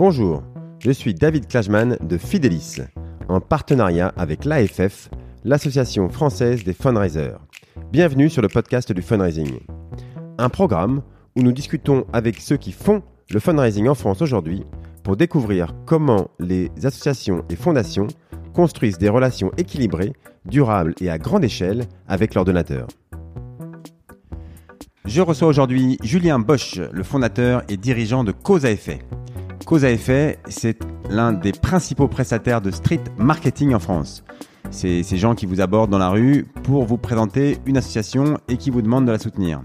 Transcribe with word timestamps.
Bonjour, 0.00 0.42
je 0.78 0.92
suis 0.92 1.12
David 1.12 1.46
Klajman 1.46 1.98
de 2.00 2.16
Fidelis, 2.16 2.78
en 3.28 3.38
partenariat 3.38 4.14
avec 4.16 4.46
l'AFF, 4.46 5.10
l'Association 5.44 6.08
française 6.08 6.64
des 6.64 6.72
fundraisers. 6.72 7.36
Bienvenue 7.92 8.30
sur 8.30 8.40
le 8.40 8.48
podcast 8.48 8.92
du 8.92 9.02
fundraising. 9.02 9.58
Un 10.38 10.48
programme 10.48 11.02
où 11.36 11.42
nous 11.42 11.52
discutons 11.52 12.06
avec 12.14 12.40
ceux 12.40 12.56
qui 12.56 12.72
font 12.72 13.02
le 13.28 13.40
fundraising 13.40 13.88
en 13.88 13.94
France 13.94 14.22
aujourd'hui 14.22 14.64
pour 15.04 15.18
découvrir 15.18 15.74
comment 15.84 16.30
les 16.38 16.70
associations 16.82 17.44
et 17.50 17.56
fondations 17.56 18.06
construisent 18.54 18.96
des 18.96 19.10
relations 19.10 19.52
équilibrées, 19.58 20.14
durables 20.46 20.94
et 21.02 21.10
à 21.10 21.18
grande 21.18 21.44
échelle 21.44 21.84
avec 22.08 22.34
leurs 22.34 22.46
donateurs. 22.46 22.88
Je 25.04 25.20
reçois 25.20 25.48
aujourd'hui 25.48 25.98
Julien 26.02 26.38
Bosch, 26.38 26.78
le 26.78 27.02
fondateur 27.02 27.64
et 27.68 27.76
dirigeant 27.76 28.24
de 28.24 28.32
Cause 28.32 28.64
à 28.64 28.70
effet. 28.70 29.00
Cause 29.70 29.84
à 29.84 29.92
effet, 29.92 30.40
c'est 30.48 30.80
l'un 31.10 31.32
des 31.32 31.52
principaux 31.52 32.08
prestataires 32.08 32.60
de 32.60 32.72
street 32.72 33.04
marketing 33.18 33.72
en 33.72 33.78
France. 33.78 34.24
C'est 34.72 35.04
ces 35.04 35.16
gens 35.16 35.36
qui 35.36 35.46
vous 35.46 35.60
abordent 35.60 35.92
dans 35.92 35.98
la 35.98 36.08
rue 36.08 36.44
pour 36.64 36.84
vous 36.86 36.98
présenter 36.98 37.56
une 37.66 37.76
association 37.76 38.36
et 38.48 38.56
qui 38.56 38.70
vous 38.70 38.82
demandent 38.82 39.06
de 39.06 39.12
la 39.12 39.20
soutenir. 39.20 39.62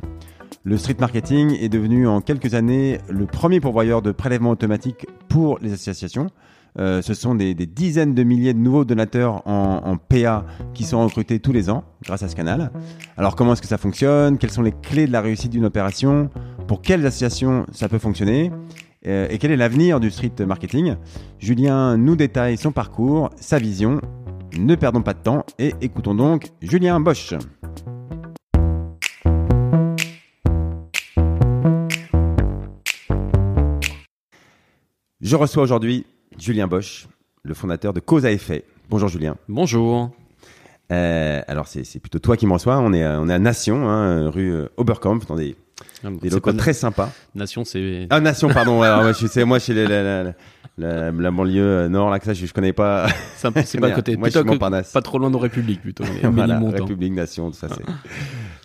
Le 0.64 0.78
street 0.78 0.98
marketing 1.00 1.58
est 1.60 1.70
devenu 1.70 2.08
en 2.08 2.22
quelques 2.22 2.54
années 2.54 3.00
le 3.10 3.26
premier 3.26 3.60
pourvoyeur 3.60 4.04
de 4.04 4.12
prélèvements 4.12 4.52
automatiques 4.52 5.08
pour 5.28 5.58
les 5.60 5.74
associations. 5.74 6.28
Euh, 6.78 7.02
ce 7.02 7.16
sont 7.16 7.34
des, 7.34 7.56
des, 7.56 7.66
dizaines 7.66 8.14
de 8.14 8.22
milliers 8.22 8.54
de 8.54 8.60
nouveaux 8.60 8.86
donateurs 8.86 9.42
en, 9.48 9.82
en, 9.86 9.98
PA 9.98 10.46
qui 10.76 10.84
sont 10.84 11.04
recrutés 11.04 11.40
tous 11.40 11.54
les 11.54 11.72
ans 11.72 11.84
grâce 12.04 12.22
à 12.22 12.28
ce 12.28 12.36
canal. 12.36 12.72
Alors 13.18 13.36
comment 13.36 13.54
est-ce 13.54 13.62
que 13.62 13.68
ça 13.68 13.80
fonctionne? 13.80 14.38
Quelles 14.38 14.52
sont 14.52 14.62
les 14.62 14.74
clés 14.84 15.08
de 15.08 15.12
la 15.14 15.22
réussite 15.22 15.52
d'une 15.52 15.66
opération? 15.66 16.30
Pour 16.68 16.84
quelles 16.84 17.08
associations 17.08 17.66
ça 17.72 17.90
peut 17.90 17.98
fonctionner? 17.98 18.52
Euh, 19.08 19.28
Et 19.30 19.38
quel 19.38 19.52
est 19.52 19.58
l'avenir 19.58 20.00
du 20.00 20.10
street 20.10 20.34
marketing? 20.46 20.96
Julien 21.40 21.98
nous 21.98 22.16
détaille 22.16 22.58
son 22.58 22.72
parcours, 22.72 23.30
sa 23.36 23.60
vision. 23.60 24.02
Ne 24.58 24.76
perdons 24.76 25.02
pas 25.02 25.14
de 25.14 25.20
temps 25.20 25.46
et 25.60 25.74
écoutons 25.82 26.16
donc 26.16 26.48
Julien 26.62 27.00
Bosch. 27.00 27.34
Je 35.22 35.36
reçois 35.36 35.64
aujourd'hui 35.64 36.06
Julien 36.38 36.68
Bosch, 36.68 37.08
le 37.44 37.54
fondateur 37.54 37.94
de 37.94 38.00
Cause 38.00 38.26
à 38.26 38.32
effet. 38.32 38.64
Bonjour 38.90 39.10
Julien. 39.10 39.36
Bonjour. 39.50 40.12
Euh, 40.92 41.42
alors 41.48 41.68
c'est 41.68 42.00
plutôt 42.00 42.20
toi 42.20 42.38
qui 42.38 42.46
me 42.46 42.54
reçois. 42.54 42.78
On 42.78 42.94
est, 42.94 43.06
on 43.06 43.28
est 43.28 43.34
à 43.34 43.40
Nation, 43.40 43.90
hein, 43.90 44.30
rue 44.30 44.54
Oberkampf, 44.78 45.26
dans 45.26 45.36
des, 45.36 45.56
des 46.12 46.30
locaux 46.30 46.54
très 46.54 46.74
sympas. 46.74 47.12
Nation, 47.34 47.64
c'est. 47.64 48.08
Ah 48.10 48.20
Nation, 48.20 48.50
pardon. 48.50 48.82
alors, 48.82 49.04
moi, 49.04 49.12
je 49.14 49.28
sais, 49.28 49.44
moi, 49.46 49.60
chez 49.60 49.74
la, 49.74 49.88
la, 49.88 50.34
la, 50.78 51.12
la, 51.12 51.32
banlieue 51.32 51.88
nord, 51.88 52.10
là, 52.10 52.20
que 52.20 52.26
ça, 52.26 52.34
je, 52.34 52.46
je 52.46 52.54
connais 52.54 52.74
pas. 52.74 53.08
C'est 53.38 53.80
pas 53.80 53.92
côté. 53.92 54.18
moi, 54.18 54.30
je 54.30 54.38
suis 54.38 54.48
Montparnasse. 54.48 54.92
Pas 54.92 55.02
trop 55.02 55.18
loin 55.18 55.32
de 55.32 55.38
République, 55.38 55.82
plutôt. 55.82 56.04
voilà, 56.24 56.60
République, 56.60 57.14
Nation, 57.14 57.52
tout 57.52 57.58
ça. 57.58 57.68
c'est. 57.70 57.84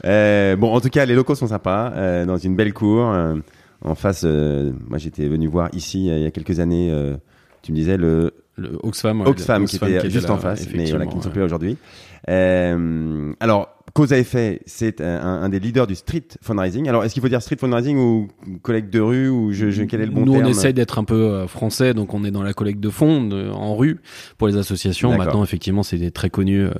euh, 0.06 0.56
bon, 0.56 0.72
en 0.72 0.80
tout 0.80 0.90
cas, 0.90 1.04
les 1.04 1.14
locaux 1.14 1.34
sont 1.34 1.48
sympas, 1.48 1.92
euh, 1.94 2.24
dans 2.26 2.36
une 2.36 2.56
belle 2.56 2.72
cour. 2.72 3.10
Euh, 3.10 3.36
en 3.82 3.94
face, 3.94 4.22
euh, 4.24 4.72
moi, 4.88 4.98
j'étais 4.98 5.26
venu 5.26 5.46
voir 5.46 5.70
ici 5.72 6.06
il 6.06 6.22
y 6.22 6.26
a 6.26 6.30
quelques 6.30 6.60
années 6.60 6.92
tu 7.62 7.72
me 7.72 7.76
disais 7.76 7.96
le, 7.96 8.32
le 8.56 8.78
Oxfam, 8.82 9.20
Oxfam, 9.22 9.64
qui, 9.64 9.76
était 9.76 10.00
qui 10.00 10.10
juste 10.10 10.28
là, 10.28 10.34
en 10.34 10.38
face, 10.38 10.66
mais 10.74 10.90
voilà, 10.90 11.06
qui 11.06 11.16
ne 11.16 11.22
sont 11.22 11.30
plus 11.30 11.42
aujourd'hui. 11.42 11.76
Euh, 12.28 13.32
alors, 13.40 13.79
cause 13.94 14.12
à 14.12 14.18
effet, 14.18 14.60
c'est 14.66 15.00
un, 15.00 15.42
un, 15.42 15.48
des 15.48 15.60
leaders 15.60 15.86
du 15.86 15.94
street 15.94 16.28
fundraising. 16.42 16.88
Alors, 16.88 17.04
est-ce 17.04 17.14
qu'il 17.14 17.22
faut 17.22 17.28
dire 17.28 17.42
street 17.42 17.56
fundraising 17.58 17.98
ou 17.98 18.28
collecte 18.62 18.92
de 18.92 19.00
rue 19.00 19.28
ou 19.28 19.52
je, 19.52 19.70
je, 19.70 19.84
quel 19.84 20.00
est 20.00 20.06
le 20.06 20.12
bon 20.12 20.24
Nous, 20.24 20.32
terme 20.32 20.46
on 20.46 20.48
essaye 20.48 20.74
d'être 20.74 20.98
un 20.98 21.04
peu 21.04 21.46
français, 21.46 21.94
donc 21.94 22.14
on 22.14 22.24
est 22.24 22.30
dans 22.30 22.42
la 22.42 22.52
collecte 22.52 22.80
de 22.80 22.90
fonds 22.90 23.26
de, 23.26 23.50
en 23.50 23.76
rue 23.76 24.00
pour 24.38 24.48
les 24.48 24.56
associations. 24.56 25.16
Maintenant, 25.16 25.44
effectivement, 25.44 25.82
c'est 25.82 26.10
très 26.10 26.30
connu 26.30 26.60
euh, 26.60 26.70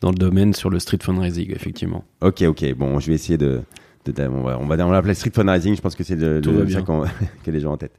dans 0.00 0.10
le 0.10 0.16
domaine 0.16 0.54
sur 0.54 0.70
le 0.70 0.78
street 0.78 0.98
fundraising, 1.02 1.52
effectivement. 1.54 2.04
Ok, 2.20 2.42
ok. 2.42 2.74
Bon, 2.74 2.98
je 3.00 3.08
vais 3.08 3.14
essayer 3.14 3.38
de, 3.38 3.60
de, 4.04 4.12
de 4.12 4.28
on 4.28 4.42
va, 4.42 4.58
on 4.58 4.66
va, 4.66 4.86
on 4.86 4.90
l'appeler 4.90 5.14
street 5.14 5.32
fundraising. 5.34 5.76
Je 5.76 5.80
pense 5.80 5.94
que 5.94 6.04
c'est 6.04 6.16
le, 6.16 6.40
le 6.40 6.68
ça 6.68 6.82
que 7.44 7.50
les 7.50 7.60
gens 7.60 7.70
ont 7.70 7.74
en 7.74 7.76
tête. 7.76 7.92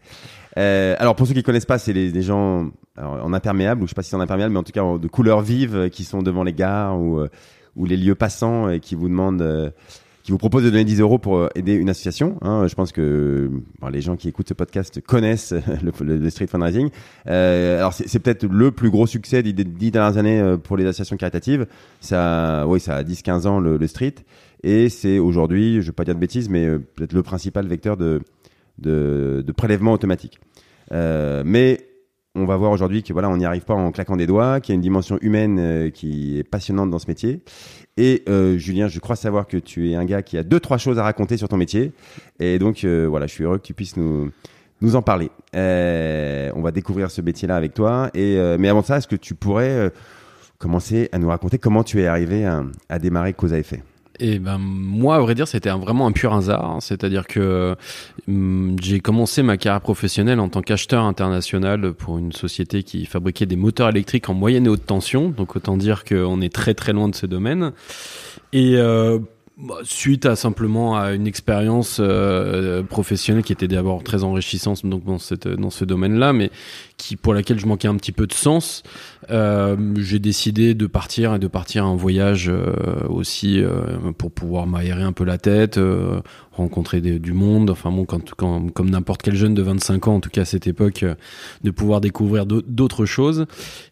Euh, 0.57 0.95
alors 0.99 1.15
pour 1.15 1.27
ceux 1.27 1.33
qui 1.33 1.43
connaissent 1.43 1.65
pas, 1.65 1.77
c'est 1.77 1.93
les, 1.93 2.11
les, 2.11 2.21
gens 2.21 2.71
alors, 2.97 3.23
en 3.23 3.31
imperméable 3.31 3.83
ou 3.83 3.85
je 3.85 3.91
sais 3.91 3.95
pas 3.95 4.03
si 4.03 4.09
c'est 4.09 4.17
en 4.17 4.21
imperméable, 4.21 4.51
mais 4.51 4.59
en 4.59 4.63
tout 4.63 4.73
cas 4.73 4.83
de 4.97 5.07
couleurs 5.07 5.41
vives 5.41 5.75
euh, 5.75 5.89
qui 5.89 6.03
sont 6.03 6.21
devant 6.21 6.43
les 6.43 6.53
gares 6.53 6.99
ou 6.99 7.19
euh, 7.19 7.29
ou 7.75 7.85
les 7.85 7.97
lieux 7.97 8.15
passants 8.15 8.69
et 8.69 8.79
qui 8.79 8.95
vous 8.95 9.07
demandent, 9.07 9.41
euh, 9.41 9.69
qui 10.23 10.31
vous 10.31 10.37
proposent 10.37 10.63
de 10.63 10.69
donner 10.69 10.83
10 10.83 10.99
euros 10.99 11.17
pour 11.17 11.49
aider 11.55 11.73
une 11.73 11.89
association. 11.89 12.37
Hein. 12.41 12.67
Je 12.67 12.75
pense 12.75 12.91
que 12.91 13.49
bon, 13.79 13.87
les 13.87 14.01
gens 14.01 14.15
qui 14.15 14.27
écoutent 14.27 14.49
ce 14.49 14.53
podcast 14.53 15.01
connaissent 15.01 15.53
le, 16.01 16.29
street 16.29 16.47
fundraising. 16.47 16.89
alors 17.25 17.93
c'est 17.93 18.19
peut-être 18.19 18.45
le 18.45 18.71
plus 18.71 18.89
gros 18.89 19.07
succès 19.07 19.41
des 19.43 19.53
10 19.53 19.91
dernières 19.91 20.17
années 20.17 20.57
pour 20.63 20.77
les 20.77 20.85
associations 20.85 21.17
caritatives. 21.17 21.65
Ça, 21.99 22.65
oui, 22.67 22.79
ça 22.79 22.97
a 22.97 23.03
10-15 23.03 23.47
ans 23.47 23.59
le, 23.59 23.87
street 23.87 24.15
et 24.63 24.89
c'est 24.89 25.17
aujourd'hui, 25.17 25.81
je 25.81 25.87
vais 25.87 25.91
pas 25.91 26.03
dire 26.03 26.13
de 26.13 26.19
bêtises, 26.19 26.49
mais 26.49 26.67
peut-être 26.77 27.13
le 27.13 27.23
principal 27.23 27.65
vecteur 27.67 27.97
de 27.97 28.21
de, 28.81 29.43
de 29.45 29.51
prélèvement 29.51 29.93
automatique. 29.93 30.39
Euh, 30.91 31.43
mais 31.45 31.87
on 32.35 32.45
va 32.45 32.55
voir 32.55 32.71
aujourd'hui 32.71 33.03
que 33.03 33.11
voilà, 33.13 33.29
on 33.29 33.37
n'y 33.37 33.45
arrive 33.45 33.63
pas 33.63 33.73
en 33.73 33.91
claquant 33.91 34.15
des 34.15 34.27
doigts, 34.27 34.61
qu'il 34.61 34.73
y 34.73 34.73
a 34.73 34.75
une 34.75 34.81
dimension 34.81 35.17
humaine 35.21 35.57
euh, 35.59 35.89
qui 35.89 36.39
est 36.39 36.43
passionnante 36.43 36.89
dans 36.89 36.99
ce 36.99 37.07
métier. 37.07 37.41
Et 37.97 38.23
euh, 38.29 38.57
Julien, 38.57 38.87
je 38.87 38.99
crois 38.99 39.17
savoir 39.17 39.47
que 39.47 39.57
tu 39.57 39.91
es 39.91 39.95
un 39.95 40.05
gars 40.05 40.21
qui 40.21 40.37
a 40.37 40.43
deux 40.43 40.59
trois 40.59 40.77
choses 40.77 40.97
à 40.97 41.03
raconter 41.03 41.35
sur 41.37 41.49
ton 41.49 41.57
métier. 41.57 41.91
Et 42.39 42.57
donc 42.57 42.83
euh, 42.83 43.05
voilà, 43.09 43.27
je 43.27 43.33
suis 43.33 43.43
heureux 43.43 43.57
que 43.57 43.63
tu 43.63 43.73
puisses 43.73 43.97
nous 43.97 44.31
nous 44.79 44.95
en 44.95 45.01
parler. 45.01 45.29
On 45.53 46.61
va 46.61 46.71
découvrir 46.71 47.11
ce 47.11 47.21
métier-là 47.21 47.55
avec 47.55 47.73
toi. 47.73 48.09
Et 48.15 48.39
mais 48.57 48.67
avant 48.67 48.81
ça, 48.81 48.97
est-ce 48.97 49.07
que 49.07 49.15
tu 49.15 49.35
pourrais 49.35 49.91
commencer 50.57 51.07
à 51.11 51.19
nous 51.19 51.27
raconter 51.27 51.59
comment 51.59 51.83
tu 51.83 52.01
es 52.01 52.07
arrivé 52.07 52.45
à, 52.45 52.63
à 52.89 52.97
démarrer 52.97 53.33
Cause 53.33 53.53
à 53.53 53.59
effet 53.59 53.83
et 54.21 54.37
ben 54.37 54.59
moi, 54.59 55.15
à 55.15 55.19
vrai 55.19 55.33
dire, 55.33 55.47
c'était 55.47 55.71
vraiment 55.71 56.05
un 56.05 56.11
pur 56.11 56.33
hasard. 56.33 56.77
C'est-à-dire 56.79 57.25
que 57.25 57.75
hum, 58.27 58.75
j'ai 58.79 58.99
commencé 58.99 59.41
ma 59.41 59.57
carrière 59.57 59.81
professionnelle 59.81 60.39
en 60.39 60.47
tant 60.47 60.61
qu'acheteur 60.61 61.03
international 61.03 61.93
pour 61.93 62.19
une 62.19 62.31
société 62.31 62.83
qui 62.83 63.07
fabriquait 63.07 63.47
des 63.47 63.55
moteurs 63.55 63.89
électriques 63.89 64.29
en 64.29 64.35
moyenne 64.35 64.67
et 64.67 64.69
haute 64.69 64.85
tension. 64.85 65.29
Donc 65.29 65.55
autant 65.55 65.75
dire 65.75 66.05
qu'on 66.05 66.39
est 66.39 66.53
très 66.53 66.75
très 66.75 66.93
loin 66.93 67.09
de 67.09 67.15
ce 67.15 67.25
domaine. 67.25 67.71
Et 68.53 68.75
euh, 68.77 69.17
bah, 69.57 69.75
suite 69.83 70.25
à 70.25 70.35
simplement 70.35 70.97
à 70.97 71.13
une 71.13 71.27
expérience 71.27 71.97
euh, 71.99 72.83
professionnelle 72.83 73.43
qui 73.43 73.53
était 73.53 73.67
d'abord 73.67 74.03
très 74.03 74.23
enrichissante 74.23 74.85
donc 74.85 75.03
dans 75.03 75.19
cette 75.19 75.47
dans 75.47 75.69
ce 75.69 75.83
domaine-là, 75.83 76.31
mais 76.31 76.51
qui 76.97 77.15
pour 77.15 77.33
laquelle 77.33 77.59
je 77.59 77.65
manquais 77.65 77.87
un 77.87 77.95
petit 77.95 78.11
peu 78.11 78.27
de 78.27 78.33
sens, 78.33 78.83
j'ai 79.29 80.19
décidé 80.19 80.73
de 80.73 80.87
partir 80.87 81.35
et 81.35 81.39
de 81.39 81.47
partir 81.47 81.85
en 81.85 81.95
voyage 81.95 82.49
euh, 82.49 82.73
aussi 83.09 83.61
euh, 83.61 84.11
pour 84.17 84.31
pouvoir 84.31 84.67
m'aérer 84.67 85.03
un 85.03 85.11
peu 85.11 85.23
la 85.23 85.37
tête, 85.37 85.77
euh, 85.77 86.21
rencontrer 86.51 87.01
des, 87.01 87.19
du 87.19 87.33
monde. 87.33 87.69
Enfin 87.69 87.91
bon, 87.91 88.05
quand, 88.05 88.33
quand, 88.35 88.71
comme 88.73 88.89
n'importe 88.89 89.21
quel 89.21 89.35
jeune 89.35 89.53
de 89.53 89.61
25 89.61 90.07
ans, 90.07 90.15
en 90.15 90.19
tout 90.19 90.29
cas 90.29 90.41
à 90.41 90.45
cette 90.45 90.67
époque, 90.67 91.03
euh, 91.03 91.15
de 91.63 91.71
pouvoir 91.71 92.01
découvrir 92.01 92.45
d'autres 92.45 93.05
choses. 93.05 93.45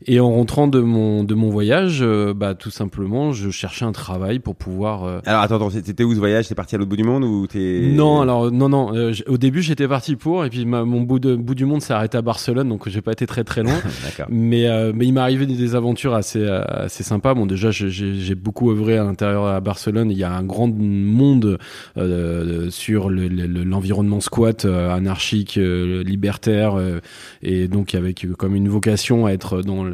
Et 0.06 0.19
en 0.19 0.31
rentrant 0.31 0.68
de 0.68 0.79
mon 0.79 1.23
de 1.23 1.35
mon 1.35 1.50
voyage, 1.50 2.03
bah 2.35 2.56
tout 2.56 2.72
simplement, 2.72 3.31
je 3.31 3.50
cherchais 3.50 3.85
un 3.85 3.91
travail 3.91 4.39
pour 4.39 4.56
pouvoir. 4.56 5.22
Alors 5.25 5.41
attends, 5.41 5.56
attends 5.56 5.69
c'était 5.69 6.03
où 6.03 6.13
ce 6.13 6.19
voyage? 6.19 6.47
T'es 6.47 6.56
parti 6.56 6.75
à 6.75 6.78
l'autre 6.78 6.89
bout 6.89 6.97
du 6.97 7.03
monde 7.03 7.23
ou 7.23 7.47
t'es 7.47 7.91
Non, 7.94 8.22
alors 8.22 8.51
non 8.51 8.69
non. 8.69 8.91
au 9.28 9.38
début, 9.38 9.62
j'étais 9.62 9.88
parti 9.88 10.16
pour, 10.16 10.45
et 10.45 10.50
puis 10.50 10.66
ma, 10.66 10.84
mon 10.84 11.01
bout 11.01 11.19
de 11.19 11.35
bout 11.35 11.56
du 11.56 11.66
monde 11.66 11.81
s'est 11.81 11.94
arrêté 11.94 12.18
à 12.18 12.22
Barcelone, 12.22 12.69
donc 12.69 12.88
j'ai 12.89 13.01
pas 13.01 13.12
été 13.12 13.25
très 13.28 13.44
très 13.44 13.63
loin. 13.63 13.79
mais 14.29 14.68
mais 14.94 15.06
il 15.06 15.13
m'a 15.19 15.24
arrivé 15.24 15.46
des 15.46 15.75
aventures 15.75 16.13
assez 16.13 16.47
assez 16.47 17.03
sympas. 17.03 17.34
Bon, 17.34 17.46
déjà, 17.46 17.72
j'ai 17.72 18.35
beaucoup 18.35 18.72
œuvré 18.72 18.97
à 18.97 19.03
l'intérieur 19.03 19.46
à 19.46 19.59
Barcelone. 19.59 20.12
Il 20.12 20.18
y 20.18 20.24
a 20.24 20.31
un 20.31 20.44
grand 20.44 20.74
monde 20.74 21.57
euh, 21.97 22.69
sur 22.69 23.10
l'environnement 23.10 24.18
le, 24.18 24.21
squat 24.21 24.66
euh, 24.66 24.89
anarchique, 24.89 25.57
euh, 25.57 26.04
libertaire, 26.04 26.75
euh, 26.75 27.00
et 27.42 27.68
donc 27.68 27.95
avec 27.95 28.25
comme 28.38 28.56
une 28.56 28.69
vocation 28.69 29.25
à 29.25 29.31
être 29.31 29.62
dans 29.62 29.86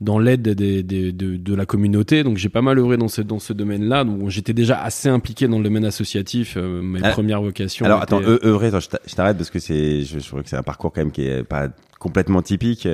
dans 0.00 0.18
l'aide 0.18 0.42
des, 0.42 0.82
des, 0.82 1.12
de, 1.12 1.36
de, 1.36 1.54
la 1.54 1.66
communauté. 1.66 2.22
Donc 2.22 2.38
j'ai 2.38 2.48
pas 2.48 2.62
mal 2.62 2.78
œuvré 2.78 2.96
dans 2.96 3.08
ce 3.08 3.22
dans 3.22 3.38
ce 3.38 3.52
domaine-là. 3.52 4.04
Donc 4.04 4.28
j'étais 4.28 4.54
déjà 4.54 4.80
assez 4.82 5.08
impliqué 5.08 5.48
dans 5.48 5.58
le 5.58 5.64
domaine 5.64 5.84
associatif. 5.84 6.56
mes 6.56 7.00
ah, 7.02 7.10
premières 7.10 7.42
vocations. 7.42 7.84
Alors 7.86 8.02
attends, 8.02 8.22
œuvrer, 8.22 8.70
je 8.70 9.14
t'arrête 9.14 9.36
parce 9.36 9.50
que 9.50 9.58
c'est 9.58 10.02
je, 10.02 10.18
je 10.18 10.26
trouve 10.26 10.42
que 10.42 10.48
c'est 10.48 10.56
un 10.56 10.62
parcours 10.62 10.92
quand 10.92 11.00
même 11.00 11.12
qui 11.12 11.26
est 11.26 11.44
pas 11.44 11.68
complètement 11.98 12.42
typique. 12.42 12.88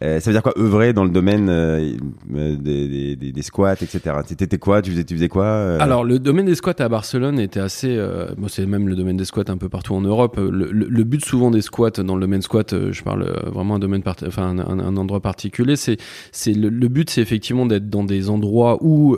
Ça 0.00 0.18
veut 0.18 0.32
dire 0.32 0.42
quoi 0.42 0.54
œuvrer 0.58 0.92
dans 0.92 1.04
le 1.04 1.10
domaine 1.10 1.46
des, 2.28 3.16
des, 3.16 3.16
des, 3.16 3.42
squats, 3.42 3.74
etc. 3.74 4.16
T'étais 4.26 4.58
quoi 4.58 4.82
Tu 4.82 4.92
faisais, 4.92 5.04
tu 5.04 5.14
faisais 5.14 5.28
quoi 5.28 5.76
Alors 5.80 6.04
le 6.04 6.18
domaine 6.18 6.46
des 6.46 6.54
squats 6.54 6.74
à 6.78 6.88
Barcelone 6.88 7.40
était 7.40 7.60
assez, 7.60 7.98
bon, 8.36 8.48
c'est 8.48 8.66
même 8.66 8.88
le 8.88 8.96
domaine 8.96 9.16
des 9.16 9.24
squats 9.24 9.44
un 9.48 9.56
peu 9.56 9.68
partout 9.68 9.94
en 9.94 10.00
Europe. 10.00 10.36
Le, 10.38 10.70
le, 10.70 11.04
but 11.04 11.24
souvent 11.24 11.50
des 11.50 11.62
squats 11.62 11.90
dans 11.90 12.14
le 12.14 12.20
domaine 12.20 12.42
squat, 12.42 12.74
je 12.90 13.02
parle 13.02 13.24
vraiment 13.46 13.76
un 13.76 13.78
domaine, 13.78 14.02
enfin 14.26 14.56
un, 14.58 14.78
un, 14.78 14.96
endroit 14.96 15.20
particulier, 15.20 15.76
c'est 15.76 15.96
le, 16.46 16.68
le, 16.68 16.88
but, 16.88 17.10
c'est 17.10 17.20
effectivement 17.20 17.66
d'être 17.66 17.88
dans 17.88 18.04
des 18.04 18.30
endroits 18.30 18.78
où 18.80 19.16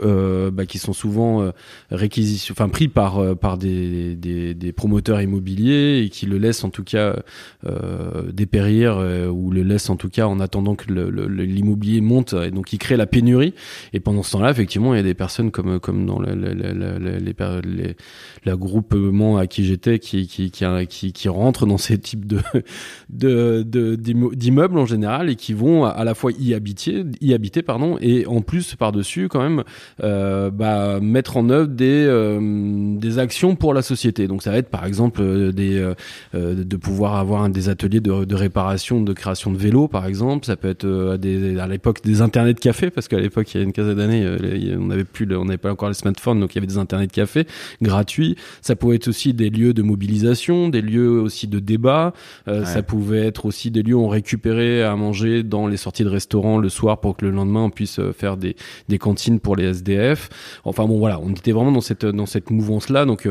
bah, 0.52 0.66
qui 0.66 0.78
sont 0.78 0.92
souvent 0.92 1.52
réquisition, 1.90 2.54
enfin 2.56 2.68
pris 2.68 2.88
par 2.88 3.36
par 3.36 3.58
des, 3.58 4.14
des, 4.16 4.54
des 4.54 4.72
promoteurs 4.72 5.20
immobiliers 5.20 6.02
et 6.04 6.08
qui 6.08 6.26
le 6.26 6.38
laissent 6.38 6.64
en 6.64 6.70
tout 6.70 6.84
cas 6.84 7.16
euh, 7.66 8.30
dépérir 8.32 8.96
euh, 8.98 9.28
ou 9.28 9.50
le 9.50 9.62
laissent 9.62 9.90
en 9.90 9.96
tout 9.96 10.08
cas 10.08 10.26
en 10.26 10.40
attendant 10.40 10.69
que 10.74 10.92
l'immobilier 10.92 12.00
monte 12.00 12.34
et 12.34 12.50
donc 12.50 12.72
il 12.72 12.78
crée 12.78 12.96
la 12.96 13.06
pénurie 13.06 13.54
et 13.92 14.00
pendant 14.00 14.22
ce 14.22 14.32
temps-là 14.32 14.50
effectivement 14.50 14.94
il 14.94 14.98
y 14.98 15.00
a 15.00 15.04
des 15.04 15.14
personnes 15.14 15.50
comme 15.50 15.80
comme 15.80 16.06
dans 16.06 16.20
les, 16.20 16.34
les, 16.34 17.94
les, 18.44 18.56
groupement 18.56 19.36
à 19.38 19.46
qui 19.46 19.64
j'étais 19.64 19.98
qui 19.98 20.26
qui, 20.26 20.50
qui 20.50 21.12
qui 21.12 21.28
rentrent 21.28 21.66
dans 21.66 21.78
ces 21.78 21.98
types 21.98 22.26
de 22.26 22.40
de 23.10 23.96
d'immeubles 23.96 24.78
en 24.78 24.86
général 24.86 25.30
et 25.30 25.36
qui 25.36 25.52
vont 25.52 25.84
à 25.84 26.04
la 26.04 26.14
fois 26.14 26.32
y 26.38 26.54
habiter 26.54 27.04
y 27.20 27.34
habiter 27.34 27.62
pardon 27.62 27.96
et 28.00 28.26
en 28.26 28.42
plus 28.42 28.74
par 28.74 28.92
dessus 28.92 29.28
quand 29.28 29.42
même 29.42 29.64
euh, 30.02 30.50
bah, 30.50 31.00
mettre 31.00 31.36
en 31.36 31.48
œuvre 31.50 31.68
des 31.68 32.04
euh, 32.06 32.96
des 32.98 33.18
actions 33.18 33.56
pour 33.56 33.74
la 33.74 33.82
société 33.82 34.26
donc 34.26 34.42
ça 34.42 34.50
va 34.50 34.58
être 34.58 34.70
par 34.70 34.84
exemple 34.84 35.52
des 35.52 35.92
de 36.34 36.76
pouvoir 36.76 37.16
avoir 37.16 37.48
des 37.48 37.68
ateliers 37.68 38.00
de, 38.00 38.34
réparation, 38.34 39.00
de 39.00 39.12
création 39.12 39.52
de 39.52 39.56
vélos, 39.56 39.88
par 39.88 40.06
exemple. 40.06 40.44
Peut 40.60 40.68
être 40.68 40.84
euh, 40.84 41.14
à, 41.14 41.18
des, 41.18 41.58
à 41.58 41.66
l'époque 41.66 42.02
des 42.02 42.22
internets 42.22 42.54
de 42.54 42.60
café, 42.60 42.90
parce 42.90 43.08
qu'à 43.08 43.18
l'époque, 43.18 43.52
il 43.54 43.58
y 43.58 43.60
a 43.60 43.64
une 43.64 43.72
quinzaine 43.72 43.96
d'années, 43.96 44.24
euh, 44.24 44.76
on 44.78 44.86
n'avait 44.86 45.04
plus, 45.04 45.26
on 45.34 45.44
n'avait 45.44 45.58
pas 45.58 45.72
encore 45.72 45.88
les 45.88 45.94
smartphones, 45.94 46.38
donc 46.40 46.54
il 46.54 46.56
y 46.56 46.58
avait 46.58 46.66
des 46.66 46.78
internets 46.78 47.06
de 47.06 47.12
café 47.12 47.46
gratuits. 47.82 48.36
Ça 48.62 48.76
pouvait 48.76 48.96
être 48.96 49.08
aussi 49.08 49.34
des 49.34 49.50
lieux 49.50 49.72
de 49.72 49.82
mobilisation, 49.82 50.68
des 50.68 50.82
lieux 50.82 51.20
aussi 51.20 51.48
de 51.48 51.58
débat. 51.58 52.12
Euh, 52.46 52.64
ça 52.64 52.82
pouvait 52.82 53.26
être 53.26 53.46
aussi 53.46 53.70
des 53.70 53.82
lieux 53.82 53.94
où 53.94 54.04
on 54.04 54.08
récupérait 54.08 54.82
à 54.82 54.94
manger 54.94 55.42
dans 55.42 55.66
les 55.66 55.76
sorties 55.76 56.04
de 56.04 56.08
restaurants 56.08 56.58
le 56.58 56.68
soir 56.68 57.00
pour 57.00 57.16
que 57.16 57.24
le 57.24 57.30
lendemain 57.30 57.62
on 57.62 57.70
puisse 57.70 58.00
faire 58.12 58.36
des, 58.36 58.54
des 58.88 58.98
cantines 58.98 59.40
pour 59.40 59.56
les 59.56 59.64
SDF. 59.64 60.28
Enfin 60.64 60.84
bon, 60.84 60.98
voilà, 60.98 61.18
on 61.20 61.30
était 61.30 61.52
vraiment 61.52 61.72
dans 61.72 61.80
cette 61.80 62.06
dans 62.06 62.26
cette 62.26 62.50
mouvance 62.50 62.88
là, 62.90 63.04
donc. 63.04 63.28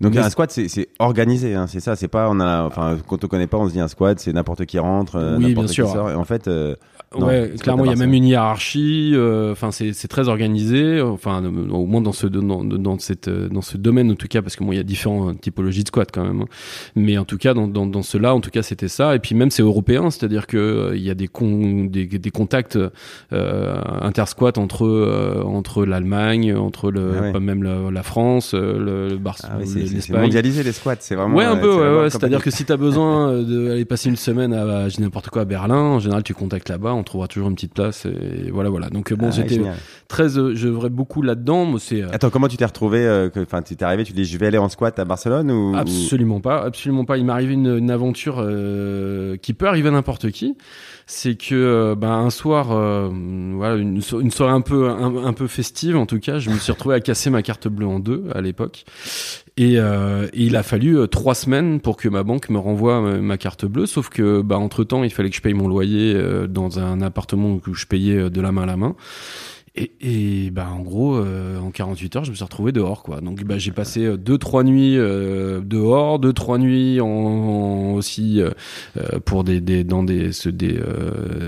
Donc 0.00 0.16
un 0.16 0.30
squat, 0.30 0.50
c'est 0.50 0.88
organisé, 0.98 1.54
hein, 1.54 1.66
c'est 1.66 1.80
ça. 1.80 1.94
C'est 1.94 2.08
pas, 2.08 2.28
on 2.30 2.40
a, 2.40 2.62
enfin, 2.62 2.96
quand 3.06 3.22
on 3.22 3.28
connaît 3.28 3.46
pas, 3.46 3.58
on 3.58 3.68
se 3.68 3.72
dit 3.72 3.80
un 3.80 3.88
squat, 3.88 4.18
c'est 4.18 4.32
n'importe 4.32 4.64
qui 4.64 4.78
rentre, 4.78 5.16
euh, 5.16 5.38
n'importe 5.38 5.68
qui 5.68 5.74
sort. 5.74 6.10
Et 6.10 6.14
en 6.14 6.24
fait, 6.24 6.48
euh, 6.48 6.69
ouais, 7.16 7.52
clairement, 7.60 7.84
il 7.84 7.90
y 7.90 7.94
a 7.94 7.96
même 7.96 8.12
une 8.12 8.24
hiérarchie. 8.24 9.12
Euh, 9.14 9.52
enfin, 9.52 9.70
c'est 9.70 9.92
c'est 9.92 10.08
très 10.08 10.28
organisé. 10.28 11.00
Enfin, 11.00 11.42
au 11.44 11.86
moins 11.86 12.00
dans 12.00 12.12
ce 12.12 12.26
dans, 12.26 12.64
dans 12.64 12.98
cette 12.98 13.28
dans 13.28 13.62
ce 13.62 13.76
domaine 13.76 14.10
en 14.10 14.14
tout 14.14 14.28
cas, 14.28 14.42
parce 14.42 14.56
que 14.56 14.64
bon, 14.64 14.72
il 14.72 14.76
y 14.76 14.80
a 14.80 14.84
différentes 14.84 15.40
typologies 15.40 15.82
de 15.82 15.88
squat 15.88 16.08
quand 16.12 16.24
même. 16.24 16.42
Hein. 16.42 16.48
Mais 16.94 17.18
en 17.18 17.24
tout 17.24 17.38
cas, 17.38 17.54
dans 17.54 17.66
dans, 17.66 17.86
dans 17.86 18.02
cela, 18.02 18.34
en 18.34 18.40
tout 18.40 18.50
cas, 18.50 18.62
c'était 18.62 18.88
ça. 18.88 19.14
Et 19.14 19.18
puis 19.18 19.34
même 19.34 19.50
c'est 19.50 19.62
européen, 19.62 20.10
c'est-à-dire 20.10 20.46
que 20.46 20.92
il 20.94 21.02
y 21.02 21.10
a 21.10 21.14
des 21.14 21.28
con, 21.28 21.84
des, 21.84 22.06
des 22.06 22.30
contacts 22.30 22.78
euh, 23.32 23.82
intersquat 24.00 24.52
entre 24.56 25.42
entre 25.44 25.84
l'Allemagne, 25.84 26.54
entre 26.54 26.90
le 26.90 27.32
ah 27.34 27.40
même 27.40 27.62
la, 27.62 28.02
France, 28.02 28.54
le, 28.54 29.08
le 29.08 29.16
Barcelone, 29.16 29.62
ah 29.62 29.66
c'est 29.66 30.10
mondialisé 30.10 30.62
les 30.62 30.72
squats. 30.72 30.96
C'est 31.00 31.14
vraiment 31.14 31.36
ouais 31.36 31.44
un 31.44 31.56
peu. 31.56 31.74
Ouais, 31.74 32.02
ouais, 32.02 32.10
c'est-à-dire 32.10 32.42
que 32.42 32.50
si 32.50 32.64
t'as 32.64 32.76
besoin 32.76 33.32
d'aller 33.42 33.84
passer 33.84 34.08
une 34.08 34.16
semaine 34.16 34.52
à, 34.52 34.88
n'importe 34.98 35.30
quoi 35.30 35.42
à 35.42 35.44
Berlin, 35.44 35.80
en 35.80 35.98
général, 35.98 36.22
tu 36.22 36.34
contactes 36.34 36.68
là-bas, 36.68 36.92
on 37.00 37.04
trouvera 37.04 37.28
toujours 37.28 37.48
une 37.48 37.54
petite 37.54 37.74
place. 37.74 38.06
Et 38.06 38.50
voilà, 38.50 38.70
voilà. 38.70 38.88
Donc 38.88 39.12
bon, 39.12 39.32
c'était 39.32 39.60
ah, 39.66 39.74
très, 40.08 40.38
euh, 40.38 40.54
je 40.54 40.68
vrai 40.68 40.90
beaucoup 40.90 41.22
là-dedans. 41.22 41.78
C'est. 41.78 42.02
Euh, 42.02 42.08
Attends, 42.12 42.30
comment 42.30 42.48
tu 42.48 42.56
t'es 42.56 42.64
retrouvé 42.64 43.04
euh, 43.06 43.28
Enfin, 43.36 43.62
tu 43.62 43.76
t'es 43.76 43.84
arrivé, 43.84 44.04
tu 44.04 44.12
dis, 44.12 44.24
je 44.24 44.38
vais 44.38 44.46
aller 44.46 44.58
en 44.58 44.68
squat 44.68 44.98
à 44.98 45.04
Barcelone 45.04 45.50
ou 45.50 45.74
Absolument 45.76 46.40
pas, 46.40 46.62
absolument 46.62 47.04
pas. 47.04 47.16
Il 47.18 47.24
m'est 47.24 47.32
arrivé 47.32 47.54
une, 47.54 47.78
une 47.78 47.90
aventure 47.90 48.36
qui 49.42 49.54
peut 49.54 49.66
arriver 49.66 49.88
à 49.88 49.92
n'importe 49.92 50.30
qui 50.30 50.56
c'est 51.06 51.34
que 51.34 51.94
ben 51.94 52.12
un 52.12 52.30
soir 52.30 52.68
voilà 52.68 53.74
une, 53.74 54.00
une, 54.20 54.30
soirée 54.30 54.52
un 54.52 54.60
peu 54.60 54.88
un, 54.88 55.24
un, 55.24 55.32
peu 55.32 55.48
festive 55.48 55.96
en 55.96 56.06
tout 56.06 56.20
cas 56.20 56.38
je 56.38 56.50
me 56.50 56.58
suis 56.58 56.70
retrouvé 56.70 56.94
à 56.94 57.00
casser 57.00 57.30
ma 57.30 57.42
carte 57.42 57.66
bleue 57.66 57.86
en 57.86 57.98
deux 57.98 58.26
à 58.32 58.40
l'époque 58.40 58.84
et, 59.60 59.78
euh, 59.78 60.26
il 60.32 60.56
a 60.56 60.62
fallu 60.62 60.96
euh, 60.96 61.06
trois 61.06 61.34
semaines 61.34 61.80
pour 61.80 61.98
que 61.98 62.08
ma 62.08 62.22
banque 62.22 62.48
me 62.48 62.58
renvoie 62.58 63.04
euh, 63.04 63.20
ma, 63.20 63.36
carte 63.36 63.66
bleue. 63.66 63.84
Sauf 63.84 64.08
que, 64.08 64.40
bah, 64.40 64.56
entre 64.56 64.84
temps, 64.84 65.04
il 65.04 65.10
fallait 65.10 65.28
que 65.28 65.36
je 65.36 65.42
paye 65.42 65.52
mon 65.52 65.68
loyer 65.68 66.18
dans 66.48 66.78
un 66.78 67.02
appartement 67.02 67.60
où 67.66 67.74
je 67.74 67.84
payais 67.84 68.30
de 68.30 68.40
la 68.40 68.52
main 68.52 68.62
à 68.62 68.66
la 68.66 68.78
main. 68.78 68.96
Et, 69.76 69.92
et 70.00 70.50
bah 70.50 70.68
en 70.72 70.80
gros, 70.80 71.16
en 71.16 71.70
48 71.70 72.16
heures, 72.16 72.24
je 72.24 72.30
me 72.30 72.34
suis 72.34 72.42
retrouvé 72.42 72.72
dehors, 72.72 73.02
quoi. 73.04 73.20
Donc 73.20 73.44
bah 73.44 73.56
j'ai 73.56 73.70
passé 73.70 74.16
deux 74.18 74.36
trois 74.36 74.64
nuits 74.64 74.96
dehors, 74.96 76.18
deux 76.18 76.32
trois 76.32 76.58
nuits 76.58 77.00
en, 77.00 77.92
aussi 77.92 78.42
pour 79.24 79.44
des, 79.44 79.60
des 79.60 79.84
dans 79.84 80.02
des 80.02 80.30
des, 80.46 80.80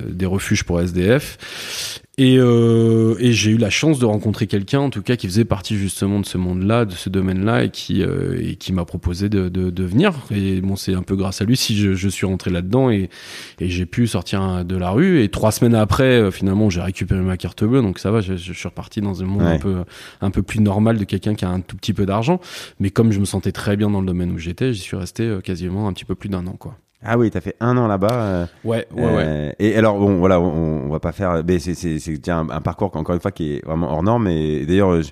des 0.09 0.27
refuges 0.27 0.63
pour 0.63 0.81
SDF. 0.81 1.99
Et, 2.23 2.37
euh, 2.39 3.17
et 3.19 3.33
j'ai 3.33 3.51
eu 3.51 3.57
la 3.57 3.69
chance 3.69 3.99
de 3.99 4.07
rencontrer 4.07 4.47
quelqu'un, 4.47 4.79
en 4.79 4.91
tout 4.91 5.03
cas, 5.03 5.17
qui 5.17 5.27
faisait 5.27 5.45
partie 5.45 5.77
justement 5.77 6.21
de 6.21 6.25
ce 6.25 6.39
monde-là, 6.39 6.85
de 6.85 6.93
ce 6.93 7.09
domaine-là, 7.09 7.65
et 7.65 7.71
qui 7.71 8.05
euh, 8.05 8.39
et 8.41 8.55
qui 8.55 8.73
m'a 8.73 8.85
proposé 8.85 9.29
de, 9.29 9.49
de, 9.49 9.71
de, 9.71 9.83
venir. 9.85 10.15
Et 10.31 10.61
bon, 10.61 10.77
c'est 10.77 10.95
un 10.95 11.03
peu 11.03 11.17
grâce 11.17 11.43
à 11.43 11.45
lui 11.45 11.57
si 11.57 11.77
je, 11.77 11.95
je 11.95 12.09
suis 12.09 12.25
rentré 12.25 12.53
là-dedans 12.53 12.91
et, 12.91 13.11
et 13.59 13.69
j'ai 13.69 13.87
pu 13.87 14.07
sortir 14.07 14.65
de 14.65 14.77
la 14.77 14.91
rue. 14.91 15.25
Et 15.25 15.31
trois 15.31 15.51
semaines 15.51 15.75
après, 15.75 16.05
euh, 16.05 16.31
finalement, 16.31 16.71
j'ai 16.71 16.81
récupéré 16.81 17.21
ma 17.23 17.37
carte 17.37 17.65
bleue, 17.65 17.83
donc 17.83 17.99
ça 17.99 18.13
va. 18.13 18.21
Je, 18.21 18.37
je 18.37 18.53
suis 18.53 18.69
reparti 18.69 19.01
dans 19.01 19.21
un 19.21 19.27
monde 19.27 19.43
un 19.43 19.59
peu 19.59 19.83
un 20.21 20.31
peu 20.31 20.43
plus 20.43 20.61
normal 20.61 20.99
de 20.99 21.05
quelqu'un 21.05 21.35
qui 21.35 21.45
a 21.45 21.51
un 21.51 21.61
tout 21.61 21.77
petit 21.77 21.93
peu 21.93 22.07
d'argent. 22.07 22.39
Mais 22.79 22.91
comme 22.91 23.11
je 23.11 23.19
me 23.19 23.25
sentais 23.25 23.51
très 23.51 23.77
bien 23.77 23.91
dans 23.91 24.01
le 24.01 24.07
domaine 24.07 24.31
où 24.31 24.39
j'étais, 24.39 24.73
j'y 24.73 24.83
suis 24.83 24.97
resté 24.97 25.25
euh, 25.25 25.41
quasiment 25.41 25.89
un 25.89 25.93
petit 25.93 26.05
peu 26.05 26.15
plus 26.15 26.29
d'un 26.29 26.47
an, 26.47 26.55
quoi. 26.57 26.77
Ah 27.05 27.19
oui, 27.19 27.31
t'as 27.31 27.41
fait 27.41 27.57
un 27.61 27.77
an 27.77 27.87
là-bas. 27.87 28.13
Euh, 28.13 28.47
ouais, 28.65 28.87
ouais, 28.95 29.03
ouais. 29.03 29.25
Euh, 29.27 29.53
et 29.59 29.77
alors 29.77 29.99
bon, 29.99 30.19
voilà, 30.19 30.41
on, 30.41 30.87
on 30.87 30.89
va 30.89 31.01
pas 31.01 31.13
faire. 31.13 31.43
Mais 31.47 31.59
c'est 31.59 31.75
c'est 31.75 31.99
c'est 31.99 32.29
un, 32.29 32.49
un, 32.49 32.61
parcours 32.61 32.95
encore 32.97 33.15
une 33.15 33.21
fois 33.21 33.33
qui 33.33 33.55
est 33.55 33.65
vraiment 33.67 33.91
hors 33.93 34.03
norme. 34.03 34.29
Et 34.29 34.65
d'ailleurs, 34.67 35.03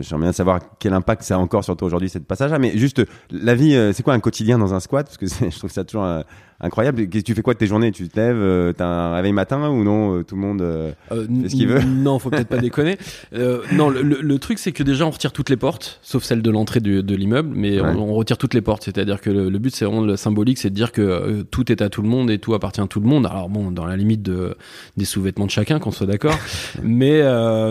j'aimerais 0.00 0.26
bien 0.26 0.32
savoir 0.32 0.60
quel 0.78 0.92
impact 0.92 1.22
ça 1.22 1.36
a 1.36 1.38
encore 1.38 1.64
sur 1.64 1.76
toi 1.76 1.86
aujourd'hui 1.86 2.10
cette 2.10 2.26
passage-là. 2.26 2.58
Mais 2.58 2.76
juste, 2.76 3.02
la 3.30 3.54
vie, 3.54 3.74
euh, 3.74 3.92
c'est 3.92 4.02
quoi 4.02 4.14
un 4.14 4.20
quotidien 4.20 4.58
dans 4.58 4.74
un 4.74 4.80
squat? 4.80 5.06
Parce 5.06 5.16
que 5.16 5.26
je 5.50 5.58
trouve 5.58 5.70
ça 5.70 5.84
toujours 5.84 6.06
incroyable. 6.60 7.08
Tu 7.08 7.34
fais 7.34 7.42
quoi 7.42 7.54
de 7.54 7.58
tes 7.58 7.66
journées? 7.66 7.92
Tu 7.92 8.08
te 8.08 8.18
lèves, 8.18 8.36
euh, 8.36 8.72
t'as 8.72 8.86
un 8.86 9.14
réveil 9.14 9.32
matin 9.32 9.68
ou 9.68 9.84
non 9.84 10.16
euh, 10.16 10.24
Tout 10.24 10.34
le 10.34 10.40
monde 10.40 10.62
euh, 10.62 10.92
fait 11.08 11.48
ce 11.48 11.54
qu'il 11.54 11.68
veut? 11.68 11.82
Non, 11.82 12.18
faut 12.18 12.30
peut-être 12.30 12.48
pas 12.48 12.58
déconner. 12.58 12.96
non, 13.72 13.88
le, 13.90 14.02
le, 14.02 14.38
truc 14.38 14.58
c'est 14.58 14.72
que 14.72 14.82
déjà 14.82 15.06
on 15.06 15.10
retire 15.10 15.32
toutes 15.32 15.50
les 15.50 15.56
portes, 15.56 16.00
sauf 16.02 16.24
celle 16.24 16.42
de 16.42 16.50
l'entrée 16.50 16.80
de 16.80 17.14
l'immeuble, 17.14 17.50
mais 17.54 17.80
on, 17.80 18.14
retire 18.14 18.38
toutes 18.38 18.54
les 18.54 18.60
portes. 18.60 18.84
C'est-à-dire 18.84 19.20
que 19.20 19.30
le, 19.30 19.58
but 19.58 19.74
c'est 19.74 19.84
vraiment 19.84 20.02
le 20.02 20.16
symbolique, 20.16 20.58
c'est 20.58 20.70
de 20.70 20.74
dire 20.74 20.92
que 20.92 21.42
tout 21.42 21.70
est 21.70 21.82
à 21.82 21.88
tout 21.88 22.02
le 22.02 22.08
monde 22.08 22.30
et 22.30 22.38
tout 22.38 22.54
appartient 22.54 22.80
à 22.80 22.86
tout 22.86 23.00
le 23.00 23.06
monde. 23.06 23.26
Alors 23.26 23.48
bon, 23.48 23.70
dans 23.70 23.86
la 23.86 23.96
limite 23.96 24.22
de 24.22 24.56
des 24.96 25.04
sous-vêtements 25.04 25.46
de 25.46 25.50
chacun, 25.50 25.78
qu'on 25.78 25.90
soit 25.90 26.06
d'accord. 26.06 26.36
mais 26.82 27.22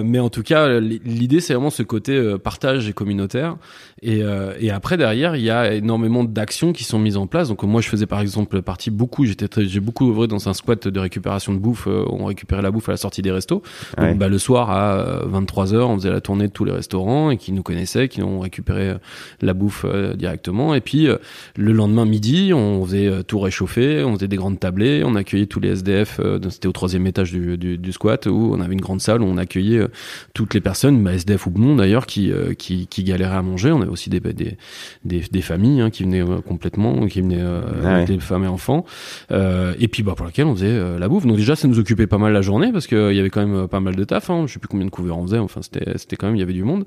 mais 0.04 0.19
en 0.19 0.30
tout 0.30 0.44
cas, 0.44 0.80
l'idée 0.80 1.42
c'est 1.42 1.54
vraiment 1.54 1.69
ce 1.69 1.83
côté 1.83 2.36
partage 2.42 2.88
et 2.88 2.94
communautaire. 2.94 3.57
Et, 4.01 4.22
et 4.60 4.72
après 4.72 4.95
derrière, 4.95 5.36
il 5.36 5.44
y 5.44 5.50
a 5.50 5.74
énormément 5.74 6.23
d'actions 6.23 6.71
qui 6.71 6.83
sont 6.83 7.00
mises 7.00 7.18
en 7.18 7.28
place. 7.28 7.50
Donc 7.50 7.64
moi 7.64 7.81
je 7.81 7.90
faisais 7.90 8.06
par 8.06 8.21
exemple 8.21 8.62
par 8.78 8.94
beaucoup. 8.94 9.26
J'étais 9.26 9.48
j'ai 9.66 9.80
beaucoup 9.80 10.10
œuvré 10.10 10.28
dans 10.28 10.50
un 10.50 10.54
squat 10.54 10.88
de 10.88 11.00
récupération 11.00 11.54
de 11.54 11.60
bouffe. 11.60 11.88
Euh, 11.88 12.04
on 12.10 12.26
récupérait 12.26 12.62
la 12.62 12.72
bouffe 12.72 12.90
à 12.90 12.94
la 12.94 12.98
sortie 12.98 13.22
des 13.22 13.31
restos. 13.31 13.62
Donc, 13.98 14.18
bah, 14.18 14.28
le 14.28 14.38
soir 14.38 14.69
à 14.69 15.22
23 15.26 15.74
euh, 15.74 15.78
h 15.78 15.84
on 15.84 15.98
faisait 15.98 16.12
la 16.12 16.22
tournée 16.22 16.48
de 16.48 16.52
tous 16.52 16.66
les 16.66 16.72
restaurants 16.72 17.31
et 17.31 17.38
qui 17.38 17.52
nous 17.52 17.64
connaissaient, 17.64 18.07
qui 18.07 18.22
ont 18.22 18.40
récupéré 18.40 18.90
euh, 18.90 18.98
la 19.42 19.54
bouffe 19.54 19.86
directement. 20.16 20.74
Et 20.74 20.81
puis 20.81 21.07
le 21.56 21.72
lendemain 21.72 22.06
midi, 22.06 22.54
on 22.54 22.84
faisait 22.86 23.24
tout 23.24 23.40
réchauffer, 23.40 24.04
on 24.04 24.16
faisait 24.16 24.28
des 24.28 24.36
grandes 24.36 24.60
tablées, 24.60 25.04
on 25.06 25.16
accueillait 25.16 25.46
tous 25.46 25.60
les 25.60 25.69
SDF. 25.69 26.19
C'était 26.50 26.68
au 26.68 26.72
troisième 26.72 27.06
étage 27.07 27.31
du, 27.31 27.57
du, 27.57 27.78
du, 27.78 27.92
squat 27.92 28.26
où 28.26 28.52
on 28.54 28.62
avait 28.62 28.74
une 28.74 28.81
grande 28.81 29.02
salle 29.02 29.22
où 29.22 29.26
on 29.26 29.38
accueillait 29.38 29.86
toutes 30.34 30.54
les 30.54 30.62
personnes, 30.62 31.04
bah, 31.04 31.14
SDF 31.14 31.48
ou 31.48 31.54
non 31.56 31.76
d'ailleurs, 31.76 32.06
qui, 32.06 32.31
qui, 32.57 32.88
qui 32.88 33.04
galéraient 33.04 33.38
à 33.38 33.42
manger. 33.42 33.72
On 33.72 33.81
avait 33.81 33.92
aussi 33.92 34.10
des 34.10 34.19
des, 34.19 34.57
des, 35.06 35.22
des 35.31 35.42
familles 35.42 35.81
hein, 35.81 35.90
qui 35.90 36.04
venaient 36.04 36.24
complètement, 36.46 37.07
qui 37.07 37.22
venaient 37.22 37.46
ah 37.84 38.04
des 38.04 38.19
femmes 38.19 38.44
et 38.44 38.48
enfants 38.48 38.67
euh, 39.31 39.74
et 39.80 39.88
puis 39.88 40.04
bah 40.04 40.14
pour 40.16 40.26
laquelle 40.26 40.45
on 40.45 40.56
faisait 40.56 40.68
euh, 40.68 41.00
la 41.00 41.07
bouffe. 41.07 41.26
Donc 41.26 41.38
déjà 41.38 41.56
ça 41.56 41.68
nous 41.68 41.80
occupait 41.80 42.07
pas 42.07 42.18
mal 42.18 42.33
la 42.33 42.42
journée 42.42 42.71
parce 42.71 42.88
qu'il 42.88 43.14
y 43.14 43.19
avait 43.19 43.30
quand 43.30 43.45
même 43.45 43.64
euh, 43.64 43.68
pas 43.68 43.80
mal 43.80 43.95
de 43.95 44.04
taf. 44.04 44.30
Hein. 44.30 44.45
Je 44.47 44.54
sais 44.54 44.59
plus 44.59 44.68
combien 44.68 44.86
de 44.86 44.92
couverts 44.92 45.18
on 45.18 45.24
faisait. 45.24 45.38
Enfin 45.38 45.62
c'était 45.62 45.97
c'était 45.97 46.16
quand 46.16 46.28
même 46.28 46.36
il 46.36 46.40
y 46.40 46.44
avait 46.44 46.54
du 46.54 46.64
monde. 46.64 46.86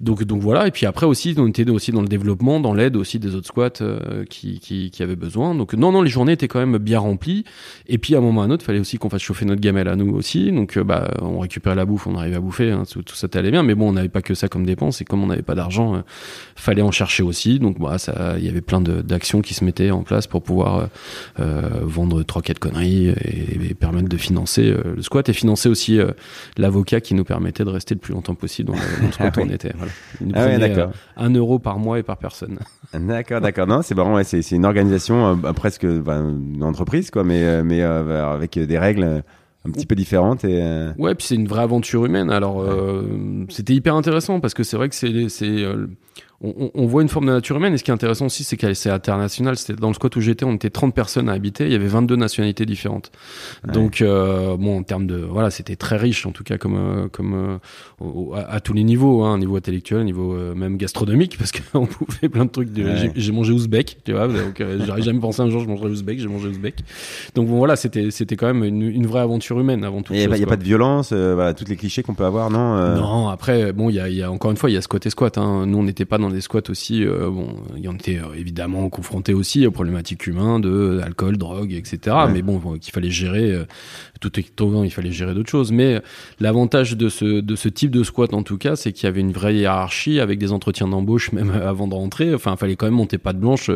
Donc 0.00 0.24
donc 0.24 0.40
voilà. 0.40 0.66
Et 0.66 0.70
puis 0.70 0.86
après 0.86 1.06
aussi 1.06 1.34
on 1.38 1.46
était 1.46 1.68
aussi 1.70 1.92
dans 1.92 2.02
le 2.02 2.08
développement, 2.08 2.60
dans 2.60 2.74
l'aide 2.74 2.96
aussi 2.96 3.18
des 3.18 3.34
autres 3.34 3.46
squats 3.46 3.70
qui, 4.28 4.60
qui 4.60 4.90
qui 4.90 5.02
avaient 5.02 5.16
besoin. 5.16 5.54
Donc 5.54 5.74
non 5.74 5.92
non 5.92 6.02
les 6.02 6.10
journées 6.10 6.32
étaient 6.32 6.48
quand 6.48 6.64
même 6.64 6.78
bien 6.78 6.98
remplies. 6.98 7.44
Et 7.86 7.98
puis 7.98 8.14
à 8.14 8.18
un 8.18 8.20
moment 8.20 8.40
ou 8.40 8.42
à 8.42 8.44
un 8.44 8.50
autre 8.50 8.64
fallait 8.64 8.80
aussi 8.80 8.98
qu'on 8.98 9.10
fasse 9.10 9.22
chauffer 9.22 9.44
notre 9.44 9.60
gamelle 9.60 9.88
à 9.88 9.96
nous 9.96 10.14
aussi. 10.14 10.52
Donc 10.52 10.78
bah 10.78 11.10
on 11.22 11.38
récupérait 11.38 11.76
la 11.76 11.84
bouffe, 11.84 12.06
on 12.06 12.16
arrivait 12.16 12.36
à 12.36 12.40
bouffer. 12.40 12.70
Hein, 12.70 12.82
tout, 12.88 13.02
ça 13.14 13.28
allait 13.34 13.50
bien. 13.50 13.62
Mais 13.62 13.74
bon 13.74 13.92
n'avait 13.92 14.08
pas 14.08 14.22
que 14.22 14.34
ça 14.34 14.48
comme 14.48 14.66
dépense 14.66 15.00
et 15.00 15.04
comme 15.04 15.22
on 15.22 15.26
n'avait 15.26 15.42
pas 15.42 15.54
d'argent, 15.54 16.02
fallait 16.54 16.82
en 16.82 16.90
chercher 16.90 17.22
aussi. 17.22 17.58
Donc 17.58 17.78
bah 17.78 17.98
ça, 17.98 18.34
il 18.38 18.44
y 18.44 18.48
avait 18.48 18.60
plein 18.60 18.80
d'actions 18.80 19.40
qui 19.40 19.54
se 19.54 19.64
mettaient 19.64 19.90
en 19.90 20.02
place 20.02 20.26
pour 20.26 20.42
pouvoir 20.42 20.88
vendre 21.36 22.22
trois 22.22 22.42
quatre 22.42 22.58
conneries 22.58 23.08
et, 23.08 23.74
permettre 23.74 24.08
de 24.08 24.16
financer 24.16 24.74
le 24.84 25.02
squat 25.02 25.28
et 25.28 25.32
financer 25.32 25.68
aussi 25.68 25.98
l'avocat 26.56 27.00
qui 27.00 27.14
nous 27.14 27.24
permettait 27.24 27.64
de 27.64 27.70
rester 27.70 27.94
le 27.94 28.00
plus 28.00 28.14
longtemps 28.14 28.34
possible 28.34 28.72
dans 28.72 28.78
le, 28.78 29.12
squat 29.12 29.36
où 29.36 29.40
on 29.40 29.50
était. 29.50 29.72
Voilà. 29.76 29.92
Il 30.20 30.26
nous 30.28 30.32
ah 30.34 30.46
prenait 30.46 30.86
un 31.16 31.30
euro 31.30 31.58
par 31.58 31.78
mois 31.78 31.98
et 31.98 32.02
par 32.02 32.16
personne. 32.16 32.58
D'accord, 32.94 33.40
d'accord. 33.40 33.66
Non, 33.66 33.82
c'est 33.82 33.94
vraiment 33.94 34.22
c'est 34.22 34.50
une 34.52 34.64
organisation 34.64 35.36
presque 35.54 35.84
une 35.84 36.62
entreprise 36.62 37.10
quoi, 37.10 37.24
mais 37.24 37.62
mais 37.62 37.82
avec 37.82 38.58
des 38.58 38.78
règles 38.78 39.22
un 39.66 39.72
petit 39.72 39.86
peu 39.86 39.94
différente 39.94 40.44
et 40.44 40.62
euh, 40.62 40.92
ouais 40.98 41.14
puis 41.14 41.26
c'est 41.26 41.34
une 41.34 41.48
vraie 41.48 41.62
aventure 41.62 42.04
humaine 42.04 42.30
alors 42.30 42.60
euh, 42.60 43.02
c'était 43.48 43.74
hyper 43.74 43.94
intéressant 43.94 44.40
parce 44.40 44.54
que 44.54 44.62
c'est 44.62 44.76
vrai 44.76 44.88
que 44.88 44.94
c'est 44.94 45.28
c'est 45.28 45.46
euh, 45.46 45.86
on, 46.42 46.86
voit 46.86 47.00
une 47.00 47.08
forme 47.08 47.26
de 47.26 47.32
nature 47.32 47.56
humaine. 47.56 47.72
Et 47.74 47.78
ce 47.78 47.84
qui 47.84 47.90
est 47.90 47.94
intéressant 47.94 48.26
aussi, 48.26 48.44
c'est 48.44 48.56
qu'elle 48.56 48.76
c'est 48.76 48.90
international. 48.90 49.56
C'était 49.56 49.80
dans 49.80 49.88
le 49.88 49.94
squat 49.94 50.14
où 50.16 50.20
j'étais, 50.20 50.44
on 50.44 50.54
était 50.54 50.68
30 50.68 50.94
personnes 50.94 51.28
à 51.30 51.32
habiter. 51.32 51.64
Il 51.64 51.72
y 51.72 51.74
avait 51.74 51.86
22 51.86 52.16
nationalités 52.16 52.66
différentes. 52.66 53.10
Donc, 53.66 54.02
euh, 54.02 54.56
bon, 54.56 54.78
en 54.78 54.82
termes 54.82 55.06
de, 55.06 55.16
voilà, 55.16 55.50
c'était 55.50 55.76
très 55.76 55.96
riche, 55.96 56.26
en 56.26 56.32
tout 56.32 56.44
cas, 56.44 56.58
comme, 56.58 56.76
euh, 56.76 57.08
comme 57.08 57.58
euh, 58.02 58.44
à, 58.48 58.60
tous 58.60 58.74
les 58.74 58.84
niveaux, 58.84 59.24
hein, 59.24 59.38
niveau 59.38 59.56
intellectuel, 59.56 60.04
niveau 60.04 60.34
même 60.54 60.76
gastronomique, 60.76 61.38
parce 61.38 61.52
qu'on 61.52 61.86
pouvait 61.86 62.28
plein 62.28 62.44
de 62.44 62.50
trucs. 62.50 62.68
J'ai 63.14 63.32
mangé 63.32 63.52
ouzbek, 63.52 63.98
tu 64.04 64.12
vois. 64.12 64.28
Donc, 64.28 64.62
j'aurais 64.84 65.02
jamais 65.02 65.20
pensé 65.20 65.40
un 65.40 65.48
jour 65.48 65.62
je 65.62 65.68
mangerais 65.68 65.88
ouzbek, 65.88 66.18
j'ai 66.18 66.28
mangé 66.28 66.48
ouzbek. 66.48 66.76
Donc 67.34 67.48
bon, 67.48 67.56
voilà, 67.56 67.76
c'était 67.76 68.10
c'était 68.10 68.36
quand 68.36 68.46
même 68.46 68.62
une, 68.62 68.82
une, 68.82 69.06
vraie 69.06 69.20
aventure 69.20 69.58
humaine 69.58 69.84
avant 69.84 70.02
tout. 70.02 70.12
Il 70.12 70.18
n'y 70.18 70.42
a, 70.42 70.46
pas 70.46 70.56
de 70.56 70.64
violence, 70.64 71.12
voilà, 71.12 71.54
toutes 71.54 71.68
les 71.68 71.76
clichés 71.76 72.02
qu'on 72.02 72.14
peut 72.14 72.24
avoir, 72.24 72.50
non 72.50 72.94
Non, 72.94 73.28
après, 73.28 73.72
bon, 73.72 73.88
il 73.88 73.94
y 73.94 74.00
a, 74.00 74.08
y 74.08 74.22
a 74.22 74.30
encore 74.30 74.50
une 74.50 74.56
fois, 74.56 74.70
il 74.70 74.74
y 74.74 74.76
a 74.76 74.82
ce 74.82 74.88
côté 74.88 75.08
squat. 75.08 75.38
Hein. 75.38 75.66
Nous, 75.66 75.78
on 75.78 75.82
n'était 75.82 76.04
pas 76.04 76.18
dans 76.18 76.25
des 76.28 76.40
squats 76.40 76.68
aussi, 76.68 77.04
euh, 77.04 77.30
bon, 77.30 77.54
il 77.76 77.84
y 77.84 77.88
en 77.88 77.94
était 77.94 78.18
euh, 78.18 78.34
évidemment 78.34 78.88
confronté 78.88 79.34
aussi 79.34 79.66
aux 79.66 79.70
problématiques 79.70 80.26
humaines 80.26 80.60
de 80.60 81.00
alcool, 81.02 81.36
drogue, 81.36 81.72
etc. 81.72 82.16
Mais 82.32 82.42
bon, 82.42 82.58
qu'il 82.78 82.92
fallait 82.92 83.10
gérer 83.10 83.52
euh, 83.52 83.64
tout 84.20 84.38
étant 84.38 84.84
il 84.84 84.90
fallait 84.90 85.12
gérer 85.12 85.34
d'autres 85.34 85.50
choses. 85.50 85.72
Mais 85.72 86.00
l'avantage 86.40 86.96
de 86.96 87.08
ce 87.08 87.40
de 87.40 87.56
ce 87.56 87.68
type 87.68 87.90
de 87.90 88.02
squat 88.02 88.34
en 88.34 88.42
tout 88.42 88.58
cas, 88.58 88.76
c'est 88.76 88.92
qu'il 88.92 89.04
y 89.04 89.08
avait 89.08 89.20
une 89.20 89.32
vraie 89.32 89.56
hiérarchie 89.56 90.20
avec 90.20 90.38
des 90.38 90.52
entretiens 90.52 90.88
d'embauche 90.88 91.32
même 91.32 91.50
avant 91.50 91.88
de 91.88 91.94
rentrer. 91.94 92.34
Enfin, 92.34 92.52
il 92.52 92.58
fallait 92.58 92.76
quand 92.76 92.86
même 92.86 92.94
monter 92.94 93.18
pas 93.18 93.32
de 93.32 93.38
blanche 93.38 93.70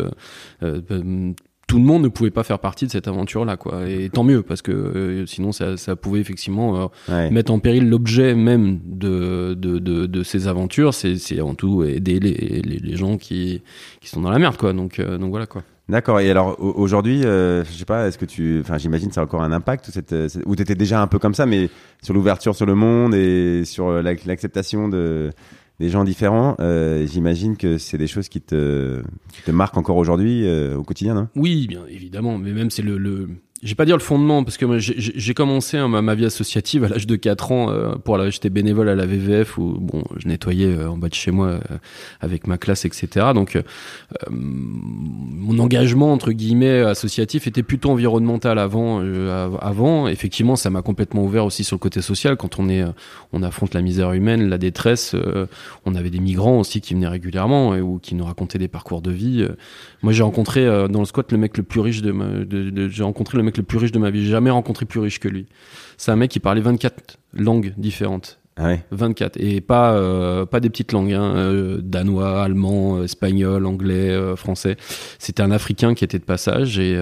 tout 1.70 1.78
le 1.78 1.84
monde 1.84 2.02
ne 2.02 2.08
pouvait 2.08 2.32
pas 2.32 2.42
faire 2.42 2.58
partie 2.58 2.86
de 2.86 2.90
cette 2.90 3.06
aventure-là, 3.06 3.56
quoi. 3.56 3.88
Et 3.88 4.10
tant 4.10 4.24
mieux, 4.24 4.42
parce 4.42 4.60
que 4.60 4.72
euh, 4.72 5.24
sinon, 5.26 5.52
ça, 5.52 5.76
ça, 5.76 5.94
pouvait 5.94 6.18
effectivement 6.18 6.90
euh, 7.08 7.30
mettre 7.30 7.52
en 7.52 7.60
péril 7.60 7.88
l'objet 7.88 8.34
même 8.34 8.80
de, 8.84 9.54
de, 9.54 9.78
de, 9.78 10.06
de, 10.06 10.22
ces 10.24 10.48
aventures. 10.48 10.92
C'est 10.94 11.38
avant 11.38 11.54
tout 11.54 11.84
aider 11.84 12.18
les, 12.18 12.60
les, 12.64 12.78
les, 12.78 12.96
gens 12.96 13.18
qui, 13.18 13.62
qui 14.00 14.08
sont 14.08 14.20
dans 14.20 14.32
la 14.32 14.40
merde, 14.40 14.56
quoi. 14.56 14.72
Donc, 14.72 14.98
euh, 14.98 15.16
donc 15.16 15.30
voilà, 15.30 15.46
quoi. 15.46 15.62
D'accord. 15.88 16.18
Et 16.18 16.28
alors 16.28 16.56
aujourd'hui, 16.60 17.22
je 17.22 17.64
sais 17.70 17.84
pas, 17.84 18.08
est-ce 18.08 18.18
que 18.18 18.24
tu, 18.24 18.58
enfin, 18.62 18.76
j'imagine, 18.76 19.12
ça 19.12 19.20
a 19.20 19.24
encore 19.24 19.42
un 19.42 19.52
impact 19.52 19.90
cette, 19.92 20.14
ou 20.46 20.56
t'étais 20.56 20.74
déjà 20.74 21.00
un 21.00 21.06
peu 21.06 21.20
comme 21.20 21.34
ça, 21.34 21.46
mais 21.46 21.68
sur 22.02 22.14
l'ouverture 22.14 22.56
sur 22.56 22.66
le 22.66 22.74
monde 22.74 23.14
et 23.14 23.64
sur 23.64 24.02
l'acceptation 24.02 24.88
de 24.88 25.30
des 25.80 25.88
gens 25.88 26.04
différents, 26.04 26.56
euh, 26.60 27.06
j'imagine 27.06 27.56
que 27.56 27.78
c'est 27.78 27.96
des 27.96 28.06
choses 28.06 28.28
qui 28.28 28.42
te, 28.42 29.02
marquent 29.48 29.78
encore 29.78 29.96
aujourd'hui 29.96 30.46
euh, 30.46 30.76
au 30.76 30.84
quotidien, 30.84 31.14
non? 31.14 31.28
Oui, 31.34 31.66
bien 31.66 31.86
évidemment, 31.88 32.36
mais 32.36 32.52
même 32.52 32.70
c'est 32.70 32.82
le, 32.82 32.98
le, 32.98 33.28
j'ai 33.62 33.74
pas 33.74 33.84
dire 33.84 33.96
le 33.96 34.02
fondement 34.02 34.42
parce 34.42 34.56
que 34.56 34.78
j'ai 34.78 35.34
commencé 35.34 35.76
hein, 35.76 35.88
ma, 35.88 36.14
vie 36.14 36.24
associative 36.24 36.84
à 36.84 36.88
l'âge 36.88 37.06
de 37.06 37.14
4 37.16 37.52
ans 37.52 37.70
euh, 37.70 37.94
pour 37.94 38.18
j'étais 38.30 38.48
bénévole 38.48 38.88
à 38.88 38.94
la 38.94 39.04
VVF 39.04 39.58
où 39.58 39.76
bon 39.78 40.02
je 40.16 40.28
nettoyais 40.28 40.74
euh, 40.74 40.88
en 40.88 40.96
bas 40.96 41.10
de 41.10 41.14
chez 41.14 41.30
moi 41.30 41.46
euh, 41.46 41.60
avec 42.20 42.46
ma 42.46 42.56
classe 42.56 42.86
etc 42.86 43.26
donc 43.34 43.58
mon 44.30 45.58
engagement 45.58 46.12
entre 46.12 46.32
guillemets 46.32 46.80
associatif 46.80 47.46
était 47.46 47.62
plutôt 47.62 47.90
environnemental 47.90 48.58
avant 48.58 49.00
avant. 49.60 50.08
Effectivement 50.08 50.56
ça 50.56 50.70
m'a 50.70 50.80
complètement 50.80 51.24
ouvert 51.24 51.44
aussi 51.44 51.64
sur 51.64 51.76
le 51.76 51.80
côté 51.80 52.00
social. 52.00 52.36
Quand 52.36 52.58
on 52.58 52.68
est 52.68 52.84
on 53.32 53.42
affronte 53.42 53.74
la 53.74 53.82
misère 53.82 54.12
humaine 54.12 54.48
la 54.48 54.58
détresse 54.58 55.14
on 55.84 55.94
avait 55.94 56.10
des 56.10 56.20
migrants 56.20 56.60
aussi 56.60 56.80
qui 56.80 56.94
venaient 56.94 57.08
régulièrement 57.08 57.74
et, 57.74 57.80
ou 57.80 57.98
qui 57.98 58.14
nous 58.14 58.24
racontaient 58.24 58.58
des 58.58 58.68
parcours 58.68 59.02
de 59.02 59.10
vie 59.10 59.46
moi 60.02 60.12
j'ai 60.12 60.22
rencontré 60.22 60.64
dans 60.88 61.00
le 61.00 61.04
squat 61.04 61.30
le 61.32 61.38
mec 61.38 61.56
le 61.56 61.62
plus 61.62 61.80
riche 61.80 62.02
de, 62.02 62.12
de, 62.12 62.70
de 62.70 62.88
j'ai 62.88 63.02
rencontré 63.02 63.36
le 63.36 63.44
mec 63.44 63.49
le 63.56 63.62
plus 63.62 63.78
riche 63.78 63.92
de 63.92 63.98
ma 63.98 64.10
vie. 64.10 64.24
J'ai 64.24 64.30
jamais 64.30 64.50
rencontré 64.50 64.86
plus 64.86 65.00
riche 65.00 65.20
que 65.20 65.28
lui. 65.28 65.46
C'est 65.96 66.10
un 66.10 66.16
mec 66.16 66.30
qui 66.30 66.40
parlait 66.40 66.60
24 66.60 67.18
langues 67.34 67.74
différentes. 67.76 68.39
Ah 68.56 68.66
ouais. 68.66 68.84
24 68.90 69.36
et 69.40 69.60
pas 69.60 69.94
euh, 69.94 70.44
pas 70.44 70.60
des 70.60 70.68
petites 70.68 70.92
langues 70.92 71.12
hein, 71.12 71.34
euh, 71.36 71.80
danois, 71.82 72.42
allemand, 72.42 73.02
espagnol, 73.02 73.64
anglais, 73.64 74.10
euh, 74.10 74.36
français. 74.36 74.76
C'était 75.18 75.42
un 75.42 75.50
africain 75.50 75.94
qui 75.94 76.04
était 76.04 76.18
de 76.18 76.24
passage 76.24 76.78
et 76.78 76.98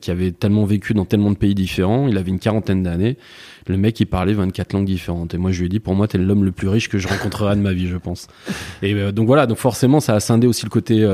qui 0.00 0.10
avait 0.10 0.32
tellement 0.32 0.64
vécu 0.64 0.92
dans 0.92 1.04
tellement 1.04 1.30
de 1.30 1.36
pays 1.36 1.54
différents, 1.54 2.08
il 2.08 2.18
avait 2.18 2.30
une 2.30 2.38
quarantaine 2.38 2.82
d'années. 2.82 3.16
Le 3.66 3.76
mec 3.76 4.00
il 4.00 4.06
parlait 4.06 4.32
24 4.32 4.72
langues 4.72 4.84
différentes 4.84 5.32
et 5.32 5.38
moi 5.38 5.52
je 5.52 5.60
lui 5.60 5.66
ai 5.66 5.68
dit 5.68 5.80
pour 5.80 5.94
moi 5.94 6.08
t'es 6.08 6.18
l'homme 6.18 6.44
le 6.44 6.52
plus 6.52 6.68
riche 6.68 6.88
que 6.88 6.98
je 6.98 7.06
rencontrerai 7.06 7.54
de 7.56 7.60
ma 7.60 7.72
vie, 7.72 7.86
je 7.86 7.96
pense. 7.96 8.26
Et 8.82 9.12
donc 9.12 9.26
voilà, 9.26 9.46
donc 9.46 9.58
forcément 9.58 10.00
ça 10.00 10.14
a 10.14 10.20
scindé 10.20 10.46
aussi 10.46 10.64
le 10.64 10.70
côté 10.70 11.08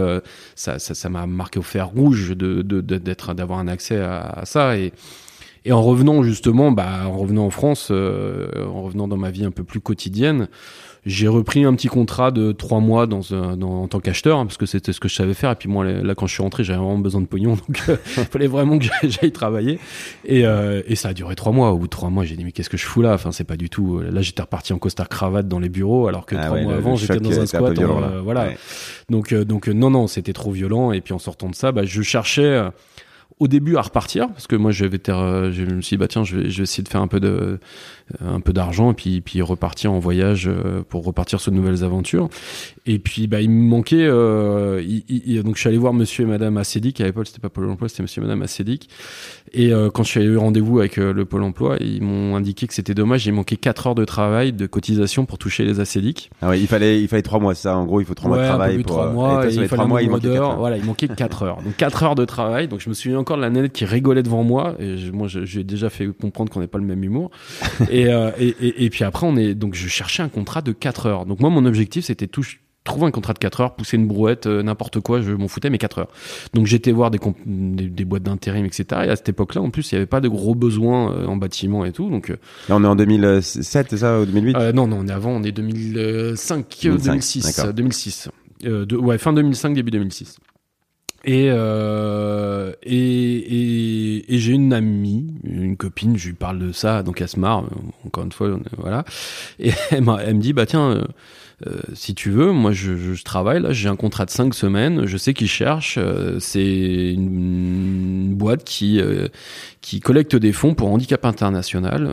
ça 0.54 0.78
ça 0.78 1.08
m'a 1.10 1.26
marqué 1.26 1.58
au 1.58 1.62
fer 1.62 1.88
rouge 1.88 2.30
de 2.30 2.62
d'être 2.62 3.34
d'avoir 3.34 3.58
un 3.58 3.68
accès 3.68 3.98
à, 3.98 4.20
à 4.20 4.44
ça 4.46 4.78
et 4.78 4.92
et 5.66 5.72
en 5.72 5.82
revenant 5.82 6.22
justement, 6.22 6.70
bah, 6.70 7.08
en 7.08 7.18
revenant 7.18 7.44
en 7.44 7.50
France, 7.50 7.88
euh, 7.90 8.46
en 8.68 8.82
revenant 8.82 9.08
dans 9.08 9.16
ma 9.16 9.32
vie 9.32 9.44
un 9.44 9.50
peu 9.50 9.64
plus 9.64 9.80
quotidienne, 9.80 10.46
j'ai 11.04 11.26
repris 11.26 11.64
un 11.64 11.74
petit 11.74 11.88
contrat 11.88 12.30
de 12.30 12.52
trois 12.52 12.78
mois 12.78 13.08
dans, 13.08 13.20
dans 13.56 13.82
en 13.82 13.88
tant 13.88 13.98
qu'acheteur 13.98 14.38
hein, 14.38 14.46
parce 14.46 14.58
que 14.58 14.66
c'était 14.66 14.92
ce 14.92 15.00
que 15.00 15.08
je 15.08 15.16
savais 15.16 15.34
faire. 15.34 15.50
Et 15.50 15.56
puis 15.56 15.68
moi, 15.68 15.84
là, 15.84 16.14
quand 16.14 16.28
je 16.28 16.34
suis 16.34 16.42
rentré, 16.42 16.62
j'avais 16.62 16.78
vraiment 16.78 16.98
besoin 16.98 17.20
de 17.20 17.26
pognon, 17.26 17.54
donc 17.68 17.82
euh, 17.88 17.96
il 18.16 18.24
fallait 18.26 18.46
vraiment 18.46 18.78
que 18.78 18.84
j'aille 19.02 19.32
travailler. 19.32 19.80
Et, 20.24 20.46
euh, 20.46 20.82
et 20.86 20.94
ça 20.94 21.08
a 21.08 21.14
duré 21.14 21.34
trois 21.34 21.50
mois. 21.50 21.72
Au 21.72 21.78
bout 21.78 21.86
de 21.86 21.90
trois 21.90 22.10
mois, 22.10 22.24
j'ai 22.24 22.36
dit 22.36 22.44
mais 22.44 22.52
qu'est-ce 22.52 22.70
que 22.70 22.76
je 22.76 22.86
fous 22.86 23.02
là? 23.02 23.14
Enfin, 23.14 23.32
c'est 23.32 23.42
pas 23.42 23.56
du 23.56 23.68
tout. 23.68 24.00
Là, 24.00 24.22
j'étais 24.22 24.42
reparti 24.42 24.72
en 24.72 24.78
costard 24.78 25.08
cravate 25.08 25.48
dans 25.48 25.58
les 25.58 25.68
bureaux, 25.68 26.06
alors 26.06 26.26
que 26.26 26.36
ah 26.36 26.46
trois 26.46 26.60
mois 26.60 26.74
avant, 26.74 26.94
j'étais 26.94 27.18
dans 27.18 27.40
un 27.40 27.46
squat. 27.46 27.76
voilà. 28.22 28.50
Donc, 29.10 29.34
donc 29.34 29.66
non, 29.66 29.90
non, 29.90 30.06
c'était 30.06 30.32
trop 30.32 30.52
violent. 30.52 30.92
Et 30.92 31.00
puis 31.00 31.12
en 31.12 31.18
sortant 31.18 31.48
de 31.48 31.56
ça, 31.56 31.72
bah, 31.72 31.82
je 31.84 32.02
cherchais 32.02 32.62
au 33.38 33.48
début 33.48 33.76
à 33.76 33.82
repartir 33.82 34.28
parce 34.28 34.46
que 34.46 34.56
moi 34.56 34.70
je 34.70 34.84
vais 34.84 34.88
je 35.52 35.62
me 35.64 35.82
suis 35.82 35.96
dit 35.96 35.98
bah 35.98 36.08
tiens 36.08 36.24
je 36.24 36.36
vais 36.36 36.48
essayer 36.48 36.82
de 36.82 36.88
faire 36.88 37.02
un 37.02 37.08
peu 37.08 37.20
de 37.20 37.58
un 38.24 38.40
peu 38.40 38.52
d'argent 38.52 38.92
et 38.92 38.94
puis 38.94 39.20
puis 39.20 39.42
repartir 39.42 39.92
en 39.92 39.98
voyage 39.98 40.46
euh, 40.46 40.82
pour 40.88 41.04
repartir 41.04 41.40
sur 41.40 41.50
de 41.50 41.56
nouvelles 41.56 41.82
aventures. 41.82 42.28
Et 42.86 43.00
puis 43.00 43.26
bah 43.26 43.40
il 43.40 43.50
me 43.50 43.68
manquait 43.68 44.06
euh, 44.06 44.80
il, 44.86 45.42
donc 45.42 45.56
je 45.56 45.60
suis 45.60 45.68
allé 45.68 45.78
voir 45.78 45.92
monsieur 45.92 46.24
et 46.24 46.28
madame 46.28 46.56
Assédic. 46.56 47.00
À 47.00 47.04
l'époque 47.04 47.26
c'était 47.26 47.40
pas 47.40 47.48
Pôle 47.48 47.68
emploi 47.68 47.88
c'était 47.88 48.02
monsieur 48.02 48.22
et 48.22 48.24
madame 48.24 48.42
Assédic. 48.42 48.88
Et 49.52 49.72
euh, 49.72 49.90
quand 49.90 50.04
je 50.04 50.10
suis 50.10 50.20
allé 50.20 50.28
eu 50.28 50.36
rendez-vous 50.36 50.78
avec 50.78 50.96
le 50.96 51.24
Pôle 51.24 51.42
emploi 51.42 51.76
ils 51.80 52.02
m'ont 52.02 52.36
indiqué 52.36 52.68
que 52.68 52.74
c'était 52.74 52.94
dommage. 52.94 53.26
Il 53.26 53.32
manquait 53.32 53.56
4 53.56 53.88
heures 53.88 53.94
de 53.96 54.04
travail 54.04 54.52
de 54.52 54.66
cotisation 54.66 55.26
pour 55.26 55.38
toucher 55.38 55.64
les 55.64 55.80
Assédic. 55.80 56.30
Ah 56.42 56.50
ouais 56.50 56.60
il 56.60 56.68
fallait 56.68 57.00
il 57.02 57.08
fallait 57.08 57.22
3 57.22 57.40
mois 57.40 57.56
ça. 57.56 57.76
En 57.76 57.86
gros 57.86 58.00
il 58.00 58.06
faut 58.06 58.14
3 58.14 58.28
mois 58.28 58.38
de 58.38 58.46
travail 58.46 58.82
pour 58.84 58.96
3 58.96 59.10
mois, 59.10 59.44
il 59.50 59.66
fallait 59.66 59.86
mois, 59.86 60.02
il 60.02 60.10
manquait 60.10 60.38
voilà 60.56 60.76
il 60.76 60.84
manquait 60.84 61.08
4 61.08 61.42
heures. 61.42 61.56
Donc 61.56 61.76
4 61.76 62.02
heures 62.04 62.14
de 62.14 62.24
travail. 62.24 62.68
Donc 62.68 62.80
je 62.80 62.88
me 62.88 62.94
souviens 62.94 63.18
encore 63.18 63.36
de 63.36 63.42
la 63.42 63.50
nénette 63.50 63.72
qui 63.72 63.84
rigolait 63.84 64.22
devant 64.22 64.44
moi 64.44 64.76
et 64.78 64.96
je, 64.96 65.10
moi 65.10 65.26
j'ai 65.26 65.64
déjà 65.64 65.90
fait 65.90 66.06
comprendre 66.06 66.52
qu'on 66.52 66.60
n'est 66.60 66.68
pas 66.68 66.78
le 66.78 66.84
même 66.84 67.02
humour 67.02 67.32
Euh, 67.96 68.30
et, 68.38 68.48
et, 68.60 68.84
et, 68.84 68.90
puis 68.90 69.04
après, 69.04 69.26
on 69.26 69.36
est 69.36 69.54
donc 69.54 69.74
je 69.74 69.88
cherchais 69.88 70.22
un 70.22 70.28
contrat 70.28 70.62
de 70.62 70.72
4 70.72 71.06
heures. 71.06 71.26
Donc 71.26 71.40
moi, 71.40 71.50
mon 71.50 71.64
objectif, 71.64 72.06
c'était 72.06 72.26
tout 72.26 72.44
trouver 72.84 73.06
un 73.06 73.10
contrat 73.10 73.32
de 73.32 73.38
4 73.38 73.60
heures, 73.60 73.74
pousser 73.74 73.96
une 73.96 74.06
brouette, 74.06 74.46
euh, 74.46 74.62
n'importe 74.62 75.00
quoi, 75.00 75.20
je 75.20 75.32
m'en 75.32 75.48
foutais, 75.48 75.70
mais 75.70 75.78
4 75.78 75.98
heures. 75.98 76.08
Donc 76.54 76.66
j'étais 76.66 76.92
voir 76.92 77.10
des, 77.10 77.18
des, 77.46 78.04
boîtes 78.04 78.22
d'intérim, 78.22 78.64
etc. 78.64 78.84
Et 79.06 79.10
à 79.10 79.16
cette 79.16 79.28
époque-là, 79.28 79.60
en 79.60 79.70
plus, 79.70 79.90
il 79.90 79.96
n'y 79.96 79.98
avait 79.98 80.06
pas 80.06 80.20
de 80.20 80.28
gros 80.28 80.54
besoins 80.54 81.12
euh, 81.12 81.26
en 81.26 81.36
bâtiment 81.36 81.84
et 81.84 81.92
tout. 81.92 82.08
Donc, 82.08 82.28
Là, 82.28 82.76
on 82.76 82.84
est 82.84 82.86
en 82.86 82.96
2007, 82.96 83.88
c'est 83.90 83.96
ça, 83.96 84.20
ou 84.20 84.26
2008 84.26 84.56
Non, 84.74 84.86
non, 84.86 84.98
on 85.00 85.08
est 85.08 85.12
avant, 85.12 85.30
on 85.32 85.42
est 85.42 85.52
2005, 85.52 86.66
2006. 86.82 87.60
2006. 87.74 88.28
De, 88.62 88.96
ouais, 88.96 89.18
fin 89.18 89.32
2005, 89.32 89.74
début 89.74 89.90
2006. 89.90 90.38
Et, 91.26 91.48
euh, 91.50 92.72
et, 92.84 92.94
et, 92.94 94.34
et 94.34 94.38
j'ai 94.38 94.52
une 94.52 94.72
amie, 94.72 95.26
une 95.42 95.76
copine, 95.76 96.16
je 96.16 96.28
lui 96.28 96.34
parle 96.34 96.60
de 96.60 96.70
ça, 96.70 97.02
donc 97.02 97.20
elle 97.20 97.28
se 97.28 97.40
marre, 97.40 97.64
encore 98.06 98.22
une 98.24 98.30
fois, 98.30 98.56
voilà. 98.78 99.04
Et 99.58 99.70
elle, 99.90 100.04
elle 100.24 100.34
me 100.36 100.40
dit, 100.40 100.52
bah 100.52 100.66
tiens, 100.66 101.04
euh, 101.66 101.80
si 101.94 102.14
tu 102.14 102.30
veux, 102.30 102.52
moi 102.52 102.72
je, 102.72 103.14
je 103.14 103.24
travaille 103.24 103.62
là, 103.62 103.72
j'ai 103.72 103.88
un 103.88 103.96
contrat 103.96 104.26
de 104.26 104.30
5 104.30 104.52
semaines, 104.52 105.06
je 105.06 105.16
sais 105.16 105.32
qu'ils 105.32 105.48
cherchent, 105.48 105.96
euh, 105.96 106.38
c'est 106.38 107.12
une, 107.14 108.34
boîte 108.34 108.62
qui 108.64 109.00
euh, 109.00 109.28
qui 109.80 110.00
collecte 110.00 110.36
des 110.36 110.52
fonds 110.52 110.74
pour 110.74 110.90
handicap 110.92 111.24
international 111.24 112.10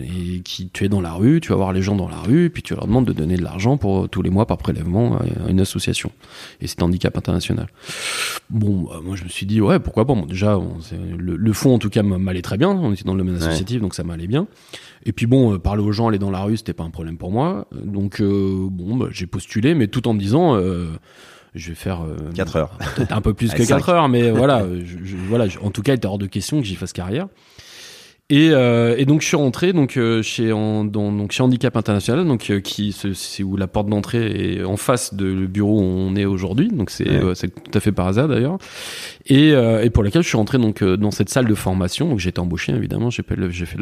et 0.00 0.40
qui 0.40 0.70
tu 0.70 0.84
es 0.84 0.88
dans 0.88 1.02
la 1.02 1.12
rue, 1.12 1.40
tu 1.42 1.50
vas 1.50 1.56
voir 1.56 1.74
les 1.74 1.82
gens 1.82 1.94
dans 1.94 2.08
la 2.08 2.16
rue, 2.16 2.48
puis 2.48 2.62
tu 2.62 2.74
leur 2.74 2.86
demandes 2.86 3.04
de 3.04 3.12
donner 3.12 3.36
de 3.36 3.42
l'argent 3.42 3.76
pour 3.76 4.08
tous 4.08 4.22
les 4.22 4.30
mois 4.30 4.46
par 4.46 4.56
prélèvement 4.56 5.18
à 5.18 5.50
une 5.50 5.60
association. 5.60 6.10
Et 6.62 6.66
c'est 6.66 6.82
handicap 6.82 7.18
international. 7.18 7.66
Bon, 8.48 8.84
bah, 8.84 9.00
moi 9.04 9.16
je 9.16 9.24
me 9.24 9.28
suis 9.28 9.44
dit 9.44 9.60
ouais 9.60 9.78
pourquoi 9.78 10.06
pas. 10.06 10.14
Bon, 10.14 10.24
déjà 10.24 10.58
le, 11.18 11.36
le, 11.36 11.52
fonds 11.52 11.74
en 11.74 11.78
tout 11.78 11.90
cas 11.90 12.02
m'allait 12.02 12.42
très 12.42 12.56
bien. 12.56 12.70
On 12.70 12.92
était 12.94 13.04
dans 13.04 13.14
le 13.14 13.22
domaine 13.22 13.42
associatif, 13.42 13.82
donc 13.82 13.94
ça 13.94 14.04
m'allait 14.04 14.28
bien. 14.28 14.46
Et 15.06 15.12
puis 15.12 15.26
bon, 15.26 15.58
parler 15.58 15.82
aux 15.82 15.92
gens, 15.92 16.08
aller 16.08 16.18
dans 16.18 16.30
la 16.30 16.42
rue, 16.42 16.56
c'était 16.56 16.72
pas 16.72 16.84
un 16.84 16.90
problème 16.90 17.18
pour 17.18 17.30
moi. 17.30 17.66
Donc 17.72 18.22
bon, 18.22 18.96
bah, 18.96 19.06
j'ai 19.10 19.26
postulé, 19.26 19.74
mais 19.74 19.86
tout 19.86 20.08
en 20.08 20.14
me 20.14 20.18
disant 20.18 20.58
je 21.54 21.68
vais 21.68 21.74
faire 21.74 22.00
4 22.34 22.56
heures. 22.56 22.78
Peut-être 22.96 23.12
un 23.12 23.20
peu 23.20 23.34
plus 23.34 23.50
que 23.54 23.62
4 23.62 23.88
heures, 23.90 24.08
mais 24.08 24.30
voilà, 24.30 24.66
je, 24.84 25.16
voilà, 25.28 25.46
en 25.62 25.70
tout 25.70 25.82
cas, 25.82 25.92
il 25.92 25.96
était 25.96 26.06
hors 26.06 26.18
de 26.18 26.26
question 26.26 26.60
que 26.60 26.66
j'y 26.66 26.74
fasse 26.74 26.92
carrière. 26.92 27.28
Et, 28.30 28.52
euh, 28.52 28.96
et, 28.96 29.04
donc 29.04 29.20
je 29.20 29.26
suis 29.26 29.36
rentré 29.36 29.74
donc 29.74 29.98
euh, 29.98 30.22
chez 30.22 30.50
en, 30.50 30.86
dans, 30.86 31.12
donc 31.12 31.32
chez 31.32 31.42
Handicap 31.42 31.76
International 31.76 32.26
donc 32.26 32.48
euh, 32.48 32.60
qui 32.60 32.92
c'est 32.92 33.42
où 33.42 33.58
la 33.58 33.66
porte 33.66 33.86
d'entrée 33.88 34.54
est 34.54 34.64
en 34.64 34.78
face 34.78 35.12
de 35.12 35.26
le 35.26 35.46
bureau 35.46 35.78
où 35.80 35.82
on 35.82 36.16
est 36.16 36.24
aujourd'hui. 36.24 36.68
Donc 36.68 36.88
c'est 36.88 37.04
c'est 37.34 37.48
tout 37.48 37.76
à 37.76 37.80
fait 37.80 37.92
par 37.92 38.06
hasard 38.06 38.28
d'ailleurs. 38.28 38.56
Et, 39.26 39.50
et 39.50 39.90
pour 39.90 40.02
laquelle 40.02 40.22
je 40.22 40.28
suis 40.28 40.38
rentré 40.38 40.56
donc 40.56 40.82
dans 40.82 41.10
cette 41.10 41.28
salle 41.28 41.46
de 41.46 41.54
formation. 41.54 42.08
Donc 42.08 42.18
j'ai 42.18 42.30
été 42.30 42.40
embauché 42.40 42.72
évidemment. 42.72 43.10
J'ai 43.10 43.22
fait 43.22 43.36
j'ai 43.50 43.66
fait 43.66 43.76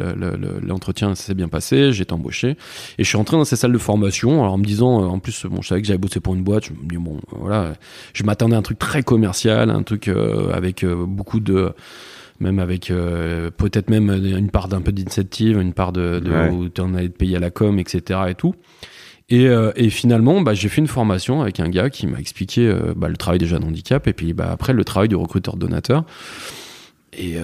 l'entretien 0.61 1.15
ça 1.15 1.23
s'est 1.23 1.35
bien 1.35 1.47
passé. 1.47 1.93
J'ai 1.93 2.03
été 2.03 2.13
embauché. 2.13 2.57
Et 2.97 3.05
je 3.05 3.07
suis 3.07 3.17
rentré 3.17 3.37
dans 3.37 3.45
cette 3.45 3.59
salle 3.59 3.71
de 3.71 3.77
formation 3.77 4.41
alors 4.41 4.53
en 4.53 4.57
me 4.57 4.65
disant 4.65 5.05
en 5.05 5.19
plus 5.19 5.45
bon 5.45 5.61
je 5.61 5.69
savais 5.69 5.81
que 5.81 5.87
j'avais 5.87 5.97
bossé 5.97 6.19
pour 6.19 6.35
une 6.35 6.43
boîte. 6.43 6.65
Je 6.65 6.73
me 6.73 6.89
dis 6.89 6.97
bon 6.97 7.21
voilà. 7.31 7.75
Je 8.13 8.23
m'attendais 8.23 8.55
à 8.55 8.59
un 8.59 8.61
truc 8.61 8.77
très 8.77 9.03
commercial 9.03 9.69
un 9.69 9.83
truc 9.83 10.09
avec 10.51 10.83
beaucoup 10.85 11.39
de 11.39 11.71
même 12.43 12.59
avec 12.59 12.91
euh, 12.91 13.49
peut-être 13.49 13.89
même 13.89 14.09
une 14.09 14.51
part 14.51 14.67
d'un 14.67 14.81
peu 14.81 14.91
d'initiative, 14.91 15.59
une 15.59 15.73
part 15.73 15.93
de, 15.93 16.19
de 16.19 16.49
où 16.49 16.69
tu 16.69 16.81
en 16.81 16.93
allais 16.93 17.09
te 17.09 17.17
payer 17.17 17.37
à 17.37 17.39
la 17.39 17.49
com, 17.49 17.79
etc. 17.79 18.19
et 18.29 18.35
tout. 18.35 18.53
Et, 19.29 19.47
euh, 19.47 19.71
et 19.77 19.89
finalement, 19.89 20.41
bah, 20.41 20.53
j'ai 20.53 20.67
fait 20.67 20.81
une 20.81 20.87
formation 20.87 21.41
avec 21.41 21.61
un 21.61 21.69
gars 21.69 21.89
qui 21.89 22.05
m'a 22.05 22.19
expliqué 22.19 22.67
euh, 22.67 22.93
bah, 22.95 23.07
le 23.07 23.15
travail 23.15 23.39
déjà 23.39 23.57
handicap 23.57 24.05
et 24.07 24.13
puis 24.13 24.33
bah, 24.33 24.51
après 24.51 24.73
le 24.73 24.83
travail 24.83 25.07
du 25.07 25.15
recruteur 25.15 25.55
donateur. 25.55 26.05
Et, 27.17 27.35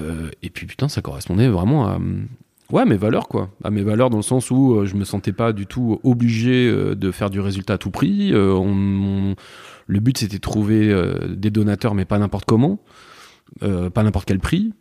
et 0.42 0.50
puis 0.50 0.66
putain, 0.66 0.88
ça 0.90 1.04
correspondait 1.04 1.48
vraiment 1.48 1.86
à 1.86 2.00
ouais 2.72 2.86
mes 2.86 2.98
valeurs 2.98 3.28
quoi, 3.28 3.52
à 3.64 3.70
mes 3.70 3.84
valeurs 3.84 4.10
dans 4.10 4.18
le 4.18 4.24
sens 4.24 4.50
où 4.50 4.84
je 4.84 4.96
me 4.96 5.06
sentais 5.06 5.32
pas 5.32 5.54
du 5.54 5.68
tout 5.68 6.00
obligé 6.04 6.72
de 6.74 7.12
faire 7.12 7.30
du 7.30 7.40
résultat 7.40 7.74
à 7.74 7.78
tout 7.78 7.92
prix. 7.92 8.34
On, 8.36 9.36
le 9.86 10.00
but 10.00 10.18
c'était 10.18 10.38
de 10.38 10.42
trouver 10.42 10.92
des 11.30 11.52
donateurs 11.52 11.94
mais 11.94 12.06
pas 12.06 12.18
n'importe 12.18 12.46
comment. 12.46 12.80
pas 13.60 14.02
n'importe 14.02 14.26
quel 14.26 14.40
prix 14.40 14.74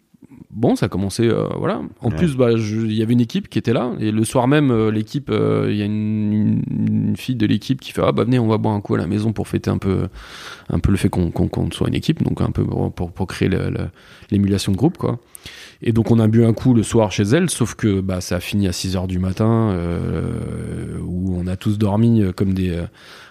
bon, 0.51 0.77
ça 0.77 0.87
a 0.87 0.89
commencé, 0.89 1.27
euh, 1.27 1.49
voilà. 1.57 1.81
En 2.01 2.11
plus, 2.11 2.37
bah, 2.37 2.53
il 2.53 2.93
y 2.93 3.03
avait 3.03 3.13
une 3.13 3.21
équipe 3.21 3.49
qui 3.49 3.59
était 3.59 3.73
là, 3.73 3.93
et 4.01 4.11
le 4.11 4.25
soir 4.25 4.49
même, 4.49 4.71
euh, 4.71 4.91
l'équipe, 4.91 5.31
euh, 5.31 5.69
il 5.71 5.77
y 5.77 5.83
a 5.83 5.85
une, 5.85 7.15
fille 7.17 7.37
de 7.37 7.47
l'équipe 7.47 7.81
qui 7.81 7.93
fait, 7.93 8.03
ah 8.05 8.13
bah 8.13 8.25
venez, 8.25 8.39
on 8.39 8.47
va 8.47 8.59
boire 8.59 8.75
un 8.75 8.81
coup 8.81 8.95
à 8.95 8.99
la 8.99 9.07
maison 9.07 9.33
pour 9.33 9.49
fêter 9.49 9.71
un 9.71 9.79
peu, 9.79 10.09
un 10.69 10.79
peu 10.79 10.91
le 10.91 10.97
fait 10.97 11.09
qu'on 11.09 11.33
soit 11.73 11.89
une 11.89 11.95
équipe, 11.95 12.23
donc 12.23 12.41
un 12.41 12.51
peu 12.51 12.65
pour, 12.65 13.13
pour 13.13 13.27
créer 13.27 13.51
l'émulation 14.31 14.73
de 14.73 14.77
groupe, 14.77 14.99
quoi. 14.99 15.19
Et 15.81 15.93
donc 15.93 16.11
on 16.11 16.19
a 16.19 16.27
bu 16.27 16.45
un 16.45 16.53
coup 16.53 16.75
le 16.75 16.83
soir 16.83 17.13
chez 17.13 17.23
elle, 17.23 17.51
sauf 17.51 17.75
que 17.77 18.01
bah, 18.01 18.21
ça 18.21 18.37
a 18.37 18.41
fini 18.41 18.67
à 18.67 18.73
6 18.73 18.97
heures 18.97 19.07
du 19.07 19.19
matin, 19.19 19.77
où 21.05 21.37
on 21.37 21.47
a 21.47 21.57
tous 21.57 21.79
dormi 21.79 22.23
comme 22.35 22.53
des, 22.53 22.81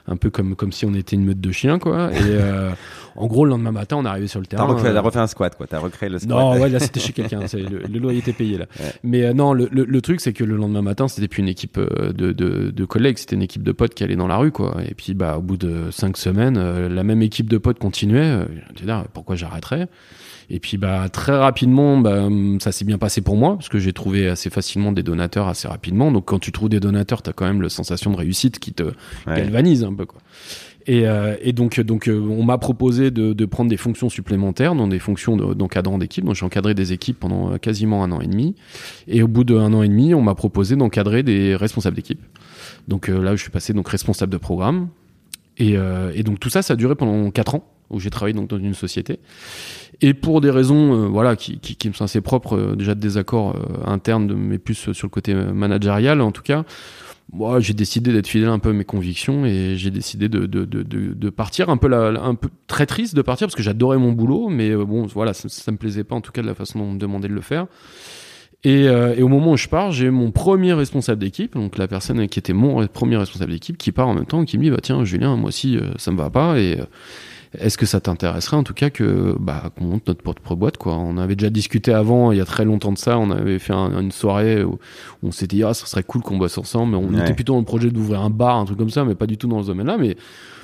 un 0.07 0.17
peu 0.17 0.29
comme 0.29 0.55
comme 0.55 0.71
si 0.71 0.85
on 0.85 0.93
était 0.93 1.15
une 1.15 1.25
meute 1.25 1.39
de 1.39 1.51
chiens, 1.51 1.79
quoi. 1.79 2.11
Et 2.13 2.17
euh, 2.21 2.71
en 3.15 3.27
gros, 3.27 3.45
le 3.45 3.51
lendemain 3.51 3.71
matin, 3.71 3.97
on 3.97 4.05
est 4.05 4.09
arrivé 4.09 4.27
sur 4.27 4.39
le 4.39 4.45
terrain. 4.45 4.65
T'as 4.65 4.73
refait, 4.73 4.97
refait, 4.97 5.19
un 5.19 5.27
squat, 5.27 5.55
quoi. 5.55 5.67
T'as 5.67 5.79
recréé 5.79 6.09
le 6.09 6.19
squat. 6.19 6.29
Non, 6.29 6.59
ouais, 6.59 6.69
là 6.69 6.79
c'était 6.79 6.99
chez 6.99 7.13
quelqu'un. 7.13 7.41
Le, 7.53 7.87
le, 7.87 7.99
loyer 7.99 8.19
était 8.19 8.33
payé 8.33 8.57
là. 8.57 8.65
Mais 9.03 9.33
non, 9.33 9.53
le, 9.53 9.69
le, 9.71 10.01
truc 10.01 10.21
c'est 10.21 10.33
que 10.33 10.43
le 10.43 10.55
lendemain 10.55 10.81
matin, 10.81 11.07
c'était 11.07 11.27
plus 11.27 11.41
une 11.41 11.49
équipe 11.49 11.79
de, 11.79 12.31
de, 12.31 12.71
de 12.71 12.85
collègues, 12.85 13.17
c'était 13.17 13.35
une 13.35 13.41
équipe 13.41 13.63
de 13.63 13.71
potes 13.71 13.93
qui 13.93 14.03
allait 14.03 14.15
dans 14.15 14.27
la 14.27 14.37
rue, 14.37 14.51
quoi. 14.51 14.77
Et 14.87 14.93
puis 14.93 15.13
bah 15.13 15.37
au 15.37 15.41
bout 15.41 15.57
de 15.57 15.91
5 15.91 16.17
semaines, 16.17 16.87
la 16.87 17.03
même 17.03 17.21
équipe 17.21 17.49
de 17.49 17.57
potes 17.57 17.79
continuait. 17.79 18.45
pourquoi 19.13 19.35
j'arrêterais? 19.35 19.87
Et 20.49 20.59
puis 20.59 20.77
bah 20.77 21.09
très 21.09 21.37
rapidement, 21.37 21.97
bah, 21.97 22.29
ça 22.59 22.71
s'est 22.71 22.85
bien 22.85 22.97
passé 22.97 23.21
pour 23.21 23.35
moi 23.35 23.55
parce 23.55 23.69
que 23.69 23.79
j'ai 23.79 23.93
trouvé 23.93 24.27
assez 24.29 24.49
facilement 24.49 24.91
des 24.91 25.03
donateurs 25.03 25.47
assez 25.47 25.67
rapidement. 25.67 26.11
Donc 26.11 26.25
quand 26.25 26.39
tu 26.39 26.51
trouves 26.51 26.69
des 26.69 26.79
donateurs, 26.79 27.21
t'as 27.21 27.33
quand 27.33 27.45
même 27.45 27.61
la 27.61 27.69
sensation 27.69 28.11
de 28.11 28.17
réussite 28.17 28.59
qui 28.59 28.73
te 28.73 28.93
galvanise 29.25 29.83
un 29.83 29.93
peu 29.93 30.05
quoi. 30.05 30.19
Et, 30.87 31.05
euh, 31.05 31.35
et 31.41 31.51
donc, 31.51 31.79
donc 31.81 32.07
euh, 32.07 32.17
on 32.17 32.43
m'a 32.43 32.57
proposé 32.57 33.11
de, 33.11 33.33
de, 33.33 33.45
prendre 33.45 33.69
des 33.69 33.75
fonctions 33.75 34.07
supplémentaires 34.07 34.73
dans 34.73 34.87
des 34.87 34.99
fonctions 34.99 35.35
d'encadrant 35.35 35.97
d'équipe. 35.97 36.23
Donc 36.23 36.35
j'ai 36.35 36.45
encadré 36.45 36.73
des 36.73 36.93
équipes 36.93 37.19
pendant 37.19 37.51
euh, 37.51 37.57
quasiment 37.57 38.05
un 38.05 38.11
an 38.13 38.21
et 38.21 38.27
demi. 38.27 38.55
Et 39.07 39.21
au 39.21 39.27
bout 39.27 39.43
d'un 39.43 39.73
an 39.73 39.83
et 39.83 39.89
demi, 39.89 40.13
on 40.13 40.21
m'a 40.21 40.33
proposé 40.33 40.77
d'encadrer 40.77 41.23
des 41.23 41.57
responsables 41.57 41.97
d'équipe. 41.97 42.21
Donc 42.87 43.09
là, 43.09 43.35
je 43.35 43.41
suis 43.41 43.51
passé 43.51 43.73
donc 43.73 43.89
responsable 43.89 44.31
de 44.31 44.37
programme. 44.37 44.87
Et, 45.57 45.75
et 46.13 46.23
donc 46.23 46.39
tout 46.39 46.49
ça, 46.49 46.61
ça 46.61 46.73
a 46.73 46.75
duré 46.75 46.95
pendant 46.95 47.31
quatre 47.31 47.55
ans 47.55 47.65
où 47.89 47.99
j'ai 47.99 48.09
travaillé 48.09 48.33
donc 48.33 48.49
dans 48.49 48.57
une 48.57 48.73
société. 48.73 49.19
Et 50.01 50.13
pour 50.13 50.41
des 50.41 50.51
raisons 50.51 50.93
euh, 50.93 51.07
voilà 51.07 51.35
qui, 51.35 51.59
qui, 51.59 51.87
me 51.87 51.93
sont 51.93 52.03
assez 52.03 52.21
propres, 52.21 52.55
euh, 52.55 52.75
déjà 52.75 52.93
de 52.93 52.99
désaccords 52.99 53.55
euh, 53.55 53.89
internes, 53.89 54.33
mais 54.33 54.59
plus 54.59 54.75
sur 54.75 55.07
le 55.07 55.09
côté 55.09 55.33
managérial 55.33 56.21
en 56.21 56.31
tout 56.31 56.43
cas, 56.43 56.65
moi 57.31 57.59
j'ai 57.59 57.73
décidé 57.73 58.13
d'être 58.13 58.27
fidèle 58.27 58.49
un 58.49 58.59
peu 58.59 58.69
à 58.69 58.73
mes 58.73 58.85
convictions 58.85 59.45
et 59.45 59.75
j'ai 59.75 59.89
décidé 59.89 60.29
de, 60.29 60.45
de, 60.45 60.65
de, 60.65 61.29
partir 61.29 61.69
un 61.69 61.77
peu, 61.77 61.91
un 61.93 62.35
peu 62.35 62.49
très 62.67 62.85
triste 62.85 63.15
de 63.15 63.21
partir 63.21 63.47
parce 63.47 63.55
que 63.55 63.63
j'adorais 63.63 63.97
mon 63.97 64.11
boulot, 64.11 64.49
mais 64.49 64.75
bon 64.75 65.07
voilà, 65.07 65.33
ça, 65.33 65.49
ça, 65.49 65.71
me 65.71 65.77
plaisait 65.77 66.03
pas 66.03 66.15
en 66.15 66.21
tout 66.21 66.31
cas 66.31 66.41
de 66.41 66.47
la 66.47 66.55
façon 66.55 66.79
dont 66.79 66.85
on 66.85 66.91
me 66.93 66.99
demandait 66.99 67.27
de 67.27 67.33
le 67.33 67.41
faire. 67.41 67.67
Et, 68.63 68.83
et, 68.85 69.21
au 69.21 69.27
moment 69.27 69.51
où 69.51 69.57
je 69.57 69.67
pars, 69.67 69.91
j'ai 69.91 70.09
mon 70.09 70.31
premier 70.31 70.73
responsable 70.73 71.21
d'équipe, 71.21 71.53
donc 71.53 71.77
la 71.77 71.87
personne 71.87 72.27
qui 72.27 72.39
était 72.39 72.53
mon 72.53 72.87
premier 72.87 73.17
responsable 73.17 73.51
d'équipe, 73.51 73.77
qui 73.77 73.91
part 73.91 74.07
en 74.07 74.13
même 74.13 74.25
temps 74.25 74.43
qui 74.45 74.57
me 74.57 74.63
dit 74.63 74.71
bah 74.71 74.79
tiens 74.81 75.03
Julien, 75.03 75.35
moi 75.35 75.49
aussi 75.49 75.77
ça 75.97 76.11
me 76.11 76.17
va 76.17 76.29
pas 76.29 76.59
et 76.59 76.79
est-ce 77.59 77.77
que 77.77 77.85
ça 77.85 77.99
t'intéresserait 77.99 78.57
en 78.57 78.63
tout 78.63 78.73
cas 78.73 78.89
que 78.89 79.35
bah, 79.39 79.71
qu'on 79.77 79.85
monte 79.85 80.07
notre 80.07 80.21
propre 80.21 80.55
boîte 80.55 80.77
quoi? 80.77 80.95
On 80.95 81.17
avait 81.17 81.35
déjà 81.35 81.49
discuté 81.49 81.93
avant, 81.93 82.31
il 82.31 82.37
y 82.37 82.41
a 82.41 82.45
très 82.45 82.65
longtemps 82.65 82.91
de 82.91 82.97
ça, 82.97 83.17
on 83.17 83.31
avait 83.31 83.59
fait 83.59 83.73
une 83.73 84.11
soirée 84.11 84.63
où, 84.63 84.79
on 85.23 85.31
s'était 85.31 85.57
dit 85.57 85.63
ah 85.63 85.73
ça 85.73 85.85
serait 85.85 86.03
cool 86.03 86.21
qu'on 86.21 86.37
bosse 86.37 86.57
ensemble, 86.57 86.91
mais 86.91 86.97
on 86.97 87.21
était 87.21 87.33
plutôt 87.33 87.53
dans 87.53 87.59
le 87.59 87.65
projet 87.65 87.89
d'ouvrir 87.89 88.21
un 88.21 88.29
bar, 88.29 88.57
un 88.57 88.65
truc 88.65 88.77
comme 88.77 88.89
ça, 88.89 89.05
mais 89.05 89.15
pas 89.15 89.27
du 89.27 89.37
tout 89.37 89.47
dans 89.47 89.61
ce 89.61 89.67
domaine-là. 89.67 89.97
Mais 89.97 90.15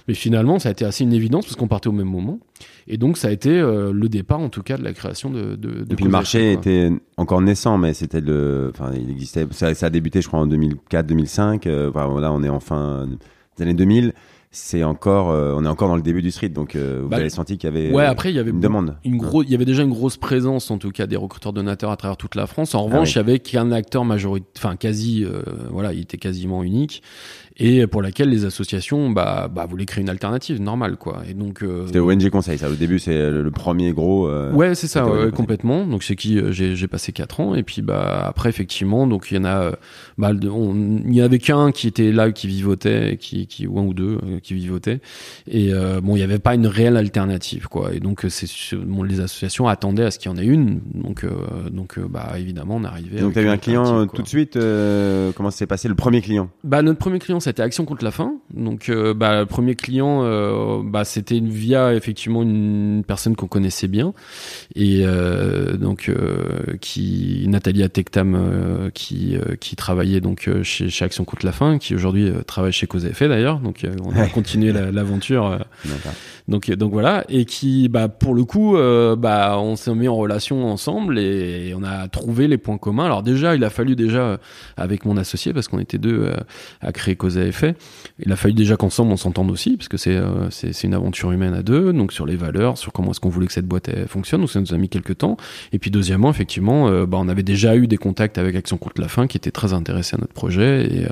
mais 0.08 0.14
finalement 0.14 0.60
ça 0.60 0.70
a 0.70 0.72
été 0.74 0.84
assez 0.86 1.04
une 1.04 1.14
évidence 1.14 1.46
parce 1.46 1.56
qu'on 1.56 1.68
partait 1.68 1.88
au 1.88 1.94
même 1.94 2.10
moment. 2.10 2.40
Et 2.88 2.98
donc 2.98 3.18
ça 3.18 3.30
a 3.30 3.32
été 3.32 3.50
euh, 3.50 3.92
le 3.94 4.10
départ 4.10 4.40
en 4.40 4.50
tout 4.50 4.62
cas 4.62 4.78
de 4.78 4.84
la 4.84 4.94
création 4.94 5.30
de. 5.30 5.56
de, 5.56 5.84
de 5.84 5.96
puis 5.96 6.06
le 6.06 6.12
marché 6.12 6.52
était 6.52 6.92
encore 7.18 7.42
naissant, 7.42 7.78
mais 7.78 7.94
c'était 7.94 8.22
le, 8.22 8.72
enfin 8.74 8.92
il 8.94 9.10
existait, 9.10 9.48
ça, 9.52 9.68
a 9.68 9.90
débuté 9.90 10.22
je 10.22 10.28
crois 10.28 10.40
en 10.42 10.48
2004-2005. 10.48 11.68
Euh, 11.68 11.90
voilà, 11.94 12.32
on 12.32 12.44
est 12.44 12.50
en 12.50 12.60
fin 12.60 13.08
des 13.58 13.64
années 13.64 13.74
2000 13.74 14.14
c'est 14.56 14.84
encore, 14.84 15.32
euh, 15.32 15.56
on 15.58 15.66
est 15.66 15.68
encore 15.68 15.88
dans 15.88 15.96
le 15.96 16.04
début 16.04 16.22
du 16.22 16.30
street, 16.30 16.50
donc 16.50 16.76
euh, 16.76 17.00
vous 17.02 17.10
bah, 17.10 17.18
avez 17.18 17.32
senti 17.32 17.58
qu'il 17.58 17.68
y 17.68 17.74
avait, 17.74 17.92
ouais, 17.92 18.06
après 18.06 18.32
il 18.32 18.36
y 18.36 18.40
avait 18.40 18.52
une 18.52 18.60
demande, 18.60 18.96
une 19.04 19.20
il 19.46 19.50
y 19.50 19.56
avait 19.56 19.66
déjà 19.66 19.82
une 19.82 19.90
grosse 19.90 20.18
présence 20.18 20.70
en 20.70 20.78
tout 20.78 20.92
cas 20.92 21.08
des 21.08 21.16
recruteurs 21.16 21.54
donateurs 21.54 21.90
à 21.90 21.98
travers 21.98 22.18
toute 22.18 22.36
la 22.36 22.46
France. 22.46 22.76
En 22.76 22.82
ah 22.82 22.84
revanche, 22.84 23.14
il 23.14 23.16
y 23.16 23.20
avait 23.20 23.40
qu'un 23.40 23.72
acteur 23.72 24.06
majoritaire, 24.06 24.48
enfin 24.56 24.76
quasi, 24.76 25.26
euh, 25.26 25.42
voilà, 25.72 25.92
il 25.92 26.02
était 26.02 26.18
quasiment 26.18 26.62
unique 26.62 27.02
et 27.58 27.86
pour 27.86 28.02
laquelle 28.02 28.30
les 28.30 28.46
associations 28.46 29.12
bah, 29.12 29.50
bah 29.54 29.66
voulaient 29.66 29.86
créer 29.86 30.02
une 30.02 30.10
alternative 30.10 30.60
normale 30.60 30.98
quoi. 30.98 31.22
Et 31.30 31.34
donc 31.34 31.62
euh, 31.62 31.86
c'était 31.86 32.00
ONG 32.00 32.30
Conseil 32.30 32.58
ça 32.58 32.70
au 32.70 32.76
début 32.76 32.98
c'est 32.98 33.30
le 33.30 33.52
premier 33.52 33.92
gros 33.94 34.28
euh, 34.28 34.52
ouais 34.54 34.74
c'est 34.74 34.88
ça 34.88 35.06
ouais, 35.08 35.32
complètement. 35.32 35.86
Donc 35.86 36.04
c'est 36.04 36.16
qui 36.16 36.40
euh, 36.40 36.52
j'ai 36.52 36.76
j'ai 36.76 36.88
passé 36.88 37.12
quatre 37.12 37.40
ans. 37.40 37.54
Et 37.54 37.64
puis 37.64 37.82
bah 37.82 38.26
après 38.28 38.50
effectivement 38.50 39.06
donc 39.06 39.28
il 39.30 39.38
y 39.38 39.40
en 39.40 39.46
a 39.46 39.72
bah 40.18 40.32
il 40.34 41.16
y 41.16 41.22
avait 41.22 41.38
qu'un 41.38 41.72
qui 41.72 41.88
était 41.88 42.12
là 42.12 42.32
qui 42.32 42.48
vivotait 42.48 43.18
qui 43.20 43.46
qui 43.46 43.68
ou 43.68 43.78
un 43.80 43.84
ou 43.84 43.94
deux 43.94 44.18
qui 44.42 44.56
vivotaient. 44.56 45.00
Et 45.48 45.72
bon 46.02 46.16
il 46.16 46.20
y 46.20 46.24
avait 46.24 46.40
pas 46.40 46.56
une 46.56 46.68
réelle 46.68 46.98
alternative 46.98 47.68
quoi. 47.68 47.94
Et 47.94 48.00
donc 48.00 48.26
c'est 48.30 48.76
bon, 48.76 49.04
les 49.04 49.20
associations 49.20 49.68
attendaient 49.68 50.06
à 50.06 50.12
ce 50.12 50.18
qu'il 50.18 50.32
y 50.32 50.34
en 50.34 50.38
ait 50.38 50.46
une. 50.46 50.82
Donc 50.96 51.26
donc 51.72 52.00
bah 52.00 52.34
évidemment 52.38 52.78
on 52.78 52.84
arrivait 52.84 53.20
donc 53.20 53.34
tu 53.34 53.40
as 53.40 53.44
eu 53.44 53.48
un 53.48 53.58
client 53.58 54.08
tout 54.08 54.24
de 54.24 54.28
suite 54.28 54.58
comment 55.36 55.52
s'est 55.52 55.68
passé 55.68 55.88
le 55.88 55.96
premier 55.96 56.22
client? 56.22 56.50
Bah 56.64 56.82
notre 56.82 57.00
premier 57.00 57.20
client 57.20 57.40
c'était 57.44 57.62
Action 57.62 57.86
contre 57.86 58.04
la 58.04 58.12
faim. 58.12 58.36
Donc, 58.54 58.90
euh, 58.90 59.14
bah, 59.14 59.42
le 59.42 59.46
premier 59.46 59.76
client, 59.76 60.22
euh, 60.24 60.82
bah, 60.84 61.06
c'était 61.06 61.40
via 61.40 61.94
effectivement 61.94 62.42
une 62.42 63.04
personne 63.06 63.36
qu'on 63.36 63.48
connaissait 63.48 63.88
bien 63.88 64.14
et 64.76 65.02
euh, 65.04 65.78
donc 65.78 66.12
qui 66.82 67.46
Nathalie 67.48 67.84
Atectam 67.84 68.90
qui 68.94 69.38
qui 69.60 69.76
travaillait 69.76 70.22
donc 70.22 70.50
chez, 70.64 70.90
chez, 70.90 71.06
Action 71.06 71.26
contre 71.26 71.46
la 71.46 71.52
faim, 71.52 71.78
qui 71.80 71.96
aujourd'hui 71.96 72.32
travaille 72.48 72.72
chez 72.72 72.88
Cause 72.88 73.06
Effet 73.06 73.28
d'ailleurs. 73.28 73.60
Donc, 73.60 73.86
on 74.04 74.16
a 74.16 74.28
continué 74.28 74.72
l'aventure. 74.72 75.60
donc 76.48 76.72
donc 76.72 76.92
voilà 76.92 77.24
et 77.30 77.46
qui 77.46 77.90
bah 77.90 78.10
pour 78.10 78.34
le 78.34 78.44
coup 78.44 78.78
bah 79.18 79.58
on 79.60 79.76
s'est 79.76 79.94
mis 79.94 80.08
en 80.08 80.16
relation 80.16 80.68
ensemble 80.70 81.20
et, 81.20 81.74
on 81.76 81.84
a 81.84 82.08
trouvé 82.08 82.48
les 82.48 82.58
points 82.58 82.78
communs. 82.78 83.06
Alors 83.06 83.24
déjà, 83.24 83.56
il 83.56 83.64
a 83.64 83.70
fallu 83.70 83.96
déjà 83.96 84.40
avec 84.78 85.06
mon 85.06 85.18
associé 85.18 85.54
parce 85.54 85.68
qu'on 85.68 85.80
était 85.80 85.98
deux 85.98 86.32
à 86.82 86.92
créer 86.92 87.16
Cause 87.16 87.33
cause 87.34 87.38
à 87.42 87.46
effet. 87.46 87.76
Il 88.24 88.32
a 88.32 88.36
fallu 88.36 88.54
déjà 88.54 88.78
qu'ensemble 88.78 89.12
on 89.12 89.18
s'entende 89.18 89.52
aussi, 89.52 89.78
parce 89.78 89.88
que 89.88 89.98
c'est 89.98 90.16
euh, 90.16 90.50
une 90.84 90.94
aventure 90.94 91.32
humaine 91.32 91.54
à 91.54 91.64
deux, 91.64 91.94
donc 91.94 92.14
sur 92.14 92.26
les 92.26 92.36
valeurs, 92.36 92.78
sur 92.78 92.92
comment 92.94 93.12
est-ce 93.12 93.20
qu'on 93.20 93.30
voulait 93.30 93.48
que 93.48 93.54
cette 93.54 93.68
boîte 93.68 93.90
fonctionne. 94.08 94.42
Donc 94.42 94.52
ça 94.52 94.60
nous 94.60 94.74
a 94.74 94.78
mis 94.78 94.90
quelques 94.90 95.18
temps. 95.18 95.38
Et 95.72 95.80
puis 95.80 95.92
deuxièmement, 95.92 96.30
effectivement, 96.30 96.88
euh, 96.88 97.06
bah, 97.06 97.18
on 97.20 97.28
avait 97.28 97.44
déjà 97.44 97.76
eu 97.76 97.88
des 97.88 97.98
contacts 97.98 98.38
avec 98.38 98.56
Action 98.56 98.78
contre 98.78 99.02
la 99.02 99.08
faim 99.08 99.28
qui 99.28 99.38
étaient 99.38 99.52
très 99.52 99.74
intéressés 99.74 100.16
à 100.16 100.20
notre 100.20 100.34
projet. 100.34 100.86
Et, 100.86 101.08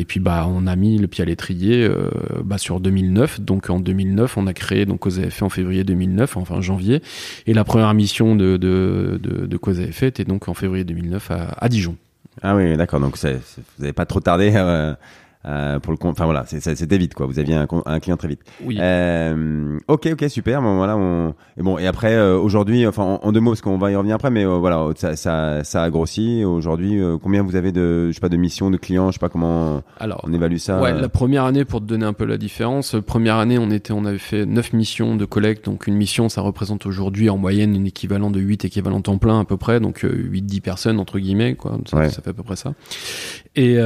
et 0.00 0.04
puis 0.04 0.20
bah 0.20 0.46
on 0.48 0.66
a 0.66 0.76
mis 0.76 0.98
le 0.98 1.06
pied 1.06 1.22
à 1.22 1.26
l'étrier 1.26 1.88
bah, 2.44 2.58
sur 2.58 2.80
2009. 2.80 3.40
Donc 3.40 3.70
en 3.70 3.80
2009, 3.80 4.36
on 4.36 4.46
a 4.46 4.52
créé 4.52 4.86
donc 4.86 5.00
cause 5.00 5.20
en 5.40 5.48
février 5.48 5.84
2009, 5.84 6.36
enfin 6.36 6.60
janvier. 6.60 7.02
Et 7.46 7.54
la 7.54 7.64
première 7.64 7.92
mission 7.94 8.36
de, 8.36 8.56
de, 8.56 9.18
de, 9.22 9.46
de 9.46 9.56
cause 9.56 9.80
à 9.80 9.84
était 10.06 10.24
donc 10.24 10.48
en 10.48 10.54
février 10.54 10.84
2009 10.84 11.30
à, 11.30 11.54
à 11.58 11.68
Dijon. 11.68 11.96
Ah 12.42 12.54
oui, 12.54 12.76
d'accord. 12.76 13.00
Donc 13.00 13.16
vous 13.16 13.28
n'avez 13.78 13.92
pas 13.92 14.06
trop 14.06 14.20
tardé 14.20 14.52
euh, 14.54 14.94
euh, 15.48 15.78
pour 15.78 15.92
le. 15.92 15.98
Enfin 16.02 16.26
voilà, 16.26 16.44
c'était 16.46 16.98
vite 16.98 17.14
quoi. 17.14 17.26
Vous 17.26 17.38
aviez 17.38 17.54
un, 17.54 17.66
un 17.86 18.00
client 18.00 18.16
très 18.16 18.28
vite. 18.28 18.40
Oui. 18.62 18.76
Euh, 18.80 19.78
ok, 19.88 20.08
ok, 20.12 20.24
super. 20.28 20.60
Bon 20.60 20.76
voilà, 20.76 20.96
on... 20.96 21.34
et 21.56 21.62
bon 21.62 21.78
et 21.78 21.86
après 21.86 22.14
euh, 22.14 22.36
aujourd'hui, 22.38 22.86
enfin 22.86 23.18
en, 23.22 23.32
deux 23.32 23.40
mots 23.40 23.52
parce 23.52 23.62
qu'on 23.62 23.78
va 23.78 23.90
y 23.90 23.96
revenir 23.96 24.16
après, 24.16 24.30
mais 24.30 24.44
euh, 24.44 24.58
voilà, 24.58 24.86
ça, 24.96 25.16
ça, 25.16 25.64
ça 25.64 25.82
a 25.82 25.90
grossi. 25.90 26.44
Aujourd'hui, 26.44 27.00
combien 27.22 27.42
vous 27.42 27.56
avez 27.56 27.72
de, 27.72 28.08
je 28.08 28.12
sais 28.12 28.20
pas, 28.20 28.28
de 28.28 28.36
missions, 28.36 28.70
de 28.70 28.76
clients, 28.76 29.08
je 29.08 29.14
sais 29.14 29.18
pas 29.18 29.30
comment 29.30 29.82
Alors, 29.98 30.20
on 30.24 30.32
évalue 30.32 30.58
ça. 30.58 30.80
Ouais, 30.80 30.92
la 30.92 31.08
première 31.08 31.44
année 31.44 31.64
pour 31.64 31.80
te 31.80 31.86
donner 31.86 32.04
un 32.04 32.12
peu 32.12 32.26
la 32.26 32.36
différence. 32.36 32.96
Première 33.06 33.36
année, 33.36 33.58
on 33.58 33.70
était, 33.70 33.92
on 33.92 34.04
avait 34.04 34.18
fait 34.18 34.44
neuf 34.44 34.74
missions 34.74 35.16
de 35.16 35.24
collecte. 35.24 35.64
Donc 35.64 35.86
une 35.86 35.96
mission, 35.96 36.28
ça 36.28 36.42
représente 36.42 36.84
aujourd'hui 36.84 37.30
en 37.30 37.38
moyenne 37.38 37.74
une 37.74 37.86
équivalent 37.86 38.30
de 38.30 38.40
8 38.40 38.66
équivalents 38.66 39.00
temps 39.00 39.18
plein 39.18 39.40
à 39.40 39.44
peu 39.44 39.56
près, 39.56 39.80
donc 39.80 40.04
8-10 40.04 40.60
personnes 40.60 41.00
entre 41.00 41.18
guillemets 41.18 41.54
quoi. 41.54 41.78
Ça, 41.86 42.08
ça, 42.10 42.22
fait 42.22 42.30
à 42.30 42.34
peu 42.34 42.42
près 42.42 42.56
ça. 42.56 42.74
Et, 43.56 43.78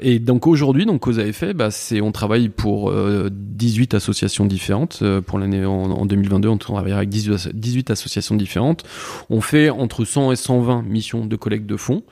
et 0.00 0.18
donc 0.18 0.46
aujourd'hui, 0.46 0.57
donc 0.58 1.00
cause 1.00 1.18
à 1.18 1.26
effet, 1.26 1.54
bah, 1.54 1.70
c'est 1.70 2.00
on 2.00 2.12
travaille 2.12 2.48
pour 2.48 2.92
18 3.30 3.94
euh, 3.94 3.96
associations 3.96 4.44
différentes. 4.44 5.00
Euh, 5.02 5.20
pour 5.20 5.38
l'année 5.38 5.64
en, 5.64 6.06
2022, 6.06 6.48
on 6.48 6.58
travaille 6.58 6.92
avec 6.92 7.08
18, 7.08 7.50
18, 7.54 7.90
associations 7.90 8.34
différentes. 8.34 8.84
On 9.30 9.40
fait 9.40 9.70
entre 9.70 10.04
100 10.04 10.32
et 10.32 10.36
120 10.36 10.82
missions 10.82 11.26
de 11.26 11.36
collecte 11.36 11.66
de 11.66 11.76
fonds, 11.76 12.02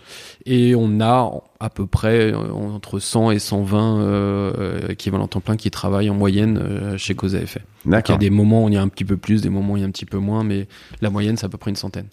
et 0.44 0.74
on 0.74 1.00
a 1.00 1.30
à 1.60 1.70
peu 1.70 1.86
près 1.86 2.32
euh, 2.32 2.52
entre 2.52 2.98
100 2.98 3.30
et 3.32 3.38
120 3.38 4.00
euh, 4.00 4.88
équivalents 4.88 5.28
temps 5.28 5.40
plein 5.40 5.56
qui 5.56 5.70
travaillent 5.70 6.10
en 6.10 6.14
moyenne 6.14 6.96
chez 6.96 7.14
Cause 7.14 7.34
à 7.34 7.40
effet. 7.40 7.62
Il 7.84 8.22
y 8.22 8.26
a 8.26 8.30
des 8.30 8.30
moments 8.30 8.64
où 8.64 8.68
il 8.68 8.74
y 8.74 8.78
a 8.78 8.82
un 8.82 8.88
petit 8.88 9.04
peu 9.04 9.16
plus, 9.16 9.42
des 9.42 9.50
moments 9.50 9.74
où 9.74 9.76
il 9.76 9.80
y 9.80 9.84
a 9.84 9.86
un 9.86 9.90
petit 9.90 10.06
peu 10.06 10.18
moins, 10.18 10.44
mais 10.44 10.66
la 11.00 11.10
moyenne 11.10 11.36
c'est 11.36 11.46
à 11.46 11.48
peu 11.48 11.58
près 11.58 11.70
une 11.70 11.76
centaine. 11.76 12.06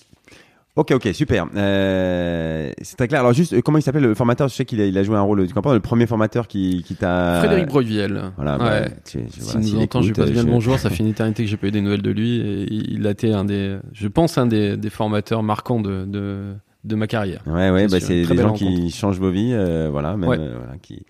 Ok, 0.76 0.92
ok, 0.92 1.10
super. 1.14 1.46
Euh, 1.56 2.72
c'est 2.82 2.96
très 2.96 3.08
clair. 3.08 3.20
Alors 3.20 3.34
juste, 3.34 3.62
comment 3.62 3.78
il 3.78 3.84
s'appelle 3.84 4.02
le 4.02 4.16
formateur? 4.16 4.48
Je 4.48 4.56
sais 4.56 4.66
qu'il 4.66 4.82
a, 4.82 4.88
il 4.88 4.98
a 4.98 5.04
joué 5.04 5.16
un 5.16 5.22
rôle, 5.22 5.46
tu 5.48 5.54
comprends 5.54 5.72
Le 5.72 5.80
premier 5.80 6.08
formateur 6.08 6.48
qui, 6.48 6.84
qui 6.84 6.96
t'a... 6.96 7.42
Frédéric 7.42 7.68
Broyviel. 7.68 8.32
Voilà, 8.38 8.58
bah, 8.58 8.82
ouais. 8.82 8.88
tu, 9.06 9.24
tu, 9.26 9.40
si 9.40 9.58
nous 9.58 9.80
entend, 9.82 10.02
je 10.02 10.08
lui 10.08 10.14
passe 10.14 10.32
bien 10.32 10.44
le 10.44 10.50
bonjour. 10.50 10.80
Ça 10.80 10.90
fait 10.90 11.04
une 11.04 11.10
éternité 11.10 11.44
que 11.44 11.50
j'ai 11.50 11.58
pas 11.58 11.68
eu 11.68 11.72
des 11.72 11.82
nouvelles 11.82 12.02
de 12.02 12.10
lui. 12.10 12.40
Et 12.40 12.74
il 12.74 13.06
a 13.06 13.12
été 13.12 13.32
un 13.32 13.46
des, 13.46 13.78
je 13.94 14.08
pense, 14.08 14.40
un 14.40 14.48
des, 14.48 14.76
des 14.76 14.90
formateurs 14.90 15.44
marquants 15.44 15.80
de, 15.80 16.06
de 16.06 16.56
de 16.84 16.96
ma 16.96 17.08
carrière. 17.08 17.42
Ouais, 17.48 17.70
ouais, 17.70 17.88
bah 17.88 18.00
c'est 18.02 18.26
des 18.26 18.38
gens 18.38 18.54
qui 18.54 18.92
changent 18.92 19.20
vos 19.20 19.30
vies, 19.30 19.54
euh, 19.54 19.88
voilà, 19.90 20.18
même, 20.18 20.30
euh, 20.30 20.58
voilà, 20.58 20.78
qui... 20.82 21.06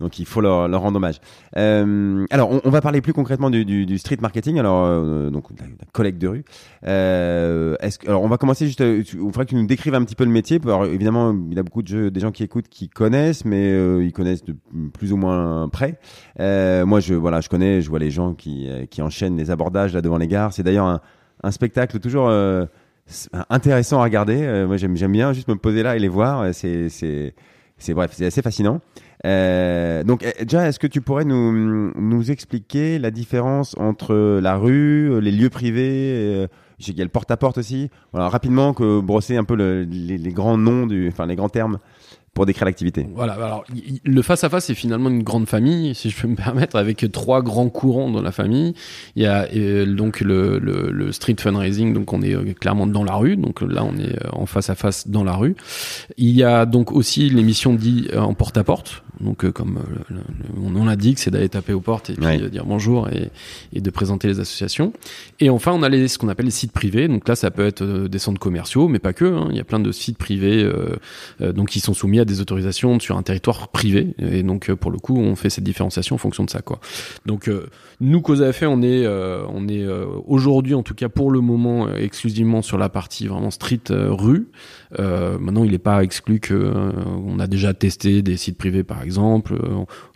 donc 0.00 0.18
il 0.18 0.24
faut 0.24 0.40
leur, 0.40 0.68
leur 0.68 0.80
rendre 0.80 0.96
hommage. 0.96 1.20
Euh, 1.56 2.24
alors, 2.30 2.50
on, 2.50 2.62
on, 2.64 2.70
va 2.70 2.80
parler 2.80 3.02
plus 3.02 3.12
concrètement 3.12 3.50
du, 3.50 3.66
du, 3.66 3.84
du 3.84 3.98
street 3.98 4.16
marketing, 4.22 4.58
alors 4.58 4.86
euh, 4.86 5.28
donc 5.28 5.50
la, 5.58 5.66
la, 5.66 5.84
collecte 5.92 6.18
de 6.18 6.28
rue. 6.28 6.44
Euh, 6.86 7.76
est-ce 7.80 7.98
que, 7.98 8.08
alors, 8.08 8.22
on 8.22 8.28
va 8.28 8.38
commencer 8.38 8.66
juste. 8.66 8.80
il 8.80 9.04
faudrait 9.04 9.44
que 9.44 9.50
tu 9.50 9.56
nous 9.56 9.66
décrives 9.66 9.94
un 9.94 10.02
petit 10.02 10.14
peu 10.14 10.24
le 10.24 10.30
métier. 10.30 10.58
Alors, 10.64 10.86
évidemment, 10.86 11.36
il 11.50 11.54
y 11.54 11.60
a 11.60 11.62
beaucoup 11.62 11.82
de 11.82 11.88
jeux, 11.88 12.10
des 12.10 12.20
gens 12.20 12.32
qui 12.32 12.42
écoutent, 12.42 12.68
qui 12.68 12.88
connaissent, 12.88 13.44
mais 13.44 14.02
ils 14.02 14.12
connaissent 14.12 14.44
de 14.44 14.56
plus 14.94 15.12
ou 15.12 15.18
moins 15.18 15.68
près. 15.68 15.98
moi, 16.38 17.00
je 17.00 17.12
voilà, 17.12 17.42
je 17.42 17.50
connais, 17.50 17.82
je 17.82 17.90
vois 17.90 17.98
les 17.98 18.10
gens 18.10 18.32
qui 18.32 18.68
qui 18.90 19.02
enchaînent 19.02 19.36
les 19.36 19.50
abordages 19.50 19.92
là 19.92 20.00
devant 20.00 20.16
les 20.16 20.28
gares. 20.28 20.54
C'est 20.54 20.62
d'ailleurs 20.62 20.86
un, 20.86 21.00
un 21.42 21.50
spectacle 21.50 21.98
toujours 21.98 22.32
intéressant 23.50 24.00
à 24.00 24.04
regarder. 24.04 24.42
Euh, 24.42 24.66
moi, 24.66 24.76
j'aime, 24.76 24.94
bien 24.94 25.32
juste 25.32 25.48
me 25.48 25.56
poser 25.56 25.82
là 25.82 25.96
et 25.96 25.98
les 25.98 26.08
voir. 26.08 26.54
C'est, 26.54 26.88
c'est, 26.88 27.34
c'est 27.78 27.94
bref, 27.94 28.12
c'est 28.14 28.26
assez 28.26 28.42
fascinant. 28.42 28.80
Euh, 29.26 30.04
donc, 30.04 30.24
eh, 30.24 30.44
déjà, 30.44 30.68
est-ce 30.68 30.78
que 30.78 30.86
tu 30.86 31.00
pourrais 31.00 31.24
nous, 31.24 31.92
nous 31.94 32.30
expliquer 32.30 32.98
la 32.98 33.10
différence 33.10 33.74
entre 33.78 34.40
la 34.40 34.56
rue, 34.56 35.20
les 35.20 35.32
lieux 35.32 35.50
privés, 35.50 36.12
euh, 36.14 36.46
qu'il 36.78 36.96
y 36.96 37.00
a 37.00 37.04
le 37.04 37.10
porte-à-porte 37.10 37.58
aussi. 37.58 37.90
Voilà, 38.12 38.28
rapidement, 38.28 38.72
que 38.72 39.00
brosser 39.00 39.36
un 39.36 39.44
peu 39.44 39.56
le, 39.56 39.82
les, 39.82 40.18
les, 40.18 40.32
grands 40.32 40.58
noms, 40.58 40.86
du, 40.86 41.08
enfin 41.08 41.26
les 41.26 41.36
grands 41.36 41.48
termes 41.48 41.78
pour 42.38 42.46
décrire 42.46 42.66
l'activité. 42.66 43.04
Voilà, 43.16 43.32
alors 43.32 43.64
le 44.04 44.22
face-à-face 44.22 44.66
c'est 44.66 44.74
finalement 44.74 45.10
une 45.10 45.24
grande 45.24 45.48
famille, 45.48 45.92
si 45.96 46.08
je 46.08 46.20
peux 46.20 46.28
me 46.28 46.36
permettre, 46.36 46.76
avec 46.76 47.04
trois 47.10 47.42
grands 47.42 47.68
courants 47.68 48.12
dans 48.12 48.22
la 48.22 48.30
famille. 48.30 48.74
Il 49.16 49.24
y 49.24 49.26
a 49.26 49.48
euh, 49.56 49.92
donc 49.92 50.20
le, 50.20 50.60
le, 50.60 50.92
le, 50.92 51.10
street 51.10 51.34
fundraising, 51.40 51.92
donc 51.92 52.12
on 52.12 52.22
est 52.22 52.36
euh, 52.36 52.54
clairement 52.54 52.86
dans 52.86 53.02
la 53.02 53.16
rue, 53.16 53.36
donc 53.36 53.60
là 53.60 53.82
on 53.82 53.98
est 53.98 54.24
euh, 54.24 54.28
en 54.30 54.46
face-à-face 54.46 55.08
dans 55.08 55.24
la 55.24 55.32
rue. 55.32 55.56
Il 56.16 56.30
y 56.30 56.44
a 56.44 56.64
donc 56.64 56.92
aussi 56.92 57.28
l'émission 57.28 57.74
dit 57.74 58.06
en 58.16 58.34
porte-à-porte, 58.34 59.02
donc 59.20 59.50
comme 59.50 59.80
mon 60.56 60.70
nom 60.70 60.84
l'indique, 60.84 61.18
c'est 61.18 61.30
d'aller 61.30 61.48
taper 61.48 61.72
aux 61.72 61.80
portes 61.80 62.10
et 62.10 62.14
puis 62.14 62.50
dire 62.50 62.64
bonjour 62.64 63.08
et, 63.08 63.30
et, 63.72 63.80
de 63.80 63.90
présenter 63.90 64.28
les 64.28 64.40
associations. 64.40 64.92
Et 65.40 65.50
enfin 65.50 65.72
on 65.72 65.82
a 65.82 65.88
les, 65.88 66.08
ce 66.08 66.18
qu'on 66.18 66.28
appelle 66.28 66.46
les 66.46 66.52
sites 66.52 66.72
privés, 66.72 67.08
donc 67.08 67.28
là 67.28 67.36
ça 67.36 67.50
peut 67.50 67.66
être 67.66 67.84
des 67.84 68.18
centres 68.18 68.40
commerciaux, 68.40 68.88
mais 68.88 68.98
pas 68.98 69.12
que, 69.12 69.24
hein. 69.24 69.48
il 69.50 69.56
y 69.56 69.60
a 69.60 69.64
plein 69.64 69.80
de 69.80 69.92
sites 69.92 70.18
privés 70.18 70.62
euh, 70.62 71.52
donc 71.52 71.68
qui 71.68 71.80
sont 71.80 71.94
soumis 71.94 72.20
à 72.20 72.24
des 72.24 72.40
autorisations 72.40 72.98
sur 73.00 73.16
un 73.16 73.22
territoire 73.22 73.68
privé. 73.68 74.14
Et 74.18 74.42
donc, 74.42 74.70
euh, 74.70 74.76
pour 74.76 74.90
le 74.90 74.98
coup, 74.98 75.16
on 75.18 75.36
fait 75.36 75.50
cette 75.50 75.64
différenciation 75.64 76.14
en 76.14 76.18
fonction 76.18 76.44
de 76.44 76.50
ça, 76.50 76.60
quoi. 76.60 76.80
Donc, 77.26 77.48
euh, 77.48 77.68
nous, 78.00 78.20
Cause 78.20 78.42
à 78.42 78.48
effet, 78.48 78.66
on 78.66 78.82
est, 78.82 79.06
euh, 79.06 79.44
on 79.48 79.68
est 79.68 79.86
aujourd'hui, 80.26 80.74
en 80.74 80.82
tout 80.82 80.94
cas 80.94 81.08
pour 81.08 81.30
le 81.30 81.40
moment, 81.40 81.92
exclusivement 81.94 82.62
sur 82.62 82.78
la 82.78 82.88
partie 82.88 83.26
vraiment 83.26 83.50
street 83.50 83.80
rue. 83.90 84.48
Maintenant, 84.96 85.64
il 85.64 85.72
n'est 85.72 85.78
pas 85.78 86.02
exclu 86.02 86.40
que 86.40 86.72
on 87.06 87.38
a 87.40 87.46
déjà 87.46 87.74
testé 87.74 88.22
des 88.22 88.36
sites 88.36 88.56
privés, 88.56 88.84
par 88.84 89.02
exemple. 89.02 89.58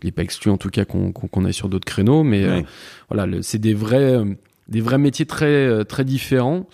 il 0.02 0.06
n'est 0.06 0.12
pas 0.12 0.22
exclu, 0.22 0.50
en 0.50 0.56
tout 0.56 0.70
cas, 0.70 0.84
qu'on 0.84 1.12
qu'on 1.12 1.44
aille 1.44 1.52
sur 1.52 1.68
d'autres 1.68 1.84
créneaux. 1.84 2.22
Mais 2.22 2.64
voilà, 3.10 3.42
c'est 3.42 3.58
des 3.58 3.74
vrais, 3.74 4.20
des 4.68 4.80
vrais 4.80 4.98
métiers 4.98 5.26
très, 5.26 5.84
très 5.84 6.04
différents 6.04 6.66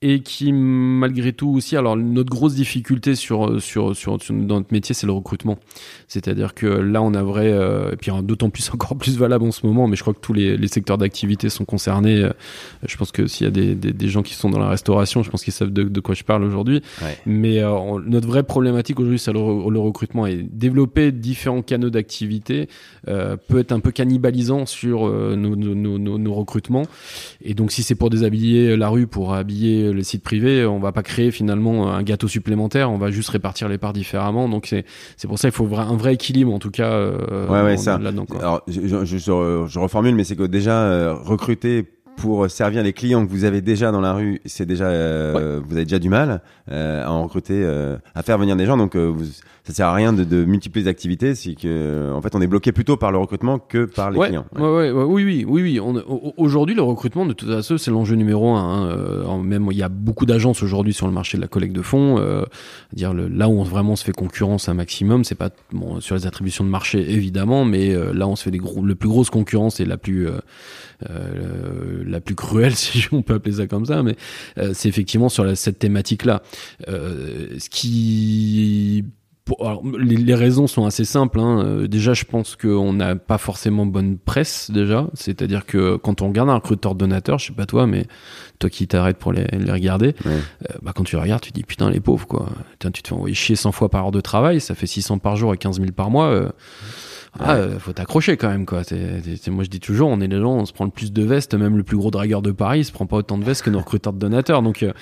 et 0.00 0.20
qui 0.20 0.52
malgré 0.52 1.32
tout 1.32 1.48
aussi 1.48 1.76
alors 1.76 1.96
notre 1.96 2.30
grosse 2.30 2.54
difficulté 2.54 3.16
sur 3.16 3.60
sur 3.60 3.96
sur, 3.96 4.16
dans 4.30 4.58
notre 4.58 4.72
métier 4.72 4.94
c'est 4.94 5.08
le 5.08 5.12
recrutement. 5.12 5.58
C'est-à-dire 6.06 6.54
que 6.54 6.66
là 6.66 7.02
on 7.02 7.14
a 7.14 7.22
vrai 7.24 7.50
euh, 7.50 7.90
et 7.92 7.96
puis 7.96 8.12
d'autant 8.22 8.48
plus 8.48 8.70
encore 8.74 8.96
plus 8.96 9.18
valable 9.18 9.44
en 9.44 9.50
ce 9.50 9.66
moment 9.66 9.88
mais 9.88 9.96
je 9.96 10.02
crois 10.02 10.14
que 10.14 10.20
tous 10.20 10.32
les, 10.32 10.56
les 10.56 10.68
secteurs 10.68 10.98
d'activité 10.98 11.48
sont 11.48 11.64
concernés. 11.64 12.22
Euh, 12.22 12.30
je 12.86 12.96
pense 12.96 13.10
que 13.10 13.26
s'il 13.26 13.46
y 13.46 13.48
a 13.48 13.50
des, 13.50 13.74
des, 13.74 13.92
des, 13.92 14.08
gens 14.08 14.22
qui 14.22 14.34
sont 14.34 14.50
dans 14.50 14.60
la 14.60 14.68
restauration 14.68 15.24
je 15.24 15.30
pense 15.30 15.42
qu'ils 15.42 15.52
savent 15.52 15.72
de, 15.72 15.82
de, 15.82 16.00
quoi 16.00 16.14
je 16.14 16.22
parle 16.22 16.44
aujourd'hui. 16.44 16.80
Mais 17.26 17.58
euh, 17.58 17.98
notre 18.06 18.28
vraie 18.28 18.44
problématique 18.44 19.00
aujourd'hui 19.00 19.18
c'est 19.18 19.32
le, 19.32 19.40
le, 19.40 19.80
recrutement. 19.80 20.26
Et 20.28 20.44
développer 20.44 21.10
différents 21.10 21.62
canaux 21.62 21.90
d'activité 21.90 22.68
peut 23.04 23.58
être 23.58 23.72
un 23.72 23.80
peu 23.80 23.90
cannibalisant 23.90 24.64
sur 24.66 25.08
nos, 25.08 25.56
nos, 25.56 25.74
nos, 25.74 26.18
nos 26.18 26.34
recrutements. 26.34 26.84
Et 27.42 27.54
donc 27.54 27.72
si 27.72 27.82
c'est 27.82 27.94
pour 27.94 28.10
déshabiller 28.10 28.76
la 28.76 28.88
rue 28.88 29.06
pour 29.06 29.34
habiller 29.34 29.87
les 29.90 30.04
sites 30.04 30.22
privés, 30.22 30.64
on 30.66 30.78
va 30.78 30.92
pas 30.92 31.02
créer 31.02 31.30
finalement 31.30 31.92
un 31.92 32.02
gâteau 32.02 32.28
supplémentaire, 32.28 32.90
on 32.90 32.98
va 32.98 33.10
juste 33.10 33.30
répartir 33.30 33.68
les 33.68 33.78
parts 33.78 33.92
différemment. 33.92 34.48
Donc 34.48 34.66
c'est 34.66 34.84
c'est 35.16 35.28
pour 35.28 35.38
ça 35.38 35.48
qu'il 35.48 35.56
faut 35.56 35.68
un 35.76 35.96
vrai 35.96 36.14
équilibre 36.14 36.52
en 36.52 36.58
tout 36.58 36.70
cas. 36.70 36.90
Euh, 36.90 37.46
ouais, 37.48 37.62
ouais, 37.62 37.76
ça. 37.76 38.00
Alors 38.40 38.62
je, 38.66 39.04
je, 39.04 39.16
je, 39.16 39.78
reformule, 39.78 40.14
mais 40.14 40.24
c'est 40.24 40.36
que 40.36 40.44
déjà 40.44 40.82
euh, 40.82 41.14
recruter 41.14 41.84
pour 42.18 42.50
servir 42.50 42.82
les 42.82 42.92
clients 42.92 43.24
que 43.24 43.30
vous 43.30 43.44
avez 43.44 43.60
déjà 43.60 43.92
dans 43.92 44.00
la 44.00 44.12
rue, 44.12 44.40
c'est 44.44 44.66
déjà 44.66 44.86
euh, 44.86 45.60
vous 45.64 45.76
avez 45.76 45.84
déjà 45.84 45.98
du 45.98 46.08
mal 46.08 46.42
euh, 46.70 47.04
à 47.04 47.10
en 47.10 47.22
recruter, 47.22 47.62
euh, 47.64 47.96
à 48.14 48.22
faire 48.22 48.38
venir 48.38 48.56
des 48.56 48.66
gens. 48.66 48.76
Donc 48.76 48.96
vous, 48.96 49.24
ça 49.64 49.72
sert 49.72 49.86
à 49.86 49.94
rien 49.94 50.12
de, 50.12 50.24
de 50.24 50.44
multiplier 50.44 50.84
les 50.84 50.90
activités, 50.90 51.34
c'est 51.34 51.54
que 51.54 52.12
en 52.12 52.20
fait 52.20 52.34
on 52.34 52.40
est 52.40 52.46
bloqué 52.46 52.72
plutôt 52.72 52.96
par 52.96 53.12
le 53.12 53.18
recrutement 53.18 53.58
que 53.58 53.84
par 53.84 54.10
les 54.10 54.18
clients. 54.18 54.46
Ouais. 54.56 54.90
Ouais, 54.90 54.90
oui, 54.90 55.24
oui, 55.24 55.44
oui, 55.46 55.62
oui. 55.62 55.80
Aujourd'hui, 56.36 56.74
le 56.74 56.82
recrutement 56.82 57.24
de 57.24 57.32
toute 57.32 57.48
façon, 57.48 57.78
c'est 57.78 57.90
l'enjeu 57.90 58.16
numéro 58.16 58.54
un. 58.54 58.90
Hein. 58.90 59.42
même 59.42 59.68
il 59.70 59.76
y 59.76 59.82
a 59.82 59.88
beaucoup 59.88 60.26
d'agences 60.26 60.62
aujourd'hui 60.62 60.92
sur 60.92 61.06
le 61.06 61.12
marché 61.12 61.38
de 61.38 61.42
la 61.42 61.48
collecte 61.48 61.74
de 61.74 61.82
fonds. 61.82 62.20
dire 62.92 63.14
le, 63.14 63.28
là 63.28 63.48
où 63.48 63.60
on 63.60 63.62
vraiment 63.62 63.94
se 63.94 64.04
fait 64.04 64.12
concurrence 64.12 64.68
un 64.68 64.74
maximum, 64.74 65.24
c'est 65.24 65.36
pas 65.36 65.50
bon 65.72 66.00
sur 66.00 66.16
les 66.16 66.26
attributions 66.26 66.64
de 66.64 66.70
marché 66.70 67.12
évidemment, 67.12 67.64
mais 67.64 67.94
là 68.12 68.26
on 68.26 68.34
se 68.34 68.42
fait 68.42 68.50
des 68.50 68.58
gros, 68.58 68.82
le 68.82 68.94
plus 68.94 69.08
grosse 69.08 69.30
concurrence 69.30 69.80
et 69.80 69.84
la 69.84 69.96
plus 69.96 70.28
euh, 71.08 72.02
la 72.06 72.20
plus 72.20 72.34
cruelle, 72.34 72.74
si 72.76 73.06
on 73.12 73.22
peut 73.22 73.34
appeler 73.34 73.56
ça 73.56 73.66
comme 73.66 73.86
ça, 73.86 74.02
mais 74.02 74.16
euh, 74.58 74.72
c'est 74.74 74.88
effectivement 74.88 75.28
sur 75.28 75.44
la, 75.44 75.54
cette 75.54 75.78
thématique-là. 75.78 76.42
Euh, 76.88 77.56
ce 77.58 77.70
qui 77.70 79.04
alors, 79.60 79.82
les, 79.98 80.16
les, 80.16 80.34
raisons 80.34 80.66
sont 80.66 80.84
assez 80.84 81.06
simples. 81.06 81.40
Hein. 81.40 81.86
Déjà, 81.88 82.12
je 82.12 82.24
pense 82.24 82.54
qu'on 82.54 82.92
n'a 82.92 83.16
pas 83.16 83.38
forcément 83.38 83.86
bonne 83.86 84.18
presse 84.18 84.70
déjà. 84.70 85.06
C'est-à-dire 85.14 85.64
que 85.64 85.96
quand 85.96 86.20
on 86.20 86.28
regarde 86.28 86.50
un 86.50 86.56
recruteur 86.56 86.94
donateur, 86.94 87.38
je 87.38 87.46
sais 87.46 87.52
pas 87.54 87.64
toi, 87.64 87.86
mais 87.86 88.06
toi 88.58 88.68
qui 88.68 88.86
t'arrêtes 88.86 89.16
pour 89.16 89.32
les, 89.32 89.46
les 89.46 89.72
regarder, 89.72 90.14
bah, 90.82 90.92
quand 90.94 91.04
tu 91.04 91.16
les 91.16 91.22
regardes, 91.22 91.40
tu 91.40 91.52
dis 91.52 91.62
putain 91.62 91.88
les 91.88 92.00
pauvres 92.00 92.26
quoi. 92.26 92.50
Tiens, 92.78 92.90
tu 92.90 93.02
te 93.02 93.08
fais 93.08 93.14
envoyer 93.14 93.34
chier 93.34 93.56
100 93.56 93.72
fois 93.72 93.88
par 93.88 94.04
heure 94.04 94.12
de 94.12 94.20
travail, 94.20 94.60
ça 94.60 94.74
fait 94.74 94.86
600 94.86 95.18
par 95.18 95.36
jour 95.36 95.54
et 95.54 95.56
15 95.56 95.80
000 95.80 95.92
par 95.92 96.10
mois 96.10 96.52
ah, 97.38 97.54
euh, 97.54 97.78
faut 97.78 97.92
t'accrocher 97.92 98.36
quand 98.36 98.48
même 98.48 98.66
quoi. 98.66 98.82
moi 99.48 99.64
je 99.64 99.68
dis 99.68 99.80
toujours, 99.80 100.08
on 100.08 100.20
est 100.20 100.28
les 100.28 100.40
gens, 100.40 100.54
on 100.54 100.66
se 100.66 100.72
prend 100.72 100.84
le 100.84 100.90
plus 100.90 101.12
de 101.12 101.22
vestes, 101.22 101.54
même 101.54 101.76
le 101.76 101.82
plus 101.82 101.96
gros 101.96 102.10
dragueur 102.10 102.42
de 102.42 102.52
Paris, 102.52 102.80
il 102.80 102.84
se 102.84 102.92
prend 102.92 103.06
pas 103.06 103.16
autant 103.16 103.38
de 103.38 103.44
vestes 103.44 103.62
que 103.62 103.70
nos 103.70 103.80
recruteurs 103.80 104.12
de 104.12 104.18
donateurs. 104.18 104.62
Donc, 104.62 104.82
euh, 104.82 104.92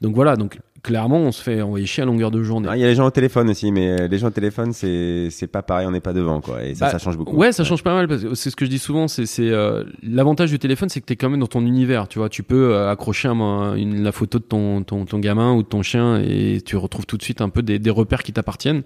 donc 0.00 0.14
voilà, 0.14 0.36
donc 0.36 0.58
clairement, 0.86 1.18
on 1.18 1.32
se 1.32 1.42
fait 1.42 1.60
envoyer 1.62 1.84
chier 1.84 2.04
à 2.04 2.06
longueur 2.06 2.30
de 2.30 2.44
journée. 2.44 2.68
Ah, 2.70 2.76
il 2.76 2.80
y 2.80 2.84
a 2.84 2.86
les 2.86 2.94
gens 2.94 3.06
au 3.06 3.10
téléphone 3.10 3.50
aussi, 3.50 3.72
mais 3.72 3.88
euh, 3.88 4.06
les 4.06 4.18
gens 4.18 4.28
au 4.28 4.30
téléphone, 4.30 4.72
c'est 4.72 5.28
c'est 5.30 5.48
pas 5.48 5.62
pareil, 5.62 5.84
on 5.84 5.90
n'est 5.90 6.00
pas 6.00 6.12
devant, 6.12 6.40
quoi. 6.40 6.62
Et 6.62 6.76
ça, 6.76 6.86
bah, 6.86 6.92
ça 6.92 6.98
change 6.98 7.16
beaucoup. 7.16 7.36
Ouais, 7.36 7.50
ça 7.50 7.64
change 7.64 7.82
pas 7.82 7.92
mal 7.92 8.06
parce 8.06 8.22
que 8.22 8.34
c'est 8.36 8.50
ce 8.50 8.56
que 8.56 8.64
je 8.64 8.70
dis 8.70 8.78
souvent. 8.78 9.08
C'est 9.08 9.26
c'est 9.26 9.50
euh, 9.50 9.82
l'avantage 10.04 10.50
du 10.50 10.60
téléphone, 10.60 10.88
c'est 10.88 11.00
que 11.00 11.06
t'es 11.06 11.16
quand 11.16 11.28
même 11.28 11.40
dans 11.40 11.48
ton 11.48 11.66
univers. 11.66 12.06
Tu 12.06 12.20
vois, 12.20 12.28
tu 12.28 12.44
peux 12.44 12.72
euh, 12.72 12.88
accrocher 12.88 13.26
une, 13.28 14.04
la 14.04 14.12
photo 14.12 14.38
de 14.38 14.44
ton, 14.44 14.84
ton 14.84 15.06
ton 15.06 15.18
gamin 15.18 15.54
ou 15.54 15.64
de 15.64 15.68
ton 15.68 15.82
chien 15.82 16.20
et 16.20 16.60
tu 16.64 16.76
retrouves 16.76 17.06
tout 17.06 17.16
de 17.16 17.22
suite 17.22 17.40
un 17.40 17.48
peu 17.48 17.62
des, 17.62 17.80
des 17.80 17.90
repères 17.90 18.22
qui 18.22 18.32
t'appartiennent. 18.32 18.82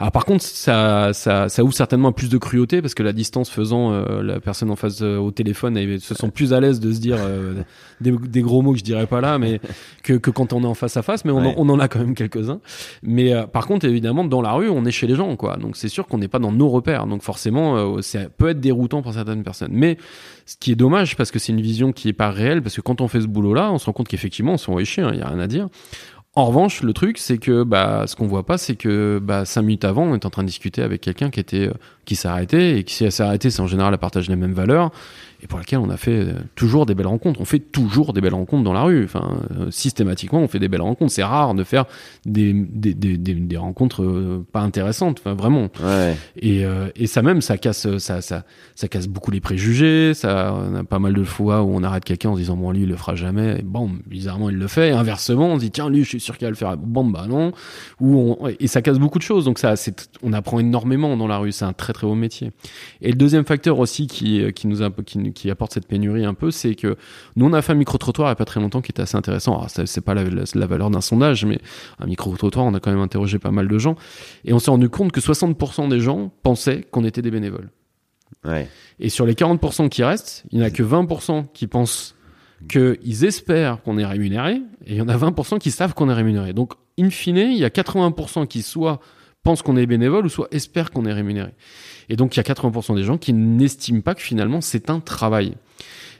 Alors 0.00 0.10
par 0.10 0.24
contre, 0.24 0.42
ça 0.42 1.12
ça 1.12 1.48
ça 1.48 1.62
ouvre 1.62 1.74
certainement 1.74 2.10
plus 2.10 2.28
de 2.28 2.38
cruauté 2.38 2.82
parce 2.82 2.94
que 2.94 3.04
la 3.04 3.12
distance 3.12 3.50
faisant, 3.50 3.92
la 4.20 4.40
personne 4.40 4.72
en 4.72 4.76
face 4.76 5.00
au 5.00 5.30
téléphone, 5.30 5.76
elle 5.76 6.00
se 6.00 6.16
sent 6.16 6.30
plus 6.34 6.52
à 6.52 6.58
l'aise 6.58 6.80
de 6.80 6.92
se 6.92 6.98
dire 6.98 7.18
des, 8.00 8.10
des, 8.10 8.42
gros 8.42 8.62
mots 8.62 8.72
que 8.72 8.78
je 8.78 8.84
dirais 8.84 9.06
pas 9.06 9.20
là, 9.20 9.38
mais 9.38 9.60
que 10.02 10.14
que 10.14 10.30
quand 10.30 10.52
on 10.52 10.62
est 10.64 10.66
en 10.66 10.74
face 10.74 10.96
à 10.96 11.02
face. 11.02 11.24
Mais 11.24 11.35
on, 11.36 11.54
on 11.56 11.68
en 11.68 11.78
a 11.78 11.88
quand 11.88 11.98
même 11.98 12.14
quelques-uns. 12.14 12.60
Mais 13.02 13.32
euh, 13.32 13.46
par 13.46 13.66
contre, 13.66 13.86
évidemment, 13.86 14.24
dans 14.24 14.42
la 14.42 14.52
rue, 14.52 14.68
on 14.68 14.84
est 14.84 14.90
chez 14.90 15.06
les 15.06 15.14
gens, 15.14 15.36
quoi. 15.36 15.56
Donc 15.56 15.76
c'est 15.76 15.88
sûr 15.88 16.06
qu'on 16.06 16.18
n'est 16.18 16.28
pas 16.28 16.38
dans 16.38 16.52
nos 16.52 16.68
repères. 16.68 17.06
Donc 17.06 17.22
forcément, 17.22 17.76
euh, 17.76 18.02
ça 18.02 18.28
peut 18.28 18.48
être 18.50 18.60
déroutant 18.60 19.02
pour 19.02 19.14
certaines 19.14 19.42
personnes. 19.42 19.72
Mais 19.72 19.98
ce 20.46 20.56
qui 20.56 20.72
est 20.72 20.76
dommage, 20.76 21.16
parce 21.16 21.30
que 21.30 21.38
c'est 21.38 21.52
une 21.52 21.60
vision 21.60 21.92
qui 21.92 22.08
est 22.08 22.12
pas 22.12 22.30
réelle, 22.30 22.62
parce 22.62 22.76
que 22.76 22.80
quand 22.80 23.00
on 23.00 23.08
fait 23.08 23.20
ce 23.20 23.26
boulot-là, 23.26 23.72
on 23.72 23.78
se 23.78 23.86
rend 23.86 23.92
compte 23.92 24.08
qu'effectivement, 24.08 24.54
on 24.54 24.58
s'en 24.58 24.76
chier, 24.84 25.02
il 25.02 25.06
hein, 25.06 25.14
y 25.14 25.20
a 25.20 25.28
rien 25.28 25.40
à 25.40 25.46
dire. 25.46 25.68
En 26.36 26.44
revanche, 26.44 26.82
le 26.82 26.92
truc, 26.92 27.16
c'est 27.16 27.38
que 27.38 27.62
bah, 27.62 28.04
ce 28.06 28.14
qu'on 28.14 28.26
voit 28.26 28.44
pas, 28.44 28.58
c'est 28.58 28.76
que 28.76 29.18
bah, 29.22 29.46
cinq 29.46 29.62
minutes 29.62 29.86
avant, 29.86 30.02
on 30.02 30.14
est 30.14 30.26
en 30.26 30.30
train 30.30 30.42
de 30.42 30.48
discuter 30.48 30.82
avec 30.82 31.00
quelqu'un 31.00 31.30
qui 31.30 31.40
était 31.40 31.68
euh, 31.68 31.72
qui 32.06 32.16
s'est 32.16 32.28
arrêté 32.28 32.78
et 32.78 32.84
qui 32.84 32.94
s'est 32.94 33.22
arrêté, 33.22 33.50
c'est 33.50 33.60
en 33.60 33.66
général 33.66 33.92
à 33.92 33.98
partager 33.98 34.30
les 34.30 34.36
mêmes 34.36 34.54
valeurs 34.54 34.90
et 35.42 35.46
pour 35.46 35.58
laquelle 35.58 35.80
on 35.80 35.90
a 35.90 35.96
fait 35.96 36.20
euh, 36.20 36.32
toujours 36.54 36.86
des 36.86 36.94
belles 36.94 37.06
rencontres. 37.06 37.40
On 37.40 37.44
fait 37.44 37.58
toujours 37.58 38.12
des 38.12 38.20
belles 38.20 38.34
rencontres 38.34 38.64
dans 38.64 38.72
la 38.72 38.82
rue. 38.82 39.04
Enfin, 39.04 39.38
euh, 39.58 39.70
systématiquement, 39.70 40.40
on 40.40 40.48
fait 40.48 40.58
des 40.58 40.68
belles 40.68 40.80
rencontres. 40.80 41.12
C'est 41.12 41.22
rare 41.22 41.54
de 41.54 41.62
faire 41.64 41.84
des, 42.24 42.52
des, 42.54 42.94
des, 42.94 43.16
des, 43.18 43.56
rencontres 43.56 44.02
euh, 44.02 44.46
pas 44.50 44.60
intéressantes, 44.60 45.20
enfin, 45.20 45.34
vraiment. 45.34 45.68
Ouais. 45.84 46.16
Et, 46.40 46.64
et 46.96 47.06
ça 47.06 47.22
même, 47.22 47.40
ça 47.40 47.58
casse, 47.58 47.98
ça, 47.98 48.20
ça, 48.20 48.44
ça 48.74 48.88
casse 48.88 49.08
beaucoup 49.08 49.30
les 49.30 49.40
préjugés. 49.40 50.14
Ça, 50.14 50.54
on 50.54 50.74
a 50.74 50.84
pas 50.84 50.98
mal 50.98 51.12
de 51.14 51.24
fois 51.24 51.62
où 51.62 51.70
on 51.74 51.82
arrête 51.82 52.04
quelqu'un 52.04 52.30
en 52.30 52.34
se 52.34 52.40
disant, 52.40 52.56
bon, 52.56 52.70
lui, 52.70 52.82
il 52.82 52.88
le 52.88 52.96
fera 52.96 53.14
jamais. 53.14 53.58
Et 53.58 53.62
bon, 53.62 53.90
bizarrement, 54.06 54.48
il 54.48 54.56
le 54.56 54.68
fait. 54.68 54.88
Et 54.88 54.92
inversement, 54.92 55.48
on 55.48 55.56
se 55.56 55.60
dit, 55.60 55.70
tiens, 55.70 55.90
lui, 55.90 56.04
je 56.04 56.08
suis 56.08 56.20
sûr 56.20 56.38
qu'il 56.38 56.46
va 56.46 56.50
le 56.50 56.56
faire. 56.56 56.76
Bon, 56.76 57.04
bah 57.04 57.26
non. 57.28 57.52
Ou 58.00 58.36
on, 58.40 58.48
et 58.48 58.66
ça 58.66 58.80
casse 58.80 58.98
beaucoup 58.98 59.18
de 59.18 59.24
choses. 59.24 59.44
Donc 59.44 59.58
ça, 59.58 59.76
c'est, 59.76 60.08
on 60.22 60.32
apprend 60.32 60.58
énormément 60.58 61.16
dans 61.16 61.26
la 61.26 61.38
rue. 61.38 61.52
C'est 61.52 61.64
un 61.64 61.72
très, 61.72 61.92
très 61.96 62.06
beau 62.06 62.14
métier. 62.14 62.52
Et 63.00 63.08
le 63.08 63.16
deuxième 63.16 63.44
facteur 63.44 63.78
aussi 63.78 64.06
qui, 64.06 64.52
qui 64.52 64.66
nous 64.66 64.82
a, 64.82 64.90
qui, 64.90 65.32
qui 65.32 65.50
apporte 65.50 65.72
cette 65.72 65.86
pénurie 65.86 66.24
un 66.24 66.34
peu, 66.34 66.50
c'est 66.50 66.74
que 66.74 66.96
nous 67.34 67.46
on 67.46 67.52
a 67.52 67.62
fait 67.62 67.72
un 67.72 67.76
micro 67.76 67.98
trottoir 67.98 68.28
il 68.28 68.30
n'y 68.30 68.32
a 68.32 68.36
pas 68.36 68.44
très 68.44 68.60
longtemps 68.60 68.80
qui 68.80 68.92
était 68.92 69.02
assez 69.02 69.16
intéressant. 69.16 69.58
Alors 69.58 69.70
c'est 69.70 70.00
pas 70.00 70.14
la, 70.14 70.24
la, 70.54 70.66
valeur 70.66 70.90
d'un 70.90 71.00
sondage, 71.00 71.44
mais 71.44 71.58
un 71.98 72.06
micro 72.06 72.34
trottoir, 72.36 72.66
on 72.66 72.74
a 72.74 72.80
quand 72.80 72.90
même 72.90 73.00
interrogé 73.00 73.38
pas 73.38 73.50
mal 73.50 73.68
de 73.68 73.78
gens 73.78 73.96
et 74.44 74.52
on 74.52 74.58
s'est 74.58 74.70
rendu 74.70 74.88
compte 74.88 75.12
que 75.12 75.20
60% 75.20 75.88
des 75.88 76.00
gens 76.00 76.30
pensaient 76.42 76.82
qu'on 76.90 77.04
était 77.04 77.22
des 77.22 77.30
bénévoles. 77.30 77.70
Ouais. 78.44 78.68
Et 79.00 79.08
sur 79.08 79.26
les 79.26 79.34
40% 79.34 79.88
qui 79.88 80.04
restent, 80.04 80.44
il 80.50 80.58
n'y 80.58 80.64
en 80.64 80.66
a 80.66 80.70
que 80.70 80.82
20% 80.82 81.46
qui 81.52 81.66
pensent 81.66 82.14
qu'ils 82.68 83.24
espèrent 83.24 83.82
qu'on 83.82 83.98
est 83.98 84.06
rémunéré, 84.06 84.62
et 84.86 84.92
il 84.92 84.96
y 84.96 85.00
en 85.00 85.08
a 85.08 85.16
20% 85.16 85.58
qui 85.58 85.70
savent 85.70 85.94
qu'on 85.94 86.08
est 86.08 86.14
rémunéré. 86.14 86.52
Donc, 86.52 86.72
in 86.98 87.10
fine, 87.10 87.36
il 87.36 87.58
y 87.58 87.64
a 87.64 87.68
80% 87.68 88.46
qui 88.46 88.62
soit 88.62 89.00
pensent 89.46 89.62
qu'on 89.62 89.76
est 89.76 89.86
bénévole 89.86 90.26
ou 90.26 90.28
soit 90.28 90.48
espèrent 90.50 90.90
qu'on 90.90 91.06
est 91.06 91.12
rémunéré. 91.12 91.50
Et 92.08 92.16
donc 92.16 92.34
il 92.34 92.38
y 92.38 92.40
a 92.40 92.42
80% 92.42 92.96
des 92.96 93.04
gens 93.04 93.16
qui 93.16 93.32
n'estiment 93.32 94.00
pas 94.00 94.16
que 94.16 94.20
finalement 94.20 94.60
c'est 94.60 94.90
un 94.90 94.98
travail. 94.98 95.54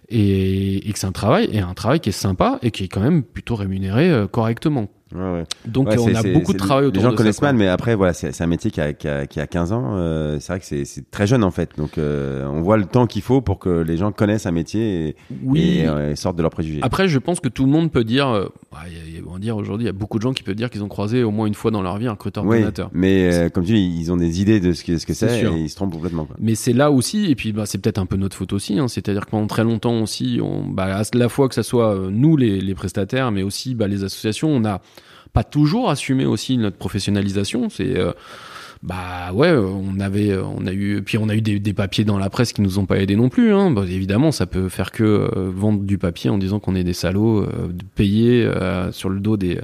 Et, 0.08 0.88
et 0.88 0.92
que 0.92 0.98
c'est 1.00 1.08
un 1.08 1.12
travail, 1.12 1.48
et 1.52 1.58
un 1.58 1.74
travail 1.74 1.98
qui 1.98 2.10
est 2.10 2.12
sympa 2.12 2.60
et 2.62 2.70
qui 2.70 2.84
est 2.84 2.88
quand 2.88 3.00
même 3.00 3.24
plutôt 3.24 3.56
rémunéré 3.56 4.08
euh, 4.08 4.28
correctement. 4.28 4.88
Ouais, 5.14 5.44
Donc 5.66 5.86
on 5.96 6.14
a 6.16 6.22
beaucoup 6.24 6.52
de 6.52 6.58
travail 6.58 6.86
autour 6.86 6.94
de 6.94 6.98
ça. 6.98 7.06
Les 7.06 7.10
gens 7.12 7.16
connaissent 7.16 7.42
mal, 7.42 7.54
mais 7.54 7.68
après 7.68 7.94
voilà, 7.94 8.12
c'est 8.12 8.40
un 8.40 8.46
métier 8.48 8.72
qui 8.72 8.80
a, 8.80 8.92
qui 8.92 9.06
a, 9.06 9.26
qui 9.26 9.38
a 9.38 9.46
15 9.46 9.72
ans. 9.72 9.92
Euh, 9.94 10.38
c'est 10.40 10.52
vrai 10.52 10.60
que 10.60 10.84
c'est 10.84 11.10
très 11.12 11.28
jeune 11.28 11.44
en 11.44 11.52
fait. 11.52 11.70
Donc 11.78 11.96
euh, 11.96 12.44
on 12.46 12.60
voit 12.60 12.76
le 12.76 12.86
temps 12.86 13.06
qu'il 13.06 13.22
faut 13.22 13.40
pour 13.40 13.60
que 13.60 13.70
les 13.70 13.96
gens 13.96 14.10
connaissent 14.10 14.46
un 14.46 14.50
métier 14.52 15.08
et, 15.08 15.16
oui. 15.44 15.78
et, 15.78 16.16
sortent 16.16 16.36
de 16.36 16.42
leurs 16.42 16.50
préjugés. 16.50 16.80
Après, 16.82 17.06
je 17.06 17.20
pense 17.20 17.38
que 17.38 17.48
tout 17.48 17.64
le 17.64 17.70
monde 17.70 17.92
peut 17.92 18.02
dire. 18.02 18.28
Euh, 18.28 18.48
on 19.28 19.32
va 19.32 19.38
dire 19.38 19.56
aujourd'hui, 19.56 19.84
il 19.84 19.86
y 19.86 19.90
a 19.90 19.92
beaucoup 19.92 20.18
de 20.18 20.22
gens 20.22 20.32
qui 20.32 20.42
peuvent 20.42 20.56
dire 20.56 20.70
qu'ils 20.70 20.82
ont 20.82 20.88
croisé 20.88 21.22
au 21.22 21.30
moins 21.30 21.46
une 21.46 21.54
fois 21.54 21.70
dans 21.70 21.82
leur 21.82 21.98
vie 21.98 22.08
un 22.08 22.12
recruteur 22.12 22.44
oui, 22.44 22.58
donateur. 22.60 22.90
Mais 22.92 23.48
comme 23.54 23.64
tu 23.64 23.74
dis, 23.74 23.96
ils 24.00 24.12
ont 24.12 24.16
des 24.16 24.40
idées 24.40 24.60
de 24.60 24.72
ce 24.72 24.82
que 24.82 24.98
ce 24.98 25.06
que 25.06 25.14
c'est 25.14 25.42
et 25.42 25.46
ils 25.46 25.70
se 25.70 25.76
trompent 25.76 25.92
complètement. 25.92 26.24
Quoi. 26.24 26.36
Mais 26.40 26.56
c'est 26.56 26.72
là 26.72 26.90
aussi, 26.90 27.30
et 27.30 27.36
puis 27.36 27.52
bah, 27.52 27.64
c'est 27.64 27.78
peut-être 27.78 27.98
un 27.98 28.06
peu 28.06 28.16
notre 28.16 28.36
faute 28.36 28.52
aussi. 28.52 28.78
Hein, 28.78 28.88
C'est-à-dire 28.88 29.24
que 29.24 29.30
pendant 29.30 29.46
très 29.46 29.64
longtemps 29.64 30.00
aussi, 30.00 30.40
on, 30.42 30.64
bah, 30.64 30.96
à 30.96 31.02
la 31.14 31.28
fois 31.28 31.48
que 31.48 31.54
ça 31.54 31.62
soit 31.62 31.96
nous 32.10 32.36
les, 32.36 32.60
les 32.60 32.74
prestataires, 32.74 33.30
mais 33.30 33.42
aussi 33.42 33.74
bah, 33.74 33.86
les 33.86 34.02
associations, 34.02 34.48
on 34.48 34.64
a 34.64 34.80
pas 35.32 35.44
toujours 35.44 35.90
assumé 35.90 36.24
aussi 36.24 36.56
notre 36.56 36.76
professionnalisation. 36.76 37.68
C'est 37.68 37.96
euh, 37.96 38.12
bah 38.82 39.32
ouais, 39.32 39.50
on 39.52 39.98
avait, 40.00 40.36
on 40.36 40.66
a 40.66 40.72
eu, 40.72 41.02
puis 41.02 41.18
on 41.18 41.28
a 41.28 41.34
eu 41.34 41.40
des, 41.40 41.72
papiers 41.72 42.04
dans 42.04 42.18
la 42.18 42.30
presse 42.30 42.52
qui 42.52 42.60
nous 42.60 42.78
ont 42.78 42.86
pas 42.86 42.98
aidés 42.98 43.16
non 43.16 43.30
plus. 43.30 43.52
Hein. 43.52 43.70
Bah, 43.70 43.84
évidemment, 43.88 44.32
ça 44.32 44.46
peut 44.46 44.68
faire 44.68 44.92
que 44.92 45.02
euh, 45.02 45.50
vendre 45.50 45.82
du 45.82 45.98
papier 45.98 46.30
en 46.30 46.38
disant 46.38 46.60
qu'on 46.60 46.74
est 46.74 46.84
des 46.84 46.92
salauds, 46.92 47.42
euh, 47.42 47.72
payés 47.94 48.48
sur 48.92 49.08
le 49.08 49.18
dos 49.18 49.36
des, 49.36 49.60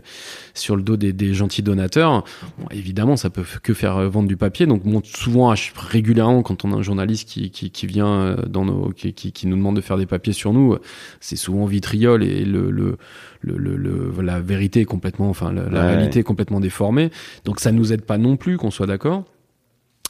sur 0.54 0.76
le 0.76 0.82
dos 0.82 0.96
des, 0.96 1.34
gentils 1.34 1.62
donateurs. 1.62 2.24
Bon, 2.58 2.66
évidemment, 2.70 3.16
ça 3.16 3.30
peut 3.30 3.44
que 3.62 3.74
faire 3.74 4.10
vendre 4.10 4.28
du 4.28 4.36
papier. 4.36 4.66
Donc 4.66 4.82
souvent, 5.04 5.54
régulièrement, 5.76 6.42
quand 6.42 6.64
on 6.64 6.72
a 6.72 6.76
un 6.76 6.82
journaliste 6.82 7.28
qui, 7.28 7.50
qui, 7.50 7.70
qui 7.70 7.86
vient 7.86 8.36
dans 8.48 8.64
nos, 8.64 8.90
qui, 8.90 9.12
qui, 9.12 9.46
nous 9.46 9.56
demande 9.56 9.76
de 9.76 9.82
faire 9.82 9.98
des 9.98 10.06
papiers 10.06 10.32
sur 10.32 10.52
nous, 10.52 10.76
c'est 11.20 11.36
souvent 11.36 11.66
vitriol 11.66 12.22
et 12.24 12.44
le, 12.44 12.70
le 12.70 12.96
le, 13.42 13.76
le, 13.76 14.12
la 14.22 14.40
vérité 14.40 14.80
est 14.80 14.84
complètement, 14.84 15.28
enfin 15.28 15.52
la, 15.52 15.86
réalité 15.86 16.20
est 16.20 16.24
complètement 16.24 16.60
déformée. 16.60 17.10
Donc 17.44 17.60
ça 17.60 17.72
nous 17.72 17.92
aide 17.92 18.02
pas 18.02 18.18
non 18.18 18.36
plus 18.36 18.56
qu'on 18.56 18.70
soit 18.70 18.86
d'accord. 18.86 19.24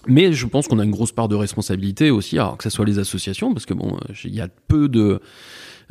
Mais 0.09 0.33
je 0.33 0.47
pense 0.47 0.67
qu'on 0.67 0.81
a 0.81 0.85
une 0.85 0.91
grosse 0.91 1.13
part 1.13 1.29
de 1.29 1.37
responsabilité 1.37 2.11
aussi, 2.11 2.37
alors 2.37 2.57
que 2.57 2.65
ce 2.65 2.71
soit 2.71 2.85
les 2.85 2.99
associations, 2.99 3.53
parce 3.53 3.67
que 3.67 3.75
bon, 3.75 3.97
il 4.25 4.35
y 4.35 4.41
a 4.41 4.49
peu 4.67 4.89
de 4.89 5.21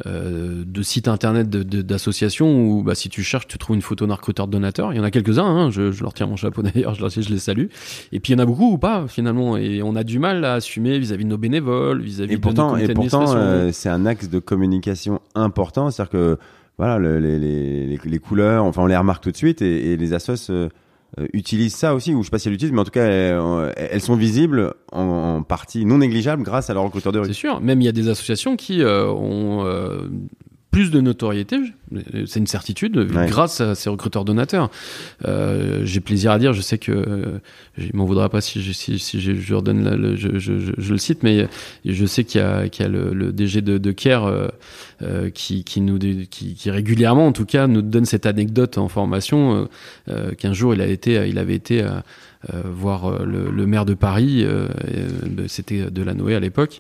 euh, 0.08 0.64
de 0.66 0.82
sites 0.82 1.08
internet 1.08 1.50
d'associations 1.50 2.64
où 2.64 2.82
bah, 2.82 2.96
si 2.96 3.10
tu 3.10 3.24
cherches, 3.24 3.48
tu 3.48 3.58
trouves 3.58 3.76
une 3.76 3.82
photo 3.82 4.08
d'un 4.08 4.16
recruteur 4.16 4.48
de 4.48 4.52
donateur. 4.52 4.94
Il 4.94 4.98
y 4.98 5.00
en 5.00 5.04
a 5.04 5.12
quelques-uns, 5.12 5.46
hein, 5.46 5.70
je, 5.70 5.92
je, 5.92 6.02
leur 6.02 6.14
tiens 6.14 6.26
mon 6.26 6.38
chapeau 6.38 6.62
d'ailleurs, 6.64 6.96
je, 6.96 7.22
je, 7.22 7.30
les 7.30 7.40
salue. 7.40 7.68
Et 8.12 8.20
puis 8.20 8.34
il 8.34 8.38
y 8.38 8.40
en 8.40 8.44
a 8.44 8.46
beaucoup 8.46 8.72
ou 8.72 8.78
pas 8.78 9.06
finalement, 9.08 9.58
et 9.58 9.84
on 9.84 9.96
a 9.96 10.04
du 10.04 10.18
mal 10.18 10.44
à 10.46 10.54
assumer 10.54 10.98
vis-à-vis 10.98 11.26
de 11.26 11.30
nos 11.30 11.38
bénévoles, 11.38 12.02
vis-à-vis 12.02 12.36
de 12.36 12.42
pourtant, 12.42 12.78
nos 12.78 12.78
Et 12.78 12.94
pourtant, 12.94 13.36
euh, 13.36 13.70
c'est 13.72 13.90
un 13.90 14.06
axe 14.06 14.30
de 14.30 14.40
communication 14.40 15.22
important, 15.36 15.92
c'est-à-dire 15.92 16.12
que 16.12 16.38
voilà, 16.82 16.98
les, 16.98 17.38
les, 17.38 18.00
les, 18.04 18.18
couleurs, 18.18 18.66
enfin 18.66 18.82
on 18.82 18.88
les 18.88 18.98
remarque 18.98 19.24
tout 19.24 19.30
de 19.30 19.38
suite 19.38 19.62
et, 19.62 19.96
les 19.96 20.14
assos 20.14 20.50
euh, 20.50 20.68
euh, 21.20 21.28
utilisent 21.32 21.76
ça 21.76 21.94
aussi, 21.94 22.12
ou 22.16 22.24
je 22.24 22.26
sais 22.26 22.32
pas 22.32 22.40
si 22.40 22.48
elles 22.48 22.54
l'utilisent, 22.54 22.74
mais 22.74 22.82
en 22.82 22.86
tout 22.86 22.90
cas 22.90 23.06
elles, 23.06 24.02
sont 24.02 24.16
visibles 24.16 24.74
en, 24.92 25.44
partie 25.44 25.86
non 25.86 26.00
négligeable 26.00 26.42
grâce 26.42 26.72
à 26.72 26.74
leur 26.74 26.82
recruteur 26.82 27.12
de 27.12 27.20
rue. 27.20 27.28
C'est 27.28 27.34
sûr, 27.34 27.62
même 27.62 27.82
il 27.82 27.84
y 27.86 27.88
a 27.88 27.92
des 27.92 28.10
associations 28.10 28.56
qui 28.56 28.82
euh, 28.82 29.06
ont 29.12 29.64
plus 30.72 30.90
de 30.90 31.02
notoriété, 31.02 31.58
c'est 32.26 32.40
une 32.40 32.48
certitude, 32.48 32.98
grâce 33.28 33.60
à 33.60 33.76
ces 33.76 33.90
recruteurs 33.90 34.24
donateurs. 34.24 34.72
Euh, 35.26 35.82
j'ai 35.84 36.00
plaisir 36.00 36.32
à 36.32 36.40
dire, 36.40 36.54
je 36.54 36.62
sais 36.62 36.78
que 36.78 36.94
euh, 36.94 37.40
je 37.78 37.90
m'en 37.94 38.06
voudra 38.06 38.30
pas 38.30 38.40
si 38.40 38.62
je, 38.62 38.72
si, 38.72 38.98
si 38.98 39.20
je, 39.20 39.34
je 39.34 39.54
redonne 39.54 39.84
le, 39.94 40.16
je, 40.16 40.40
je, 40.40 40.54
je, 40.78 40.92
le 40.92 40.98
cite, 40.98 41.24
mais 41.24 41.48
je 41.84 42.06
sais 42.06 42.24
qu'il 42.24 42.40
y 42.40 42.44
a, 42.44 42.70
qu'il 42.70 42.86
y 42.86 42.88
a 42.88 42.90
le, 42.90 43.14
le, 43.14 43.34
DG 43.34 43.62
de, 43.62 43.78
de 43.78 43.92
Care 43.92 44.26
euh, 44.26 44.48
euh, 45.02 45.30
qui, 45.30 45.66
qui 45.66 45.82
nous 45.82 46.00
qui, 46.00 46.56
qui, 46.56 46.72
régulièrement, 46.72 47.28
en 47.28 47.34
tout 47.34 47.46
cas, 47.46 47.68
nous 47.68 47.82
donne 47.82 48.06
cette 48.06 48.26
anecdote 48.26 48.78
en 48.78 48.88
formation 48.88 49.68
euh, 50.08 50.32
qu'un 50.32 50.54
jour 50.54 50.74
il 50.74 50.80
a 50.80 50.88
été, 50.88 51.28
il 51.28 51.38
avait 51.38 51.56
été 51.56 51.86
euh, 52.50 52.62
voir 52.66 53.06
euh, 53.06 53.24
le, 53.24 53.52
le, 53.52 53.68
maire 53.68 53.86
de 53.86 53.94
Paris, 53.94 54.44
euh, 54.44 54.68
c'était 55.48 55.92
de 55.92 56.02
la 56.02 56.16
Noé 56.16 56.34
à 56.34 56.40
l'époque, 56.40 56.80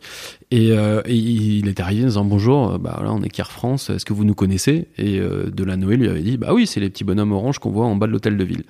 et, 0.52 0.70
et, 0.70 1.14
il 1.14 1.68
est 1.68 1.80
arrivé 1.80 2.04
en 2.04 2.08
disant 2.08 2.26
bonjour, 2.26 2.80
bah 2.80 3.00
là 3.04 3.12
on 3.12 3.22
est 3.22 3.30
Care 3.30 3.52
France, 3.52 3.90
est-ce 3.90 4.06
que 4.06 4.14
vous 4.14 4.26
nous 4.26 4.34
connaissez? 4.36 4.88
Et 4.98 5.20
de 5.20 5.64
la 5.64 5.78
Noé 5.78 5.98
lui 5.98 6.10
avait 6.10 6.22
dit 6.22 6.38
bah 6.38 6.54
oui 6.54 6.68
c'est 6.68 6.80
les 6.80 6.90
petits 6.90 7.04
bonhommes 7.04 7.32
orange 7.32 7.60
qu'on 7.60 7.72
voit 7.72 7.86
en 7.86 7.96
bas 7.96 8.08
de 8.08 8.12
l'hôtel 8.12 8.38
de 8.38 8.44
ville. 8.44 8.64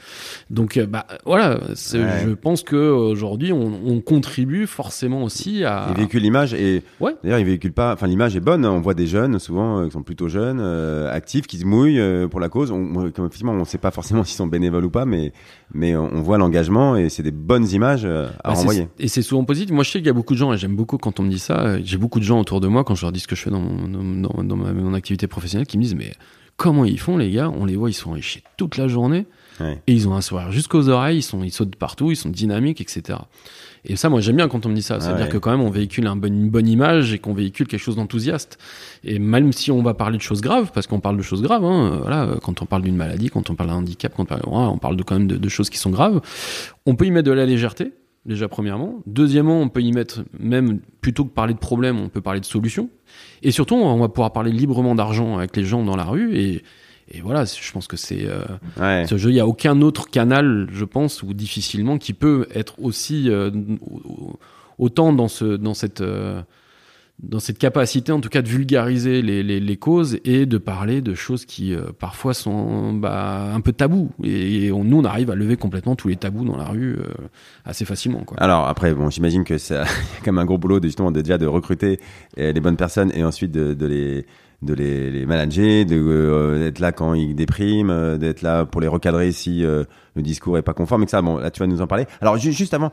Donc 0.50 0.80
bah 0.80 1.06
voilà, 1.26 1.60
je 1.70 2.34
pense 2.34 2.64
que 2.64 2.76
aujourd'hui 2.76 3.52
on, 3.52 3.72
on, 3.86 4.02
contribue 4.02 4.68
forcément 4.68 5.24
aussi 5.24 5.64
à. 5.64 5.88
Il 5.92 5.98
véhicule 5.98 6.22
l'image 6.22 6.54
et 6.54 6.84
ouais. 7.00 7.16
d'ailleurs 7.24 7.40
il 7.40 7.46
véhicule 7.46 7.74
pas, 7.74 7.94
enfin 7.94 8.08
l'image 8.08 8.36
est 8.36 8.42
bonne, 8.42 8.66
on 8.66 8.82
voit 8.82 8.94
des 8.94 9.08
jeunes 9.08 9.40
souvent 9.40 9.86
qui 9.86 9.92
sont 9.92 10.04
plutôt 10.04 10.28
jeunes, 10.28 10.62
actifs, 11.10 11.48
qui 11.48 11.58
se 11.58 11.66
mouillent 11.66 12.02
pour 12.30 12.40
la 12.40 12.50
cause. 12.50 12.72
On, 12.72 13.12
comme 13.12 13.26
effectivement 13.26 13.54
on 13.54 13.66
sait 13.66 13.78
pas 13.78 13.92
forcément 13.92 14.24
s'ils 14.24 14.38
sont 14.38 14.48
bénévoles 14.48 14.86
ou 14.86 14.90
pas, 14.90 15.06
mais 15.06 15.32
mais 15.74 15.96
on 15.96 16.22
voit 16.22 16.38
l'engagement 16.38 16.96
et 16.96 17.10
c'est 17.10 17.24
des 17.24 17.32
bonnes 17.32 17.68
images 17.70 18.04
euh, 18.06 18.28
à 18.44 18.50
bah, 18.50 18.56
renvoyer. 18.56 18.88
Et 19.00 19.08
c'est 19.08 19.22
souvent 19.22 19.44
positif. 19.44 19.72
Moi, 19.72 19.84
je 19.84 19.92
sais 19.92 20.00
qu'il 20.00 20.08
y 20.08 20.10
a 20.10 20.14
beaucoup 20.14 20.34
de 20.34 20.40
gens, 20.40 20.54
et 20.54 20.58
j'aime 20.58 20.76
beaucoup 20.76 20.98
quand 20.98 21.20
on 21.20 21.24
me 21.24 21.30
dit 21.30 21.40
ça, 21.40 21.71
j'ai 21.84 21.98
beaucoup 21.98 22.20
de 22.20 22.26
gens 22.26 22.40
autour 22.40 22.62
de 22.62 22.68
moi, 22.68 22.84
quand 22.84 22.96
je 22.96 23.04
leur 23.04 23.12
dis 23.12 23.20
ce 23.20 23.28
que 23.28 23.36
je 23.36 23.42
fais 23.42 23.50
dans 23.50 23.60
mon, 23.60 24.44
dans, 24.44 24.56
ma, 24.56 24.74
mon 24.74 24.94
activité 24.94 25.28
professionnelle, 25.28 25.68
qui 25.68 25.78
me 25.78 25.84
disent, 25.84 25.96
mais 25.96 26.14
comment 26.58 26.86
ils 26.86 27.00
font, 27.00 27.18
les 27.18 27.32
gars? 27.32 27.50
On 27.50 27.66
les 27.66 27.76
voit, 27.76 27.90
ils 27.90 27.94
sont 27.94 28.12
riches 28.12 28.42
toute 28.58 28.78
la 28.78 28.88
journée. 28.88 29.26
Et 29.86 29.94
ils 29.94 30.08
ont 30.08 30.16
un 30.16 30.22
sourire 30.22 30.52
jusqu'aux 30.52 30.90
oreilles, 30.90 31.20
ils, 31.20 31.24
sont, 31.24 31.44
ils 31.44 31.52
sautent 31.52 31.76
partout, 31.76 32.10
ils 32.10 32.16
sont 32.16 32.30
dynamiques, 32.30 32.82
etc. 32.82 33.20
Et 33.86 33.96
ça, 33.96 34.10
moi, 34.10 34.20
j'aime 34.20 34.38
bien 34.38 34.48
quand 34.48 34.66
on 34.66 34.70
me 34.70 34.76
dit 34.76 34.82
ça. 34.82 35.00
C'est-à-dire 35.00 35.30
que 35.30 35.38
quand 35.38 35.52
même, 35.52 35.62
on 35.62 35.70
véhicule 35.70 36.08
un 36.08 36.16
bon, 36.16 36.34
une 36.34 36.50
bonne 36.50 36.68
image 36.68 37.14
et 37.14 37.20
qu'on 37.20 37.34
véhicule 37.34 37.68
quelque 37.68 37.80
chose 37.80 37.96
d'enthousiaste. 37.96 38.58
Et 39.04 39.20
même 39.20 39.52
si 39.54 39.72
on 39.72 39.82
va 39.82 39.94
parler 39.94 40.18
de 40.18 40.22
choses 40.24 40.42
graves, 40.42 40.72
parce 40.74 40.88
qu'on 40.88 41.00
parle 41.00 41.18
de 41.18 41.22
choses 41.22 41.42
graves, 41.42 41.66
hein, 41.66 42.00
voilà, 42.02 42.28
quand 42.42 42.62
on 42.62 42.66
parle 42.66 42.84
d'une 42.84 42.96
maladie, 42.96 43.30
quand 43.30 43.50
on 43.50 43.56
parle 43.56 43.70
d'un 43.70 43.76
handicap, 43.76 44.14
quand 44.16 44.28
on 44.46 44.78
parle, 44.78 44.96
de 44.96 45.04
quand 45.04 45.16
même 45.16 45.28
de, 45.28 45.38
de 45.38 45.50
choses 45.50 45.70
qui 45.70 45.78
sont 45.78 45.92
graves, 45.92 46.22
on 46.86 46.96
peut 46.96 47.06
y 47.06 47.12
mettre 47.12 47.28
de 47.28 47.34
la 47.34 47.46
légèreté, 47.46 47.92
déjà 48.26 48.48
premièrement. 48.48 49.02
Deuxièmement, 49.08 49.60
on 49.62 49.70
peut 49.70 49.82
y 49.82 49.92
mettre 49.92 50.24
même 50.40 50.80
plutôt 51.02 51.26
que 51.26 51.30
parler 51.32 51.54
de 51.54 51.60
problèmes, 51.60 52.00
on 52.00 52.10
peut 52.10 52.22
parler 52.22 52.40
de 52.40 52.46
solutions. 52.46 52.90
Et 53.44 53.52
surtout, 53.52 53.76
on 53.76 54.00
va 54.00 54.10
pouvoir 54.10 54.34
parler 54.34 54.52
librement 54.52 54.96
d'argent 54.96 55.38
avec 55.38 55.56
les 55.56 55.64
gens 55.64 55.84
dans 55.84 55.96
la 55.96 56.06
rue 56.06 56.38
et 56.38 56.64
et 57.14 57.20
voilà, 57.20 57.44
je 57.44 57.72
pense 57.74 57.88
que 57.88 57.98
c'est 57.98 58.26
euh, 58.26 59.06
ce 59.06 59.18
jeu. 59.18 59.32
Il 59.32 59.36
y 59.36 59.42
a 59.42 59.48
aucun 59.48 59.82
autre 59.82 60.10
canal, 60.10 60.70
je 60.72 60.86
pense, 60.86 61.24
ou 61.24 61.34
difficilement 61.34 61.98
qui 61.98 62.14
peut 62.14 62.48
être 62.54 62.82
aussi 62.82 63.30
euh, 63.30 63.52
autant 64.78 65.12
dans 65.12 65.28
ce 65.28 65.58
dans 65.58 65.74
cette 65.74 66.00
euh, 66.00 66.42
dans 67.24 67.40
cette 67.40 67.60
capacité, 67.60 68.12
en 68.12 68.20
tout 68.20 68.30
cas, 68.30 68.42
de 68.42 68.48
vulgariser 68.48 69.22
les, 69.22 69.44
les, 69.44 69.78
causes 69.78 70.20
et 70.26 70.46
de 70.46 70.58
parler 70.58 71.02
de 71.02 71.14
choses 71.14 71.46
qui 71.46 71.74
euh, 71.74 71.92
parfois 71.98 72.34
sont 72.34 72.94
bah, 72.94 73.52
un 73.54 73.62
peu 73.62 73.74
tabous. 73.74 74.10
Et, 74.24 74.72
on, 74.72 74.84
nous, 74.84 74.98
on 74.98 75.06
arrive 75.06 75.30
à 75.30 75.36
lever 75.36 75.56
complètement 75.56 75.96
tous 75.96 76.08
les 76.08 76.16
tabous 76.16 76.44
dans 76.44 76.58
la 76.58 76.66
rue 76.66 76.94
euh, 76.94 77.04
assez 77.66 77.86
facilement. 77.86 78.24
Quoi. 78.24 78.38
Alors 78.40 78.68
après, 78.68 78.94
bon, 78.94 79.10
j'imagine 79.10 79.44
que 79.44 79.58
c'est 79.58 79.82
comme 80.26 80.40
un 80.40 80.46
gros 80.46 80.58
boulot 80.58 80.80
de, 80.80 80.88
justement 80.88 81.12
déjà 81.12 81.38
de 81.38 81.46
recruter 81.46 82.00
les 82.38 82.60
bonnes 82.60 82.78
personnes 82.78 83.12
et 83.14 83.24
ensuite 83.24 83.52
de, 83.52 83.74
de 83.74 83.86
les 83.86 84.26
de 84.62 84.74
les, 84.74 85.10
les 85.12 85.26
manager, 85.26 85.86
euh, 85.92 86.60
d'être 86.60 86.80
là 86.80 86.92
quand 86.92 87.14
ils 87.14 87.36
dépriment, 87.36 88.18
d'être 88.18 88.42
là 88.42 88.66
pour 88.66 88.82
les 88.82 88.88
recadrer 88.88 89.32
si 89.32 89.62
le 89.62 90.22
discours 90.22 90.58
est 90.58 90.62
pas 90.62 90.74
conforme, 90.74 91.04
et 91.04 91.06
que 91.06 91.12
ça, 91.12 91.22
bon, 91.22 91.38
là, 91.38 91.50
tu 91.52 91.60
vas 91.60 91.68
nous 91.68 91.82
en 91.82 91.88
parler. 91.88 92.06
Alors, 92.22 92.38
juste 92.38 92.74
avant, 92.74 92.92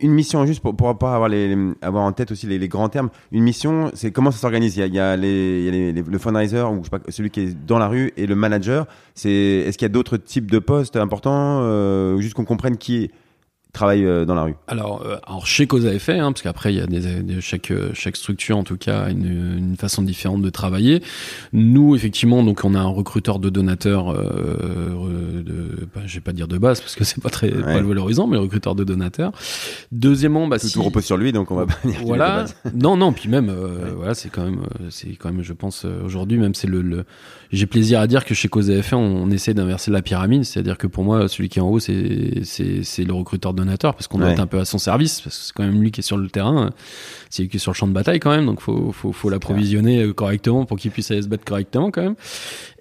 une 0.00 0.12
mission, 0.12 0.46
juste 0.46 0.60
pour, 0.60 0.76
pour, 0.76 0.88
avoir, 0.88 1.28
les, 1.28 1.56
avoir 1.82 2.04
en 2.04 2.12
tête 2.12 2.30
aussi 2.30 2.46
les, 2.46 2.58
les 2.58 2.68
grands 2.68 2.88
termes, 2.88 3.10
une 3.32 3.42
mission, 3.42 3.90
c'est 3.94 4.12
comment 4.12 4.30
ça 4.30 4.38
s'organise? 4.38 4.76
Il, 4.76 4.86
il 4.86 4.94
y 4.94 5.00
a, 5.00 5.16
les, 5.16 5.58
il 5.60 5.64
y 5.64 5.68
a 5.68 5.92
les, 5.92 5.92
le 6.02 6.18
fundraiser, 6.18 6.62
ou 6.62 6.78
je 6.78 6.84
sais 6.84 6.90
pas, 6.90 7.00
celui 7.08 7.30
qui 7.30 7.40
est 7.40 7.66
dans 7.66 7.78
la 7.78 7.88
rue, 7.88 8.12
et 8.16 8.26
le 8.26 8.34
manager. 8.34 8.86
C'est, 9.14 9.30
est-ce 9.30 9.76
qu'il 9.76 9.84
y 9.84 9.90
a 9.90 9.92
d'autres 9.92 10.16
types 10.16 10.50
de 10.50 10.58
postes 10.58 10.96
importants, 10.96 11.60
euh, 11.62 12.18
juste 12.18 12.34
qu'on 12.34 12.44
comprenne 12.44 12.76
qui 12.76 13.04
est? 13.04 13.10
Travaille 13.72 14.04
euh, 14.04 14.24
dans 14.24 14.34
la 14.34 14.42
rue. 14.42 14.54
Alors, 14.66 15.02
euh, 15.04 15.16
alors 15.26 15.46
chez 15.46 15.66
Cause 15.66 15.86
à 15.86 15.94
effet, 15.94 16.18
hein, 16.18 16.32
parce 16.32 16.42
qu'après 16.42 16.72
il 16.72 16.78
y 16.78 16.80
a 16.80 16.86
des, 16.86 17.40
chaque 17.40 17.70
euh, 17.70 17.90
chaque 17.94 18.16
structure 18.16 18.56
en 18.56 18.64
tout 18.64 18.76
cas 18.76 19.02
a 19.02 19.10
une, 19.10 19.58
une, 19.58 19.76
façon 19.76 20.02
différente 20.02 20.42
de 20.42 20.50
travailler. 20.50 21.02
Nous 21.52 21.94
effectivement 21.94 22.42
donc 22.42 22.64
on 22.64 22.74
a 22.74 22.80
un 22.80 22.88
recruteur 22.88 23.38
de 23.38 23.50
donateurs, 23.50 24.12
euh, 24.12 25.42
de, 25.42 25.88
bah, 25.94 26.02
je 26.06 26.14
vais 26.14 26.20
pas 26.20 26.32
dire 26.32 26.48
de 26.48 26.58
base 26.58 26.80
parce 26.80 26.96
que 26.96 27.04
c'est 27.04 27.22
pas 27.22 27.30
très 27.30 27.50
pas 27.50 27.80
valorisant, 27.80 28.26
mais 28.26 28.36
recruteur 28.36 28.74
de 28.74 28.84
donateurs. 28.84 29.32
Deuxièmement, 29.92 30.46
bah 30.46 30.58
tout, 30.58 30.66
si 30.66 30.74
tout 30.74 30.82
repose 30.82 31.04
sur 31.04 31.16
lui 31.16 31.32
donc 31.32 31.50
on 31.50 31.56
va 31.56 31.66
pas 31.66 31.78
dire 31.84 32.00
voilà 32.04 32.44
non 32.74 32.96
non 32.96 33.12
puis 33.12 33.28
même 33.28 33.54
voilà 33.96 34.14
c'est 34.14 34.30
quand 34.30 34.44
même 34.44 34.60
c'est 34.90 35.10
quand 35.16 35.32
même 35.32 35.42
je 35.42 35.52
pense 35.52 35.84
aujourd'hui 35.84 36.38
même 36.38 36.54
c'est 36.54 36.66
le, 36.68 36.82
le 36.82 37.04
j'ai 37.52 37.66
plaisir 37.66 38.00
à 38.00 38.06
dire 38.06 38.24
que 38.24 38.34
chez 38.34 38.48
Cause 38.48 38.70
à 38.70 38.96
on, 38.96 38.96
on 38.96 39.30
essaie 39.30 39.54
d'inverser 39.54 39.90
la 39.90 40.02
pyramide, 40.02 40.44
c'est-à-dire 40.44 40.78
que 40.78 40.86
pour 40.86 41.04
moi 41.04 41.28
celui 41.28 41.48
qui 41.48 41.58
est 41.58 41.62
en 41.62 41.68
haut 41.68 41.78
c'est 41.78 42.40
c'est 42.44 42.82
c'est 42.82 43.04
le 43.04 43.12
recruteur 43.12 43.54
de 43.54 43.59
parce 43.66 44.06
qu'on 44.08 44.18
doit 44.18 44.30
être 44.30 44.40
un 44.40 44.46
peu 44.46 44.58
à 44.58 44.64
son 44.64 44.78
service 44.78 45.20
parce 45.20 45.36
que 45.36 45.44
c'est 45.44 45.52
quand 45.52 45.64
même 45.64 45.80
lui 45.80 45.90
qui 45.90 46.00
est 46.00 46.04
sur 46.04 46.16
le 46.16 46.28
terrain. 46.28 46.70
C'est 47.28 47.42
lui 47.42 47.48
qui 47.48 47.56
est 47.56 47.60
sur 47.60 47.72
le 47.72 47.76
champ 47.76 47.86
de 47.86 47.92
bataille 47.92 48.20
quand 48.20 48.30
même 48.30 48.46
donc 48.46 48.60
faut 48.60 48.92
faut, 48.92 49.12
faut 49.12 49.30
l'approvisionner 49.30 50.02
euh, 50.02 50.12
correctement 50.12 50.64
pour 50.64 50.78
qu'il 50.78 50.90
puisse 50.90 51.10
aller 51.10 51.22
se 51.22 51.28
battre 51.28 51.44
correctement 51.44 51.90
quand 51.90 52.02
même 52.02 52.16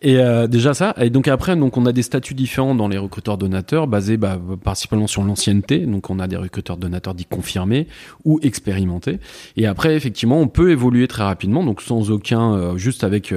et 0.01 0.17
euh, 0.17 0.47
déjà 0.47 0.73
ça 0.73 0.93
et 0.97 1.09
donc 1.09 1.27
après 1.27 1.55
donc 1.55 1.77
on 1.77 1.85
a 1.85 1.91
des 1.91 2.03
statuts 2.03 2.33
différents 2.33 2.75
dans 2.75 2.87
les 2.87 2.97
recruteurs 2.97 3.37
donateurs 3.37 3.87
basés 3.87 4.17
bah, 4.17 4.39
principalement 4.63 5.07
sur 5.07 5.23
l'ancienneté 5.23 5.79
donc 5.79 6.09
on 6.09 6.19
a 6.19 6.27
des 6.27 6.37
recruteurs 6.37 6.77
donateurs 6.77 7.13
dits 7.13 7.25
confirmés 7.25 7.87
ou 8.25 8.39
expérimentés 8.41 9.19
et 9.57 9.67
après 9.67 9.95
effectivement 9.95 10.39
on 10.39 10.47
peut 10.47 10.71
évoluer 10.71 11.07
très 11.07 11.23
rapidement 11.23 11.63
donc 11.63 11.81
sans 11.81 12.11
aucun 12.11 12.53
euh, 12.53 12.77
juste 12.77 13.03
avec 13.03 13.33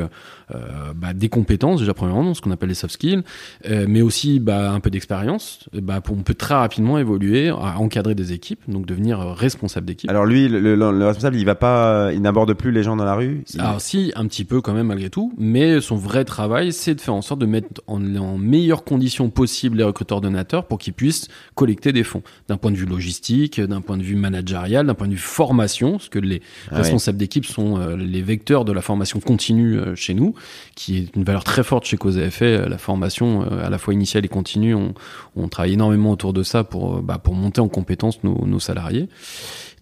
euh, 0.54 0.92
bah, 0.94 1.12
des 1.14 1.28
compétences 1.28 1.80
déjà 1.80 1.94
premièrement, 1.94 2.34
ce 2.34 2.40
qu'on 2.40 2.50
appelle 2.50 2.68
les 2.68 2.74
soft 2.74 2.94
skills, 2.94 3.22
euh, 3.68 3.86
mais 3.88 4.02
aussi 4.02 4.40
bah, 4.40 4.72
un 4.72 4.80
peu 4.80 4.90
d'expérience. 4.90 5.68
Bah, 5.72 6.02
on 6.10 6.22
peut 6.22 6.34
très 6.34 6.54
rapidement 6.54 6.98
évoluer, 6.98 7.48
à 7.48 7.78
encadrer 7.78 8.14
des 8.14 8.32
équipes, 8.32 8.60
donc 8.68 8.86
devenir 8.86 9.18
responsable 9.18 9.86
d'équipe. 9.86 10.10
Alors 10.10 10.26
lui, 10.26 10.48
le, 10.48 10.74
le, 10.74 11.06
responsable, 11.06 11.36
il 11.36 11.44
va 11.44 11.54
pas, 11.54 12.10
il 12.12 12.20
n'aborde 12.20 12.52
plus 12.54 12.70
les 12.70 12.82
gens 12.82 12.96
dans 12.96 13.04
la 13.04 13.14
rue. 13.14 13.44
Alors 13.58 13.80
si, 13.80 14.12
un 14.14 14.26
petit 14.26 14.44
peu 14.44 14.60
quand 14.60 14.74
même 14.74 14.88
malgré 14.88 15.10
tout, 15.10 15.32
mais 15.38 15.80
son 15.80 15.96
vrai 15.96 16.24
travail, 16.24 16.51
c'est 16.70 16.94
de 16.94 17.00
faire 17.00 17.14
en 17.14 17.22
sorte 17.22 17.40
de 17.40 17.46
mettre 17.46 17.80
en, 17.86 18.16
en 18.16 18.38
meilleures 18.38 18.84
conditions 18.84 19.30
possibles 19.30 19.78
les 19.78 19.84
recruteurs 19.84 20.20
donateurs 20.20 20.66
pour 20.66 20.78
qu'ils 20.78 20.94
puissent 20.94 21.28
collecter 21.54 21.92
des 21.92 22.04
fonds, 22.04 22.22
d'un 22.48 22.56
point 22.56 22.70
de 22.70 22.76
vue 22.76 22.86
logistique, 22.86 23.60
d'un 23.60 23.80
point 23.80 23.96
de 23.96 24.02
vue 24.02 24.16
managérial, 24.16 24.86
d'un 24.86 24.94
point 24.94 25.08
de 25.08 25.12
vue 25.12 25.18
formation, 25.18 25.92
parce 25.92 26.08
que 26.08 26.18
les 26.18 26.42
ah 26.70 26.76
responsables 26.76 27.18
d'équipe 27.18 27.46
sont 27.46 27.78
euh, 27.78 27.96
les 27.96 28.22
vecteurs 28.22 28.64
de 28.64 28.72
la 28.72 28.82
formation 28.82 29.20
continue 29.20 29.78
chez 29.94 30.14
nous 30.14 30.34
qui 30.74 30.98
est 30.98 31.16
une 31.16 31.24
valeur 31.24 31.44
très 31.44 31.62
forte 31.62 31.84
chez 31.84 31.96
Cause 31.96 32.18
effet. 32.18 32.68
La 32.68 32.78
formation, 32.78 33.42
euh, 33.42 33.64
à 33.64 33.70
la 33.70 33.78
fois 33.78 33.94
initiale 33.94 34.24
et 34.24 34.28
continue, 34.28 34.74
on, 34.74 34.94
on 35.36 35.48
travaille 35.48 35.74
énormément 35.74 36.10
autour 36.10 36.32
de 36.32 36.42
ça 36.42 36.64
pour, 36.64 36.96
euh, 36.96 37.00
bah, 37.02 37.18
pour 37.18 37.34
monter 37.34 37.60
en 37.60 37.68
compétence 37.68 38.22
nos, 38.24 38.46
nos 38.46 38.60
salariés. 38.60 39.08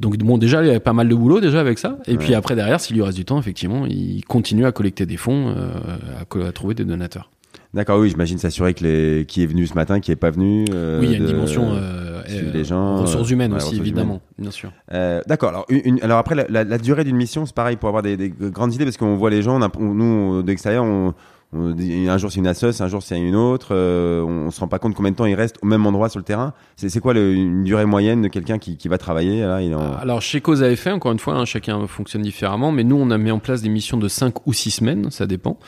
Donc 0.00 0.16
bon, 0.16 0.38
déjà, 0.38 0.62
il 0.62 0.66
y 0.66 0.70
avait 0.70 0.80
pas 0.80 0.94
mal 0.94 1.08
de 1.08 1.14
boulot 1.14 1.40
déjà 1.40 1.60
avec 1.60 1.78
ça. 1.78 1.98
Et 2.06 2.16
puis 2.16 2.34
après, 2.34 2.56
derrière, 2.56 2.80
s'il 2.80 2.96
lui 2.96 3.02
reste 3.02 3.18
du 3.18 3.26
temps, 3.26 3.38
effectivement, 3.38 3.84
il 3.86 4.24
continue 4.24 4.64
à 4.64 4.72
collecter 4.72 5.04
des 5.04 5.18
fonds, 5.18 5.54
euh, 5.54 5.72
à, 6.18 6.48
à 6.48 6.52
trouver 6.60 6.74
des 6.74 6.84
donateurs. 6.84 7.30
D'accord, 7.72 7.98
oui, 8.00 8.10
j'imagine 8.10 8.36
s'assurer 8.36 8.74
que 8.74 8.84
les 8.84 9.24
qui 9.26 9.42
est 9.42 9.46
venu 9.46 9.66
ce 9.66 9.74
matin, 9.74 10.00
qui 10.00 10.12
est 10.12 10.16
pas 10.16 10.30
venu. 10.30 10.66
Euh, 10.74 11.00
oui, 11.00 11.06
il 11.06 11.12
y 11.12 11.14
a 11.14 11.18
une 11.18 11.26
dimension 11.26 11.70
euh, 11.72 12.22
les 12.52 12.64
gens, 12.64 12.96
ressources 12.96 13.30
humaines 13.30 13.54
aussi, 13.54 13.76
évidemment, 13.76 14.20
bien 14.38 14.50
sûr. 14.50 14.72
Euh, 14.92 15.22
D'accord. 15.26 15.48
Alors, 15.48 15.66
une, 15.70 16.00
alors 16.02 16.18
après, 16.18 16.34
la, 16.34 16.64
la, 16.64 16.78
durée 16.78 17.04
d'une 17.04 17.16
mission, 17.16 17.46
c'est 17.46 17.54
pareil 17.54 17.76
pour 17.76 17.88
avoir 17.88 18.02
des, 18.02 18.16
des, 18.16 18.30
grandes 18.30 18.74
idées 18.74 18.84
parce 18.84 18.96
qu'on 18.98 19.16
voit 19.16 19.30
les 19.30 19.42
gens, 19.42 19.58
on, 19.78 19.94
nous 19.94 20.42
d'extérieur, 20.42 20.84
on 20.84 21.14
un 21.52 22.18
jour 22.18 22.30
c'est 22.30 22.38
une 22.38 22.46
assoce, 22.46 22.80
un 22.80 22.86
jour 22.86 23.02
c'est 23.02 23.18
une 23.18 23.34
autre. 23.34 23.68
Euh, 23.72 24.22
on, 24.22 24.50
se 24.50 24.60
rend 24.60 24.68
pas 24.68 24.78
compte 24.78 24.94
combien 24.94 25.10
de 25.10 25.16
temps 25.16 25.26
il 25.26 25.34
reste 25.34 25.56
au 25.62 25.66
même 25.66 25.84
endroit 25.84 26.08
sur 26.08 26.18
le 26.18 26.24
terrain. 26.24 26.54
C'est 26.76 27.00
quoi 27.00 27.12
le, 27.12 27.34
une 27.34 27.64
durée 27.64 27.86
moyenne 27.86 28.22
de 28.22 28.28
quelqu'un 28.28 28.58
qui, 28.58 28.76
qui, 28.76 28.88
va 28.88 28.98
travailler 28.98 29.40
là, 29.40 29.60
il 29.60 29.74
Alors 29.74 30.22
chez 30.22 30.40
Cause 30.40 30.62
à 30.62 30.70
effet, 30.70 30.90
encore 30.90 31.12
une 31.12 31.18
fois, 31.18 31.34
hein, 31.34 31.44
chacun 31.44 31.86
fonctionne 31.88 32.22
différemment, 32.22 32.70
mais 32.70 32.84
nous 32.84 32.96
on 32.96 33.10
a 33.10 33.18
mis 33.18 33.32
en 33.32 33.40
place 33.40 33.62
des 33.62 33.68
missions 33.68 33.96
de 33.96 34.06
5 34.06 34.46
ou 34.46 34.52
6 34.52 34.70
semaines, 34.70 35.10
ça 35.10 35.26
dépend. 35.26 35.58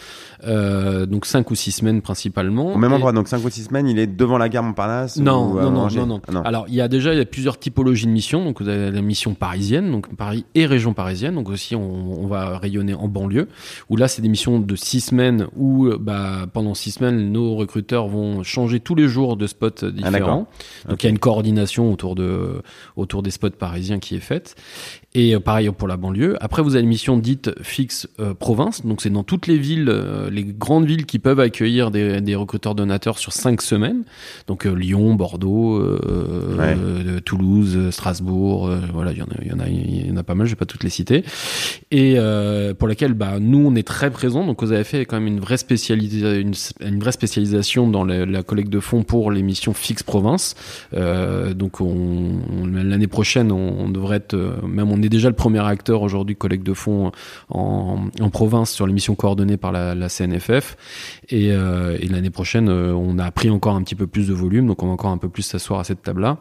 Euh, 0.44 1.07
donc 1.07 1.26
5 1.26 1.50
ou 1.50 1.55
6 1.55 1.72
semaines 1.72 2.02
principalement. 2.02 2.74
Au 2.74 2.78
même 2.78 2.92
endroit, 2.92 3.12
donc 3.12 3.28
5 3.28 3.44
ou 3.44 3.50
6 3.50 3.64
semaines, 3.64 3.88
il 3.88 3.98
est 3.98 4.07
devant 4.07 4.38
la 4.38 4.48
gare 4.48 4.62
Montparnasse 4.62 5.16
non, 5.18 5.55
non, 5.55 5.70
non, 5.70 6.07
non, 6.07 6.20
ah, 6.26 6.33
non, 6.33 6.42
Alors 6.42 6.66
il 6.68 6.74
y 6.74 6.81
a 6.81 6.88
déjà 6.88 7.12
il 7.12 7.18
y 7.18 7.20
a 7.20 7.24
plusieurs 7.24 7.59
typologies 7.59 8.07
de 8.07 8.11
missions. 8.11 8.44
Donc 8.44 8.61
vous 8.61 8.68
avez 8.68 8.90
la 8.90 9.02
mission 9.02 9.35
parisienne, 9.35 9.90
donc 9.90 10.14
Paris 10.16 10.44
et 10.55 10.66
région 10.66 10.94
parisienne. 10.94 11.35
Donc 11.35 11.48
aussi 11.48 11.76
on, 11.76 12.22
on 12.22 12.26
va 12.26 12.59
rayonner 12.59 12.94
en 12.94 13.09
banlieue. 13.09 13.48
Où 13.88 13.96
là 13.96 14.09
c'est 14.09 14.22
des 14.22 14.28
missions 14.28 14.59
de 14.59 14.76
6 14.76 15.00
semaines 15.00 15.46
où 15.57 15.88
bah 15.98 16.46
pendant 16.52 16.74
six 16.74 16.92
semaines, 16.92 17.31
nos 17.31 17.55
recruteurs 17.55 18.09
vont 18.09 18.42
changer 18.42 18.81
tous 18.81 18.94
les 18.94 19.09
jours 19.09 19.37
de 19.37 19.46
spots 19.46 19.68
ah, 19.83 19.90
différents. 19.90 20.48
Donc 20.88 21.02
il 21.02 21.07
y 21.07 21.09
a 21.09 21.11
une 21.11 21.18
coordination 21.18 21.92
autour 21.92 22.14
de 22.14 22.62
autour 22.96 23.22
des 23.22 23.31
spots 23.31 23.50
parisiens 23.50 23.98
qui 23.98 24.16
est 24.16 24.20
faite. 24.20 24.57
Et 25.14 25.35
euh, 25.35 25.40
pareil 25.40 25.70
pour 25.70 25.88
la 25.88 25.96
banlieue. 25.96 26.37
Après, 26.40 26.62
vous 26.62 26.74
avez 26.74 26.83
une 26.83 26.88
mission 26.88 27.18
dite 27.18 27.50
fixe 27.62 28.09
euh, 28.18 28.35
province. 28.35 28.85
Donc, 28.87 29.02
c'est 29.02 29.11
dans 29.11 29.24
toutes 29.24 29.46
les 29.46 29.59
villes, 29.59 29.88
euh, 29.88 30.31
les 30.32 30.44
grandes 30.44 30.86
villes 30.86 31.06
qui 31.06 31.18
peuvent 31.18 31.40
accueillir 31.40 31.90
des, 31.90 32.20
des 32.20 32.34
recruteurs 32.34 32.74
donateurs 32.74 33.18
sur 33.18 33.32
cinq 33.32 33.62
semaines. 33.62 34.04
Donc, 34.46 34.64
Lyon, 34.64 35.14
Bordeaux, 35.14 35.82
Toulouse, 37.24 37.90
Strasbourg. 37.90 38.70
voilà, 38.92 39.12
il 39.12 39.18
y 39.18 39.22
en 39.22 39.26
a, 39.26 39.44
y 39.44 39.52
en 39.52 39.60
a, 39.60 39.68
il 39.68 40.08
y 40.08 40.12
en 40.12 40.16
a 40.16 40.22
pas 40.22 40.34
mal. 40.34 40.46
Je 40.46 40.52
vais 40.52 40.56
pas 40.56 40.66
toutes 40.66 40.84
les 40.84 40.90
citer. 40.90 41.24
Et 41.90 42.16
pour 42.78 42.88
laquelle, 42.88 43.14
bah, 43.14 43.38
nous, 43.40 43.66
on 43.66 43.74
est 43.74 43.86
très 43.86 44.10
présents. 44.10 44.46
Donc, 44.46 44.62
vous 44.62 44.72
avez 44.72 44.84
fait 44.84 45.04
quand 45.04 45.16
même 45.16 45.26
une 45.26 45.40
vraie 45.40 45.56
spécialisation, 45.56 46.40
une, 46.40 46.54
une, 46.80 47.00
vraie 47.00 47.12
spécialisation 47.12 47.88
dans 47.88 48.04
la, 48.04 48.26
la, 48.26 48.42
collecte 48.42 48.70
de 48.70 48.80
fonds 48.80 49.02
pour 49.02 49.30
les 49.30 49.42
missions 49.42 49.74
fixes 49.74 50.02
province. 50.02 50.54
donc, 50.92 51.80
on, 51.80 52.40
l'année 52.66 53.06
prochaine, 53.06 53.52
on, 53.52 53.84
on, 53.84 53.88
devrait 53.88 54.16
être, 54.16 54.36
même 54.66 54.90
on 54.90 55.02
est 55.02 55.08
déjà 55.08 55.28
le 55.28 55.36
premier 55.36 55.64
acteur 55.64 56.02
aujourd'hui 56.02 56.36
collecte 56.36 56.64
de 56.64 56.74
fonds 56.74 57.12
en, 57.48 58.06
en 58.20 58.30
province 58.30 58.70
sur 58.70 58.86
les 58.86 58.92
missions 58.92 59.14
coordonnées 59.14 59.56
par 59.56 59.72
la, 59.72 59.94
la 59.94 60.08
CNFF. 60.22 60.76
Et, 61.28 61.52
euh, 61.52 61.96
et 62.00 62.08
l'année 62.08 62.30
prochaine, 62.30 62.68
euh, 62.68 62.92
on 62.92 63.18
a 63.18 63.30
pris 63.30 63.50
encore 63.50 63.74
un 63.74 63.82
petit 63.82 63.94
peu 63.94 64.06
plus 64.06 64.28
de 64.28 64.35
volume, 64.35 64.66
donc 64.66 64.82
on 64.82 64.87
va 64.87 64.92
encore 64.92 65.11
un 65.11 65.18
peu 65.18 65.28
plus 65.28 65.42
s'asseoir 65.42 65.80
à 65.80 65.85
cette 65.85 66.02
table-là. 66.02 66.38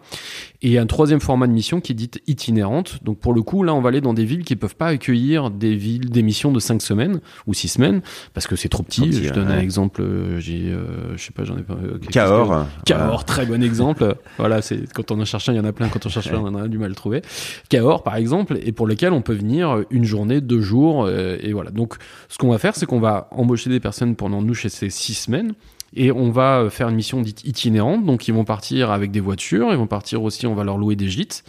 Et 0.62 0.78
un 0.78 0.86
troisième 0.86 1.22
format 1.22 1.48
de 1.48 1.54
mission 1.54 1.82
qui 1.82 1.92
est 1.94 1.96
dite 1.96 2.22
itinérante. 2.28 3.04
Donc 3.04 3.20
pour 3.20 3.34
le 3.34 3.42
coup, 3.42 3.64
là, 3.64 3.74
on 3.74 3.82
va 3.82 3.90
aller 3.90 4.02
dans 4.02 4.14
des 4.14 4.26
villes 4.26 4.44
qui 4.44 4.56
peuvent 4.56 4.76
pas 4.76 4.88
accueillir 4.88 5.50
des 5.50 5.76
villes, 5.76 6.10
des 6.10 6.22
missions 6.22 6.52
de 6.52 6.60
cinq 6.60 6.82
semaines 6.82 7.22
ou 7.48 7.54
six 7.54 7.68
semaines 7.68 8.02
parce 8.34 8.48
que 8.48 8.56
c'est 8.56 8.70
trop 8.70 8.84
petit. 8.84 9.12
je 9.12 9.34
donne 9.34 9.50
un 9.50 9.60
exemple. 9.60 10.04
J'ai, 10.40 10.74
je 11.16 11.22
sais 11.22 11.32
pas, 11.32 11.44
j'en 11.44 11.58
ai 11.58 11.64
pas. 11.64 11.78
Cahors. 12.12 12.66
Cahors, 12.86 13.26
très 13.26 13.46
bon 13.46 13.64
exemple. 13.64 14.16
voilà, 14.38 14.62
c'est 14.62 14.92
quand 14.94 15.12
on 15.12 15.20
en 15.20 15.26
cherche 15.26 15.50
un, 15.50 15.54
il 15.54 15.58
y 15.58 15.60
en 15.60 15.66
a 15.66 15.74
plein. 15.74 15.90
Quand 15.90 16.06
on 16.06 16.10
cherche 16.10 16.32
un, 16.32 16.40
on 16.40 16.56
a 16.56 16.68
du 16.68 16.78
mal 16.78 16.88
à 16.88 16.90
le 16.90 16.96
trouver. 16.96 17.22
Cahors, 17.70 18.04
par 18.04 18.16
exemple, 18.16 18.58
et 18.64 18.72
pour 18.72 18.88
lequel 18.88 19.14
on 19.14 19.22
peut 19.22 19.34
venir 19.34 19.84
une 19.90 20.06
journée, 20.06 20.42
deux 20.42 20.62
jours, 20.62 21.10
et 21.10 21.54
voilà. 21.54 21.72
Donc, 21.72 21.96
ce 22.30 22.38
qu'on 22.38 22.50
va 22.50 22.58
faire, 22.58 22.76
c'est 22.76 22.86
qu'on 22.86 23.00
va 23.00 23.28
embaucher 23.32 23.61
des 23.70 23.80
personnes 23.80 24.16
pendant 24.16 24.42
nous 24.42 24.54
chez 24.54 24.70
ces 24.70 24.90
six 24.90 25.14
semaines 25.14 25.54
et 25.94 26.12
on 26.12 26.32
va 26.32 26.60
euh, 26.60 26.70
faire 26.70 26.90
une 26.90 26.96
mission 26.96 27.22
dite 27.22 27.44
itinérante. 27.46 28.06
Donc 28.06 28.28
ils 28.28 28.34
vont 28.34 28.46
partir 28.46 28.92
avec 28.92 29.12
des 29.12 29.20
voitures, 29.20 29.70
ils 29.72 29.78
vont 29.78 29.88
partir 29.88 30.24
aussi, 30.24 30.48
on 30.48 30.56
va 30.56 30.64
leur 30.64 30.78
louer 30.78 30.96
des 30.96 31.10
gîtes. 31.10 31.44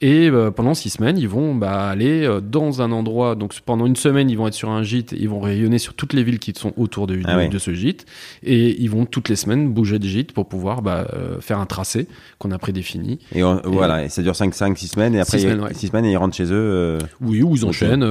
Et 0.00 0.30
euh, 0.30 0.50
pendant 0.50 0.74
six 0.74 0.90
semaines, 0.90 1.18
ils 1.18 1.28
vont 1.28 1.54
bah, 1.54 1.88
aller 1.88 2.24
euh, 2.24 2.40
dans 2.40 2.82
un 2.82 2.92
endroit. 2.92 3.34
Donc 3.34 3.58
pendant 3.60 3.86
une 3.86 3.96
semaine, 3.96 4.30
ils 4.30 4.38
vont 4.38 4.46
être 4.46 4.54
sur 4.54 4.70
un 4.70 4.82
gîte. 4.82 5.12
Ils 5.12 5.28
vont 5.28 5.40
rayonner 5.40 5.78
sur 5.78 5.94
toutes 5.94 6.12
les 6.12 6.22
villes 6.22 6.38
qui 6.38 6.52
sont 6.56 6.72
autour 6.76 7.06
de, 7.06 7.20
ah 7.24 7.48
de, 7.48 7.58
ce 7.58 7.74
gîte. 7.74 8.06
Et 8.42 8.80
ils 8.80 8.88
vont 8.88 9.06
toutes 9.06 9.28
les 9.28 9.36
semaines 9.36 9.72
bouger 9.72 9.98
des 9.98 10.08
gîtes 10.08 10.32
pour 10.32 10.48
pouvoir 10.48 10.82
bah, 10.82 11.06
faire 11.40 11.58
un 11.58 11.66
tracé 11.66 12.06
qu'on 12.38 12.50
a 12.52 12.58
prédéfini. 12.58 13.18
Et, 13.34 13.42
voilà, 13.64 14.04
et 14.04 14.08
ça 14.08 14.22
dure 14.22 14.36
5, 14.36 14.54
5, 14.54 14.78
6 14.78 14.88
semaines. 14.88 15.14
Et 15.14 15.20
après, 15.20 15.38
six 15.38 15.44
semaines, 15.44 15.74
semaines 15.74 16.04
et 16.04 16.12
ils 16.12 16.16
rentrent 16.16 16.36
chez 16.36 16.50
eux. 16.50 16.98
Oui, 17.20 17.42
ou 17.42 17.56
ils 17.56 17.64
enchaînent. 17.64 18.06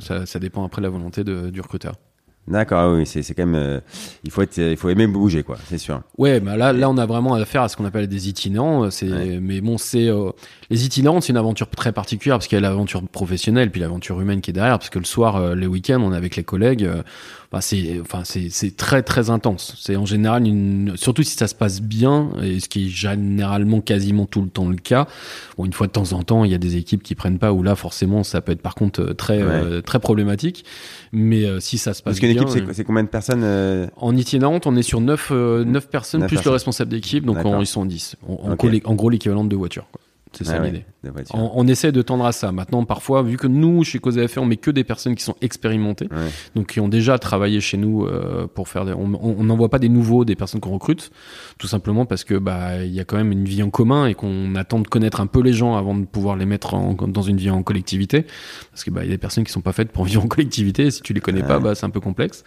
ça, 0.00 0.24
ça, 0.24 0.38
dépend 0.38 0.64
après 0.64 0.80
de 0.80 0.86
la 0.86 0.90
volonté 0.90 1.24
de, 1.24 1.50
du 1.50 1.60
recruteur. 1.60 1.94
D'accord, 2.50 2.94
oui, 2.94 3.06
c'est 3.06 3.22
quand 3.32 3.46
même, 3.46 3.54
euh, 3.54 3.80
il 4.24 4.30
faut 4.32 4.42
être, 4.42 4.58
il 4.58 4.76
faut 4.76 4.88
aimer 4.88 5.06
bouger, 5.06 5.44
quoi, 5.44 5.56
c'est 5.68 5.78
sûr. 5.78 6.02
Ouais, 6.18 6.40
bah 6.40 6.56
là, 6.56 6.72
là, 6.72 6.90
on 6.90 6.98
a 6.98 7.06
vraiment 7.06 7.34
affaire 7.34 7.62
à 7.62 7.68
ce 7.68 7.76
qu'on 7.76 7.84
appelle 7.84 8.08
des 8.08 8.28
itinérants. 8.28 8.90
C'est, 8.90 9.38
mais 9.40 9.60
bon, 9.60 9.78
c'est 9.78 10.08
euh, 10.08 10.30
les 10.68 10.84
itinérants, 10.84 11.20
c'est 11.20 11.30
une 11.30 11.36
aventure 11.36 11.70
très 11.70 11.92
particulière 11.92 12.38
parce 12.38 12.48
qu'il 12.48 12.56
y 12.56 12.58
a 12.58 12.68
l'aventure 12.68 13.06
professionnelle 13.06 13.70
puis 13.70 13.80
l'aventure 13.80 14.20
humaine 14.20 14.40
qui 14.40 14.50
est 14.50 14.52
derrière. 14.52 14.78
Parce 14.78 14.90
que 14.90 14.98
le 14.98 15.04
soir, 15.04 15.36
euh, 15.36 15.54
les 15.54 15.68
week-ends, 15.68 16.00
on 16.02 16.12
est 16.12 16.16
avec 16.16 16.34
les 16.34 16.44
collègues. 16.44 16.90
Bah 17.52 17.60
c'est, 17.60 18.00
enfin, 18.00 18.22
c'est, 18.24 18.48
c'est 18.50 18.76
très 18.76 19.02
très 19.02 19.30
intense. 19.30 19.74
C'est 19.78 19.96
en 19.96 20.06
général, 20.06 20.46
une, 20.46 20.92
surtout 20.96 21.22
si 21.22 21.36
ça 21.36 21.48
se 21.48 21.54
passe 21.54 21.80
bien, 21.80 22.30
et 22.42 22.60
ce 22.60 22.68
qui 22.68 22.86
est 22.86 22.88
généralement 22.88 23.80
quasiment 23.80 24.26
tout 24.26 24.42
le 24.42 24.48
temps 24.48 24.68
le 24.68 24.76
cas. 24.76 25.06
Bon, 25.56 25.64
une 25.64 25.72
fois 25.72 25.86
de 25.86 25.92
temps 25.92 26.12
en 26.12 26.22
temps, 26.22 26.44
il 26.44 26.50
y 26.50 26.54
a 26.54 26.58
des 26.58 26.76
équipes 26.76 27.02
qui 27.02 27.14
prennent 27.14 27.38
pas 27.38 27.52
ou 27.52 27.62
là, 27.62 27.74
forcément, 27.74 28.22
ça 28.22 28.40
peut 28.40 28.52
être 28.52 28.62
par 28.62 28.74
contre 28.74 29.12
très 29.14 29.42
très 29.82 29.98
problématique. 29.98 30.64
Mais 31.12 31.44
si 31.60 31.78
ça 31.78 31.92
se 31.94 32.02
passe 32.02 32.20
bien 32.20 32.46
c'est 32.72 32.84
combien 32.84 33.02
de 33.02 33.08
personnes 33.08 33.42
euh 33.44 33.86
En 33.96 34.16
itinérante, 34.16 34.66
on 34.66 34.76
est 34.76 34.82
sur 34.82 35.00
9, 35.00 35.30
9 35.30 35.32
euh, 35.32 35.80
personnes, 35.90 36.26
plus 36.26 36.44
le 36.44 36.50
responsable 36.50 36.90
d'équipe, 36.90 37.24
donc 37.24 37.38
ils 37.60 37.66
sont 37.66 37.84
10. 37.84 38.16
En, 38.28 38.56
en 38.84 38.94
gros, 38.94 39.10
l'équivalent 39.10 39.44
de 39.44 39.48
deux 39.48 39.56
voitures. 39.56 39.86
Quoi. 39.92 40.00
C'est 40.32 40.44
ça 40.44 40.58
ah 40.60 40.64
l'idée. 40.64 40.84
On, 41.32 41.66
essaie 41.66 41.92
de 41.92 42.02
tendre 42.02 42.24
à 42.24 42.32
ça. 42.32 42.52
Maintenant, 42.52 42.84
parfois, 42.84 43.22
vu 43.22 43.36
que 43.36 43.46
nous, 43.46 43.84
chez 43.84 43.98
Cause 43.98 44.18
on 44.36 44.46
met 44.46 44.56
que 44.56 44.70
des 44.70 44.84
personnes 44.84 45.14
qui 45.14 45.24
sont 45.24 45.34
expérimentées, 45.40 46.08
donc 46.54 46.68
qui 46.68 46.80
ont 46.80 46.88
déjà 46.88 47.18
travaillé 47.18 47.60
chez 47.60 47.76
nous 47.76 48.04
euh, 48.04 48.46
pour 48.46 48.68
faire. 48.68 48.84
Des, 48.84 48.92
on 48.92 49.44
n'envoie 49.44 49.70
pas 49.70 49.78
des 49.78 49.88
nouveaux, 49.88 50.24
des 50.24 50.36
personnes 50.36 50.60
qu'on 50.60 50.72
recrute, 50.72 51.10
tout 51.58 51.66
simplement 51.66 52.04
parce 52.04 52.24
que 52.24 52.34
bah 52.34 52.84
il 52.84 52.92
y 52.92 53.00
a 53.00 53.04
quand 53.04 53.16
même 53.16 53.32
une 53.32 53.44
vie 53.44 53.62
en 53.62 53.70
commun 53.70 54.06
et 54.06 54.14
qu'on 54.14 54.54
attend 54.54 54.78
de 54.78 54.88
connaître 54.88 55.20
un 55.20 55.26
peu 55.26 55.40
les 55.40 55.52
gens 55.52 55.76
avant 55.76 55.94
de 55.94 56.04
pouvoir 56.04 56.36
les 56.36 56.46
mettre 56.46 56.76
dans 57.08 57.22
une 57.22 57.38
vie 57.38 57.50
en 57.50 57.62
collectivité, 57.62 58.26
parce 58.70 58.84
que 58.84 58.90
bah 58.90 59.02
il 59.02 59.06
y 59.06 59.12
a 59.12 59.14
des 59.14 59.18
personnes 59.18 59.44
qui 59.44 59.52
sont 59.52 59.62
pas 59.62 59.72
faites 59.72 59.90
pour 59.90 60.04
vivre 60.06 60.24
en 60.24 60.28
collectivité. 60.28 60.86
Et 60.86 60.90
si 60.90 61.02
tu 61.02 61.12
les 61.12 61.20
connais 61.20 61.42
pas, 61.42 61.58
bah 61.58 61.74
c'est 61.74 61.86
un 61.86 61.90
peu 61.90 62.00
complexe. 62.00 62.44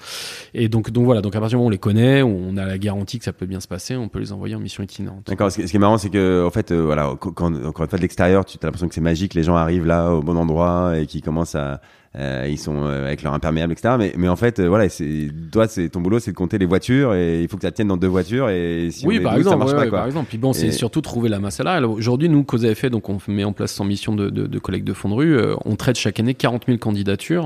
Et 0.53 0.69
donc 0.69 0.91
donc 0.91 1.05
voilà. 1.05 1.21
Donc 1.21 1.35
à 1.35 1.39
partir 1.39 1.57
du 1.57 1.59
moment 1.59 1.65
où 1.65 1.69
on 1.69 1.71
les 1.71 1.77
connaît, 1.79 2.21
on 2.21 2.55
a 2.57 2.65
la 2.65 2.77
garantie 2.77 3.17
que 3.17 3.25
ça 3.25 3.33
peut 3.33 3.45
bien 3.45 3.59
se 3.59 3.67
passer, 3.67 3.95
on 3.95 4.09
peut 4.09 4.19
les 4.19 4.31
envoyer 4.31 4.55
en 4.55 4.59
mission 4.59 4.83
itinérante. 4.83 5.25
D'accord. 5.27 5.51
Ce, 5.51 5.61
qui 5.61 5.75
est 5.75 5.79
marrant, 5.79 5.97
c'est 5.97 6.09
que 6.09 6.45
en 6.45 6.51
fait, 6.51 6.71
euh, 6.71 6.81
voilà, 6.83 7.15
quand 7.19 7.72
encore 7.73 7.85
une 7.85 7.89
fois 7.89 7.97
de 7.97 8.03
l'extérieur, 8.03 8.45
tu 8.45 8.59
as 8.61 8.65
l'impression 8.65 8.87
que 8.87 8.93
c'est 8.93 9.01
magique, 9.01 9.33
les 9.33 9.41
gens 9.41 9.55
arrivent 9.55 9.87
là 9.87 10.11
au 10.11 10.21
bon 10.21 10.37
endroit 10.37 10.93
et 10.95 11.07
qui 11.07 11.21
commencent 11.21 11.55
à 11.55 11.81
euh, 12.15 12.47
ils 12.47 12.59
sont 12.59 12.83
euh, 12.83 13.07
avec 13.07 13.23
leur 13.23 13.33
imperméable, 13.33 13.73
etc. 13.73 13.95
Mais, 13.97 14.13
mais 14.15 14.27
en 14.27 14.35
fait, 14.35 14.59
euh, 14.59 14.67
voilà, 14.67 14.87
c'est 14.87 15.31
toi, 15.51 15.67
c'est 15.67 15.89
ton 15.89 15.99
boulot, 15.99 16.19
c'est 16.19 16.29
de 16.29 16.35
compter 16.35 16.59
les 16.59 16.67
voitures 16.67 17.15
et 17.15 17.41
il 17.41 17.47
faut 17.47 17.57
que 17.57 17.63
ça 17.63 17.71
tienne 17.71 17.87
dans 17.87 17.97
deux 17.97 18.07
voitures 18.07 18.49
et 18.49 18.89
si 18.91 19.07
oui, 19.07 19.19
par 19.19 19.35
exemple, 19.35 19.49
ça 19.49 19.57
marche 19.57 19.71
pas, 19.71 19.89
quoi. 19.89 19.99
par 19.99 20.05
exemple. 20.05 20.27
Puis 20.29 20.37
bon, 20.37 20.53
c'est 20.53 20.71
surtout 20.71 21.01
trouver 21.01 21.27
la 21.27 21.39
masse 21.39 21.55
salariale. 21.55 21.85
Aujourd'hui, 21.85 22.29
nous, 22.29 22.43
Cause 22.43 22.65
effet, 22.65 22.91
donc 22.91 23.09
on 23.09 23.17
met 23.29 23.43
en 23.45 23.53
place 23.53 23.71
sans 23.71 23.85
mission 23.85 24.13
de, 24.13 24.29
de, 24.29 24.45
de 24.45 24.59
collecte 24.59 24.85
de 24.85 24.93
fonds 24.93 25.09
de 25.09 25.15
rue. 25.15 25.39
on 25.65 25.75
traite 25.75 25.97
chaque 25.97 26.19
année 26.19 26.35
40 26.35 26.65
000 26.67 26.77
candidatures 26.77 27.45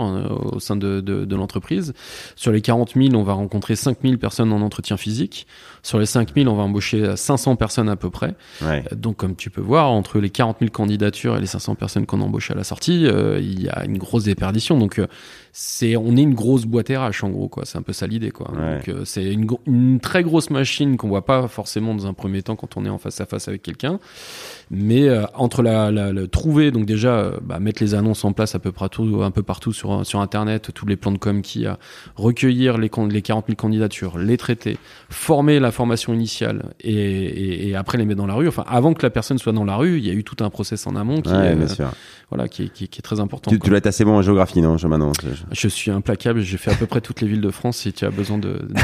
au 0.52 0.60
sein 0.60 0.76
de, 0.76 1.00
de, 1.00 1.24
de 1.24 1.36
l'entreprise. 1.36 1.94
Sur 2.36 2.52
les 2.52 2.62
40 2.62 2.96
000, 2.96 3.16
on 3.16 3.24
va 3.24 3.34
rencontrer 3.34 3.78
5 3.78 4.00
000 4.04 4.18
personnes 4.18 4.52
en 4.52 4.62
entretien 4.62 4.98
physique. 4.98 5.48
Sur 5.88 6.00
les 6.00 6.06
5 6.06 6.34
000, 6.36 6.50
on 6.50 6.56
va 6.56 6.64
embaucher 6.64 7.16
500 7.16 7.56
personnes 7.56 7.88
à 7.88 7.96
peu 7.96 8.10
près. 8.10 8.36
Ouais. 8.62 8.84
Donc, 8.96 9.16
comme 9.18 9.36
tu 9.36 9.50
peux 9.50 9.62
voir, 9.62 9.90
entre 9.92 10.20
les 10.20 10.30
40 10.30 10.58
000 10.60 10.72
candidatures 10.72 11.38
et 11.38 11.40
les 11.40 11.48
500 11.48 11.76
personnes 11.76 12.06
qu'on 12.06 12.20
embauche 12.22 12.52
à 12.52 12.56
la 12.56 12.64
sortie, 12.64 13.04
il 13.04 13.62
y 13.62 13.70
a 13.70 13.86
une 13.86 13.98
grosse 13.98 14.26
déperdition 14.26 14.78
donc 14.78 15.00
euh, 15.00 15.08
c'est 15.60 15.98
on 15.98 16.16
est 16.16 16.22
une 16.22 16.36
grosse 16.36 16.66
boîte 16.66 16.90
RH 16.90 17.24
en 17.24 17.30
gros 17.30 17.48
quoi. 17.48 17.66
C'est 17.66 17.80
un 17.80 17.82
peu 17.82 17.92
ça 17.92 18.06
l'idée 18.06 18.30
quoi. 18.30 18.50
Donc 18.50 18.90
euh, 18.90 19.06
c'est 19.06 19.34
une, 19.34 19.48
une, 19.66 20.00
très 20.00 20.22
grosse 20.22 20.52
machine 20.52 20.98
qu'on 20.98 21.08
voit 21.08 21.26
pas 21.26 21.48
forcément 21.48 21.96
dans 21.96 22.06
un 22.06 22.14
premier 22.14 22.44
temps 22.44 22.56
quand 22.56 22.78
on 22.78 22.86
est 22.86 22.90
en 22.90 23.00
face 23.00 23.20
à 23.22 23.26
face 23.26 23.48
avec 23.48 23.64
quelqu'un. 23.64 24.00
Mais 24.70 25.10
euh, 25.10 25.26
entre 25.34 25.64
la, 25.64 25.90
la, 25.90 26.12
le 26.12 26.28
trouver, 26.28 26.70
donc 26.70 26.86
déjà 26.86 27.32
bah, 27.42 27.58
mettre 27.60 27.82
les 27.82 27.96
annonces 27.96 28.24
en 28.24 28.34
place 28.34 28.54
à 28.54 28.60
peu 28.60 28.72
près 28.72 28.88
tout, 28.90 29.22
un 29.24 29.32
peu 29.32 29.42
partout 29.42 29.74
sur 29.74 30.06
sur 30.06 30.22
internet, 30.22 30.72
tous 30.76 30.86
les 30.86 30.96
plans 30.96 31.12
de 31.12 31.18
com 31.18 31.42
qui 31.42 31.66
a, 31.66 31.80
recueillir 32.16 32.78
les 32.78 32.92
les 33.10 33.22
40 33.24 33.48
000 33.48 33.56
candidatures, 33.56 34.20
les 34.20 34.38
traiter, 34.38 34.78
former 35.10 35.60
la 35.60 35.72
formation 35.72 36.14
initiale 36.14 36.66
et, 36.82 36.94
et, 36.94 37.70
et, 37.70 37.76
après 37.76 37.98
les 37.98 38.06
mettre 38.06 38.20
dans 38.20 38.28
la 38.28 38.36
rue. 38.36 38.48
Enfin 38.48 38.64
avant 38.68 38.94
que 38.94 39.02
la 39.02 39.10
personne 39.10 39.40
soit 39.40 39.54
dans 39.54 39.66
la 39.66 39.76
rue, 39.76 39.98
il 39.98 40.06
y 40.06 40.12
a 40.12 40.14
eu 40.14 40.24
tout 40.24 40.44
un 40.44 40.52
process 40.52 40.86
en 40.86 40.96
amont 40.96 41.22
qui 41.22 41.34
est, 41.34 41.58
voilà 42.30 42.48
qui 42.48 42.64
est, 42.66 42.70
qui, 42.70 42.84
est 42.84 43.02
très 43.02 43.20
important. 43.20 43.50
Tu, 43.50 43.60
tu 43.60 43.76
être 43.76 43.88
assez 43.88 44.06
bon 44.06 44.18
en 44.18 44.22
géographie 44.22 44.62
non, 44.62 44.78
je 44.78 44.86
maintenant. 44.86 45.14
Je 45.52 45.68
suis 45.68 45.92
implacable, 45.92 46.42
j'ai 46.42 46.58
fait 46.58 46.72
à 46.72 46.76
peu 46.76 46.86
près 46.86 47.02
toutes 47.02 47.22
les 47.22 47.28
villes 47.28 47.42
de 47.42 47.52
France. 47.52 47.78
Si 47.78 47.94
tu 47.94 48.06
as 48.06 48.10
besoin 48.10 48.40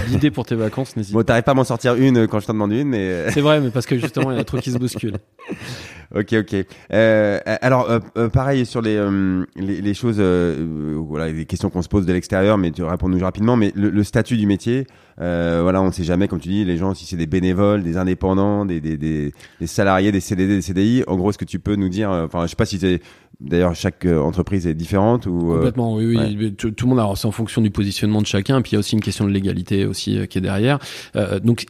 d'idées 0.07 0.31
pour 0.31 0.45
tes 0.45 0.55
vacances, 0.55 0.95
n'hésite 0.97 1.13
pas. 1.13 1.19
Bon, 1.19 1.25
t'arrives 1.25 1.43
pas 1.43 1.51
à 1.51 1.55
m'en 1.55 1.63
sortir 1.63 1.95
une 1.95 2.27
quand 2.27 2.39
je 2.39 2.47
t'en 2.47 2.53
demande 2.53 2.71
une, 2.71 2.89
mais. 2.89 3.09
Euh, 3.09 3.31
c'est 3.31 3.41
vrai, 3.41 3.59
mais 3.61 3.69
parce 3.69 3.85
que 3.85 3.97
justement, 3.97 4.31
il 4.31 4.37
y 4.37 4.41
a 4.41 4.43
trop 4.43 4.57
qui 4.57 4.71
se 4.71 4.77
bousculent. 4.77 5.17
ok, 6.15 6.33
ok. 6.33 6.65
Euh, 6.91 7.39
alors, 7.61 7.89
euh, 7.89 7.99
euh 8.17 8.29
pareil 8.29 8.65
sur 8.65 8.81
les, 8.81 8.95
euh, 8.95 9.45
les, 9.55 9.81
les, 9.81 9.93
choses, 9.93 10.21
voilà, 10.21 11.29
les 11.29 11.45
questions 11.45 11.69
qu'on 11.69 11.81
se 11.81 11.89
pose 11.89 12.05
de 12.05 12.13
l'extérieur, 12.13 12.57
mais 12.57 12.71
tu 12.71 12.83
réponds-nous 12.83 13.19
rapidement. 13.19 13.55
Mais 13.55 13.71
le, 13.75 13.89
le, 13.89 14.03
statut 14.03 14.37
du 14.37 14.45
métier, 14.45 14.85
voilà, 15.17 15.81
on 15.81 15.87
ne 15.87 15.91
sait 15.91 16.03
jamais, 16.03 16.27
comme 16.27 16.39
tu 16.39 16.49
dis, 16.49 16.65
les 16.65 16.77
gens, 16.77 16.93
si 16.93 17.05
c'est 17.05 17.17
des 17.17 17.27
bénévoles, 17.27 17.83
des 17.83 17.97
indépendants, 17.97 18.65
des, 18.65 18.79
des, 18.79 18.97
des, 18.97 19.33
des, 19.59 19.67
salariés, 19.67 20.11
des 20.11 20.19
CDD, 20.19 20.55
des 20.55 20.61
CDI. 20.61 21.03
En 21.07 21.17
gros, 21.17 21.29
est-ce 21.29 21.37
que 21.37 21.45
tu 21.45 21.59
peux 21.59 21.75
nous 21.75 21.89
dire, 21.89 22.09
enfin, 22.09 22.43
je 22.43 22.47
sais 22.47 22.55
pas 22.55 22.65
si 22.65 22.79
c'est 22.79 23.01
D'ailleurs, 23.43 23.75
chaque 23.75 24.05
entreprise 24.05 24.67
est 24.67 24.73
différente 24.73 25.25
ou 25.25 25.39
complètement. 25.39 25.95
Oui, 25.95 26.05
oui. 26.05 26.53
Tout, 26.55 26.73
le 26.81 26.87
monde, 26.87 26.99
alors 26.99 27.17
c'est 27.17 27.27
en 27.27 27.31
fonction 27.31 27.61
du 27.61 27.71
positionnement 27.71 28.21
de 28.21 28.27
chacun. 28.27 28.61
Puis 28.61 28.71
il 28.71 28.75
y 28.75 28.77
a 28.77 28.79
aussi 28.79 28.95
une 28.95 29.01
question 29.01 29.25
de 29.25 29.31
légalité 29.31 29.85
aussi 29.85 30.27
qui 30.27 30.37
est 30.37 30.41
derrière. 30.41 30.79
Euh, 31.15 31.39
donc, 31.39 31.65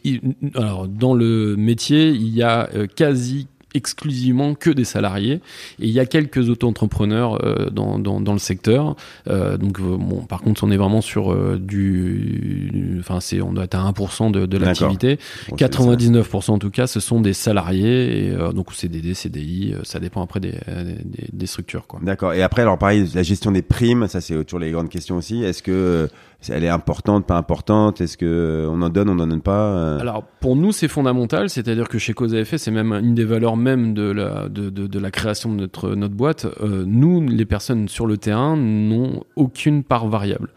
alors 0.55 0.87
dans 0.87 1.13
le 1.13 1.55
métier, 1.57 2.09
il 2.09 2.29
y 2.29 2.43
a 2.43 2.69
quasi 2.95 3.47
exclusivement 3.73 4.55
que 4.55 4.69
des 4.69 4.83
salariés. 4.83 5.41
Et 5.79 5.87
il 5.87 5.91
y 5.91 5.99
a 5.99 6.05
quelques 6.05 6.49
auto-entrepreneurs 6.49 7.43
euh, 7.43 7.69
dans, 7.69 7.99
dans, 7.99 8.21
dans, 8.21 8.33
le 8.33 8.39
secteur. 8.39 8.95
Euh, 9.27 9.57
donc 9.57 9.79
euh, 9.79 9.97
bon 9.97 10.21
par 10.21 10.41
contre 10.41 10.63
on 10.63 10.71
est 10.71 10.77
vraiment 10.77 11.01
sur 11.01 11.31
euh, 11.31 11.57
du 11.59 12.97
enfin 12.99 13.19
c'est 13.19 13.41
on 13.41 13.53
doit 13.53 13.65
être 13.65 13.75
à 13.75 13.91
1% 13.91 14.31
de, 14.31 14.45
de 14.45 14.57
l'activité. 14.57 15.19
99% 15.51 16.51
en 16.51 16.59
tout 16.59 16.69
cas 16.69 16.87
ce 16.87 16.99
sont 16.99 17.21
des 17.21 17.33
salariés. 17.33 18.27
Et, 18.27 18.31
euh, 18.31 18.51
donc 18.51 18.73
CDD 18.73 19.13
CDI 19.13 19.75
ça 19.83 19.99
dépend 19.99 20.21
après 20.23 20.39
des, 20.39 20.51
des, 20.51 21.27
des 21.31 21.45
structures 21.47 21.87
quoi. 21.87 21.99
D'accord. 22.03 22.33
Et 22.33 22.41
après 22.41 22.61
alors 22.61 22.77
pareil 22.77 23.09
la 23.13 23.23
gestion 23.23 23.51
des 23.51 23.61
primes 23.61 24.07
ça 24.07 24.21
c'est 24.21 24.43
toujours 24.45 24.59
les 24.59 24.71
grandes 24.71 24.89
questions 24.89 25.17
aussi. 25.17 25.43
Est-ce 25.43 25.63
que 25.63 26.09
elle 26.49 26.63
est 26.63 26.69
importante, 26.69 27.25
pas 27.25 27.37
importante 27.37 28.01
Est-ce 28.01 28.17
que 28.17 28.67
on 28.69 28.81
en 28.81 28.89
donne, 28.89 29.09
on 29.09 29.19
en 29.19 29.27
donne 29.27 29.41
pas 29.41 29.65
euh? 29.73 29.99
Alors 29.99 30.23
pour 30.39 30.55
nous 30.55 30.71
c'est 30.71 30.87
fondamental, 30.87 31.49
c'est-à-dire 31.49 31.87
que 31.89 31.97
chez 31.97 32.13
Cause 32.13 32.33
AFS 32.35 32.57
c'est 32.57 32.71
même 32.71 32.93
une 32.93 33.15
des 33.15 33.25
valeurs 33.25 33.57
même 33.57 33.93
de 33.93 34.03
la 34.03 34.49
de, 34.49 34.69
de, 34.69 34.87
de 34.87 34.99
la 34.99 35.11
création 35.11 35.51
de 35.51 35.61
notre 35.61 35.95
notre 35.95 36.15
boîte. 36.15 36.45
Euh, 36.61 36.83
nous 36.85 37.21
les 37.21 37.45
personnes 37.45 37.87
sur 37.87 38.07
le 38.07 38.17
terrain 38.17 38.55
n'ont 38.57 39.23
aucune 39.35 39.83
part 39.83 40.07
variable 40.07 40.49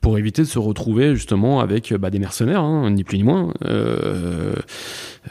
pour 0.00 0.18
éviter 0.18 0.42
de 0.42 0.46
se 0.46 0.58
retrouver 0.58 1.14
justement 1.14 1.60
avec 1.60 1.92
bah, 1.94 2.10
des 2.10 2.18
mercenaires, 2.18 2.62
hein, 2.62 2.90
ni 2.90 3.04
plus 3.04 3.18
ni 3.18 3.24
moins. 3.24 3.52
Euh, 3.64 4.54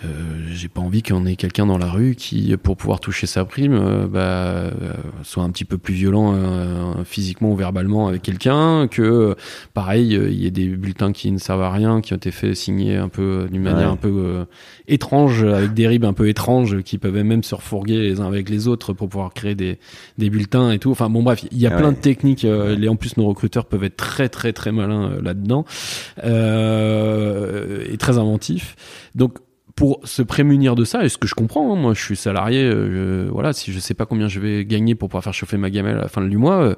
euh, 0.06 0.08
j'ai 0.52 0.68
pas 0.68 0.82
envie 0.82 1.02
qu'on 1.02 1.26
ait 1.26 1.36
quelqu'un 1.36 1.66
dans 1.66 1.80
la 1.80 1.90
rue 1.90 2.14
qui, 2.14 2.56
pour 2.58 2.78
pouvoir 2.78 3.00
toucher 3.00 3.26
sa 3.26 3.44
prime, 3.44 3.74
euh, 3.74 4.08
bah, 4.08 4.20
euh, 4.22 4.72
soit 5.24 5.42
un 5.42 5.50
petit 5.50 5.66
peu 5.66 5.80
plus 5.80 5.96
violent 5.96 6.36
physiquement 7.06 7.52
ou 7.52 7.56
verbalement 7.56 8.08
avec 8.08 8.22
quelqu'un, 8.22 8.88
que 8.88 9.36
pareil, 9.74 10.14
il 10.14 10.34
y 10.34 10.46
ait 10.46 10.52
des 10.52 10.68
bulletins 10.68 11.12
qui 11.12 11.32
ne 11.32 11.40
servent 11.40 11.64
à 11.64 11.72
rien, 11.72 12.02
qui 12.02 12.14
ont 12.14 12.18
été 12.18 12.32
faits 12.32 12.56
signer 12.56 12.98
un 12.98 13.10
peu 13.10 13.48
d'une 13.52 13.64
manière 13.64 13.90
un 13.90 13.96
peu 13.96 14.46
étrange, 14.88 15.44
avec 15.44 15.74
des 15.74 15.88
ribes 15.88 16.06
un 16.06 16.14
peu 16.14 16.30
étranges, 16.30 16.82
qui 16.84 16.98
peuvent 16.98 17.24
même 17.24 17.44
se 17.44 17.56
refourguer 17.56 17.98
les 17.98 18.20
uns 18.20 18.28
avec 18.28 18.50
les 18.50 18.68
autres 18.68 18.94
pour 18.94 19.10
pouvoir 19.10 19.34
créer 19.34 19.56
des, 19.56 19.80
des 20.18 20.30
bulletins 20.30 20.72
et 20.72 20.80
tout. 20.80 20.92
Enfin 20.92 21.10
bon 21.10 21.24
bref, 21.24 21.46
il 21.52 21.60
y 21.60 21.68
a 21.68 21.72
plein 21.72 21.92
de 21.92 21.98
techniques. 21.98 22.46
et 22.46 22.90
en 22.90 22.96
plus, 22.96 23.18
nos 23.18 23.26
recruteurs 23.26 23.66
peuvent 23.66 23.84
être 23.84 23.98
très 23.98 24.30
très 24.30 24.54
très 24.60 24.72
malins 24.72 25.18
là-dedans 25.24 25.66
et 26.24 27.98
très 27.98 28.18
inventifs. 28.18 28.76
Donc 29.16 29.40
pour 29.80 30.02
se 30.04 30.22
prémunir 30.22 30.76
de 30.76 30.84
ça, 30.84 31.06
et 31.06 31.10
ce 31.10 31.18
que 31.18 31.26
je 31.26 31.36
comprends, 31.36 31.72
hein, 31.72 31.80
moi 31.80 31.94
je 31.94 32.04
suis 32.04 32.18
salarié, 32.18 32.66
euh, 32.66 33.30
voilà, 33.32 33.54
si 33.54 33.72
je 33.72 33.80
sais 33.80 33.94
pas 33.94 34.06
combien 34.06 34.28
je 34.28 34.42
vais 34.42 34.66
gagner 34.66 34.94
pour 34.94 35.08
pouvoir 35.08 35.24
faire 35.24 35.34
chauffer 35.34 35.56
ma 35.56 35.70
gamelle 35.70 35.96
à 35.96 36.02
la 36.02 36.08
fin 36.10 36.22
du 36.22 36.36
mois, 36.36 36.62
euh, 36.62 36.76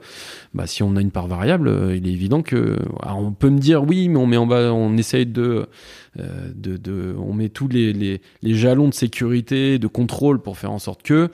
bah 0.53 0.67
si 0.67 0.83
on 0.83 0.95
a 0.95 1.01
une 1.01 1.09
part 1.09 1.25
variable, 1.25 1.67
euh, 1.67 1.95
il 1.95 2.07
est 2.07 2.11
évident 2.11 2.43
que 2.43 2.77
on 3.01 3.31
peut 3.31 3.49
me 3.49 3.57
dire 3.57 3.83
oui, 3.83 4.07
mais 4.07 4.17
on 4.17 4.27
met 4.27 4.37
en 4.37 4.45
bas, 4.45 4.71
on 4.71 4.95
essaye 4.97 5.25
de, 5.25 5.65
de, 6.15 6.77
de, 6.77 7.15
on 7.17 7.33
met 7.33 7.49
tous 7.49 7.67
les, 7.67 7.91
les, 7.91 8.21
les 8.43 8.53
jalons 8.53 8.87
de 8.87 8.93
sécurité, 8.93 9.79
de 9.79 9.87
contrôle 9.87 10.39
pour 10.39 10.59
faire 10.59 10.71
en 10.71 10.79
sorte 10.79 11.01
que 11.01 11.31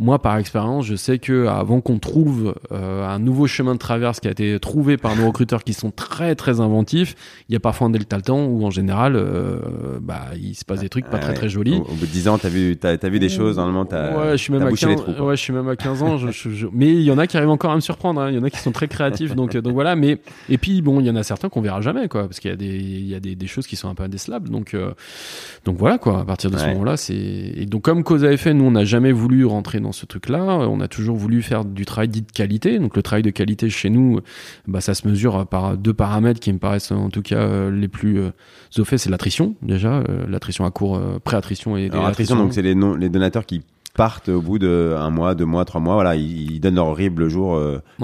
moi, 0.00 0.20
par 0.20 0.36
expérience, 0.38 0.86
je 0.86 0.94
sais 0.94 1.18
que 1.18 1.46
avant 1.46 1.80
qu'on 1.80 1.98
trouve 1.98 2.54
euh, 2.70 3.04
un 3.04 3.18
nouveau 3.18 3.48
chemin 3.48 3.74
de 3.74 3.80
traverse 3.80 4.20
qui 4.20 4.28
a 4.28 4.30
été 4.30 4.60
trouvé 4.60 4.96
par 4.96 5.16
nos 5.16 5.26
recruteurs 5.26 5.64
qui 5.64 5.72
sont 5.72 5.90
très 5.90 6.36
très 6.36 6.60
inventifs, 6.60 7.16
il 7.48 7.54
y 7.54 7.56
a 7.56 7.60
parfois 7.60 7.88
un 7.88 7.90
delta 7.90 8.16
le 8.16 8.22
temps 8.22 8.44
où 8.44 8.64
en 8.64 8.70
général, 8.70 9.16
euh, 9.16 9.58
bah, 10.00 10.26
il 10.40 10.54
se 10.54 10.64
passe 10.64 10.80
des 10.80 10.88
trucs 10.88 11.06
pas 11.06 11.18
très 11.18 11.34
très 11.34 11.48
jolis. 11.48 11.74
Au, 11.74 11.94
bout 11.94 12.06
de 12.06 12.12
10 12.12 12.28
ans, 12.28 12.38
t'as 12.38 12.48
vu, 12.48 12.76
t'as, 12.76 12.90
as 12.90 13.08
vu 13.08 13.18
des 13.18 13.28
choses. 13.28 13.56
Normalement, 13.56 13.86
t'as. 13.86 14.16
Ouais, 14.16 14.32
je 14.32 14.36
suis 14.36 14.52
même 14.52 14.62
à 14.62 14.70
15. 14.70 15.20
ouais, 15.20 15.36
je 15.36 15.42
suis 15.42 15.52
même 15.52 15.68
à 15.68 15.74
15 15.74 16.02
ans. 16.04 16.16
je, 16.16 16.30
je, 16.30 16.68
mais 16.72 16.92
il 16.92 17.02
y 17.02 17.10
en 17.10 17.18
a 17.18 17.26
qui 17.26 17.36
arrivent 17.36 17.50
encore 17.50 17.72
à 17.72 17.76
me 17.76 17.80
surprendre. 17.80 18.20
Hein. 18.20 18.30
Il 18.30 18.36
y 18.36 18.38
en 18.38 18.44
a 18.44 18.50
qui 18.50 18.60
sont 18.60 18.72
très 18.72 18.86
créatifs. 18.86 19.34
donc 19.34 19.56
donc 19.56 19.72
voilà. 19.72 19.96
Mais 19.96 20.18
et 20.48 20.58
puis 20.58 20.80
bon, 20.80 21.00
il 21.00 21.06
y 21.06 21.10
en 21.10 21.16
a 21.16 21.24
certains 21.24 21.48
qu'on 21.48 21.60
verra 21.60 21.80
jamais 21.80 22.06
quoi, 22.06 22.22
parce 22.22 22.38
qu'il 22.38 22.52
y 22.52 22.54
a 22.54 22.56
des 22.56 22.66
il 22.68 23.08
y 23.08 23.16
a 23.16 23.20
des, 23.20 23.34
des, 23.34 23.46
choses 23.48 23.66
qui 23.66 23.74
sont 23.74 23.88
un 23.88 23.96
peu 23.96 24.04
indécelables. 24.04 24.48
Donc 24.48 24.74
euh, 24.74 24.92
donc 25.64 25.76
voilà 25.76 25.98
quoi. 25.98 26.20
À 26.20 26.24
partir 26.24 26.52
de 26.52 26.56
ce 26.56 26.66
moment-là, 26.66 26.96
c'est 26.96 27.16
et 27.16 27.66
donc 27.66 27.82
comme 27.82 28.04
cause 28.04 28.24
à 28.24 28.30
effet, 28.30 28.54
nous 28.54 28.64
on 28.64 28.70
n'a 28.70 28.84
jamais 28.84 29.10
voulu 29.10 29.44
rentrer 29.44 29.80
dans 29.80 29.87
ce 29.92 30.06
truc-là 30.06 30.58
on 30.68 30.80
a 30.80 30.88
toujours 30.88 31.16
voulu 31.16 31.42
faire 31.42 31.64
du 31.64 31.84
travail 31.84 32.08
dit 32.08 32.22
de 32.22 32.32
qualité. 32.32 32.78
Donc 32.78 32.96
le 32.96 33.02
travail 33.02 33.22
de 33.22 33.30
qualité 33.30 33.70
chez 33.70 33.90
nous, 33.90 34.20
bah, 34.66 34.80
ça 34.80 34.94
se 34.94 35.06
mesure 35.06 35.46
par 35.46 35.76
deux 35.76 35.94
paramètres 35.94 36.40
qui 36.40 36.52
me 36.52 36.58
paraissent 36.58 36.92
en 36.92 37.10
tout 37.10 37.22
cas 37.22 37.36
euh, 37.36 37.70
les 37.70 37.88
plus 37.88 38.18
euh, 38.18 38.30
au 38.78 38.84
fait. 38.84 38.98
C'est 38.98 39.10
l'attrition 39.10 39.54
déjà, 39.62 40.02
euh, 40.08 40.26
l'attrition 40.28 40.64
à 40.64 40.70
court, 40.70 41.00
pré-attrition 41.24 41.76
et 41.76 41.90
Alors, 41.90 42.06
attrition, 42.06 42.36
donc 42.36 42.54
c'est 42.54 42.62
les, 42.62 42.74
les 42.74 43.08
donateurs 43.08 43.46
qui 43.46 43.62
partent 43.98 44.30
au 44.30 44.40
bout 44.40 44.58
de 44.58 44.94
un 44.96 45.10
mois, 45.10 45.34
deux 45.34 45.44
mois, 45.44 45.64
trois 45.64 45.80
mois. 45.80 45.94
Voilà, 45.94 46.14
ils, 46.14 46.60
donnent 46.60 46.76
leur 46.76 46.86
horrible 46.86 47.28
jour 47.28 47.60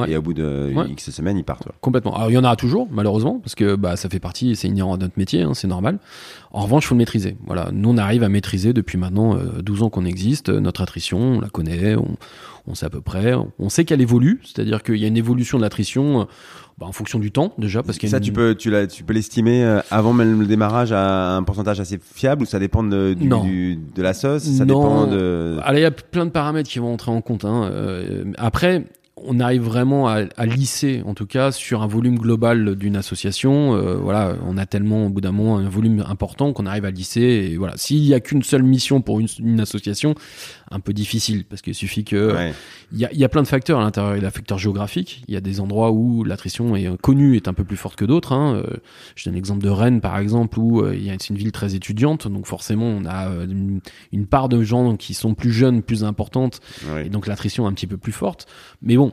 et 0.06 0.16
au 0.16 0.22
bout 0.22 0.34
de 0.34 0.72
X 0.90 1.10
semaines, 1.10 1.38
ils 1.38 1.44
partent. 1.44 1.68
Complètement. 1.80 2.14
Alors 2.14 2.30
il 2.30 2.34
y 2.34 2.38
en 2.38 2.44
a 2.44 2.56
toujours, 2.56 2.88
malheureusement, 2.90 3.38
parce 3.38 3.54
que 3.54 3.76
bah 3.76 3.96
ça 3.96 4.08
fait 4.08 4.18
partie, 4.18 4.56
c'est 4.56 4.68
inhérent 4.68 4.94
à 4.94 4.98
notre 4.98 5.16
métier, 5.16 5.42
hein, 5.42 5.54
c'est 5.54 5.68
normal. 5.68 5.98
En 6.50 6.62
revanche, 6.62 6.84
il 6.84 6.88
faut 6.88 6.94
le 6.94 6.98
maîtriser. 6.98 7.36
Voilà, 7.46 7.70
nous 7.72 7.90
on 7.90 7.96
arrive 7.96 8.24
à 8.24 8.28
maîtriser 8.28 8.72
depuis 8.72 8.98
maintenant 8.98 9.38
12 9.62 9.84
ans 9.84 9.90
qu'on 9.90 10.04
existe 10.04 10.48
notre 10.48 10.82
attrition, 10.82 11.18
on 11.18 11.40
la 11.40 11.48
connaît, 11.48 11.94
on, 11.94 12.16
on 12.66 12.74
sait 12.74 12.86
à 12.86 12.90
peu 12.90 13.00
près, 13.00 13.34
on 13.58 13.68
sait 13.68 13.84
qu'elle 13.84 14.00
évolue, 14.00 14.40
c'est-à-dire 14.42 14.82
qu'il 14.82 14.96
y 14.96 15.04
a 15.04 15.08
une 15.08 15.16
évolution 15.16 15.58
de 15.58 15.62
l'attrition 15.62 16.22
euh, 16.22 16.24
bah, 16.78 16.86
en 16.86 16.92
fonction 16.92 17.20
du 17.20 17.30
temps 17.30 17.54
déjà 17.56 17.84
parce 17.84 17.98
ça 17.98 18.18
tu 18.18 18.32
peux 18.32 18.56
tu 18.56 18.72
tu 18.88 19.04
peux 19.04 19.12
l'estimer 19.12 19.64
euh, 19.64 19.80
avant 19.90 20.12
même 20.12 20.40
le 20.40 20.46
démarrage 20.46 20.90
à 20.90 21.36
un 21.36 21.42
pourcentage 21.44 21.78
assez 21.78 21.98
fiable 22.02 22.42
ou 22.42 22.46
ça 22.46 22.58
dépend 22.58 22.82
de 22.82 23.14
du, 23.14 23.76
de 23.76 24.02
la 24.02 24.12
sauce? 24.12 24.42
Ça 24.42 24.64
dépend 24.64 25.06
de 25.06 25.58
alors 25.62 25.78
il 25.78 25.82
y 25.82 25.86
a 25.86 25.92
plein 25.92 26.26
de 26.26 26.30
paramètres 26.30 26.68
qui 26.68 26.80
vont 26.80 26.92
entrer 26.92 27.12
en 27.12 27.20
compte 27.20 27.44
hein. 27.44 27.70
Euh, 27.70 28.24
après 28.38 28.84
on 29.26 29.40
arrive 29.40 29.62
vraiment 29.62 30.08
à, 30.08 30.24
à, 30.36 30.46
lisser, 30.46 31.02
en 31.06 31.14
tout 31.14 31.26
cas, 31.26 31.52
sur 31.52 31.82
un 31.82 31.86
volume 31.86 32.18
global 32.18 32.76
d'une 32.76 32.96
association. 32.96 33.74
Euh, 33.74 33.96
voilà, 33.96 34.36
on 34.46 34.56
a 34.56 34.66
tellement, 34.66 35.06
au 35.06 35.08
bout 35.08 35.20
d'un 35.20 35.32
moment, 35.32 35.58
un 35.58 35.68
volume 35.68 36.04
important 36.06 36.52
qu'on 36.52 36.66
arrive 36.66 36.84
à 36.84 36.90
lisser. 36.90 37.20
Et 37.20 37.56
voilà, 37.56 37.74
s'il 37.76 38.04
y 38.04 38.14
a 38.14 38.20
qu'une 38.20 38.42
seule 38.42 38.62
mission 38.62 39.00
pour 39.00 39.20
une, 39.20 39.28
une, 39.38 39.60
association, 39.60 40.14
un 40.70 40.80
peu 40.80 40.92
difficile, 40.92 41.44
parce 41.44 41.62
qu'il 41.62 41.74
suffit 41.74 42.04
que 42.04 42.52
il 42.92 42.98
y, 42.98 43.04
a, 43.04 43.12
y, 43.12 43.24
a, 43.24 43.28
plein 43.28 43.42
de 43.42 43.48
facteurs 43.48 43.80
à 43.80 43.82
l'intérieur. 43.82 44.16
Il 44.16 44.22
y 44.22 44.26
a 44.26 44.30
facteur 44.30 44.58
géographique. 44.58 45.22
Il 45.28 45.34
y 45.34 45.36
a 45.36 45.40
des 45.40 45.60
endroits 45.60 45.90
où 45.90 46.24
l'attrition 46.24 46.76
est 46.76 46.96
connue, 47.00 47.36
est 47.36 47.48
un 47.48 47.54
peu 47.54 47.64
plus 47.64 47.76
forte 47.76 47.96
que 47.96 48.04
d'autres. 48.04 48.32
Hein. 48.32 48.56
Euh, 48.56 48.76
je 49.14 49.24
donne 49.24 49.34
l'exemple 49.34 49.62
de 49.62 49.70
Rennes, 49.70 50.00
par 50.00 50.18
exemple, 50.18 50.58
où 50.58 50.82
euh, 50.82 50.94
il 50.94 51.04
y 51.04 51.10
a 51.10 51.14
une 51.14 51.36
ville 51.36 51.52
très 51.52 51.74
étudiante, 51.74 52.28
donc 52.28 52.46
forcément, 52.46 52.86
on 52.86 53.04
a 53.06 53.28
une, 53.44 53.80
une, 54.12 54.26
part 54.26 54.48
de 54.48 54.62
gens 54.62 54.96
qui 54.96 55.14
sont 55.14 55.34
plus 55.34 55.52
jeunes, 55.52 55.82
plus 55.82 56.04
importante, 56.04 56.60
et 57.04 57.08
donc 57.08 57.26
l'attrition 57.26 57.66
un 57.66 57.72
petit 57.72 57.86
peu 57.86 57.96
plus 57.96 58.12
forte. 58.12 58.46
Mais 58.82 58.96
bon, 58.96 59.12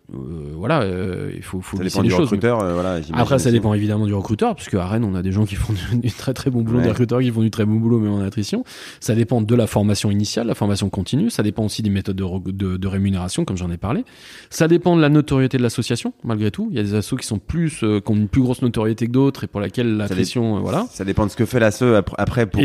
euh, 0.13 0.53
voilà, 0.57 0.81
euh, 0.81 1.31
il 1.33 1.41
faut, 1.41 1.61
faut 1.61 1.77
ça 1.77 1.83
dépend 1.83 2.03
du 2.03 2.13
recruteur. 2.13 2.59
Euh, 2.59 2.73
voilà, 2.73 2.99
Après, 3.13 3.39
ça 3.39 3.51
dépend 3.51 3.73
évidemment 3.73 4.05
du 4.05 4.13
recruteur, 4.13 4.55
parce 4.55 4.67
qu'à 4.67 4.85
Rennes, 4.85 5.05
on 5.05 5.15
a 5.15 5.21
des 5.21 5.31
gens 5.31 5.45
qui 5.45 5.55
font 5.55 5.73
du, 5.93 6.11
très 6.11 6.33
très 6.33 6.49
bon 6.49 6.61
boulot, 6.61 6.81
des 6.81 6.89
recruteurs 6.89 7.21
qui 7.21 7.31
font 7.31 7.41
du 7.41 7.51
très 7.51 7.65
bon 7.65 7.75
boulot, 7.75 7.99
mais 7.99 8.09
en 8.09 8.21
attrition. 8.21 8.63
Ça 8.99 9.15
dépend 9.15 9.41
de 9.41 9.55
la 9.55 9.67
formation 9.67 10.11
initiale, 10.11 10.47
la 10.47 10.55
formation 10.55 10.89
continue. 10.89 11.29
Ça 11.29 11.43
dépend 11.43 11.65
aussi 11.65 11.81
des 11.81 11.89
méthodes 11.89 12.17
de, 12.17 12.51
de, 12.51 12.77
de 12.77 12.87
rémunération, 12.87 13.45
comme 13.45 13.57
j'en 13.57 13.71
ai 13.71 13.77
parlé. 13.77 14.03
Ça 14.49 14.67
dépend 14.67 14.95
de 14.95 15.01
la 15.01 15.09
notoriété 15.09 15.57
de 15.57 15.63
l'association, 15.63 16.13
malgré 16.23 16.51
tout. 16.51 16.67
Il 16.71 16.77
y 16.77 16.79
a 16.79 16.83
des 16.83 16.93
assos 16.93 17.15
qui 17.15 17.25
sont 17.25 17.39
plus, 17.39 17.79
qui 17.79 18.11
ont 18.11 18.15
une 18.15 18.27
plus 18.27 18.41
grosse 18.41 18.61
notoriété 18.61 19.07
que 19.07 19.11
d'autres 19.11 19.45
et 19.45 19.47
pour 19.47 19.61
laquelle 19.61 19.95
l'attrition, 19.95 20.59
voilà. 20.59 20.87
Ça 20.91 21.05
dépend 21.05 21.25
de 21.25 21.31
ce 21.31 21.37
que 21.37 21.45
fait 21.45 21.59
l'asso 21.59 21.83
après 22.17 22.47
pour 22.47 22.61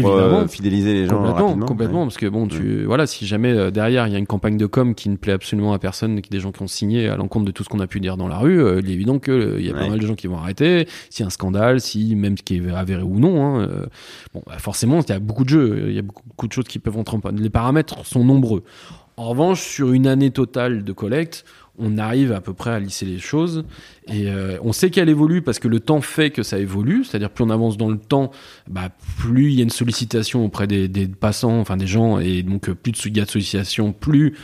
fidéliser 0.48 0.94
les 0.94 1.06
gens 1.06 1.18
complètement, 1.18 1.46
rapidement. 1.46 1.66
Complètement, 1.66 2.02
parce 2.04 2.16
que 2.16 2.26
bon, 2.26 2.48
tu, 2.48 2.84
voilà, 2.84 3.06
si 3.06 3.26
jamais 3.26 3.70
derrière 3.70 4.08
il 4.08 4.12
y 4.12 4.16
a 4.16 4.18
une 4.18 4.26
campagne 4.26 4.56
de 4.56 4.66
com 4.66 4.94
qui 4.94 5.08
ne 5.08 5.16
plaît 5.16 5.32
absolument 5.32 5.72
à 5.72 5.78
personne, 5.78 6.20
qui 6.20 6.30
des 6.30 6.40
gens 6.40 6.50
qui 6.50 6.62
ont 6.62 6.66
signé 6.66 7.08
à 7.08 7.16
l'encontre 7.16 7.35
de 7.44 7.50
tout 7.50 7.64
ce 7.64 7.68
qu'on 7.68 7.80
a 7.80 7.86
pu 7.86 8.00
dire 8.00 8.16
dans 8.16 8.28
la 8.28 8.38
rue, 8.38 8.62
euh, 8.62 8.80
il 8.82 8.90
est 8.90 8.94
évident 8.94 9.18
qu'il 9.18 9.32
euh, 9.32 9.60
y 9.60 9.70
a 9.70 9.74
pas 9.74 9.88
mal 9.88 9.98
de 9.98 10.06
gens 10.06 10.14
qui 10.14 10.26
vont 10.26 10.38
arrêter. 10.38 10.88
S'il 11.10 11.22
y 11.22 11.24
a 11.24 11.26
un 11.26 11.30
scandale, 11.30 11.80
si 11.80 12.14
même 12.14 12.36
ce 12.36 12.42
qui 12.42 12.56
est 12.56 12.70
avéré 12.70 13.02
ou 13.02 13.18
non, 13.18 13.44
hein, 13.44 13.60
euh, 13.60 13.86
bon, 14.34 14.42
bah, 14.46 14.58
forcément, 14.58 15.00
il 15.00 15.08
y 15.08 15.12
a 15.12 15.18
beaucoup 15.18 15.44
de 15.44 15.48
jeux, 15.48 15.84
il 15.88 15.94
y 15.94 15.98
a 15.98 16.02
beaucoup, 16.02 16.46
de 16.46 16.52
choses 16.52 16.66
qui 16.66 16.78
peuvent 16.78 16.96
entrer 16.96 17.16
en 17.16 17.20
panne. 17.20 17.40
Les 17.40 17.50
paramètres 17.50 18.04
sont 18.06 18.24
nombreux. 18.24 18.64
En 19.16 19.30
revanche, 19.30 19.62
sur 19.62 19.92
une 19.92 20.06
année 20.06 20.30
totale 20.30 20.84
de 20.84 20.92
collecte, 20.92 21.44
on 21.78 21.98
arrive 21.98 22.32
à 22.32 22.40
peu 22.40 22.54
près 22.54 22.70
à 22.70 22.78
lisser 22.78 23.04
les 23.06 23.18
choses 23.18 23.64
et 24.08 24.28
on 24.62 24.72
sait 24.72 24.90
qu'elle 24.90 25.08
évolue 25.10 25.42
parce 25.42 25.58
que 25.58 25.68
le 25.68 25.80
temps 25.80 26.00
fait 26.00 26.30
que 26.30 26.42
ça 26.42 26.58
évolue, 26.58 27.04
c'est-à-dire 27.04 27.30
plus 27.30 27.44
on 27.44 27.50
avance 27.50 27.76
dans 27.76 27.90
le 27.90 27.98
temps, 27.98 28.30
bah, 28.68 28.90
plus 29.18 29.52
il 29.52 29.56
y 29.56 29.60
a 29.60 29.62
une 29.62 29.70
sollicitation 29.70 30.44
auprès 30.44 30.66
des, 30.66 30.88
des 30.88 31.06
passants, 31.06 31.58
enfin 31.58 31.78
des 31.78 31.86
gens, 31.86 32.18
et 32.18 32.42
donc 32.42 32.70
plus 32.70 32.92
il 33.06 33.16
y 33.16 33.20
a 33.20 33.24
de 33.24 33.30
sollicitation, 33.30 33.92
plus 33.92 34.34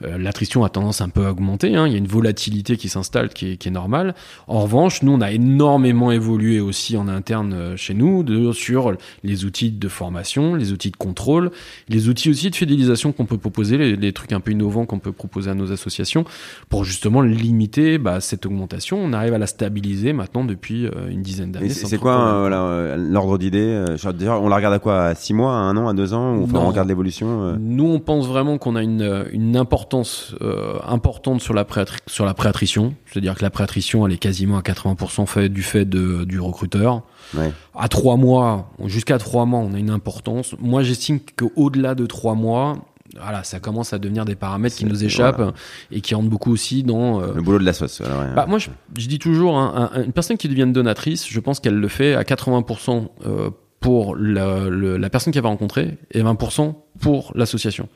l'attrition 0.00 0.64
a 0.64 0.68
tendance 0.68 1.00
un 1.00 1.08
peu 1.08 1.26
à 1.26 1.30
augmenter. 1.30 1.74
Hein. 1.76 1.86
Il 1.86 1.92
y 1.92 1.94
a 1.94 1.98
une 1.98 2.06
volatilité 2.06 2.76
qui 2.76 2.88
s'installe 2.88 3.28
qui 3.30 3.52
est, 3.52 3.56
qui 3.56 3.68
est 3.68 3.72
normale. 3.72 4.14
En 4.48 4.60
revanche, 4.60 5.02
nous, 5.02 5.12
on 5.12 5.20
a 5.20 5.32
énormément 5.32 6.10
évolué 6.12 6.60
aussi 6.60 6.96
en 6.96 7.08
interne 7.08 7.52
euh, 7.52 7.76
chez 7.76 7.94
nous 7.94 8.22
de, 8.22 8.52
sur 8.52 8.94
les 9.22 9.44
outils 9.44 9.70
de 9.70 9.88
formation, 9.88 10.54
les 10.54 10.72
outils 10.72 10.90
de 10.90 10.96
contrôle, 10.96 11.50
les 11.88 12.08
outils 12.08 12.30
aussi 12.30 12.50
de 12.50 12.56
fidélisation 12.56 13.12
qu'on 13.12 13.26
peut 13.26 13.38
proposer, 13.38 13.78
les, 13.78 13.96
les, 13.96 14.12
trucs 14.12 14.32
un 14.32 14.40
peu 14.40 14.52
innovants 14.52 14.86
qu'on 14.86 14.98
peut 14.98 15.12
proposer 15.12 15.50
à 15.50 15.54
nos 15.54 15.72
associations 15.72 16.24
pour 16.68 16.84
justement 16.84 17.20
limiter 17.20 17.98
bah, 17.98 18.20
cette 18.20 18.46
augmentation. 18.46 18.98
On 18.98 19.12
arrive 19.12 19.34
à 19.34 19.38
la 19.38 19.46
stabiliser 19.46 20.12
maintenant 20.12 20.44
depuis 20.44 20.86
euh, 20.86 21.08
une 21.10 21.22
dizaine 21.22 21.52
d'années. 21.52 21.68
C'est 21.70 21.98
quoi 21.98 22.48
l'ordre 22.96 23.38
d'idée 23.38 23.84
On 24.04 24.48
la 24.48 24.56
regarde 24.56 24.74
à 24.74 24.78
quoi 24.78 25.04
À 25.04 25.14
6 25.14 25.34
mois, 25.34 25.52
à 25.52 25.60
1 25.60 25.76
an, 25.76 25.88
à 25.88 25.94
2 25.94 26.14
ans 26.14 26.36
Ou 26.36 26.48
on 26.54 26.68
regarde 26.68 26.88
l'évolution 26.88 27.56
Nous, 27.58 27.86
on 27.86 28.00
pense 28.00 28.26
vraiment 28.26 28.58
qu'on 28.58 28.76
a 28.76 28.82
une, 28.82 29.26
une 29.32 29.56
importance 29.56 29.83
euh, 30.40 30.78
importante 30.86 31.40
sur 31.40 31.54
la, 31.54 31.66
sur 32.06 32.24
la 32.24 32.34
préattrition. 32.34 32.94
C'est-à-dire 33.06 33.34
que 33.34 33.42
la 33.42 33.50
préattrition, 33.50 34.06
elle 34.06 34.12
est 34.12 34.18
quasiment 34.18 34.58
à 34.58 34.62
80% 34.62 35.26
fait 35.26 35.48
du 35.48 35.62
fait 35.62 35.84
de, 35.84 36.24
du 36.24 36.40
recruteur. 36.40 37.02
À 37.74 37.88
trois 37.88 38.16
mois, 38.16 38.70
jusqu'à 38.84 39.18
trois 39.18 39.44
mois, 39.44 39.60
on 39.60 39.74
a 39.74 39.78
une 39.78 39.90
importance. 39.90 40.54
Moi, 40.60 40.82
j'estime 40.82 41.18
qu'au-delà 41.20 41.94
de 41.94 42.06
trois 42.06 42.34
mois, 42.34 42.76
voilà, 43.20 43.44
ça 43.44 43.60
commence 43.60 43.92
à 43.92 43.98
devenir 43.98 44.24
des 44.24 44.34
paramètres 44.34 44.76
qui 44.76 44.84
nous 44.84 45.04
échappent 45.04 45.54
et 45.90 46.00
qui 46.00 46.14
rentrent 46.14 46.28
beaucoup 46.28 46.52
aussi 46.52 46.82
dans 46.82 47.20
euh, 47.20 47.32
le 47.34 47.42
boulot 47.42 47.58
de 47.58 47.64
la 47.64 47.72
sauce. 47.72 48.02
Bah, 48.34 48.46
moi, 48.48 48.58
je, 48.58 48.68
dis 49.06 49.18
toujours, 49.18 49.58
hein, 49.58 49.90
une 50.04 50.12
personne 50.12 50.36
qui 50.36 50.48
devient 50.48 50.66
donatrice, 50.66 51.28
je 51.28 51.40
pense 51.40 51.60
qu'elle 51.60 51.78
le 51.78 51.88
fait 51.88 52.14
à 52.14 52.22
80% 52.22 53.08
euh, 53.26 53.50
pour 53.80 54.16
la, 54.16 54.68
la 54.70 55.10
personne 55.10 55.32
qu'elle 55.32 55.42
va 55.42 55.48
rencontrer 55.48 55.98
et 56.12 56.22
20% 56.22 56.74
pour 57.00 57.32
l'association. 57.34 57.88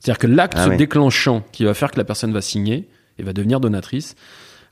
C'est-à-dire 0.00 0.18
que 0.18 0.26
l'acte 0.26 0.58
ah 0.58 0.68
déclenchant 0.70 1.42
qui 1.52 1.64
va 1.64 1.74
faire 1.74 1.90
que 1.90 1.98
la 1.98 2.04
personne 2.04 2.32
va 2.32 2.40
signer 2.40 2.88
et 3.18 3.22
va 3.22 3.32
devenir 3.32 3.60
donatrice, 3.60 4.14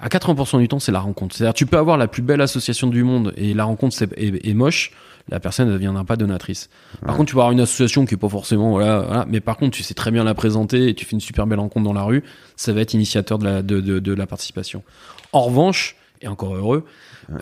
à 0.00 0.08
80% 0.08 0.58
du 0.58 0.68
temps, 0.68 0.80
c'est 0.80 0.92
la 0.92 1.00
rencontre. 1.00 1.34
C'est-à-dire 1.34 1.54
tu 1.54 1.66
peux 1.66 1.78
avoir 1.78 1.96
la 1.96 2.08
plus 2.08 2.22
belle 2.22 2.40
association 2.40 2.88
du 2.88 3.04
monde 3.04 3.32
et 3.36 3.54
la 3.54 3.64
rencontre 3.64 3.96
est, 4.16 4.54
moche, 4.54 4.92
la 5.28 5.40
personne 5.40 5.68
ne 5.68 5.72
deviendra 5.72 6.04
pas 6.04 6.16
donatrice. 6.16 6.68
Par 7.06 7.16
contre, 7.16 7.30
tu 7.30 7.36
vas 7.36 7.42
avoir 7.42 7.52
une 7.52 7.60
association 7.60 8.04
qui 8.04 8.14
est 8.14 8.18
pas 8.18 8.28
forcément 8.28 8.72
voilà, 8.72 9.24
mais 9.28 9.40
par 9.40 9.56
contre, 9.56 9.76
tu 9.76 9.82
sais 9.82 9.94
très 9.94 10.10
bien 10.10 10.24
la 10.24 10.34
présenter 10.34 10.88
et 10.88 10.94
tu 10.94 11.04
fais 11.04 11.12
une 11.12 11.20
super 11.20 11.46
belle 11.46 11.60
rencontre 11.60 11.84
dans 11.84 11.92
la 11.92 12.02
rue, 12.02 12.22
ça 12.56 12.72
va 12.72 12.80
être 12.80 12.94
initiateur 12.94 13.38
de 13.38 13.44
la, 13.44 13.62
de, 13.62 13.80
de, 13.80 14.12
la 14.12 14.26
participation. 14.26 14.82
En 15.32 15.42
revanche, 15.42 15.96
et 16.20 16.28
encore 16.28 16.54
heureux, 16.54 16.84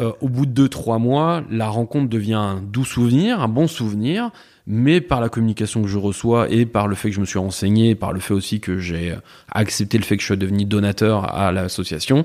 euh, 0.00 0.12
au 0.20 0.28
bout 0.28 0.46
de 0.46 0.68
2-3 0.68 1.00
mois, 1.00 1.42
la 1.50 1.68
rencontre 1.68 2.08
devient 2.08 2.34
un 2.34 2.60
doux 2.60 2.84
souvenir, 2.84 3.40
un 3.40 3.48
bon 3.48 3.66
souvenir, 3.66 4.30
mais 4.66 5.00
par 5.00 5.20
la 5.20 5.28
communication 5.28 5.82
que 5.82 5.88
je 5.88 5.98
reçois 5.98 6.50
et 6.50 6.66
par 6.66 6.88
le 6.88 6.94
fait 6.94 7.10
que 7.10 7.16
je 7.16 7.20
me 7.20 7.26
suis 7.26 7.38
renseigné, 7.38 7.94
par 7.94 8.12
le 8.12 8.20
fait 8.20 8.34
aussi 8.34 8.60
que 8.60 8.78
j'ai 8.78 9.14
accepté 9.50 9.98
le 9.98 10.04
fait 10.04 10.16
que 10.16 10.22
je 10.22 10.28
sois 10.28 10.36
devenu 10.36 10.64
donateur 10.64 11.34
à 11.34 11.52
l'association, 11.52 12.24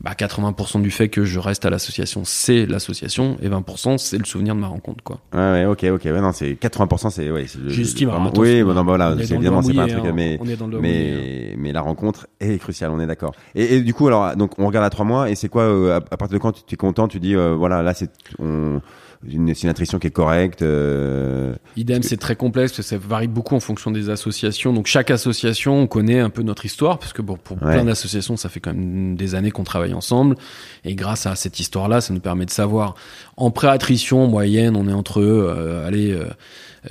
bah 0.00 0.12
80% 0.16 0.80
du 0.80 0.90
fait 0.90 1.08
que 1.08 1.24
je 1.24 1.38
reste 1.38 1.64
à 1.66 1.70
l'association, 1.70 2.22
c'est 2.24 2.66
l'association, 2.66 3.36
et 3.42 3.48
20% 3.48 3.98
c'est 3.98 4.18
le 4.18 4.24
souvenir 4.24 4.54
de 4.54 4.60
ma 4.60 4.68
rencontre, 4.68 5.02
quoi. 5.02 5.18
Ouais, 5.32 5.40
ouais 5.40 5.64
ok, 5.64 5.84
ok, 5.94 6.04
ouais, 6.04 6.20
non, 6.20 6.32
c'est 6.32 6.52
80%, 6.52 7.10
c'est, 7.10 7.30
ouais, 7.30 7.46
c'est 7.48 7.58
J'estime, 7.68 8.12
Oui, 8.36 8.62
bon, 8.62 8.74
non, 8.74 8.84
voilà, 8.84 9.16
c'est 9.18 9.34
évidemment, 9.34 9.62
c'est 9.62 9.74
pas 9.74 9.82
un 9.82 9.88
truc, 9.88 10.04
hein, 10.04 10.12
mais, 10.14 10.38
mais, 10.80 11.54
mais 11.58 11.72
la 11.72 11.80
rencontre 11.80 12.28
est 12.38 12.58
cruciale, 12.58 12.90
on 12.92 13.00
est 13.00 13.06
d'accord. 13.06 13.34
Et, 13.56 13.76
et, 13.76 13.80
du 13.80 13.92
coup, 13.92 14.06
alors, 14.06 14.36
donc, 14.36 14.52
on 14.58 14.66
regarde 14.66 14.86
à 14.86 14.90
trois 14.90 15.04
mois, 15.04 15.30
et 15.30 15.34
c'est 15.34 15.48
quoi, 15.48 15.62
euh, 15.62 15.96
à, 15.96 16.16
partir 16.16 16.38
de 16.38 16.42
quand 16.42 16.52
tu 16.52 16.74
es 16.74 16.76
content, 16.76 17.08
tu 17.08 17.18
dis, 17.18 17.34
euh, 17.34 17.54
voilà, 17.54 17.82
là, 17.82 17.92
c'est, 17.92 18.10
on, 18.38 18.80
une, 19.26 19.52
c'est 19.54 19.64
une 19.64 19.70
attrition 19.70 19.98
qui 19.98 20.06
est 20.06 20.12
correcte. 20.12 20.62
Euh, 20.62 21.54
Idem, 21.76 22.02
c'est 22.02 22.16
très 22.16 22.36
complexe, 22.36 22.72
parce 22.72 22.88
que 22.88 22.96
ça 22.96 22.98
varie 22.98 23.26
beaucoup 23.26 23.56
en 23.56 23.60
fonction 23.60 23.90
des 23.90 24.10
associations. 24.10 24.72
Donc 24.72 24.86
chaque 24.86 25.10
association, 25.10 25.80
on 25.80 25.86
connaît 25.86 26.20
un 26.20 26.30
peu 26.30 26.42
notre 26.42 26.64
histoire, 26.66 26.98
parce 26.98 27.12
que 27.12 27.22
bon, 27.22 27.36
pour 27.36 27.56
plein 27.58 27.84
d'associations, 27.84 28.36
ça 28.36 28.48
fait 28.48 28.60
quand 28.60 28.72
même 28.72 29.16
des 29.16 29.34
années 29.34 29.50
qu'on 29.50 29.64
travaille 29.64 29.94
ensemble. 29.94 30.36
Et 30.84 30.94
grâce 30.94 31.26
à 31.26 31.34
cette 31.34 31.58
histoire-là, 31.58 32.00
ça 32.00 32.14
nous 32.14 32.20
permet 32.20 32.46
de 32.46 32.50
savoir. 32.50 32.94
En 33.36 33.50
pré-attrition 33.50 34.26
moyenne, 34.28 34.76
on 34.76 34.88
est 34.88 34.92
entre, 34.92 35.20
euh, 35.20 35.86
allez, 35.86 36.12
euh, 36.12 36.28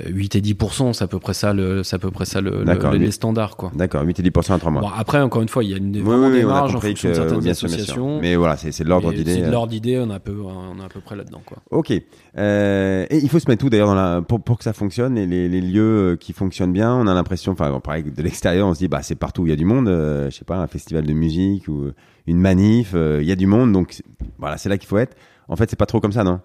8 0.04 0.36
et 0.36 0.40
10% 0.40 0.92
c'est 0.92 1.04
à 1.04 1.06
peu 1.06 1.18
près 1.18 1.34
ça 1.34 1.52
le 1.52 1.82
c'est 1.82 1.96
à 1.96 1.98
peu 1.98 2.10
près 2.10 2.24
ça 2.24 2.40
le, 2.40 2.64
les 2.96 3.10
standards 3.10 3.56
quoi. 3.56 3.72
D'accord, 3.74 4.02
8 4.02 4.20
et 4.20 4.22
10 4.22 4.50
à 4.50 4.58
3 4.58 4.70
mois. 4.70 4.82
Bon, 4.82 4.88
après 4.88 5.20
encore 5.20 5.42
une 5.42 5.48
fois, 5.48 5.64
il 5.64 5.70
y 5.70 5.74
a 5.74 5.76
une 5.76 6.00
vraiment 6.00 6.30
des 6.30 6.44
marges 6.44 6.74
en 6.74 6.80
fonction 6.80 7.08
de 7.08 7.14
certaines 7.14 7.48
associations. 7.48 8.20
Mais 8.20 8.36
voilà, 8.36 8.56
c'est 8.56 8.82
de 8.82 8.88
l'ordre 8.88 9.12
d'idée. 9.12 9.34
C'est 9.34 9.40
de 9.40 9.46
euh. 9.46 9.50
l'ordre 9.50 9.70
d'idée, 9.70 9.98
on 9.98 10.10
a 10.10 10.20
peu 10.20 10.36
on 10.40 10.80
est 10.80 10.84
à 10.84 10.88
peu 10.88 11.00
près 11.00 11.16
là-dedans 11.16 11.42
quoi. 11.44 11.58
OK. 11.70 11.92
Euh, 12.36 13.06
et 13.10 13.18
il 13.18 13.28
faut 13.28 13.38
se 13.38 13.48
mettre 13.48 13.60
tout 13.60 13.70
d'ailleurs 13.70 13.88
dans 13.88 13.94
la 13.94 14.22
pour, 14.22 14.42
pour 14.42 14.58
que 14.58 14.64
ça 14.64 14.72
fonctionne 14.72 15.14
les, 15.14 15.26
les, 15.26 15.48
les 15.48 15.60
lieux 15.60 16.12
euh, 16.12 16.16
qui 16.16 16.32
fonctionnent 16.32 16.72
bien, 16.72 16.94
on 16.94 17.06
a 17.06 17.14
l'impression 17.14 17.52
enfin 17.52 17.78
pareil 17.80 18.04
de 18.04 18.22
l'extérieur, 18.22 18.68
on 18.68 18.74
se 18.74 18.78
dit 18.78 18.88
bah 18.88 19.02
c'est 19.02 19.16
partout 19.16 19.42
où 19.42 19.46
il 19.46 19.50
y 19.50 19.52
a 19.52 19.56
du 19.56 19.64
monde, 19.64 19.88
euh, 19.88 20.30
je 20.30 20.36
sais 20.36 20.44
pas, 20.44 20.56
un 20.56 20.66
festival 20.66 21.04
de 21.04 21.12
musique 21.12 21.68
ou 21.68 21.90
une 22.26 22.38
manif, 22.38 22.94
il 22.94 23.24
y 23.24 23.32
a 23.32 23.36
du 23.36 23.46
monde 23.46 23.72
donc 23.72 24.02
voilà, 24.38 24.56
c'est 24.56 24.68
là 24.68 24.78
qu'il 24.78 24.88
faut 24.88 24.98
être. 24.98 25.16
En 25.48 25.56
fait, 25.56 25.70
c'est 25.70 25.78
pas 25.78 25.86
trop 25.86 26.00
comme 26.00 26.12
ça, 26.12 26.24
non? 26.24 26.40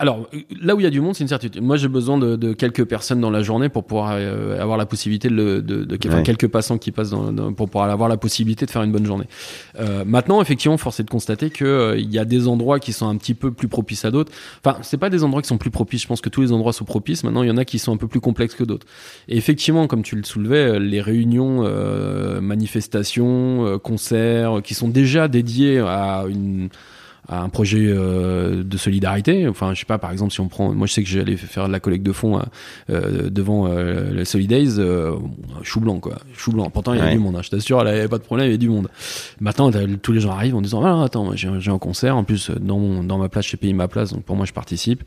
Alors, 0.00 0.28
là 0.62 0.76
où 0.76 0.80
il 0.80 0.84
y 0.84 0.86
a 0.86 0.90
du 0.90 1.00
monde, 1.00 1.16
c'est 1.16 1.24
une 1.24 1.28
certitude. 1.28 1.60
Moi, 1.60 1.76
j'ai 1.76 1.88
besoin 1.88 2.18
de, 2.18 2.36
de, 2.36 2.52
quelques 2.52 2.84
personnes 2.84 3.20
dans 3.20 3.30
la 3.30 3.42
journée 3.42 3.68
pour 3.68 3.82
pouvoir 3.82 4.12
euh, 4.12 4.60
avoir 4.62 4.78
la 4.78 4.86
possibilité 4.86 5.28
de, 5.28 5.58
de, 5.58 5.82
de 5.82 5.98
enfin, 6.06 6.22
quelques 6.22 6.46
passants 6.46 6.78
qui 6.78 6.92
passent 6.92 7.10
dans, 7.10 7.52
pour 7.52 7.68
pouvoir 7.68 7.90
avoir 7.90 8.08
la 8.08 8.16
possibilité 8.16 8.64
de 8.64 8.70
faire 8.70 8.84
une 8.84 8.92
bonne 8.92 9.04
journée. 9.04 9.26
Euh, 9.80 10.04
maintenant, 10.06 10.40
effectivement, 10.40 10.76
force 10.76 11.00
est 11.00 11.02
de 11.02 11.10
constater 11.10 11.50
que 11.50 11.64
euh, 11.64 11.98
il 11.98 12.12
y 12.12 12.20
a 12.20 12.24
des 12.24 12.46
endroits 12.46 12.78
qui 12.78 12.92
sont 12.92 13.08
un 13.08 13.16
petit 13.16 13.34
peu 13.34 13.50
plus 13.50 13.66
propices 13.66 14.04
à 14.04 14.12
d'autres. 14.12 14.30
Enfin, 14.64 14.78
c'est 14.82 14.98
pas 14.98 15.10
des 15.10 15.24
endroits 15.24 15.42
qui 15.42 15.48
sont 15.48 15.58
plus 15.58 15.72
propices. 15.72 16.02
Je 16.02 16.06
pense 16.06 16.20
que 16.20 16.28
tous 16.28 16.42
les 16.42 16.52
endroits 16.52 16.72
sont 16.72 16.84
propices. 16.84 17.24
Maintenant, 17.24 17.42
il 17.42 17.48
y 17.48 17.52
en 17.52 17.56
a 17.56 17.64
qui 17.64 17.80
sont 17.80 17.92
un 17.92 17.96
peu 17.96 18.06
plus 18.06 18.20
complexes 18.20 18.54
que 18.54 18.62
d'autres. 18.62 18.86
Et 19.26 19.36
effectivement, 19.36 19.88
comme 19.88 20.04
tu 20.04 20.14
le 20.14 20.22
soulevais, 20.22 20.74
euh, 20.74 20.78
les 20.78 21.00
réunions, 21.00 21.68
manifestations, 22.40 23.80
concerts, 23.82 24.60
qui 24.62 24.74
sont 24.74 24.88
déjà 24.88 25.26
dédiés 25.26 25.80
à 25.80 26.24
une 26.28 26.68
à 27.28 27.42
un 27.42 27.50
projet 27.50 27.84
euh, 27.86 28.64
de 28.64 28.76
solidarité. 28.78 29.46
Enfin, 29.46 29.74
je 29.74 29.80
sais 29.80 29.84
pas, 29.84 29.98
par 29.98 30.10
exemple, 30.10 30.32
si 30.32 30.40
on 30.40 30.48
prend, 30.48 30.72
moi 30.72 30.86
je 30.86 30.94
sais 30.94 31.02
que 31.02 31.08
j'allais 31.08 31.36
faire 31.36 31.66
de 31.66 31.72
la 31.72 31.78
collecte 31.78 32.04
de 32.04 32.12
fonds 32.12 32.40
euh, 32.88 33.28
devant 33.28 33.66
euh, 33.66 34.10
les 34.12 34.24
Solidays, 34.24 34.78
euh, 34.78 35.14
chou 35.62 35.80
blanc 35.80 36.00
quoi, 36.00 36.16
chou 36.34 36.52
blanc. 36.52 36.70
Pourtant 36.70 36.94
il 36.94 37.00
y 37.00 37.02
a 37.02 37.12
du 37.12 37.18
monde, 37.18 37.36
hein, 37.36 37.42
je 37.42 37.50
t'assure, 37.50 37.80
il 37.82 37.84
n'y 37.84 37.90
avait 37.90 38.08
pas 38.08 38.18
de 38.18 38.22
problème, 38.22 38.48
il 38.48 38.52
y 38.52 38.54
a 38.54 38.58
du 38.58 38.70
monde. 38.70 38.88
Maintenant, 39.40 39.70
tous 40.02 40.12
les 40.12 40.20
gens 40.20 40.30
arrivent 40.30 40.56
en 40.56 40.62
disant, 40.62 40.82
ah, 40.82 41.04
attends, 41.04 41.36
j'ai 41.36 41.70
un 41.70 41.78
concert, 41.78 42.16
en 42.16 42.24
plus 42.24 42.50
dans, 42.50 42.78
mon, 42.78 43.04
dans 43.04 43.18
ma 43.18 43.28
place, 43.28 43.46
j'ai 43.46 43.58
payé 43.58 43.74
ma 43.74 43.88
place, 43.88 44.14
donc 44.14 44.24
pour 44.24 44.34
moi 44.34 44.46
je 44.46 44.54
participe. 44.54 45.04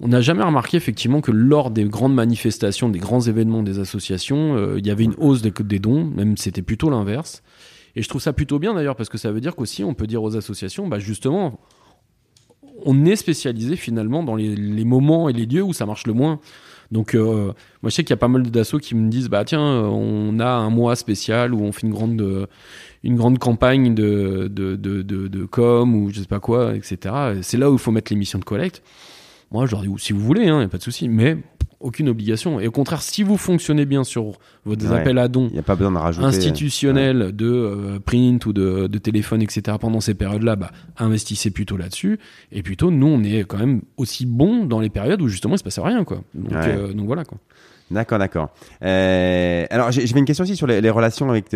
On 0.00 0.08
n'a 0.08 0.20
jamais 0.20 0.42
remarqué 0.42 0.76
effectivement 0.76 1.20
que 1.20 1.30
lors 1.30 1.70
des 1.70 1.84
grandes 1.84 2.14
manifestations, 2.14 2.88
des 2.88 2.98
grands 2.98 3.20
événements 3.20 3.62
des 3.62 3.78
associations, 3.78 4.76
il 4.76 4.86
y 4.86 4.90
avait 4.90 5.04
une 5.04 5.14
hausse 5.16 5.40
des, 5.40 5.52
des 5.52 5.78
dons, 5.78 6.04
même 6.04 6.36
c'était 6.36 6.62
plutôt 6.62 6.90
l'inverse. 6.90 7.42
Et 7.96 8.02
je 8.02 8.08
trouve 8.08 8.22
ça 8.22 8.32
plutôt 8.32 8.58
bien 8.58 8.74
d'ailleurs 8.74 8.96
parce 8.96 9.08
que 9.08 9.18
ça 9.18 9.30
veut 9.32 9.40
dire 9.40 9.54
qu'aussi 9.54 9.84
on 9.84 9.94
peut 9.94 10.06
dire 10.06 10.22
aux 10.22 10.36
associations, 10.36 10.88
bah 10.88 10.98
justement, 10.98 11.60
on 12.84 13.04
est 13.04 13.16
spécialisé 13.16 13.76
finalement 13.76 14.22
dans 14.22 14.34
les, 14.34 14.84
moments 14.84 15.28
et 15.28 15.32
les 15.32 15.46
lieux 15.46 15.62
où 15.62 15.72
ça 15.72 15.86
marche 15.86 16.06
le 16.06 16.12
moins. 16.12 16.40
Donc 16.90 17.14
euh, 17.14 17.52
moi 17.82 17.88
je 17.88 17.90
sais 17.90 18.04
qu'il 18.04 18.10
y 18.10 18.14
a 18.14 18.18
pas 18.18 18.28
mal 18.28 18.42
d'assauts 18.42 18.78
qui 18.78 18.94
me 18.94 19.08
disent 19.08 19.30
bah 19.30 19.44
tiens 19.44 19.62
on 19.62 20.38
a 20.40 20.48
un 20.48 20.68
mois 20.68 20.94
spécial 20.94 21.54
où 21.54 21.62
on 21.62 21.72
fait 21.72 21.86
une 21.86 21.92
grande 21.92 22.48
une 23.02 23.16
grande 23.16 23.38
campagne 23.38 23.94
de 23.94 24.48
de, 24.48 24.76
de, 24.76 25.00
de, 25.00 25.28
de 25.28 25.44
com 25.46 25.94
ou 25.94 26.10
je 26.10 26.20
sais 26.20 26.26
pas 26.26 26.40
quoi 26.40 26.74
etc. 26.74 27.14
C'est 27.40 27.56
là 27.56 27.70
où 27.70 27.74
il 27.74 27.78
faut 27.78 27.92
mettre 27.92 28.12
les 28.12 28.18
missions 28.18 28.38
de 28.38 28.44
collecte. 28.44 28.82
Moi 29.52 29.66
je 29.66 29.72
leur 29.72 29.82
dis 29.82 29.88
si 29.98 30.12
vous 30.12 30.20
voulez 30.20 30.48
hein, 30.48 30.60
y 30.60 30.64
a 30.64 30.68
pas 30.68 30.78
de 30.78 30.82
souci 30.82 31.08
mais 31.08 31.36
aucune 31.82 32.08
obligation. 32.08 32.60
Et 32.60 32.66
au 32.66 32.70
contraire, 32.70 33.02
si 33.02 33.22
vous 33.22 33.36
fonctionnez 33.36 33.84
bien 33.84 34.04
sur 34.04 34.38
vos 34.64 34.74
appels 34.92 35.18
à 35.18 35.28
dons, 35.28 35.50
il 35.52 35.58
a 35.58 35.62
pas 35.62 35.74
besoin 35.74 35.92
de 35.92 35.98
rajouter, 35.98 36.26
institutionnels, 36.26 37.34
de 37.34 37.46
euh, 37.46 37.98
print 37.98 38.46
ou 38.46 38.52
de, 38.52 38.86
de, 38.86 38.98
téléphone, 38.98 39.42
etc. 39.42 39.76
Pendant 39.80 40.00
ces 40.00 40.14
périodes-là, 40.14 40.56
bah, 40.56 40.70
investissez 40.96 41.50
plutôt 41.50 41.76
là-dessus. 41.76 42.18
Et 42.52 42.62
plutôt, 42.62 42.90
nous, 42.90 43.08
on 43.08 43.22
est 43.22 43.44
quand 43.44 43.58
même 43.58 43.82
aussi 43.96 44.26
bon 44.26 44.64
dans 44.64 44.80
les 44.80 44.90
périodes 44.90 45.20
où 45.20 45.28
justement 45.28 45.56
il 45.56 45.58
se 45.58 45.64
passe 45.64 45.78
rien, 45.78 46.04
quoi. 46.04 46.22
Donc, 46.34 46.52
euh, 46.54 46.92
donc 46.92 47.06
voilà, 47.06 47.24
quoi. 47.24 47.38
D'accord, 47.90 48.18
d'accord. 48.18 48.48
Euh, 48.82 49.66
alors, 49.68 49.90
j'ai 49.90 50.16
une 50.16 50.24
question 50.24 50.44
aussi 50.44 50.56
sur 50.56 50.66
les, 50.66 50.80
les 50.80 50.90
relations 50.90 51.28
avec, 51.28 51.54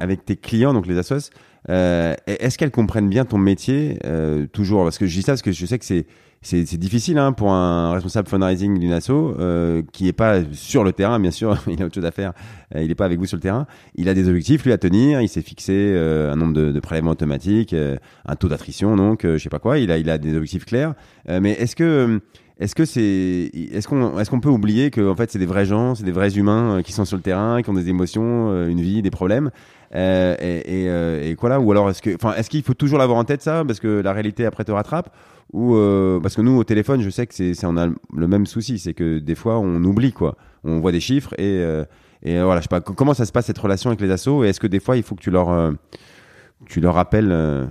avec 0.00 0.24
tes 0.24 0.36
clients, 0.36 0.72
donc 0.72 0.86
les 0.86 0.96
assos. 0.96 1.30
Euh, 1.68 2.14
Est-ce 2.26 2.58
qu'elles 2.58 2.70
comprennent 2.70 3.08
bien 3.08 3.24
ton 3.24 3.38
métier 3.38 3.98
euh, 4.04 4.46
toujours? 4.46 4.84
Parce 4.84 4.98
que 4.98 5.06
je 5.06 5.14
dis 5.14 5.22
ça 5.22 5.32
parce 5.32 5.42
que 5.42 5.52
je 5.52 5.66
sais 5.66 5.78
que 5.78 5.84
c'est 5.84 6.06
c'est 6.42 6.76
difficile 6.76 7.18
hein, 7.18 7.32
pour 7.32 7.50
un 7.50 7.92
responsable 7.92 8.28
fundraising 8.28 8.78
d'une 8.78 8.92
asso 8.92 9.10
euh, 9.10 9.82
qui 9.92 10.06
est 10.06 10.12
pas 10.12 10.42
sur 10.52 10.84
le 10.84 10.92
terrain, 10.92 11.18
bien 11.18 11.32
sûr, 11.32 11.60
il 11.66 11.82
a 11.82 11.86
autre 11.86 11.94
chose 11.96 12.04
à 12.04 12.12
faire, 12.12 12.34
il 12.76 12.88
est 12.88 12.94
pas 12.94 13.06
avec 13.06 13.18
vous 13.18 13.26
sur 13.26 13.36
le 13.36 13.40
terrain. 13.40 13.66
Il 13.96 14.08
a 14.08 14.14
des 14.14 14.28
objectifs 14.28 14.64
lui 14.64 14.70
à 14.70 14.78
tenir, 14.78 15.20
il 15.20 15.28
s'est 15.28 15.42
fixé 15.42 15.96
un 15.96 16.36
nombre 16.36 16.52
de, 16.52 16.70
de, 16.70 16.80
prélèvements 16.80 17.12
automatiques, 17.12 17.74
un 17.74 18.36
taux 18.36 18.48
d'attrition, 18.48 18.94
donc 18.94 19.22
je 19.24 19.38
sais 19.38 19.48
pas 19.48 19.58
quoi. 19.58 19.78
Il 19.78 19.90
a 19.90 19.98
il 19.98 20.08
a 20.08 20.18
des 20.18 20.36
objectifs 20.36 20.66
clairs. 20.66 20.94
mais 21.28 21.52
est-ce 21.52 21.74
que 21.74 22.20
est-ce 22.58 22.74
que 22.74 22.84
c'est, 22.84 23.50
est-ce 23.54 23.86
qu'on, 23.86 24.18
est-ce 24.18 24.30
qu'on 24.30 24.40
peut 24.40 24.48
oublier 24.48 24.90
que 24.90 25.06
en 25.06 25.14
fait 25.14 25.30
c'est 25.30 25.38
des 25.38 25.46
vrais 25.46 25.66
gens, 25.66 25.94
c'est 25.94 26.04
des 26.04 26.12
vrais 26.12 26.36
humains 26.36 26.82
qui 26.82 26.92
sont 26.92 27.04
sur 27.04 27.16
le 27.16 27.22
terrain, 27.22 27.60
qui 27.62 27.68
ont 27.68 27.74
des 27.74 27.88
émotions, 27.88 28.66
une 28.66 28.80
vie, 28.80 29.02
des 29.02 29.10
problèmes, 29.10 29.50
euh, 29.94 30.34
et, 30.40 30.84
et, 30.84 30.88
euh, 30.88 31.22
et, 31.22 31.34
quoi 31.36 31.48
là? 31.48 31.60
Ou 31.60 31.70
alors 31.70 31.90
est-ce 31.90 32.02
que, 32.02 32.14
enfin, 32.14 32.34
est-ce 32.34 32.50
qu'il 32.50 32.62
faut 32.62 32.74
toujours 32.74 32.98
l'avoir 32.98 33.18
en 33.18 33.24
tête 33.24 33.42
ça, 33.42 33.64
parce 33.64 33.80
que 33.80 34.00
la 34.00 34.12
réalité 34.12 34.44
après 34.44 34.64
te 34.64 34.72
rattrape? 34.72 35.14
Ou 35.52 35.76
euh, 35.76 36.18
parce 36.20 36.34
que 36.34 36.40
nous 36.40 36.56
au 36.56 36.64
téléphone, 36.64 37.02
je 37.02 37.10
sais 37.10 37.26
que 37.26 37.34
c'est, 37.34 37.64
on 37.64 37.76
a 37.76 37.86
le 37.86 38.26
même 38.26 38.46
souci, 38.46 38.78
c'est 38.78 38.94
que 38.94 39.18
des 39.18 39.34
fois 39.34 39.58
on 39.58 39.82
oublie 39.84 40.12
quoi. 40.12 40.36
On 40.64 40.80
voit 40.80 40.92
des 40.92 41.00
chiffres 41.00 41.34
et 41.38 41.62
et 42.22 42.40
voilà, 42.40 42.60
je 42.60 42.62
sais 42.62 42.68
pas 42.68 42.80
comment 42.80 43.14
ça 43.14 43.26
se 43.26 43.32
passe 43.32 43.46
cette 43.46 43.58
relation 43.58 43.90
avec 43.90 44.00
les 44.00 44.10
assos? 44.10 44.44
Et 44.44 44.48
est-ce 44.48 44.58
que 44.58 44.66
des 44.66 44.80
fois 44.80 44.96
il 44.96 45.04
faut 45.04 45.14
que 45.14 45.22
tu 45.22 45.30
leur 45.30 45.72
tu 46.66 46.80
leur 46.80 46.94
rappelles 46.94 47.68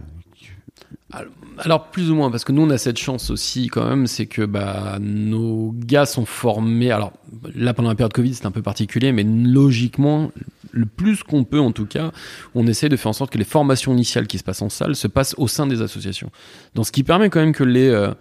alors 1.58 1.88
plus 1.90 2.12
ou 2.12 2.16
moins 2.16 2.30
parce 2.32 2.44
que 2.44 2.52
nous 2.52 2.62
on 2.62 2.70
a 2.70 2.78
cette 2.78 2.98
chance 2.98 3.30
aussi 3.30 3.68
quand 3.68 3.88
même, 3.88 4.08
c'est 4.08 4.26
que 4.26 4.42
bah 4.44 4.98
nos 5.00 5.74
gars 5.74 6.06
sont 6.06 6.26
formés. 6.26 6.92
Alors 6.92 7.14
là 7.54 7.74
pendant 7.74 7.90
la 7.90 7.96
période 7.96 8.14
Covid 8.14 8.34
c'est 8.34 8.46
un 8.46 8.52
peu 8.52 8.62
particulier, 8.62 9.12
mais 9.12 9.24
logiquement 9.24 10.32
le 10.72 10.86
plus 10.86 11.24
qu'on 11.24 11.46
peut 11.46 11.60
en 11.60 11.72
tout 11.72 11.86
cas, 11.86 12.12
on 12.54 12.68
essaie 12.68 12.90
de 12.90 12.98
faire 12.98 13.10
en 13.10 13.14
sorte 13.14 13.32
que 13.32 13.38
les 13.38 13.46
formations 13.46 13.94
initiales 13.94 14.28
qui 14.28 14.38
se 14.38 14.44
passent 14.44 14.62
en 14.62 14.70
salle 14.70 14.96
se 14.96 15.08
passent 15.08 15.36
au 15.38 15.48
sein 15.48 15.68
des 15.68 15.82
associations. 15.82 16.32
Donc 16.76 16.88
ce 16.88 16.92
qui 16.92 17.04
permet 17.04 17.30
quand 17.30 17.40
même 17.40 17.54
que 17.54 17.64
les 17.64 17.88
euh, 17.88 18.12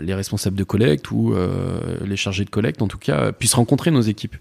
les 0.00 0.14
responsables 0.14 0.56
de 0.56 0.64
collecte 0.64 1.10
ou 1.10 1.32
euh, 1.34 1.98
les 2.04 2.16
chargés 2.16 2.44
de 2.44 2.50
collecte 2.50 2.82
en 2.82 2.88
tout 2.88 2.98
cas 2.98 3.32
puissent 3.32 3.54
rencontrer 3.54 3.90
nos 3.90 4.00
équipes. 4.00 4.36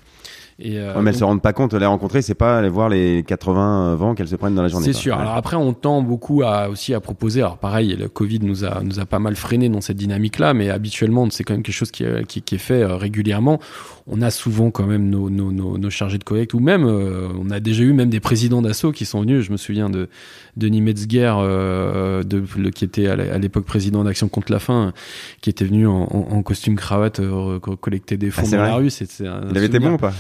Et 0.59 0.77
euh, 0.77 0.93
mais 1.01 1.09
elles 1.09 1.17
se 1.17 1.23
rendent 1.23 1.41
pas 1.41 1.53
compte, 1.53 1.73
les 1.73 1.85
rencontrer, 1.85 2.21
c'est 2.21 2.35
pas 2.35 2.59
aller 2.59 2.69
voir 2.69 2.89
les 2.89 3.23
80 3.23 3.95
vents 3.95 4.13
qu'elles 4.13 4.27
se 4.27 4.35
prennent 4.35 4.55
dans 4.55 4.61
la 4.61 4.67
journée. 4.67 4.85
C'est 4.85 4.93
sûr. 4.93 5.17
Alors 5.17 5.35
après, 5.35 5.55
on 5.55 5.73
tend 5.73 6.01
beaucoup 6.01 6.43
à 6.43 6.69
aussi 6.69 6.93
à 6.93 6.99
proposer. 6.99 7.41
Alors 7.41 7.57
pareil, 7.57 7.95
le 7.95 8.07
Covid 8.07 8.39
nous 8.41 8.63
a 8.63 8.81
nous 8.83 8.99
a 8.99 9.05
pas 9.05 9.19
mal 9.19 9.35
freiné 9.35 9.69
dans 9.69 9.81
cette 9.81 9.97
dynamique-là, 9.97 10.53
mais 10.53 10.69
habituellement, 10.69 11.27
c'est 11.31 11.43
quand 11.43 11.53
même 11.53 11.63
quelque 11.63 11.75
chose 11.75 11.91
qui, 11.91 12.05
qui, 12.27 12.41
qui 12.41 12.55
est 12.55 12.59
fait 12.59 12.83
euh, 12.83 12.95
régulièrement. 12.95 13.59
On 14.05 14.21
a 14.21 14.29
souvent 14.31 14.69
quand 14.69 14.85
même 14.85 15.09
nos, 15.09 15.29
nos, 15.29 15.51
nos, 15.51 15.77
nos 15.77 15.89
chargés 15.89 16.17
de 16.17 16.23
collecte, 16.23 16.53
ou 16.53 16.59
même 16.59 16.85
euh, 16.85 17.29
on 17.39 17.49
a 17.49 17.59
déjà 17.59 17.83
eu 17.83 17.93
même 17.93 18.09
des 18.09 18.19
présidents 18.19 18.61
d'assaut 18.61 18.91
qui 18.91 19.05
sont 19.05 19.21
venus. 19.21 19.45
Je 19.45 19.51
me 19.51 19.57
souviens 19.57 19.89
de 19.89 20.09
Denis 20.57 20.81
Metzger, 20.81 21.33
euh, 21.37 22.23
de, 22.23 22.43
le, 22.57 22.69
qui 22.69 22.85
était 22.85 23.07
à 23.07 23.37
l'époque 23.37 23.65
président 23.65 24.03
d'Action 24.03 24.27
contre 24.27 24.51
la 24.51 24.59
faim, 24.59 24.93
qui 25.41 25.49
était 25.49 25.65
venu 25.65 25.87
en, 25.87 26.03
en, 26.03 26.43
costume 26.43 26.75
cravate 26.75 27.21
collecter 27.81 28.17
des 28.17 28.29
fonds 28.29 28.43
ah, 28.47 28.57
dans 28.57 28.63
la 28.63 28.75
rue. 28.75 28.89
Il 29.19 29.57
avait 29.57 29.65
été 29.65 29.79
bon 29.79 29.93
ou 29.93 29.97
pas? 29.97 30.13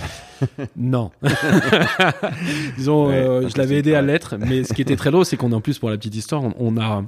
non. 0.75 1.11
Disons, 2.77 3.09
euh, 3.09 3.47
je 3.49 3.57
l'avais 3.57 3.77
aidé 3.77 3.95
à 3.95 4.01
l'être, 4.01 4.35
mais 4.37 4.63
ce 4.63 4.73
qui 4.73 4.81
était 4.81 4.95
très 4.95 5.11
drôle, 5.11 5.25
c'est 5.25 5.37
qu'on 5.37 5.51
en 5.51 5.61
plus 5.61 5.79
pour 5.79 5.89
la 5.89 5.97
petite 5.97 6.15
histoire, 6.15 6.43
on 6.59 6.77
a 6.77 7.03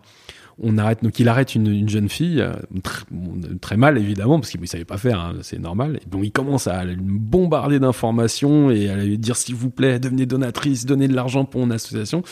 on 0.61 0.77
arrête 0.77 1.03
donc 1.03 1.19
il 1.19 1.27
arrête 1.27 1.53
une, 1.55 1.67
une 1.67 1.89
jeune 1.89 2.07
fille 2.07 2.41
euh, 2.41 2.53
très, 3.59 3.75
mal 3.75 3.97
évidemment 3.97 4.39
parce 4.39 4.51
qu'il 4.51 4.61
ne 4.61 4.65
savait 4.65 4.85
pas 4.85 4.97
faire 4.97 5.19
hein, 5.19 5.33
c'est 5.41 5.59
normal. 5.59 5.99
Donc 6.09 6.23
il 6.23 6.31
commence 6.31 6.67
à 6.67 6.85
lui 6.85 6.95
bombarder 6.97 7.79
d'informations 7.79 8.71
et 8.71 8.89
à 8.89 8.95
lui 8.95 9.17
dire 9.17 9.35
s'il 9.35 9.55
vous 9.55 9.69
plaît 9.69 9.99
devenez 9.99 10.25
donatrice 10.25 10.85
donnez 10.85 11.07
de 11.07 11.15
l'argent 11.15 11.45
pour 11.45 11.61
mon 11.61 11.71
association. 11.71 12.23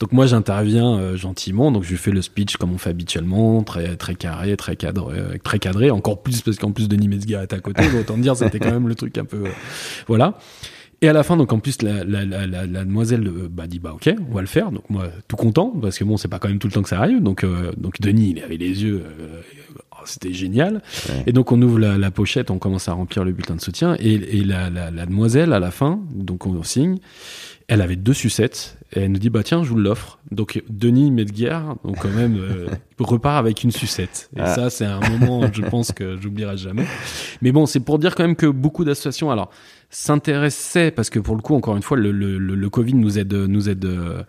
Donc 0.00 0.12
moi 0.12 0.26
j'interviens 0.26 0.98
euh, 0.98 1.16
gentiment. 1.16 1.70
Donc 1.70 1.84
je 1.84 1.94
fais 1.96 2.10
le 2.10 2.22
speech 2.22 2.56
comme 2.56 2.72
on 2.72 2.78
fait 2.78 2.90
habituellement 2.90 3.62
très 3.62 3.96
très 3.96 4.16
carré 4.16 4.56
très 4.56 4.74
cadré 4.74 5.18
euh, 5.18 5.38
très 5.42 5.58
cadré. 5.58 5.90
Encore 5.90 6.22
plus 6.22 6.42
parce 6.42 6.56
qu'en 6.56 6.72
plus 6.72 6.88
Denis 6.88 7.08
Metzger 7.08 7.40
est 7.42 7.52
à 7.52 7.60
côté 7.60 7.84
autant 7.98 8.18
dire 8.18 8.36
c'était 8.36 8.58
quand 8.58 8.72
même 8.72 8.88
le 8.88 8.94
truc 8.96 9.16
un 9.18 9.24
peu 9.24 9.44
voilà 10.08 10.38
Et 11.00 11.08
à 11.08 11.12
la 11.12 11.22
fin, 11.22 11.36
donc 11.36 11.52
en 11.52 11.60
plus, 11.60 11.80
la, 11.82 12.02
la, 12.02 12.24
la, 12.24 12.66
demoiselle 12.84 13.26
euh, 13.28 13.48
bah, 13.48 13.68
dit 13.68 13.78
bah 13.78 13.92
ok, 13.94 14.12
on 14.28 14.34
va 14.34 14.40
le 14.40 14.48
faire. 14.48 14.72
Donc 14.72 14.90
moi, 14.90 15.06
tout 15.28 15.36
content 15.36 15.72
parce 15.80 15.96
que 15.96 16.02
bon, 16.02 16.16
c'est 16.16 16.26
pas 16.26 16.40
quand 16.40 16.48
même 16.48 16.58
tout 16.58 16.66
le 16.66 16.72
temps 16.72 16.82
que 16.82 16.88
ça 16.88 16.98
arrive. 16.98 17.22
Donc 17.22 17.44
euh, 17.44 17.72
donc 17.76 18.00
Denis, 18.00 18.34
il 18.36 18.42
avait 18.42 18.56
les 18.56 18.82
yeux, 18.82 19.04
euh, 19.04 19.40
c'était 20.06 20.32
génial. 20.32 20.82
Et 21.26 21.32
donc 21.32 21.52
on 21.52 21.60
ouvre 21.62 21.78
la, 21.78 22.10
pochette, 22.10 22.50
on 22.50 22.58
commence 22.58 22.88
à 22.88 22.92
remplir 22.92 23.24
le 23.24 23.32
bulletin 23.32 23.56
de 23.56 23.60
soutien 23.60 23.96
et, 23.98 24.14
et 24.14 24.44
la, 24.44 24.70
demoiselle 25.06 25.52
à 25.52 25.60
la 25.60 25.70
fin, 25.70 26.00
donc 26.12 26.46
on 26.46 26.62
signe. 26.62 26.98
Elle 27.68 27.82
avait 27.82 27.96
deux 27.96 28.14
sucettes 28.14 28.78
et 28.94 29.00
elle 29.00 29.12
nous 29.12 29.18
dit 29.18 29.28
bah 29.28 29.42
tiens 29.42 29.62
je 29.62 29.68
vous 29.68 29.76
l'offre 29.76 30.18
donc 30.30 30.62
Denis 30.70 31.10
Medguer 31.10 31.58
donc 31.84 31.98
quand 32.00 32.08
même 32.08 32.40
repart 32.98 33.36
avec 33.36 33.62
une 33.62 33.70
sucette 33.70 34.30
et 34.34 34.40
ah. 34.40 34.54
ça 34.54 34.70
c'est 34.70 34.86
un 34.86 35.00
moment 35.00 35.42
je 35.52 35.60
pense 35.60 35.92
que 35.92 36.18
j'oublierai 36.18 36.56
jamais 36.56 36.86
mais 37.42 37.52
bon 37.52 37.66
c'est 37.66 37.80
pour 37.80 37.98
dire 37.98 38.14
quand 38.14 38.22
même 38.22 38.36
que 38.36 38.46
beaucoup 38.46 38.86
d'associations 38.86 39.30
alors 39.30 39.50
s'intéressait 39.90 40.90
parce 40.90 41.10
que 41.10 41.18
pour 41.18 41.36
le 41.36 41.42
coup 41.42 41.54
encore 41.54 41.76
une 41.76 41.82
fois 41.82 41.98
le, 41.98 42.10
le, 42.10 42.38
le 42.38 42.70
Covid 42.70 42.94
nous 42.94 43.18
aide 43.18 43.34
nous 43.34 43.68
aide 43.68 43.84
euh, 43.84 44.22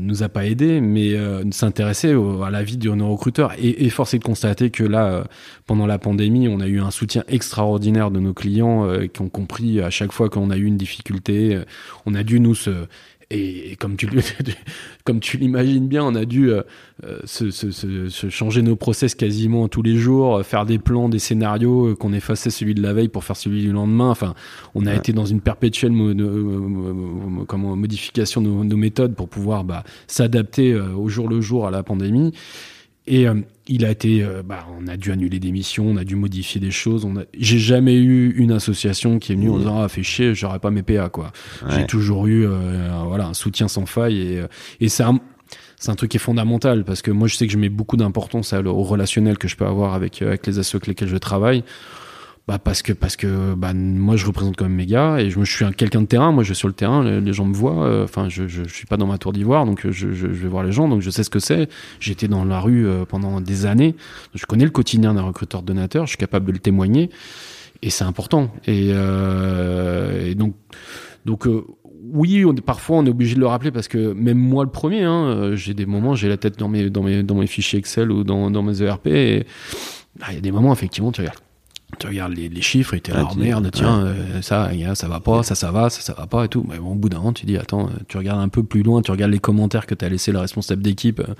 nous 0.00 0.22
a 0.22 0.28
pas 0.28 0.44
aidé, 0.44 0.80
mais 0.80 1.14
euh, 1.14 1.44
s'intéressait 1.52 2.14
à 2.44 2.50
la 2.50 2.62
vie 2.62 2.76
de 2.76 2.90
nos 2.90 3.12
recruteurs. 3.12 3.52
Et, 3.58 3.84
et 3.84 3.90
force 3.90 4.14
est 4.14 4.18
de 4.18 4.24
constater 4.24 4.70
que 4.70 4.82
là, 4.82 5.06
euh, 5.06 5.24
pendant 5.66 5.86
la 5.86 5.98
pandémie, 5.98 6.48
on 6.48 6.60
a 6.60 6.66
eu 6.66 6.80
un 6.80 6.90
soutien 6.90 7.22
extraordinaire 7.28 8.10
de 8.10 8.18
nos 8.18 8.34
clients 8.34 8.86
euh, 8.86 9.06
qui 9.06 9.22
ont 9.22 9.28
compris 9.28 9.80
à 9.80 9.90
chaque 9.90 10.12
fois 10.12 10.28
qu'on 10.28 10.50
a 10.50 10.56
eu 10.56 10.64
une 10.64 10.76
difficulté, 10.76 11.60
on 12.06 12.14
a 12.14 12.22
dû 12.22 12.40
nous 12.40 12.54
se 12.54 12.86
et, 13.30 13.76
comme 13.76 13.96
tu 13.96 14.08
comme 15.04 15.20
tu 15.20 15.36
l'imagines 15.36 15.88
bien, 15.88 16.04
on 16.04 16.14
a 16.14 16.24
dû 16.24 16.50
euh, 16.50 16.62
euh, 17.04 17.18
se, 17.24 17.50
se, 17.50 17.70
se, 17.70 18.28
changer 18.28 18.62
nos 18.62 18.76
process 18.76 19.14
quasiment 19.14 19.68
tous 19.68 19.82
les 19.82 19.96
jours, 19.96 20.44
faire 20.44 20.64
des 20.64 20.78
plans, 20.78 21.08
des 21.08 21.18
scénarios, 21.18 21.88
euh, 21.88 21.94
qu'on 21.94 22.12
effaçait 22.12 22.50
celui 22.50 22.74
de 22.74 22.82
la 22.82 22.92
veille 22.92 23.08
pour 23.08 23.24
faire 23.24 23.36
celui 23.36 23.62
du 23.62 23.72
lendemain. 23.72 24.10
Enfin, 24.10 24.34
on 24.74 24.86
a 24.86 24.94
été 24.94 25.12
dans 25.12 25.26
une 25.26 25.40
perpétuelle 25.40 25.92
comment, 27.46 27.76
modification 27.76 28.40
de 28.40 28.48
nos, 28.48 28.76
méthodes 28.76 29.14
pour 29.14 29.28
pouvoir 29.28 29.64
bah, 29.64 29.84
s'adapter 30.06 30.74
au 30.74 31.08
jour 31.08 31.28
le 31.28 31.40
jour 31.40 31.66
à 31.66 31.70
la 31.70 31.82
pandémie. 31.82 32.32
Et 33.06 33.26
il 33.68 33.84
a 33.84 33.90
été, 33.90 34.22
euh, 34.22 34.42
bah, 34.44 34.66
on 34.78 34.86
a 34.86 34.96
dû 34.96 35.12
annuler 35.12 35.38
des 35.38 35.50
missions, 35.50 35.86
on 35.86 35.96
a 35.96 36.04
dû 36.04 36.16
modifier 36.16 36.60
des 36.60 36.70
choses. 36.70 37.04
On 37.04 37.16
a, 37.16 37.22
j'ai 37.38 37.58
jamais 37.58 37.94
eu 37.94 38.32
une 38.36 38.52
association 38.52 39.18
qui 39.18 39.32
est 39.32 39.34
venue 39.34 39.50
en 39.50 39.58
disant 39.58 39.80
ah 39.80 39.88
fait 39.88 40.02
chier, 40.02 40.34
j'aurais 40.34 40.58
pas 40.58 40.70
mes 40.70 40.82
PA 40.82 41.08
quoi. 41.08 41.32
J'ai 41.70 41.86
toujours 41.86 42.26
eu, 42.26 42.46
euh, 42.46 42.88
voilà, 43.06 43.26
un 43.26 43.34
soutien 43.34 43.68
sans 43.68 43.86
faille 43.86 44.20
et, 44.20 44.40
euh, 44.40 44.46
et 44.80 44.88
c'est 44.88 45.02
un, 45.02 45.18
c'est 45.76 45.90
un 45.90 45.94
truc 45.94 46.10
qui 46.10 46.16
est 46.16 46.20
fondamental 46.20 46.84
parce 46.84 47.02
que 47.02 47.10
moi 47.10 47.28
je 47.28 47.36
sais 47.36 47.46
que 47.46 47.52
je 47.52 47.58
mets 47.58 47.68
beaucoup 47.68 47.96
d'importance 47.96 48.52
au 48.52 48.82
relationnel 48.82 49.38
que 49.38 49.48
je 49.48 49.56
peux 49.56 49.66
avoir 49.66 49.94
avec 49.94 50.22
avec 50.22 50.46
les 50.46 50.58
associations 50.58 50.78
avec 50.78 50.88
lesquels 50.88 51.08
je 51.08 51.16
travaille 51.16 51.64
bah 52.48 52.60
parce 52.60 52.82
que 52.82 52.92
parce 52.92 53.16
que 53.16 53.54
bah 53.54 53.74
moi 53.74 54.14
je 54.14 54.24
représente 54.24 54.56
quand 54.56 54.66
même 54.66 54.74
mes 54.76 54.86
gars 54.86 55.18
et 55.18 55.30
je, 55.30 55.44
suis 55.44 55.64
un 55.64 55.72
quelqu'un 55.72 56.02
de 56.02 56.06
terrain. 56.06 56.30
Moi 56.30 56.44
je 56.44 56.52
suis 56.52 56.60
sur 56.60 56.68
le 56.68 56.74
terrain 56.74 57.02
les, 57.02 57.32
gens 57.32 57.44
me 57.44 57.54
voient. 57.54 57.84
Euh, 57.84 58.04
enfin 58.04 58.28
je, 58.28 58.46
je, 58.46 58.62
je 58.62 58.72
suis 58.72 58.86
pas 58.86 58.96
dans 58.96 59.08
ma 59.08 59.18
tour 59.18 59.32
d'ivoire 59.32 59.66
donc 59.66 59.84
je, 59.84 60.12
je, 60.12 60.26
vais 60.28 60.48
voir 60.48 60.62
les 60.62 60.70
gens. 60.70 60.88
Donc 60.88 61.00
je 61.00 61.10
sais 61.10 61.24
ce 61.24 61.30
que 61.30 61.40
c'est. 61.40 61.68
J'étais 61.98 62.28
dans 62.28 62.44
la 62.44 62.60
rue 62.60 62.86
euh, 62.86 63.04
pendant 63.04 63.40
des 63.40 63.66
années. 63.66 63.96
Je 64.34 64.46
connais 64.46 64.64
le 64.64 64.70
quotidien 64.70 65.14
d'un 65.14 65.22
recruteur 65.22 65.62
donateur. 65.62 66.06
Je 66.06 66.10
suis 66.10 66.18
capable 66.18 66.46
de 66.46 66.52
le 66.52 66.60
témoigner. 66.60 67.10
Et 67.82 67.90
c'est 67.90 68.04
important. 68.04 68.52
Et, 68.66 68.90
euh, 68.92 70.30
et 70.30 70.36
donc 70.36 70.54
donc 71.24 71.48
euh, 71.48 71.64
oui, 72.12 72.44
on, 72.44 72.54
parfois 72.54 72.98
on 72.98 73.06
est 73.06 73.10
obligé 73.10 73.34
de 73.34 73.40
le 73.40 73.48
rappeler 73.48 73.72
parce 73.72 73.88
que 73.88 74.12
même 74.12 74.38
moi 74.38 74.62
le 74.62 74.70
premier, 74.70 75.02
hein, 75.02 75.56
j'ai 75.56 75.74
des 75.74 75.84
moments, 75.86 76.14
j'ai 76.14 76.28
la 76.28 76.36
tête 76.36 76.56
dans 76.60 76.68
mes, 76.68 76.90
dans 76.90 77.02
mes, 77.02 77.24
dans 77.24 77.34
mes 77.34 77.48
fichiers 77.48 77.80
Excel 77.80 78.12
ou 78.12 78.22
dans, 78.22 78.52
dans 78.52 78.62
mes 78.62 78.82
ERP 78.82 79.08
et 79.08 79.46
bah, 80.20 80.26
il 80.30 80.36
y 80.36 80.38
a 80.38 80.40
des 80.40 80.52
moments 80.52 80.72
effectivement 80.72 81.10
tu 81.10 81.22
regardes 81.22 81.40
tu 81.98 82.06
regardes 82.08 82.34
les, 82.34 82.48
les 82.48 82.62
chiffres 82.62 82.94
et 82.94 83.00
t'es 83.00 83.12
là, 83.12 83.26
oh 83.30 83.34
merde, 83.36 83.70
tiens, 83.72 84.04
euh, 84.04 84.42
ça, 84.42 84.70
ça 84.94 85.08
va 85.08 85.20
pas, 85.20 85.42
ça, 85.42 85.54
ça 85.54 85.70
va, 85.70 85.88
ça, 85.88 86.00
ça 86.00 86.14
va 86.14 86.26
pas 86.26 86.44
et 86.44 86.48
tout. 86.48 86.66
Mais 86.68 86.78
bon, 86.78 86.92
au 86.92 86.94
bout 86.94 87.08
d'un 87.08 87.18
moment, 87.18 87.32
tu 87.32 87.46
dis, 87.46 87.56
attends, 87.56 87.86
euh, 87.86 87.92
tu 88.08 88.18
regardes 88.18 88.40
un 88.40 88.48
peu 88.48 88.62
plus 88.62 88.82
loin, 88.82 89.02
tu 89.02 89.12
regardes 89.12 89.30
les 89.30 89.38
commentaires 89.38 89.86
que 89.86 89.94
t'as 89.94 90.08
laissé 90.08 90.32
le 90.32 90.38
responsable 90.38 90.82
d'équipe, 90.82 91.20
euh, 91.20 91.34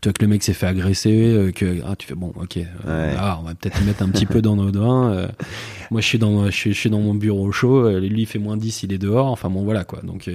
tu 0.00 0.08
vois 0.08 0.12
que 0.12 0.22
le 0.22 0.28
mec 0.28 0.42
s'est 0.42 0.54
fait 0.54 0.66
agresser, 0.66 1.52
que, 1.54 1.82
ah, 1.86 1.96
tu 1.96 2.06
fais, 2.06 2.14
bon, 2.14 2.32
ok, 2.40 2.58
ah, 2.86 3.38
on 3.40 3.44
va 3.44 3.54
peut-être 3.54 3.84
mettre 3.84 4.02
un 4.02 4.08
petit 4.08 4.26
peu 4.26 4.40
dans 4.40 4.56
nos 4.56 4.70
doigts. 4.70 5.28
moi, 5.90 6.00
je 6.00 6.06
suis 6.06 6.18
dans, 6.18 6.46
je 6.46 6.50
suis, 6.50 6.72
je 6.72 6.78
suis 6.78 6.90
dans 6.90 7.00
mon 7.00 7.14
bureau 7.14 7.50
chaud, 7.52 7.88
lui, 7.98 8.22
il 8.22 8.26
fait 8.26 8.38
moins 8.38 8.56
10, 8.56 8.82
il 8.84 8.92
est 8.92 8.98
dehors, 8.98 9.26
enfin 9.26 9.50
bon, 9.50 9.62
voilà, 9.62 9.84
quoi. 9.84 10.00
Donc, 10.02 10.30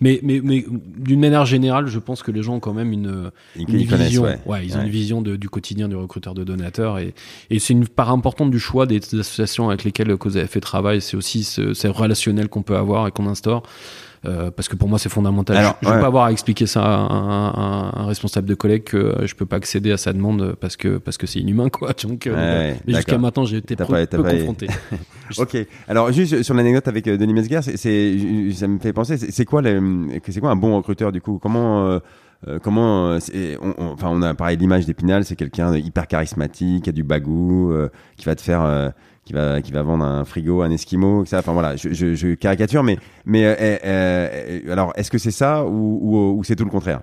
mais, 0.00 0.20
mais, 0.22 0.40
mais 0.42 0.64
d'une 0.96 1.20
manière 1.20 1.46
générale, 1.46 1.86
je 1.86 1.98
pense 1.98 2.22
que 2.22 2.30
les 2.30 2.42
gens 2.42 2.56
ont 2.56 2.60
quand 2.60 2.74
même 2.74 2.92
une, 2.92 3.30
une 3.56 3.76
vision, 3.76 4.24
ouais. 4.24 4.66
ils 4.66 4.76
ont 4.76 4.82
une 4.82 4.88
vision 4.88 5.22
de, 5.22 5.36
du 5.36 5.48
quotidien 5.48 5.88
du 5.88 5.96
recruteur 5.96 6.34
de 6.34 6.44
donateur 6.44 6.98
et, 6.98 7.14
et 7.50 7.58
c'est 7.58 7.72
une 7.72 7.86
part 7.86 8.10
importante 8.10 8.50
du 8.50 8.58
choix 8.58 8.86
des 8.86 8.98
associations 8.98 9.68
avec 9.68 9.84
lesquelles 9.84 10.16
Cause 10.16 10.38
fait 10.46 10.60
travail, 10.60 11.00
c'est 11.00 11.16
aussi 11.16 11.44
ce, 11.44 11.88
relationnel 11.88 12.48
qu'on 12.48 12.62
peut 12.62 12.76
avoir 12.76 13.06
et 13.06 13.10
qu'on 13.10 13.26
instaure. 13.26 13.62
Euh, 14.28 14.50
parce 14.50 14.68
que 14.68 14.76
pour 14.76 14.88
moi 14.88 14.98
c'est 14.98 15.08
fondamental. 15.08 15.74
je 15.82 15.88
ne 15.88 15.94
vais 15.94 16.00
pas 16.00 16.06
avoir 16.06 16.26
à 16.26 16.32
expliquer 16.32 16.66
ça 16.66 16.82
à 16.82 18.00
un, 18.00 18.06
responsable 18.06 18.48
de 18.48 18.54
collègue 18.54 18.84
que 18.84 19.22
je 19.24 19.34
peux 19.34 19.46
pas 19.46 19.56
accéder 19.56 19.90
à 19.92 19.96
sa 19.96 20.12
demande 20.12 20.54
parce 20.60 20.76
que 20.76 20.98
parce 20.98 21.16
que 21.16 21.26
c'est 21.26 21.40
inhumain 21.40 21.68
quoi. 21.68 21.92
Donc, 22.02 22.26
euh, 22.26 22.74
mais 22.86 22.94
jusqu'à 22.94 23.18
maintenant 23.18 23.44
j'ai 23.44 23.58
été 23.58 23.76
peu, 23.76 23.84
confronté. 23.84 24.68
ok. 25.38 25.56
Alors 25.88 26.12
juste 26.12 26.42
sur 26.42 26.54
l'anecdote 26.54 26.88
avec 26.88 27.06
euh, 27.08 27.16
Denis 27.16 27.34
Mesguer, 27.34 27.60
c'est 27.62 28.52
ça 28.52 28.68
me 28.68 28.78
fait 28.78 28.92
penser. 28.92 29.16
C'est 29.18 29.44
quoi 29.44 29.62
c'est 30.28 30.40
quoi 30.40 30.50
un 30.50 30.56
bon 30.56 30.76
recruteur 30.76 31.12
du 31.12 31.20
coup? 31.20 31.38
Comment 31.40 32.00
euh, 32.46 32.60
comment 32.60 33.10
euh, 33.10 33.56
enfin 33.78 34.10
on 34.10 34.22
a 34.22 34.32
pareil 34.32 34.56
l'image 34.56 34.86
d'Épinal 34.86 35.24
c'est 35.24 35.34
quelqu'un 35.34 35.74
hyper 35.74 36.06
charismatique 36.06 36.84
qui 36.84 36.90
a 36.90 36.92
du 36.92 37.02
bagou 37.02 37.72
euh, 37.72 37.88
qui 38.16 38.26
va 38.26 38.36
te 38.36 38.42
faire 38.42 38.92
qui 39.28 39.34
va 39.34 39.60
qui 39.60 39.72
va 39.72 39.82
vendre 39.82 40.06
un 40.06 40.24
frigo 40.24 40.62
un 40.62 40.70
esquimau 40.70 41.26
ça 41.26 41.40
enfin 41.40 41.52
voilà 41.52 41.76
je, 41.76 41.92
je, 41.92 42.34
caricature 42.34 42.82
mais 42.82 42.98
mais 43.26 43.44
alors 44.70 44.94
est-ce 44.96 45.10
que 45.10 45.18
c'est 45.18 45.30
ça 45.30 45.66
ou, 45.66 46.38
ou, 46.38 46.44
c'est 46.44 46.56
tout 46.56 46.64
le 46.64 46.70
contraire? 46.70 47.02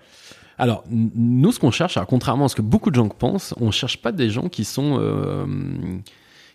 Alors, 0.57 0.85
nous, 0.89 1.51
ce 1.51 1.59
qu'on 1.59 1.69
cherche, 1.71 1.97
alors, 1.97 2.07
contrairement 2.07 2.45
à 2.45 2.47
ce 2.47 2.55
que 2.55 2.61
beaucoup 2.61 2.89
de 2.89 2.95
gens 2.95 3.09
pensent, 3.09 3.53
on 3.59 3.71
cherche 3.71 4.01
pas 4.01 4.13
des 4.13 4.29
gens 4.29 4.47
qui 4.47 4.63
sont, 4.63 4.97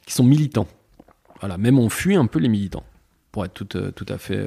qui 0.07 0.15
sont 0.15 0.25
militants. 0.25 0.67
Voilà, 1.41 1.59
même 1.59 1.79
on 1.79 1.91
fuit 1.91 2.17
un 2.17 2.27
peu 2.27 2.39
les 2.39 2.49
militants, 2.49 2.83
pour 3.31 3.45
être 3.45 3.53
tout, 3.53 3.91
tout 3.93 4.07
à 4.09 4.17
fait 4.17 4.43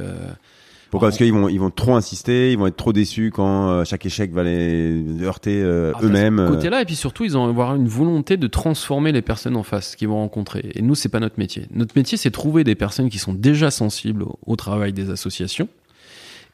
pourquoi? 0.93 1.07
Parce 1.07 1.17
qu'ils 1.17 1.33
vont, 1.33 1.49
ils 1.49 1.59
vont 1.59 1.71
trop 1.71 1.95
insister, 1.95 2.51
ils 2.51 2.57
vont 2.59 2.67
être 2.67 2.77
trop 2.77 2.93
déçus 2.93 3.31
quand 3.33 3.67
euh, 3.67 3.83
chaque 3.83 4.05
échec 4.05 4.31
va 4.31 4.43
les 4.43 5.03
heurter 5.23 5.59
euh, 5.59 5.91
ah, 5.95 5.99
eux-mêmes. 6.03 6.37
Euh. 6.37 6.47
Côté-là, 6.47 6.83
et 6.83 6.85
puis 6.85 6.93
surtout, 6.93 7.23
ils 7.23 7.31
vont 7.31 7.49
avoir 7.49 7.73
une 7.73 7.87
volonté 7.87 8.37
de 8.37 8.45
transformer 8.45 9.11
les 9.11 9.23
personnes 9.23 9.55
en 9.55 9.63
face 9.63 9.95
qu'ils 9.95 10.09
vont 10.09 10.17
rencontrer. 10.17 10.69
Et 10.75 10.83
nous, 10.83 10.93
c'est 10.93 11.09
pas 11.09 11.19
notre 11.19 11.39
métier. 11.39 11.65
Notre 11.71 11.97
métier, 11.97 12.15
c'est 12.15 12.29
trouver 12.29 12.63
des 12.63 12.75
personnes 12.75 13.09
qui 13.09 13.17
sont 13.17 13.33
déjà 13.33 13.71
sensibles 13.71 14.23
au, 14.45 14.55
travail 14.55 14.93
des 14.93 15.09
associations 15.09 15.67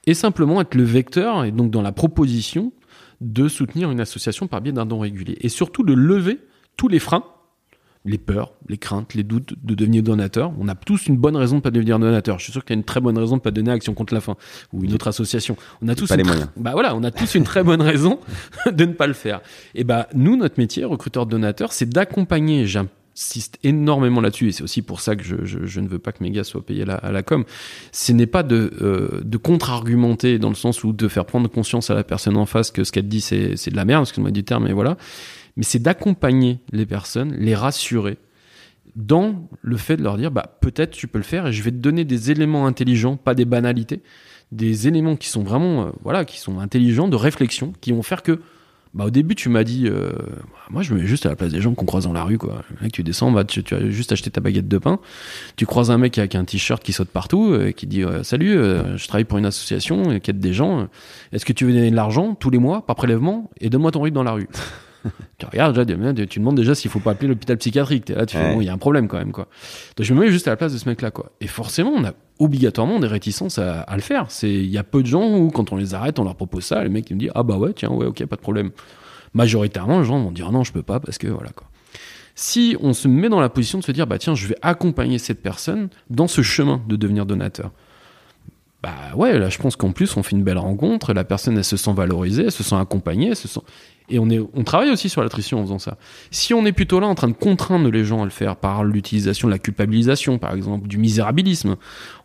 et 0.07 0.13
simplement 0.13 0.61
être 0.61 0.73
le 0.73 0.83
vecteur 0.83 1.43
et 1.43 1.51
donc 1.51 1.69
dans 1.69 1.81
la 1.81 1.91
proposition 1.91 2.71
de 3.19 3.49
soutenir 3.49 3.91
une 3.91 3.99
association 3.99 4.47
par 4.47 4.61
biais 4.61 4.71
d'un 4.71 4.85
don 4.85 4.99
régulier. 4.99 5.37
Et 5.41 5.49
surtout 5.49 5.83
de 5.83 5.91
lever 5.91 6.39
tous 6.77 6.87
les 6.87 6.99
freins 6.99 7.25
les 8.05 8.17
peurs, 8.17 8.53
les 8.67 8.77
craintes, 8.77 9.13
les 9.13 9.23
doutes 9.23 9.53
de 9.61 9.75
devenir 9.75 10.03
donateur. 10.03 10.53
On 10.59 10.67
a 10.67 10.75
tous 10.75 11.07
une 11.07 11.17
bonne 11.17 11.35
raison 11.35 11.57
de 11.57 11.61
pas 11.61 11.71
devenir 11.71 11.99
donateur. 11.99 12.39
Je 12.39 12.45
suis 12.45 12.53
sûr 12.53 12.63
qu'il 12.63 12.73
y 12.73 12.77
a 12.77 12.79
une 12.79 12.85
très 12.85 13.01
bonne 13.01 13.17
raison 13.17 13.37
de 13.37 13.41
pas 13.41 13.51
donner 13.51 13.71
à 13.71 13.73
Action 13.73 13.93
contre 13.93 14.13
la 14.13 14.21
faim 14.21 14.37
ou 14.73 14.83
une 14.83 14.93
autre 14.93 15.07
association. 15.07 15.57
On 15.81 15.87
a 15.89 15.95
tous 15.95 16.07
pas 16.07 16.15
les 16.15 16.23
moyens. 16.23 16.49
Bah 16.55 16.71
voilà, 16.71 16.95
on 16.95 17.03
a 17.03 17.11
tous 17.11 17.35
une 17.35 17.43
très 17.43 17.63
bonne 17.63 17.81
raison 17.81 18.19
de 18.71 18.85
ne 18.85 18.93
pas 18.93 19.07
le 19.07 19.13
faire. 19.13 19.41
Et 19.75 19.83
bah 19.83 20.07
nous, 20.13 20.37
notre 20.37 20.59
métier, 20.59 20.85
recruteur 20.85 21.25
de 21.25 21.31
donateurs, 21.31 21.73
c'est 21.73 21.89
d'accompagner. 21.89 22.65
J'insiste 22.65 23.59
énormément 23.63 24.21
là-dessus 24.21 24.47
et 24.47 24.51
c'est 24.53 24.63
aussi 24.63 24.81
pour 24.81 25.01
ça 25.01 25.17
que 25.17 25.23
je, 25.23 25.43
je, 25.43 25.65
je, 25.65 25.79
ne 25.81 25.89
veux 25.89 25.99
pas 25.99 26.13
que 26.13 26.23
mes 26.23 26.31
gars 26.31 26.45
soient 26.45 26.65
payés 26.65 26.83
à 26.83 26.85
la, 26.85 26.95
à 26.95 27.11
la 27.11 27.21
com. 27.21 27.43
Ce 27.91 28.13
n'est 28.13 28.27
pas 28.27 28.43
de, 28.43 28.71
euh, 28.81 29.21
de 29.23 29.37
contre-argumenter 29.37 30.39
dans 30.39 30.49
le 30.49 30.55
sens 30.55 30.85
où 30.85 30.93
de 30.93 31.07
faire 31.09 31.25
prendre 31.25 31.49
conscience 31.49 31.89
à 31.89 31.95
la 31.95 32.05
personne 32.05 32.37
en 32.37 32.45
face 32.45 32.71
que 32.71 32.85
ce 32.85 32.93
qu'elle 32.93 33.09
dit 33.09 33.21
c'est, 33.21 33.57
c'est 33.57 33.71
de 33.71 33.75
la 33.75 33.83
merde, 33.83 34.03
excuse-moi 34.03 34.31
du 34.31 34.45
terme, 34.45 34.65
mais 34.65 34.73
voilà 34.73 34.95
mais 35.59 35.65
c'est 35.65 35.79
d'accompagner 35.79 36.59
les 36.71 36.85
personnes, 36.85 37.35
les 37.37 37.53
rassurer 37.53 38.17
dans 38.95 39.49
le 39.61 39.75
fait 39.75 39.97
de 39.97 40.03
leur 40.03 40.15
dire 40.15 40.31
bah 40.31 40.57
peut-être 40.61 40.91
tu 40.91 41.09
peux 41.09 41.17
le 41.17 41.23
faire 41.25 41.47
et 41.47 41.51
je 41.51 41.61
vais 41.61 41.71
te 41.71 41.75
donner 41.75 42.05
des 42.05 42.31
éléments 42.31 42.65
intelligents, 42.65 43.17
pas 43.17 43.35
des 43.35 43.43
banalités, 43.43 44.01
des 44.53 44.87
éléments 44.87 45.17
qui 45.17 45.27
sont 45.27 45.43
vraiment 45.43 45.87
euh, 45.87 45.89
voilà, 46.01 46.23
qui 46.23 46.39
sont 46.39 46.59
intelligents 46.59 47.09
de 47.09 47.17
réflexion 47.17 47.73
qui 47.81 47.91
vont 47.91 48.03
faire 48.03 48.23
que 48.23 48.39
bah 48.93 49.03
au 49.03 49.09
début 49.09 49.35
tu 49.35 49.49
m'as 49.49 49.65
dit 49.65 49.87
euh, 49.89 50.13
moi 50.69 50.81
je 50.81 50.93
me 50.93 51.01
mets 51.01 51.05
juste 51.05 51.25
à 51.25 51.29
la 51.29 51.35
place 51.35 51.51
des 51.51 51.59
gens 51.59 51.73
qu'on 51.73 51.85
croise 51.85 52.05
dans 52.05 52.13
la 52.13 52.23
rue 52.23 52.37
quoi. 52.37 52.63
Le 52.79 52.89
tu 52.89 53.03
descends 53.03 53.29
bah, 53.29 53.43
tu, 53.43 53.61
as 53.75 53.89
juste 53.89 54.13
acheté 54.13 54.31
ta 54.31 54.39
baguette 54.39 54.69
de 54.69 54.77
pain. 54.77 55.01
Tu 55.57 55.65
croises 55.65 55.91
un 55.91 55.97
mec 55.97 56.17
avec 56.17 56.35
un 56.35 56.45
t-shirt 56.45 56.81
qui 56.81 56.93
saute 56.93 57.09
partout 57.09 57.53
et 57.53 57.57
euh, 57.57 57.71
qui 57.71 57.85
dit 57.85 58.05
salut 58.23 58.53
je 58.95 59.07
travaille 59.09 59.25
pour 59.25 59.37
une 59.37 59.45
association 59.45 60.21
qui 60.21 60.31
aide 60.31 60.39
des 60.39 60.53
gens 60.53 60.87
est-ce 61.33 61.43
que 61.43 61.51
tu 61.51 61.65
veux 61.65 61.73
donner 61.73 61.91
de 61.91 61.97
l'argent 61.97 62.33
tous 62.33 62.49
les 62.49 62.59
mois 62.59 62.85
par 62.85 62.95
prélèvement 62.95 63.51
et 63.59 63.69
donne-moi 63.69 63.91
ton 63.91 64.01
rythme 64.03 64.15
dans 64.15 64.23
la 64.23 64.31
rue? 64.31 64.47
tu 65.37 65.45
regardes 65.45 65.77
déjà, 65.77 66.25
tu 66.25 66.39
demandes 66.39 66.55
déjà 66.55 66.75
s'il 66.75 66.91
faut 66.91 66.99
pas 66.99 67.11
appeler 67.11 67.27
l'hôpital 67.27 67.57
psychiatrique. 67.57 68.09
là, 68.09 68.25
tu 68.25 68.37
fais 68.37 68.53
bon, 68.53 68.61
il 68.61 68.65
y 68.65 68.69
a 68.69 68.73
un 68.73 68.77
problème 68.77 69.07
quand 69.07 69.17
même 69.17 69.31
quoi. 69.31 69.47
Donc 69.95 70.05
je 70.05 70.13
me 70.13 70.21
mets 70.21 70.31
juste 70.31 70.47
à 70.47 70.51
la 70.51 70.57
place 70.57 70.73
de 70.73 70.77
ce 70.77 70.87
mec-là 70.87 71.11
quoi. 71.11 71.31
Et 71.41 71.47
forcément, 71.47 71.91
on 71.91 72.03
a 72.03 72.13
obligatoirement 72.39 72.99
des 72.99 73.07
réticences 73.07 73.57
à, 73.59 73.85
le 73.93 74.01
faire. 74.01 74.25
C'est, 74.29 74.51
il 74.51 74.69
y 74.69 74.77
a 74.77 74.83
peu 74.83 75.01
de 75.01 75.07
gens 75.07 75.37
où 75.37 75.49
quand 75.51 75.71
on 75.71 75.75
les 75.75 75.93
arrête, 75.93 76.19
on 76.19 76.23
leur 76.23 76.35
propose 76.35 76.63
ça, 76.63 76.83
les 76.83 76.89
mecs 76.89 77.09
ils 77.09 77.15
me 77.15 77.19
disent 77.19 77.31
ah 77.35 77.43
bah 77.43 77.57
ouais 77.57 77.73
tiens 77.73 77.89
ouais 77.89 78.05
ok 78.05 78.25
pas 78.25 78.35
de 78.35 78.41
problème. 78.41 78.71
Majoritairement, 79.33 79.99
les 79.99 80.05
gens 80.05 80.19
vont 80.19 80.31
dire 80.31 80.51
non 80.51 80.63
je 80.63 80.73
peux 80.73 80.83
pas 80.83 80.99
parce 80.99 81.17
que 81.17 81.27
voilà 81.27 81.51
quoi. 81.51 81.67
Si 82.35 82.77
on 82.79 82.93
se 82.93 83.07
met 83.09 83.27
dans 83.27 83.41
la 83.41 83.49
position 83.49 83.79
de 83.79 83.83
se 83.83 83.91
dire 83.91 84.07
bah 84.07 84.17
tiens 84.17 84.35
je 84.35 84.47
vais 84.47 84.55
accompagner 84.61 85.19
cette 85.19 85.41
personne 85.41 85.89
dans 86.09 86.27
ce 86.27 86.41
chemin 86.41 86.81
de 86.87 86.95
devenir 86.95 87.25
donateur 87.25 87.71
bah 88.81 88.91
ouais, 89.15 89.37
là 89.37 89.49
je 89.49 89.57
pense 89.57 89.75
qu'en 89.75 89.91
plus 89.91 90.15
on 90.15 90.23
fait 90.23 90.35
une 90.35 90.43
belle 90.43 90.57
rencontre, 90.57 91.13
la 91.13 91.23
personne 91.23 91.57
elle 91.57 91.65
se 91.65 91.77
sent 91.77 91.93
valorisée, 91.93 92.45
elle 92.45 92.51
se 92.51 92.63
sent 92.63 92.75
accompagnée, 92.75 93.29
elle 93.29 93.35
se 93.35 93.47
sent 93.47 93.61
et 94.09 94.19
on 94.19 94.29
est 94.29 94.39
on 94.53 94.63
travaille 94.63 94.89
aussi 94.89 95.09
sur 95.09 95.21
l'attrition 95.21 95.59
en 95.59 95.63
faisant 95.63 95.79
ça. 95.79 95.97
Si 96.31 96.53
on 96.53 96.65
est 96.65 96.71
plutôt 96.71 96.99
là 96.99 97.07
en 97.07 97.15
train 97.15 97.27
de 97.27 97.33
contraindre 97.33 97.89
les 97.89 98.03
gens 98.03 98.21
à 98.21 98.25
le 98.25 98.31
faire 98.31 98.55
par 98.55 98.83
l'utilisation 98.83 99.47
de 99.47 99.53
la 99.53 99.59
culpabilisation 99.59 100.37
par 100.37 100.53
exemple, 100.53 100.87
du 100.87 100.97
misérabilisme, 100.97 101.75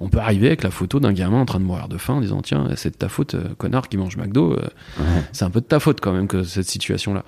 on 0.00 0.08
peut 0.08 0.18
arriver 0.18 0.48
avec 0.48 0.62
la 0.62 0.70
photo 0.70 1.00
d'un 1.00 1.12
gamin 1.12 1.40
en 1.40 1.46
train 1.46 1.60
de 1.60 1.64
mourir 1.64 1.88
de 1.88 1.98
faim 1.98 2.14
en 2.14 2.20
disant 2.20 2.40
tiens, 2.42 2.68
c'est 2.76 2.90
de 2.90 2.96
ta 2.96 3.08
faute 3.08 3.34
euh, 3.34 3.54
connard 3.56 3.88
qui 3.88 3.96
mange 3.96 4.16
McDo, 4.16 4.52
euh, 4.52 4.68
c'est 5.32 5.44
un 5.44 5.50
peu 5.50 5.60
de 5.60 5.66
ta 5.66 5.80
faute 5.80 6.00
quand 6.00 6.12
même 6.12 6.28
que 6.28 6.42
cette 6.42 6.68
situation 6.68 7.14
là 7.14 7.24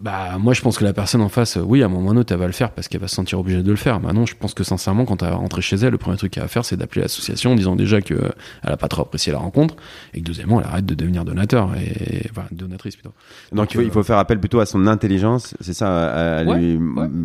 bah 0.00 0.38
moi 0.38 0.54
je 0.54 0.62
pense 0.62 0.78
que 0.78 0.84
la 0.84 0.94
personne 0.94 1.20
en 1.20 1.28
face 1.28 1.58
oui 1.62 1.82
à 1.82 1.86
un 1.86 1.88
moment 1.88 2.06
ou 2.06 2.10
à 2.10 2.14
un 2.14 2.16
autre 2.16 2.32
elle 2.32 2.40
va 2.40 2.46
le 2.46 2.52
faire 2.52 2.70
parce 2.70 2.88
qu'elle 2.88 3.02
va 3.02 3.08
se 3.08 3.14
sentir 3.14 3.38
obligée 3.38 3.62
de 3.62 3.70
le 3.70 3.76
faire. 3.76 4.00
Maintenant 4.00 4.24
je 4.24 4.34
pense 4.34 4.54
que 4.54 4.64
sincèrement 4.64 5.04
quand 5.04 5.22
elle 5.22 5.28
va 5.28 5.36
rentrer 5.36 5.60
chez 5.60 5.76
elle 5.76 5.90
le 5.90 5.98
premier 5.98 6.16
truc 6.16 6.32
qu'elle 6.32 6.42
va 6.42 6.48
faire 6.48 6.64
c'est 6.64 6.76
d'appeler 6.76 7.02
l'association 7.02 7.52
en 7.52 7.54
disant 7.54 7.76
déjà 7.76 8.00
que 8.00 8.14
elle 8.62 8.72
a 8.72 8.78
pas 8.78 8.88
trop 8.88 9.02
apprécié 9.02 9.30
la 9.30 9.38
rencontre 9.38 9.76
et 10.14 10.20
que 10.20 10.24
deuxièmement 10.24 10.60
elle 10.60 10.66
arrête 10.66 10.86
de 10.86 10.94
devenir 10.94 11.26
donateur 11.26 11.70
et 11.76 12.26
enfin 12.30 12.46
donatrice 12.50 12.96
plutôt. 12.96 13.12
Donc, 13.52 13.74
il, 13.74 13.90
faut, 13.90 14.02
faire 14.02 14.16
appel 14.16 14.40
plutôt 14.40 14.60
à 14.60 14.66
son 14.66 14.86
intelligence 14.86 15.54
c'est 15.60 15.74
ça 15.74 16.38
à, 16.38 16.44
lui, 16.44 16.78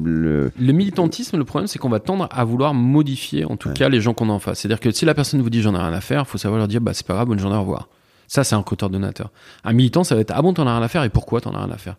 Le... 0.03 0.51
le... 0.59 0.73
militantisme 0.73 1.37
le 1.37 1.45
problème 1.45 1.67
c'est 1.67 1.79
qu'on 1.79 1.89
va 1.89 2.01
tendre 2.01 2.27
à 2.29 2.43
vouloir 2.43 2.73
modifier 2.73 3.45
en 3.45 3.55
tout 3.55 3.71
cas 3.71 3.87
les 3.87 4.01
gens 4.01 4.13
qu'on 4.13 4.29
a 4.29 4.33
en 4.33 4.39
face. 4.39 4.59
C'est 4.59 4.67
à 4.67 4.69
dire 4.69 4.81
que 4.81 4.91
si 4.91 5.05
la 5.05 5.13
personne 5.13 5.41
vous 5.41 5.49
dit 5.49 5.61
j'en 5.61 5.75
ai 5.75 5.79
rien 5.79 5.93
à 5.93 6.01
faire 6.01 6.27
faut 6.27 6.37
savoir 6.37 6.59
leur 6.59 6.67
dire 6.67 6.81
bah 6.81 6.93
c'est 6.93 7.07
pas 7.07 7.13
grave 7.13 7.27
bonne 7.27 7.39
journée 7.39 7.55
au 7.55 7.61
revoir. 7.61 7.87
Ça 8.27 8.43
c'est 8.43 8.55
un 8.55 8.59
recruteur 8.59 8.89
donateur 8.89 9.31
un 9.63 9.71
militant 9.71 10.03
ça 10.03 10.15
va 10.15 10.21
être 10.21 10.33
ah 10.35 10.41
bon 10.41 10.53
t'en 10.53 10.67
as 10.67 10.73
rien 10.73 10.83
à 10.83 10.89
faire 10.89 11.03
et 11.03 11.09
pourquoi 11.09 11.39
t'en 11.39 11.53
as 11.53 11.63
rien 11.63 11.71
à 11.73 11.77
faire? 11.77 11.95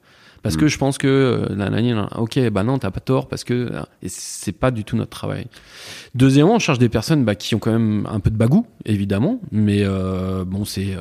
Parce 0.46 0.56
que 0.56 0.66
mm. 0.66 0.68
je 0.68 0.78
pense 0.78 0.96
que 0.96 1.08
euh, 1.08 2.06
ok 2.16 2.38
bah 2.50 2.62
non 2.62 2.78
t'as 2.78 2.92
pas 2.92 3.00
tort 3.00 3.26
parce 3.26 3.42
que 3.42 3.52
euh, 3.52 3.82
et 4.00 4.08
c'est 4.08 4.52
pas 4.52 4.70
du 4.70 4.84
tout 4.84 4.96
notre 4.96 5.10
travail. 5.10 5.48
Deuxièmement 6.14 6.54
on 6.54 6.58
cherche 6.60 6.78
des 6.78 6.88
personnes 6.88 7.24
bah, 7.24 7.34
qui 7.34 7.56
ont 7.56 7.58
quand 7.58 7.72
même 7.72 8.06
un 8.08 8.20
peu 8.20 8.30
de 8.30 8.36
bagou 8.36 8.64
évidemment 8.84 9.40
mais 9.50 9.80
euh, 9.82 10.44
bon 10.44 10.64
c'est 10.64 10.94
euh, 10.94 11.00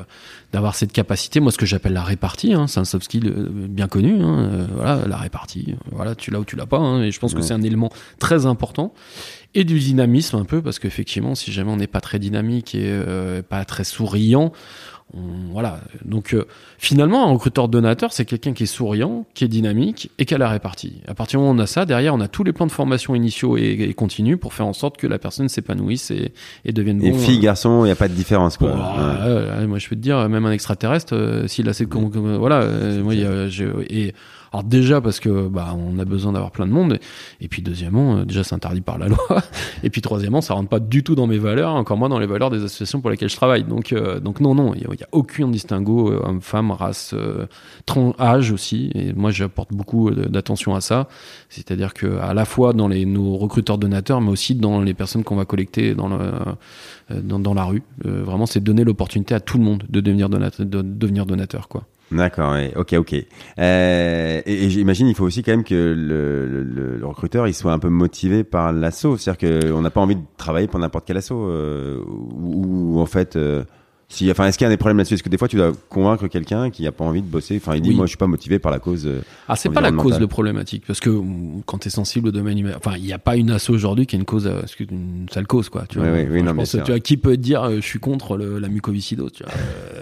d'avoir 0.51 0.73
cette 0.73 0.91
capacité. 0.91 1.39
Moi 1.41 1.51
ce 1.51 1.59
que 1.59 1.67
j'appelle 1.67 1.93
la 1.93 2.01
répartie 2.01 2.53
hein, 2.53 2.65
c'est 2.65 2.79
un 2.79 2.85
soft 2.85 3.05
skill 3.05 3.31
bien 3.69 3.87
connu 3.87 4.19
hein, 4.19 4.67
voilà 4.73 5.07
la 5.07 5.17
répartie. 5.17 5.75
Voilà 5.91 6.15
tu 6.15 6.31
l'as 6.31 6.39
ou 6.39 6.45
tu 6.45 6.55
l'as 6.55 6.65
pas 6.65 6.79
hein, 6.79 7.03
et 7.03 7.11
je 7.11 7.19
pense 7.19 7.35
que 7.35 7.41
c'est 7.41 7.53
un 7.53 7.61
élément 7.61 7.91
très 8.17 8.47
important. 8.47 8.95
Et 9.57 9.63
du 9.63 9.79
dynamisme 9.79 10.37
un 10.37 10.43
peu 10.43 10.63
parce 10.63 10.79
qu'effectivement 10.79 11.35
si 11.35 11.51
jamais 11.51 11.69
on 11.69 11.77
n'est 11.77 11.85
pas 11.85 12.01
très 12.01 12.17
dynamique 12.17 12.73
et 12.73 12.99
pas 13.47 13.63
très 13.63 13.83
souriant 13.83 14.51
voilà. 15.51 15.79
Donc 16.03 16.33
euh, 16.33 16.45
finalement, 16.77 17.27
un 17.27 17.31
recruteur 17.31 17.67
donateur, 17.67 18.11
c'est 18.11 18.25
quelqu'un 18.25 18.53
qui 18.53 18.63
est 18.63 18.67
souriant, 18.67 19.25
qui 19.33 19.45
est 19.45 19.47
dynamique 19.47 20.11
et 20.17 20.25
qui 20.25 20.33
a 20.33 20.37
la 20.37 20.49
répartie. 20.49 21.01
À 21.07 21.13
partir 21.13 21.39
du 21.39 21.43
moment 21.43 21.57
où 21.57 21.61
on 21.61 21.63
a 21.63 21.67
ça, 21.67 21.85
derrière, 21.85 22.13
on 22.13 22.19
a 22.19 22.27
tous 22.27 22.43
les 22.43 22.53
plans 22.53 22.65
de 22.65 22.71
formation 22.71 23.15
initiaux 23.15 23.57
et, 23.57 23.93
continus 23.95 24.37
pour 24.37 24.53
faire 24.53 24.67
en 24.67 24.73
sorte 24.73 24.97
que 24.97 25.07
la 25.07 25.17
personne 25.17 25.47
s'épanouisse 25.47 26.11
et, 26.11 26.33
et 26.65 26.73
devienne 26.73 26.99
bon. 26.99 27.07
Et 27.07 27.13
fille, 27.13 27.39
garçon, 27.39 27.83
il 27.83 27.85
n'y 27.85 27.91
a 27.91 27.95
pas 27.95 28.09
de 28.09 28.13
différence, 28.13 28.57
quoi. 28.57 28.75
moi, 29.67 29.79
je 29.79 29.87
peux 29.87 29.95
te 29.95 30.01
dire, 30.01 30.27
même 30.27 30.45
un 30.45 30.51
extraterrestre, 30.51 31.15
euh, 31.15 31.47
s'il 31.47 31.69
a 31.69 31.73
cette, 31.73 31.93
voilà, 31.93 32.61
euh, 32.61 33.03
moi, 33.03 33.13
et 33.89 34.13
alors 34.55 34.63
déjà 34.63 35.01
parce 35.01 35.19
que 35.19 35.49
bah 35.49 35.75
on 35.77 35.99
a 35.99 36.05
besoin 36.05 36.31
d'avoir 36.31 36.51
plein 36.51 36.65
de 36.65 36.71
monde, 36.71 36.97
et 37.41 37.49
puis 37.49 37.61
deuxièmement, 37.61 38.19
euh, 38.19 38.25
déjà 38.25 38.41
c'est 38.45 38.55
interdit 38.55 38.79
par 38.79 38.97
la 38.97 39.07
loi, 39.09 39.43
et 39.83 39.89
puis 39.89 40.01
troisièmement, 40.01 40.39
ça 40.39 40.53
rentre 40.53 40.69
pas 40.69 40.79
du 40.79 41.03
tout 41.03 41.13
dans 41.13 41.27
mes 41.27 41.37
valeurs, 41.37 41.73
encore 41.73 41.97
moins 41.97 42.07
dans 42.07 42.19
les 42.19 42.25
valeurs 42.25 42.51
des 42.51 42.63
associations 42.63 43.01
pour 43.01 43.09
lesquelles 43.09 43.29
je 43.29 43.35
travaille. 43.35 43.65
Donc 43.65 43.91
euh, 43.91 44.21
donc 44.21 44.39
non 44.39 44.55
non, 44.55 44.73
il 44.73 44.81
y, 44.81 45.03
a 45.03 45.07
aucun 45.11 45.49
distinguo 45.49 46.09
euh, 46.09 46.21
homme-femme, 46.23 46.71
race, 46.71 47.13
âge 48.17 48.51
aussi. 48.51 48.91
Et 48.95 49.11
moi 49.11 49.29
j'apporte 49.31 49.73
beaucoup 49.73 50.09
d'attention 50.11 50.73
à 50.73 50.79
ça, 50.79 51.09
c'est-à-dire 51.49 51.93
que 51.93 52.17
à 52.19 52.33
la 52.33 52.45
fois 52.45 52.71
dans 52.71 52.87
les 52.87 53.05
nos 53.05 53.35
recruteurs 53.35 53.77
donateurs, 53.77 54.21
mais 54.21 54.31
aussi 54.31 54.55
dans 54.55 54.79
les 54.79 54.93
personnes 54.93 55.25
qu'on 55.25 55.35
va 55.35 55.43
collecter 55.43 55.95
dans 55.95 56.07
le 56.07 56.31
dans 57.09 57.53
la 57.53 57.65
rue. 57.65 57.83
vraiment, 58.03 58.45
c'est 58.45 58.61
donner 58.61 58.85
l'opportunité 58.85 59.35
à 59.35 59.41
tout 59.41 59.57
le 59.57 59.65
monde 59.65 59.83
de 59.89 59.99
devenir 59.99 60.29
donateur, 60.29 60.65
de 60.65 60.81
devenir 60.81 61.25
donateur 61.25 61.67
quoi. 61.67 61.83
D'accord, 62.11 62.55
ok, 62.75 62.93
ok. 62.93 63.15
Euh, 63.57 64.41
et, 64.45 64.69
j'imagine 64.69 65.07
il 65.07 65.15
faut 65.15 65.25
aussi 65.25 65.41
quand 65.41 65.51
même 65.51 65.63
que 65.63 65.73
le, 65.73 66.45
le, 66.45 66.97
le 66.97 67.05
recruteur 67.05 67.47
il 67.47 67.53
soit 67.53 67.73
un 67.73 67.79
peu 67.79 67.89
motivé 67.89 68.43
par 68.43 68.71
l'assaut, 68.71 69.17
c'est-à-dire 69.17 69.71
qu'on 69.71 69.81
n'a 69.81 69.89
pas 69.89 70.01
envie 70.01 70.15
de 70.15 70.21
travailler 70.37 70.67
pour 70.67 70.79
n'importe 70.79 71.05
quel 71.07 71.17
assaut, 71.17 71.49
euh, 71.49 71.99
ou, 72.05 72.99
en 72.99 73.05
fait 73.07 73.35
euh, 73.35 73.63
si, 74.07 74.29
enfin, 74.29 74.45
est-ce 74.45 74.59
qu'il 74.59 74.65
y 74.65 74.67
a 74.67 74.69
des 74.69 74.77
problèmes 74.77 74.97
là-dessus? 74.97 75.15
Est-ce 75.15 75.23
que 75.23 75.29
des 75.29 75.37
fois 75.39 75.47
tu 75.47 75.55
dois 75.55 75.71
convaincre 75.89 76.27
quelqu'un 76.27 76.69
qui 76.69 76.85
a 76.85 76.91
pas 76.91 77.03
envie 77.03 77.23
de 77.23 77.27
bosser? 77.27 77.57
Enfin, 77.57 77.75
il 77.75 77.81
dit 77.81 77.89
moi 77.89 78.05
je 78.05 78.09
suis 78.09 78.17
pas 78.17 78.27
motivé 78.27 78.59
par 78.59 78.71
la 78.71 78.77
cause. 78.77 79.09
Ah, 79.47 79.55
c'est 79.55 79.69
pas 79.69 79.81
la 79.81 79.91
cause 79.91 80.19
de 80.19 80.27
problématique 80.27 80.83
parce 80.85 80.99
que 80.99 81.09
quand 81.65 81.79
tu 81.79 81.87
es 81.87 81.91
sensible 81.91 82.27
au 82.27 82.31
domaine 82.31 82.59
humain, 82.59 82.73
enfin, 82.77 82.97
il 82.97 83.03
n'y 83.03 83.13
a 83.13 83.19
pas 83.19 83.35
une 83.35 83.49
asso 83.49 83.71
aujourd'hui 83.71 84.05
qui 84.05 84.15
est 84.15 84.19
une 84.19 84.25
cause, 84.25 84.47
une 84.79 85.25
sale 85.31 85.47
cause 85.47 85.69
quoi. 85.69 85.85
Tu 85.89 85.97
vois, 85.97 86.11
oui, 86.11 86.27
oui, 86.29 86.43
non, 86.43 86.51
je 86.51 86.57
pense, 86.57 86.71
tu 86.71 86.91
vois, 86.91 86.99
qui 86.99 87.17
peut 87.17 87.35
te 87.35 87.41
dire 87.41 87.67
je 87.71 87.81
suis 87.81 87.99
contre 87.99 88.37
le, 88.37 88.59
la 88.59 88.67
mucoviscido 88.67 89.31
Tu 89.31 89.43
vois, 89.43 89.51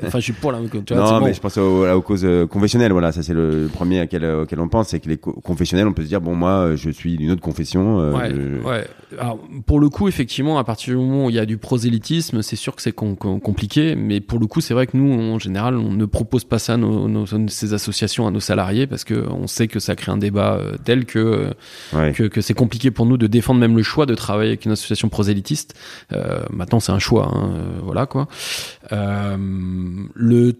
enfin, 0.05 0.19
je 0.19 0.23
suis 0.23 0.33
pour 0.33 0.51
la. 0.51 0.59
Tu 0.85 0.93
vois, 0.93 1.19
non, 1.19 1.25
mais 1.25 1.33
je 1.33 1.39
pense 1.39 1.57
aux, 1.57 1.87
aux 1.89 2.01
causes 2.01 2.27
confessionnelles. 2.49 2.91
Voilà, 2.91 3.11
ça 3.11 3.23
c'est 3.23 3.33
le 3.33 3.69
premier 3.71 4.03
auquel, 4.03 4.25
auquel 4.25 4.59
on 4.59 4.67
pense, 4.67 4.89
c'est 4.89 4.99
que 4.99 5.09
les 5.09 5.17
confessionnels, 5.17 5.87
on 5.87 5.93
peut 5.93 6.03
se 6.03 6.07
dire 6.07 6.21
bon 6.21 6.35
moi 6.35 6.75
je 6.75 6.89
suis 6.89 7.17
d'une 7.17 7.31
autre 7.31 7.41
confession. 7.41 8.11
ouais, 8.13 8.33
ouais. 8.65 8.87
Alors 9.19 9.39
pour 9.65 9.79
le 9.79 9.89
coup, 9.89 10.07
effectivement, 10.07 10.57
à 10.57 10.63
partir 10.63 10.93
du 10.93 10.99
moment 10.99 11.25
où 11.25 11.29
il 11.29 11.35
y 11.35 11.39
a 11.39 11.45
du 11.45 11.57
prosélytisme, 11.57 12.41
c'est 12.41 12.55
sûr 12.55 12.75
que 12.75 12.81
c'est 12.81 12.93
compliqué, 12.93 13.95
mais 13.95 14.21
pour 14.21 14.39
le 14.39 14.47
coup, 14.47 14.61
c'est 14.61 14.73
vrai 14.73 14.87
que 14.87 14.97
nous, 14.97 15.33
en 15.33 15.39
général, 15.39 15.75
on 15.77 15.91
ne 15.91 16.05
propose 16.05 16.43
pas 16.43 16.59
ça, 16.59 16.77
nos, 16.77 17.25
ces 17.47 17.73
associations 17.73 18.27
à 18.27 18.31
nos 18.31 18.39
salariés, 18.39 18.87
parce 18.87 19.03
qu'on 19.03 19.47
sait 19.47 19.67
que 19.67 19.79
ça 19.79 19.95
crée 19.95 20.11
un 20.11 20.17
débat 20.17 20.55
euh, 20.55 20.73
tel 20.83 21.05
que, 21.05 21.53
que, 22.13 22.41
c'est 22.41 22.53
compliqué 22.53 22.91
pour 22.91 23.05
nous 23.05 23.17
de 23.17 23.27
défendre 23.27 23.59
même 23.59 23.77
le 23.77 23.83
choix 23.83 24.05
de 24.05 24.15
travailler 24.15 24.49
avec 24.49 24.65
une 24.65 24.71
association 24.71 25.09
prosélytiste. 25.09 25.75
Euh, 26.11 26.43
maintenant, 26.51 26.79
c'est 26.79 26.91
un 26.91 26.99
choix, 26.99 27.31
hein, 27.33 27.53
euh, 27.55 27.79
voilà 27.83 28.05
quoi. 28.05 28.27
Le 30.13 30.53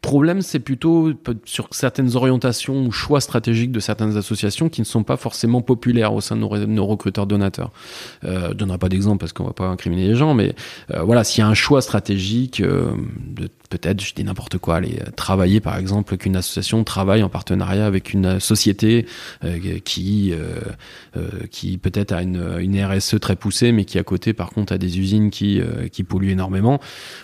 problème, 0.00 0.42
c'est 0.42 0.58
plutôt 0.58 1.12
sur 1.44 1.68
certaines 1.70 2.16
orientations 2.16 2.84
ou 2.84 2.90
choix 2.90 3.20
stratégiques 3.20 3.70
de 3.70 3.78
certaines 3.78 4.16
associations 4.16 4.68
qui 4.68 4.80
ne 4.80 4.86
sont 4.86 5.04
pas 5.04 5.16
forcément 5.16 5.62
populaires 5.62 6.12
au 6.12 6.20
sein 6.20 6.36
de 6.36 6.40
nos, 6.40 6.86
recruteurs 6.86 7.26
donateurs. 7.26 7.70
Euh, 8.24 8.48
je 8.48 8.54
donnerai 8.54 8.78
pas 8.78 8.88
d'exemple 8.88 9.18
parce 9.18 9.32
qu'on 9.32 9.44
va 9.44 9.52
pas 9.52 9.68
incriminer 9.68 10.08
les 10.08 10.16
gens, 10.16 10.34
mais 10.34 10.54
voilà, 11.04 11.22
s'il 11.22 11.40
y 11.40 11.44
a 11.44 11.48
un 11.48 11.54
choix 11.54 11.82
stratégique 11.82 12.60
de 12.60 13.48
peut-être, 13.72 14.04
je 14.04 14.12
dis 14.14 14.22
n'importe 14.22 14.58
quoi, 14.58 14.76
aller 14.76 14.98
euh, 15.00 15.10
travailler 15.16 15.60
par 15.60 15.78
exemple 15.78 16.18
qu'une 16.18 16.36
association 16.36 16.84
travaille 16.84 17.22
en 17.22 17.30
partenariat 17.30 17.86
avec 17.86 18.12
une 18.12 18.38
société 18.38 19.06
euh, 19.44 19.78
qui 19.82 20.34
euh, 20.34 21.20
qui 21.50 21.78
peut-être 21.78 22.12
a 22.12 22.22
une, 22.22 22.58
une, 22.60 22.82
RSE 22.84 23.18
très 23.18 23.34
poussée, 23.34 23.72
mais 23.72 23.86
qui 23.86 23.98
à 23.98 24.02
côté 24.02 24.34
par 24.34 24.50
contre 24.50 24.74
a 24.74 24.78
des 24.78 24.98
usines 24.98 25.30
qui 25.30 25.60
qui 25.90 26.04
polluent 26.04 26.32
énormément. 26.32 26.80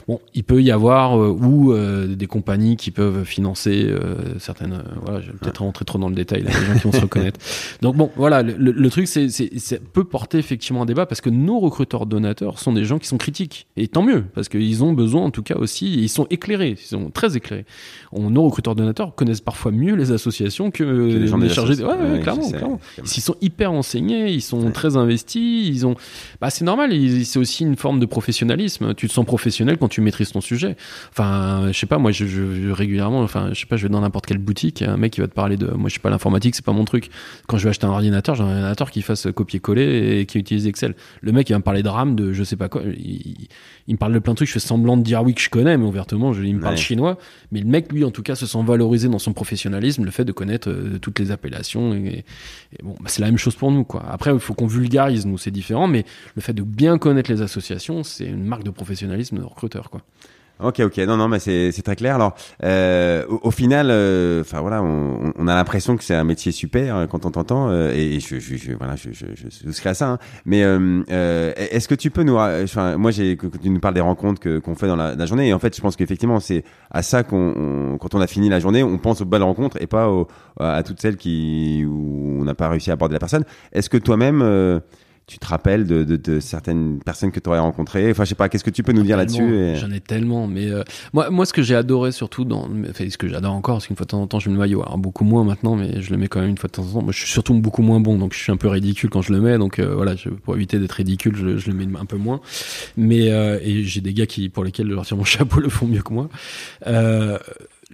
Bon, 0.07 0.21
il 0.35 0.45
peut 0.45 0.63
y 0.63 0.71
avoir 0.71 1.19
ou 1.19 1.75
des 2.07 2.27
compagnies 2.27 2.77
qui 2.77 2.91
peuvent 2.91 3.25
financer 3.25 3.91
certaines. 4.39 4.83
voilà, 5.03 5.21
je 5.21 5.27
vais 5.27 5.39
peut-être 5.39 5.63
rentrer 5.63 5.85
trop 5.85 5.99
dans 5.99 6.09
le 6.09 6.15
détail, 6.15 6.43
là, 6.43 6.51
les 6.51 6.67
gens 6.67 6.75
qui 6.75 6.85
vont 6.85 6.93
se 6.93 7.01
reconnaître. 7.01 7.41
Donc 7.83 7.97
bon, 7.97 8.11
voilà, 8.17 8.43
le, 8.43 8.55
le 8.55 8.91
truc 8.91 9.09
c'est 9.09 9.29
ça 9.29 9.77
peut 9.93 10.05
porter 10.05 10.39
effectivement 10.39 10.83
un 10.83 10.87
débat 10.87 11.07
parce 11.07 11.21
que 11.21 11.31
nos 11.31 11.59
recruteurs 11.59 12.07
donateurs 12.07 12.59
sont 12.59 12.73
des 12.73 12.85
gens 12.85 12.99
qui 12.99 13.09
sont 13.09 13.19
critiques 13.19 13.67
et 13.77 13.89
tant 13.89 14.03
mieux 14.03 14.25
parce 14.35 14.49
qu'ils 14.49 14.85
ont 14.85 14.93
besoin 14.93 15.25
en 15.25 15.31
tout 15.31 15.43
cas 15.43 15.57
aussi, 15.57 15.95
ils 15.95 16.09
sont 16.09 16.27
éclairés, 16.39 16.77
ils 16.81 16.87
sont 16.87 17.11
très 17.11 17.37
éclairés. 17.37 17.67
On, 18.13 18.31
nos 18.31 18.45
recruteurs 18.45 18.75
donateurs 18.75 19.15
connaissent 19.15 19.41
parfois 19.41 19.73
mieux 19.73 19.95
les 19.95 20.13
associations 20.13 20.71
que, 20.71 20.83
les 20.85 21.27
gens 21.27 21.39
des 21.39 21.49
chargés. 21.49 21.75
Ouais, 21.83 21.95
ouais, 21.95 22.21
clairement, 22.21 22.51
clairement. 22.51 22.81
Ils 22.99 23.23
sont 23.23 23.37
hyper 23.41 23.73
enseignés, 23.73 24.33
ils 24.33 24.43
sont 24.43 24.71
très 24.71 24.97
investis, 24.97 25.69
ils 25.69 25.87
ont. 25.87 25.95
Bah, 26.41 26.51
c'est 26.51 26.65
normal. 26.65 26.93
C'est 27.25 27.39
aussi 27.39 27.65
une 27.65 27.77
forme 27.77 28.01
de 28.01 28.07
professionnalisme. 28.07 28.95
Tu 28.95 29.09
te 29.09 29.13
sens 29.13 29.27
professionnel 29.27 29.77
quand 29.79 29.89
tu 29.89 30.01
maîtrises 30.01 30.33
ton 30.33 30.41
sujet. 30.41 30.77
Enfin, 31.11 31.71
je 31.73 31.79
sais 31.79 31.87
pas, 31.87 31.99
moi, 31.99 32.13
je, 32.13 32.27
je 32.27 32.71
régulièrement, 32.71 33.21
enfin, 33.21 33.51
je 33.53 33.61
sais 33.61 33.67
pas, 33.67 33.77
je 33.77 33.83
vais 33.83 33.89
dans 33.89 34.01
n'importe 34.01 34.27
quelle 34.27 34.39
boutique, 34.39 34.83
un 34.83 34.97
mec 34.97 35.13
qui 35.13 35.21
va 35.21 35.29
te 35.29 35.35
parler 35.35 35.57
de, 35.57 35.67
moi, 35.67 35.89
je 35.89 35.95
sais 35.95 36.01
pas, 36.01 36.11
l'informatique, 36.11 36.55
c'est 36.55 36.65
pas 36.65 36.73
mon 36.73 36.85
truc. 36.85 37.11
Quand 37.47 37.59
je 37.59 37.65
vais 37.65 37.71
acheter 37.71 37.87
un 37.87 37.91
ordinateur, 37.91 38.35
j'ai 38.35 38.43
un 38.43 38.47
ordinateur 38.47 38.91
qui 38.91 39.03
fasse 39.03 39.27
copier-coller 39.35 40.21
et 40.21 40.27
qui 40.27 40.39
utilise 40.39 40.67
Excel. 40.67 40.95
Le 41.21 41.33
mec, 41.33 41.49
il 41.49 41.53
va 41.53 41.59
me 41.59 41.65
parler 41.65 41.83
de 41.83 41.89
RAM, 41.89 42.15
de 42.15 42.33
je 42.33 42.45
sais 42.45 42.57
pas 42.57 42.69
quoi. 42.69 42.83
Il, 42.85 43.49
il 43.89 43.95
me 43.95 43.99
parle 43.99 44.13
de 44.13 44.19
plein 44.19 44.35
de 44.35 44.37
trucs. 44.37 44.49
Je 44.49 44.53
fais 44.53 44.61
semblant 44.61 44.99
de 44.99 45.03
dire 45.03 45.23
oui 45.23 45.35
que 45.35 45.41
je 45.41 45.49
connais, 45.49 45.77
mais 45.79 45.87
ouvertement, 45.87 46.35
je, 46.35 46.43
il 46.43 46.55
me 46.55 46.61
parle 46.61 46.77
chinois. 46.77 47.19
Mais 47.51 47.61
le 47.61 47.67
mec, 47.67 47.91
lui, 47.91 48.05
en 48.05 48.11
tout 48.11 48.23
cas, 48.23 48.35
se 48.35 48.47
sent 48.47 48.63
valorisé 48.63 49.09
dans 49.09 49.19
son 49.19 49.33
professionnalisme, 49.33 50.05
le 50.05 50.11
fait 50.11 50.27
de 50.27 50.33
connaître 50.33 50.69
euh, 50.69 50.99
toutes 50.99 51.19
les 51.19 51.31
appellations. 51.31 51.95
Et, 51.95 52.25
bon, 52.83 52.95
bah, 53.01 53.07
c'est 53.07 53.23
la 53.23 53.29
même 53.29 53.39
chose 53.39 53.57
pour 53.57 53.73
nous, 53.73 53.85
quoi. 53.85 54.05
Après, 54.09 54.31
il 54.33 54.41
faut 54.41 54.53
qu'on 54.53 54.67
vulgarise, 54.67 55.25
nous, 55.25 55.39
c'est 55.39 55.51
différent, 55.51 55.89
mais 55.89 56.05
le 56.37 56.43
fait 56.43 56.53
de 56.53 56.63
bien 56.63 56.99
connaître 56.99 57.31
les 57.31 57.41
associations, 57.41 58.05
c'est 58.05 58.27
une 58.27 58.45
marque 58.45 58.63
de 58.63 58.71
professionnalisme 58.71 59.39
de 59.39 59.43
recruteur, 59.43 59.89
quoi. 59.89 60.03
Ok, 60.61 60.81
ok, 60.81 60.99
non, 60.99 61.17
non, 61.17 61.29
mais 61.29 61.39
c'est 61.39 61.83
très 61.85 61.95
clair. 61.95 62.17
Alors, 62.17 62.35
euh, 62.65 63.25
au, 63.29 63.53
final, 63.53 63.89
euh, 63.91 64.41
enfin 64.41 64.61
voilà, 64.61 64.83
on, 64.83 65.33
on 65.37 65.47
a 65.47 65.55
l'impression 65.55 65.97
que 65.97 66.03
c'est 66.03 66.17
un 66.17 66.25
métier 66.25 66.51
super 66.51 66.97
hein, 66.97 67.07
quand 67.07 67.27
on 67.27 67.31
t'entend, 67.31 67.69
euh, 67.71 67.93
et 67.95 68.19
je, 68.19 68.41
je, 68.41 68.57
je, 68.57 68.73
voilà, 68.73 68.97
je, 68.97 69.11
je, 69.13 69.27
je 69.37 69.49
souscris 69.51 69.91
à 69.91 69.95
ça. 69.95 70.09
Hein. 70.09 70.19
Mais 70.45 70.65
euh, 70.65 71.05
euh, 71.11 71.53
est-ce 71.57 71.87
que 71.87 71.95
tu 71.95 72.11
peux 72.11 72.25
nous, 72.25 72.37
enfin, 72.37 72.97
moi, 72.97 73.13
j'ai, 73.13 73.37
tu 73.37 73.71
nous 73.71 73.79
parles 73.79 73.95
des 73.95 74.01
rencontres 74.01 74.41
que 74.41 74.59
qu'on 74.59 74.75
fait 74.75 74.89
dans 74.89 74.97
la, 74.97 75.15
la, 75.15 75.27
journée, 75.27 75.49
et 75.49 75.55
en 75.55 75.61
fait, 75.61 75.77
je 75.77 75.81
pense 75.81 75.95
qu'effectivement, 75.95 76.41
c'est 76.41 76.65
à 76.91 77.03
ça 77.03 77.23
qu'on, 77.23 77.97
quand 78.01 78.17
on 78.17 78.21
a 78.21 78.27
fini 78.27 78.49
la 78.49 78.59
journée, 78.59 78.83
on 78.83 78.99
pense 78.99 79.21
aux 79.21 79.27
belles 79.27 79.45
rencontres 79.45 79.81
et 79.81 79.87
pas 79.87 80.11
à 80.59 80.83
toutes 80.83 81.01
celles 81.01 81.17
qui 81.17 81.85
où 81.87 82.39
on 82.41 82.45
n'a 82.45 82.55
pas 82.55 82.69
réussi 82.69 82.91
à 82.91 82.95
aborder 82.95 83.13
la 83.13 83.21
personne. 83.21 83.45
Est-ce 83.73 83.89
que 83.89 83.97
toi-même 83.97 84.43
tu 85.29 85.39
te 85.39 85.47
rappelles 85.47 85.87
de, 85.87 86.05
de, 86.05 86.17
de 86.17 86.41
certaines 86.41 87.01
personnes 87.01 87.31
que 87.31 87.39
tu 87.39 87.49
aurais 87.51 87.59
rencontrées 87.59 88.11
Enfin, 88.11 88.25
je 88.25 88.31
sais 88.31 88.35
pas, 88.35 88.49
qu'est-ce 88.49 88.65
que 88.65 88.71
tu 88.71 88.83
peux 88.83 88.93
nous 88.93 89.03
dire 89.03 89.19
là-dessus 89.19 89.75
J'en 89.77 89.91
ai 89.91 90.01
tellement, 90.01 90.47
mais 90.47 90.71
euh, 90.71 90.83
moi, 91.13 91.29
moi, 91.29 91.45
ce 91.45 91.53
que 91.53 91.63
j'ai 91.63 91.75
adoré 91.75 92.13
surtout 92.13 92.47
dans, 92.47 92.67
enfin, 92.89 93.11
ce 93.11 93.19
que 93.19 93.29
j'adore 93.29 93.53
encore, 93.53 93.77
parce 93.77 93.87
qu'une 93.87 93.97
fois 93.97 94.07
de 94.07 94.11
temps 94.11 94.23
en 94.23 94.27
temps, 94.27 94.41
je 94.41 94.49
mets 94.49 94.55
le 94.55 94.61
maillot, 94.61 94.83
alors 94.83 94.97
beaucoup 94.97 95.25
moins 95.25 95.45
maintenant, 95.45 95.77
mais 95.77 96.01
je 96.01 96.11
le 96.11 96.17
mets 96.17 96.29
quand 96.29 96.41
même 96.41 96.49
une 96.49 96.57
fois 96.57 96.69
de 96.69 96.73
temps 96.73 96.83
en 96.83 96.93
temps. 96.95 97.03
Moi, 97.03 97.13
je 97.13 97.19
suis 97.19 97.31
surtout 97.31 97.53
beaucoup 97.53 97.83
moins 97.83 98.01
bon, 98.01 98.17
donc 98.17 98.33
je 98.33 98.39
suis 98.39 98.51
un 98.51 98.57
peu 98.57 98.69
ridicule 98.69 99.11
quand 99.11 99.21
je 99.21 99.35
le 99.35 99.41
mets, 99.43 99.59
donc 99.59 99.79
euh, 99.79 99.95
voilà, 99.95 100.17
je, 100.17 100.31
pour 100.31 100.57
éviter 100.57 100.79
d'être 100.79 100.93
ridicule, 100.93 101.37
je, 101.37 101.59
je, 101.59 101.71
le 101.71 101.77
mets 101.77 101.99
un 101.99 102.07
peu 102.07 102.17
moins. 102.17 102.41
Mais 102.97 103.31
euh, 103.31 103.59
et 103.63 103.85
j'ai 103.85 104.01
des 104.01 104.15
gars 104.15 104.27
qui, 104.27 104.49
pour 104.49 104.65
lesquels 104.65 104.87
leur 104.87 105.05
tire 105.05 105.19
mon 105.19 105.25
chapeau, 105.25 105.61
le 105.61 105.69
font 105.69 105.87
mieux 105.87 106.03
que 106.03 106.15
moi. 106.15 106.31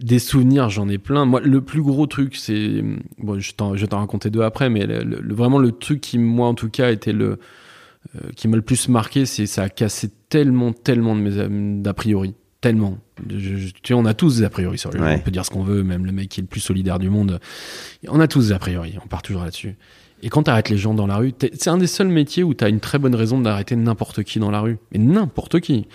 Des 0.00 0.18
souvenirs, 0.18 0.70
j'en 0.70 0.88
ai 0.88 0.98
plein. 0.98 1.24
Moi, 1.24 1.40
le 1.40 1.60
plus 1.60 1.82
gros 1.82 2.06
truc, 2.06 2.36
c'est 2.36 2.82
bon, 3.18 3.38
je 3.38 3.52
t'en, 3.52 3.76
je 3.76 3.86
t'en 3.86 3.98
raconter 3.98 4.30
deux 4.30 4.42
après, 4.42 4.68
mais 4.68 4.86
le, 4.86 5.34
vraiment 5.34 5.58
le 5.58 5.72
truc 5.72 6.00
qui, 6.00 6.18
moi, 6.18 6.48
en 6.48 6.54
tout 6.54 6.68
cas, 6.68 6.90
était 6.90 7.12
le 7.12 7.38
euh, 8.16 8.30
qui 8.36 8.48
m'a 8.48 8.56
le 8.56 8.62
plus 8.62 8.88
marqué, 8.88 9.24
c'est 9.24 9.46
ça 9.46 9.62
a 9.62 9.68
cassé 9.68 10.10
tellement, 10.28 10.72
tellement 10.72 11.16
de 11.16 11.20
mes 11.20 11.82
d'a 11.82 11.94
priori. 11.94 12.34
Tellement. 12.60 12.98
tu 13.28 13.70
sais, 13.84 13.92
on 13.92 14.06
a 14.06 14.14
tous 14.14 14.38
des 14.38 14.44
a 14.44 14.50
priori 14.50 14.78
sur 14.78 14.90
lui. 14.90 15.00
On 15.02 15.18
peut 15.18 15.30
dire 15.30 15.44
ce 15.44 15.50
qu'on 15.50 15.62
veut, 15.62 15.82
même 15.82 16.06
le 16.06 16.12
mec 16.12 16.30
qui 16.30 16.40
est 16.40 16.42
le 16.42 16.48
plus 16.48 16.60
solidaire 16.60 16.98
du 16.98 17.10
monde. 17.10 17.38
On 18.08 18.20
a 18.20 18.26
tous 18.26 18.48
des 18.48 18.52
a 18.52 18.58
priori. 18.58 18.96
On 19.04 19.06
part 19.06 19.20
toujours 19.20 19.42
là-dessus. 19.42 19.76
Et 20.22 20.30
quand 20.30 20.44
tu 20.44 20.50
arrêtes 20.50 20.70
les 20.70 20.78
gens 20.78 20.94
dans 20.94 21.06
la 21.06 21.18
rue, 21.18 21.34
c'est 21.38 21.68
un 21.68 21.76
des 21.76 21.86
seuls 21.86 22.08
métiers 22.08 22.42
où 22.42 22.54
tu 22.54 22.64
as 22.64 22.70
une 22.70 22.80
très 22.80 22.98
bonne 22.98 23.14
raison 23.14 23.38
d'arrêter 23.38 23.76
n'importe 23.76 24.22
qui 24.22 24.38
dans 24.38 24.50
la 24.50 24.60
rue. 24.60 24.78
Mais 24.92 24.98
n'importe 24.98 25.60
qui. 25.60 25.86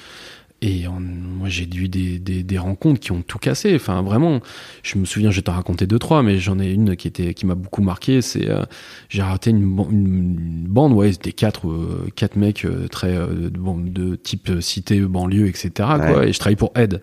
Et 0.62 0.86
moi, 0.88 1.48
j'ai 1.48 1.64
eu 1.64 1.88
des, 1.88 2.20
des, 2.20 2.44
des, 2.44 2.58
rencontres 2.58 3.00
qui 3.00 3.14
ont 3.14 3.22
tout 3.22 3.38
cassé. 3.38 3.74
Enfin, 3.76 4.02
vraiment, 4.02 4.42
je 4.84 4.98
me 4.98 5.06
souviens, 5.06 5.32
je 5.32 5.38
vais 5.38 5.42
t'en 5.42 5.54
raconter 5.54 5.88
deux, 5.88 6.00
trois, 6.00 6.22
mais 6.22 6.38
j'en 6.38 6.60
ai 6.60 6.72
une 6.72 6.98
qui 6.98 7.08
était, 7.08 7.34
qui 7.34 7.46
m'a 7.46 7.56
beaucoup 7.56 7.82
marqué. 7.82 8.22
C'est, 8.22 8.50
euh, 8.50 8.64
j'ai 9.08 9.22
raté 9.22 9.52
une, 9.52 9.62
une, 9.90 10.66
bande, 10.68 10.92
ouais, 10.92 11.14
c'était 11.14 11.32
quatre, 11.32 11.70
euh, 11.70 12.10
quatre 12.16 12.36
mecs 12.36 12.66
euh, 12.66 12.90
très, 12.90 13.14
de, 13.14 13.50
de, 13.50 14.16
type 14.16 14.52
cité, 14.60 15.00
banlieue, 15.00 15.48
etc., 15.48 15.72
quoi. 15.78 16.26
Et 16.26 16.34
je 16.34 16.40
travaille 16.40 16.58
pour 16.58 16.74
Aide, 16.76 17.02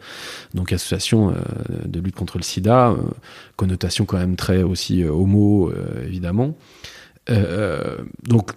donc 0.52 0.72
association 0.72 1.34
de 1.84 2.00
lutte 2.00 2.14
contre 2.14 2.36
le 2.36 2.42
sida, 2.42 2.94
connotation 3.56 4.04
quand 4.04 4.18
même 4.18 4.36
très 4.36 4.62
aussi 4.62 5.02
homo, 5.04 5.72
évidemment. 6.04 6.56
donc, 8.24 8.52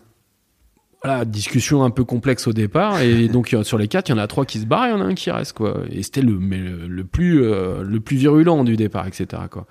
voilà, 1.03 1.23
discussion 1.23 1.83
un 1.83 1.89
peu 1.89 2.03
complexe 2.03 2.47
au 2.47 2.53
départ 2.53 3.01
et 3.01 3.27
donc 3.29 3.55
sur 3.63 3.77
les 3.77 3.87
quatre, 3.87 4.09
il 4.09 4.11
y 4.11 4.15
en 4.15 4.17
a 4.17 4.27
trois 4.27 4.45
qui 4.45 4.59
se 4.59 4.65
barrent, 4.65 4.85
et 4.85 4.89
il 4.89 4.91
y 4.91 4.95
en 4.95 5.01
a 5.01 5.05
un 5.05 5.15
qui 5.15 5.31
reste 5.31 5.53
quoi. 5.53 5.81
Et 5.91 6.03
c'était 6.03 6.21
le 6.21 6.37
mais 6.39 6.59
le, 6.59 7.03
plus 7.03 7.43
euh, 7.43 7.83
le 7.83 7.99
plus 7.99 8.17
virulent 8.17 8.63
du 8.63 8.75
départ, 8.75 9.07
etc. 9.07 9.43
quoi. 9.49 9.65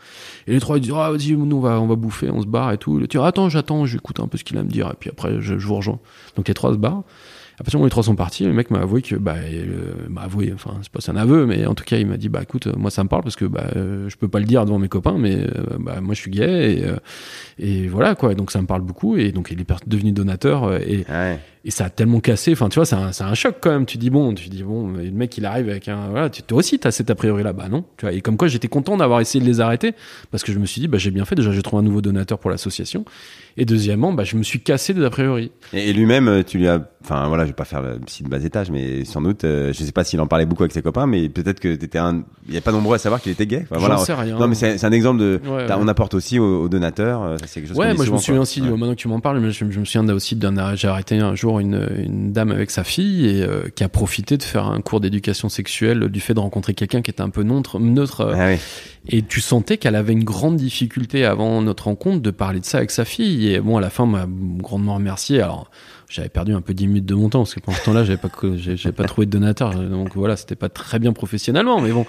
Et 0.46 0.52
les 0.52 0.60
trois 0.60 0.78
ils 0.78 0.80
disent 0.80 0.92
ah 0.94 1.10
vas-y 1.10 1.32
nous 1.32 1.56
on 1.56 1.60
va 1.60 1.80
on 1.80 1.86
va 1.86 1.96
bouffer, 1.96 2.30
on 2.30 2.40
se 2.40 2.46
barre 2.46 2.72
et 2.72 2.78
tout. 2.78 2.98
Le 2.98 3.06
attends 3.22 3.48
j'attends, 3.48 3.84
j'écoute 3.84 4.20
un 4.20 4.28
peu 4.28 4.38
ce 4.38 4.44
qu'il 4.44 4.56
a 4.56 4.60
à 4.60 4.64
me 4.64 4.70
dire 4.70 4.88
et 4.90 4.96
puis 4.98 5.10
après 5.10 5.40
je, 5.40 5.58
je 5.58 5.66
vous 5.66 5.76
rejoins. 5.76 6.00
Donc 6.36 6.48
les 6.48 6.54
trois 6.54 6.72
se 6.72 6.78
barrent. 6.78 7.04
À 7.60 7.64
partir 7.64 7.72
du 7.72 7.76
moment 7.78 7.84
où 7.84 7.86
les 7.86 7.90
trois 7.90 8.04
sont 8.04 8.14
partis, 8.14 8.44
le 8.44 8.52
mec 8.52 8.70
m'a 8.70 8.78
avoué 8.78 9.02
que, 9.02 9.16
bah, 9.16 9.34
euh, 9.36 9.94
m'a 10.08 10.20
avoué, 10.22 10.52
enfin, 10.54 10.78
c'est 10.82 10.92
pas 10.92 11.00
un 11.10 11.16
aveu, 11.16 11.44
mais 11.44 11.66
en 11.66 11.74
tout 11.74 11.82
cas, 11.82 11.96
il 11.96 12.06
m'a 12.06 12.16
dit, 12.16 12.28
bah, 12.28 12.40
écoute, 12.40 12.68
moi, 12.76 12.92
ça 12.92 13.02
me 13.02 13.08
parle 13.08 13.24
parce 13.24 13.34
que, 13.34 13.46
bah, 13.46 13.64
euh, 13.74 14.08
je 14.08 14.16
peux 14.16 14.28
pas 14.28 14.38
le 14.38 14.44
dire 14.44 14.64
devant 14.64 14.78
mes 14.78 14.88
copains, 14.88 15.16
mais, 15.18 15.38
euh, 15.38 15.76
bah, 15.80 16.00
moi, 16.00 16.14
je 16.14 16.20
suis 16.20 16.30
gay 16.30 16.84
et, 17.58 17.66
et 17.66 17.88
voilà, 17.88 18.14
quoi. 18.14 18.34
Donc, 18.34 18.52
ça 18.52 18.62
me 18.62 18.68
parle 18.68 18.82
beaucoup 18.82 19.16
et 19.16 19.32
donc, 19.32 19.50
il 19.50 19.60
est 19.60 19.88
devenu 19.88 20.12
donateur 20.12 20.72
et, 20.80 21.04
et 21.68 21.70
ça 21.70 21.84
a 21.84 21.90
tellement 21.90 22.20
cassé. 22.20 22.52
Enfin, 22.52 22.70
tu 22.70 22.76
vois, 22.76 22.86
c'est 22.86 22.94
un, 22.94 23.10
un, 23.10 23.34
choc 23.34 23.56
quand 23.60 23.70
même. 23.70 23.84
Tu 23.84 23.98
dis, 23.98 24.08
bon, 24.08 24.32
tu 24.32 24.48
dis, 24.48 24.62
bon, 24.62 24.88
le 24.88 25.10
mec, 25.10 25.36
il 25.36 25.44
arrive 25.44 25.68
avec 25.68 25.86
un, 25.88 26.08
voilà, 26.08 26.30
tu, 26.30 26.42
toi 26.42 26.60
aussi, 26.60 26.78
t'as 26.78 26.90
cet 26.90 27.10
a 27.10 27.14
priori 27.14 27.42
là, 27.42 27.52
bah, 27.52 27.68
non. 27.68 27.84
Tu 27.98 28.06
vois, 28.06 28.14
et 28.14 28.22
comme 28.22 28.38
quoi, 28.38 28.48
j'étais 28.48 28.68
content 28.68 28.96
d'avoir 28.96 29.20
essayé 29.20 29.44
de 29.44 29.46
les 29.46 29.60
arrêter 29.60 29.92
parce 30.30 30.42
que 30.42 30.50
je 30.50 30.58
me 30.58 30.64
suis 30.64 30.80
dit, 30.80 30.88
bah, 30.88 30.96
j'ai 30.96 31.10
bien 31.10 31.26
fait. 31.26 31.34
Déjà, 31.34 31.52
j'ai 31.52 31.60
trouvé 31.60 31.80
un 31.80 31.84
nouveau 31.84 32.00
donateur 32.00 32.38
pour 32.38 32.50
l'association. 32.50 33.04
Et 33.58 33.66
deuxièmement, 33.66 34.14
bah, 34.14 34.24
je 34.24 34.36
me 34.36 34.42
suis 34.44 34.60
cassé 34.60 34.94
des 34.94 35.04
a 35.04 35.10
priori. 35.10 35.52
Et, 35.74 35.92
lui-même, 35.92 36.42
tu 36.42 36.56
lui 36.56 36.68
as, 36.68 36.80
enfin, 37.04 37.28
voilà, 37.28 37.44
je 37.44 37.48
vais 37.48 37.54
pas 37.54 37.66
faire 37.66 37.82
le 37.82 37.98
psy 37.98 38.22
de 38.22 38.30
bas 38.30 38.42
étage, 38.42 38.70
mais 38.70 39.04
sans 39.04 39.20
doute, 39.20 39.44
euh, 39.44 39.74
je 39.74 39.84
sais 39.84 39.92
pas 39.92 40.04
s'il 40.04 40.22
en 40.22 40.26
parlait 40.26 40.46
beaucoup 40.46 40.62
avec 40.62 40.72
ses 40.72 40.80
copains, 40.80 41.06
mais 41.06 41.28
peut-être 41.28 41.60
que 41.60 41.74
t'étais 41.74 41.98
un, 41.98 42.22
il 42.48 42.54
y 42.54 42.56
a 42.56 42.62
pas 42.62 42.72
nombreux 42.72 42.94
à 42.94 42.98
savoir 42.98 43.20
qu'il 43.20 43.32
était 43.32 43.46
gay. 43.46 43.66
Enfin, 43.70 43.78
voilà. 43.78 43.98
sais 43.98 44.14
rien. 44.14 44.38
Non, 44.38 44.48
mais 44.48 44.54
c'est 44.54 44.84
un 44.84 44.92
exemple 44.92 45.20
de, 45.20 45.38
on 45.44 45.88
apporte 45.88 46.14
aussi 46.14 46.38
aux, 46.38 46.68
donateurs. 46.70 47.22
Euh, 47.22 47.36
c'est 47.44 47.60
quelque 47.60 47.68
chose 47.68 47.76
ouais, 47.76 47.92
moi, 47.92 48.06
je 48.06 48.12
me 48.12 48.16
souviens 48.16 48.40
aussi, 48.40 48.62
maintenant 48.62 48.92
que 48.92 49.00
tu 49.00 49.08
m'en 49.08 49.20
parles, 49.20 49.42
je, 49.50 49.50
je, 49.50 49.80
me 49.80 49.84
souviens 49.84 50.08
aussi 50.14 50.34
d'un, 50.34 50.74
j'ai 50.74 50.88
arrêté 50.88 51.18
un 51.18 51.34
jour 51.34 51.57
une, 51.60 51.88
une 51.98 52.32
dame 52.32 52.50
avec 52.50 52.70
sa 52.70 52.84
fille 52.84 53.26
et 53.26 53.42
euh, 53.42 53.68
qui 53.74 53.84
a 53.84 53.88
profité 53.88 54.36
de 54.36 54.42
faire 54.42 54.66
un 54.66 54.80
cours 54.80 55.00
d'éducation 55.00 55.48
sexuelle 55.48 56.08
du 56.08 56.20
fait 56.20 56.34
de 56.34 56.40
rencontrer 56.40 56.74
quelqu'un 56.74 57.02
qui 57.02 57.10
était 57.10 57.22
un 57.22 57.30
peu 57.30 57.42
neutre, 57.42 57.78
neutre 57.78 58.32
ah 58.34 58.54
et 59.10 59.22
tu 59.22 59.40
sentais 59.40 59.78
qu'elle 59.78 59.96
avait 59.96 60.12
une 60.12 60.24
grande 60.24 60.56
difficulté 60.56 61.24
avant 61.24 61.62
notre 61.62 61.84
rencontre 61.84 62.20
de 62.20 62.30
parler 62.30 62.60
de 62.60 62.64
ça 62.64 62.78
avec 62.78 62.90
sa 62.90 63.04
fille. 63.04 63.52
Et 63.52 63.60
bon, 63.60 63.78
à 63.78 63.80
la 63.80 63.90
fin, 63.90 64.04
m'a 64.04 64.26
grandement 64.28 64.94
remercié. 64.94 65.40
Alors, 65.40 65.70
j'avais 66.08 66.28
perdu 66.30 66.54
un 66.54 66.62
peu 66.62 66.72
10 66.72 66.86
minutes 66.86 67.06
de 67.06 67.14
mon 67.14 67.28
temps 67.28 67.40
parce 67.40 67.54
que 67.54 67.60
pendant 67.60 67.76
ce 67.76 67.84
temps-là 67.84 68.04
j'avais 68.04 68.18
pas 68.18 68.30
j'avais 68.56 68.92
pas 68.92 69.04
trouvé 69.04 69.26
de 69.26 69.30
donateur. 69.30 69.74
Donc 69.74 70.14
voilà 70.14 70.36
c'était 70.36 70.56
pas 70.56 70.68
très 70.70 70.98
bien 70.98 71.12
professionnellement 71.12 71.80
mais 71.80 71.92
bon 71.92 72.06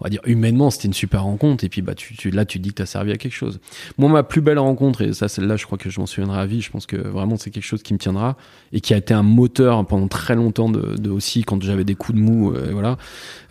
on 0.00 0.04
va 0.04 0.10
dire 0.10 0.20
humainement 0.24 0.70
c'était 0.70 0.88
une 0.88 0.94
super 0.94 1.24
rencontre 1.24 1.62
et 1.64 1.68
puis 1.68 1.82
bah 1.82 1.94
tu, 1.94 2.16
tu 2.16 2.30
là 2.30 2.46
tu 2.46 2.58
dis 2.58 2.70
que 2.70 2.76
t'as 2.76 2.86
servi 2.86 3.12
à 3.12 3.16
quelque 3.16 3.34
chose. 3.34 3.60
Moi 3.98 4.08
ma 4.08 4.22
plus 4.22 4.40
belle 4.40 4.58
rencontre 4.58 5.02
et 5.02 5.12
ça 5.12 5.28
celle-là 5.28 5.56
je 5.56 5.66
crois 5.66 5.76
que 5.76 5.90
je 5.90 6.00
m'en 6.00 6.06
souviendrai 6.06 6.40
à 6.40 6.46
vie 6.46 6.62
je 6.62 6.70
pense 6.70 6.86
que 6.86 6.96
vraiment 6.96 7.36
c'est 7.36 7.50
quelque 7.50 7.64
chose 7.64 7.82
qui 7.82 7.92
me 7.92 7.98
tiendra 7.98 8.36
et 8.72 8.80
qui 8.80 8.94
a 8.94 8.96
été 8.96 9.12
un 9.12 9.22
moteur 9.22 9.84
pendant 9.86 10.08
très 10.08 10.34
longtemps 10.34 10.70
de, 10.70 10.96
de 10.96 11.10
aussi 11.10 11.44
quand 11.44 11.62
j'avais 11.62 11.84
des 11.84 11.94
coups 11.94 12.18
de 12.18 12.22
mou 12.22 12.52
euh, 12.52 12.70
voilà. 12.72 12.96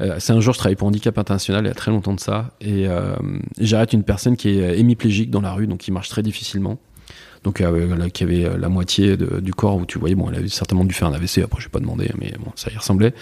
Euh, 0.02 0.16
c'est 0.18 0.34
un 0.34 0.40
jour 0.40 0.54
je 0.54 0.60
travaillais 0.60 0.76
pour 0.76 0.88
handicap 0.88 1.18
international 1.20 1.66
il 1.66 1.68
y 1.68 1.72
a 1.72 1.76
très 1.76 1.92
longtemps 1.92 2.16
de 2.16 2.20
ça 2.20 2.52
et 2.62 2.88
euh, 2.88 3.16
j'arrête 3.60 3.94
une 3.94 4.04
personne 4.04 4.38
qui 4.38 4.50
est 4.50 4.80
hémiplégique 4.80 5.30
dans 5.30 5.42
la 5.42 5.54
rue 5.54 5.68
donc 5.68 5.80
qui 5.80 5.92
marche 5.92 6.10
très 6.10 6.24
difficilement 6.24 6.80
donc 7.44 7.62
euh, 7.62 8.10
qui 8.10 8.24
avait 8.24 8.46
euh, 8.46 8.58
la 8.58 8.70
moitié 8.70 9.18
du 9.18 9.54
corps 9.54 9.78
où 9.78 9.86
tu 9.86 10.00
voyais, 10.00 10.16
bon, 10.16 10.30
elle 10.30 10.38
avait 10.38 10.48
certainement 10.48 10.86
dû 10.86 10.94
faire 10.94 11.08
un 11.08 11.14
AVC, 11.14 11.40
après 11.44 11.60
je 11.60 11.68
vais 11.68 11.72
pas 11.72 11.80
demander, 11.80 12.12
mais 12.18 12.34
bon, 12.40 12.52
ça 12.56 12.72
y 12.72 12.78
ressemblait. 12.78 13.14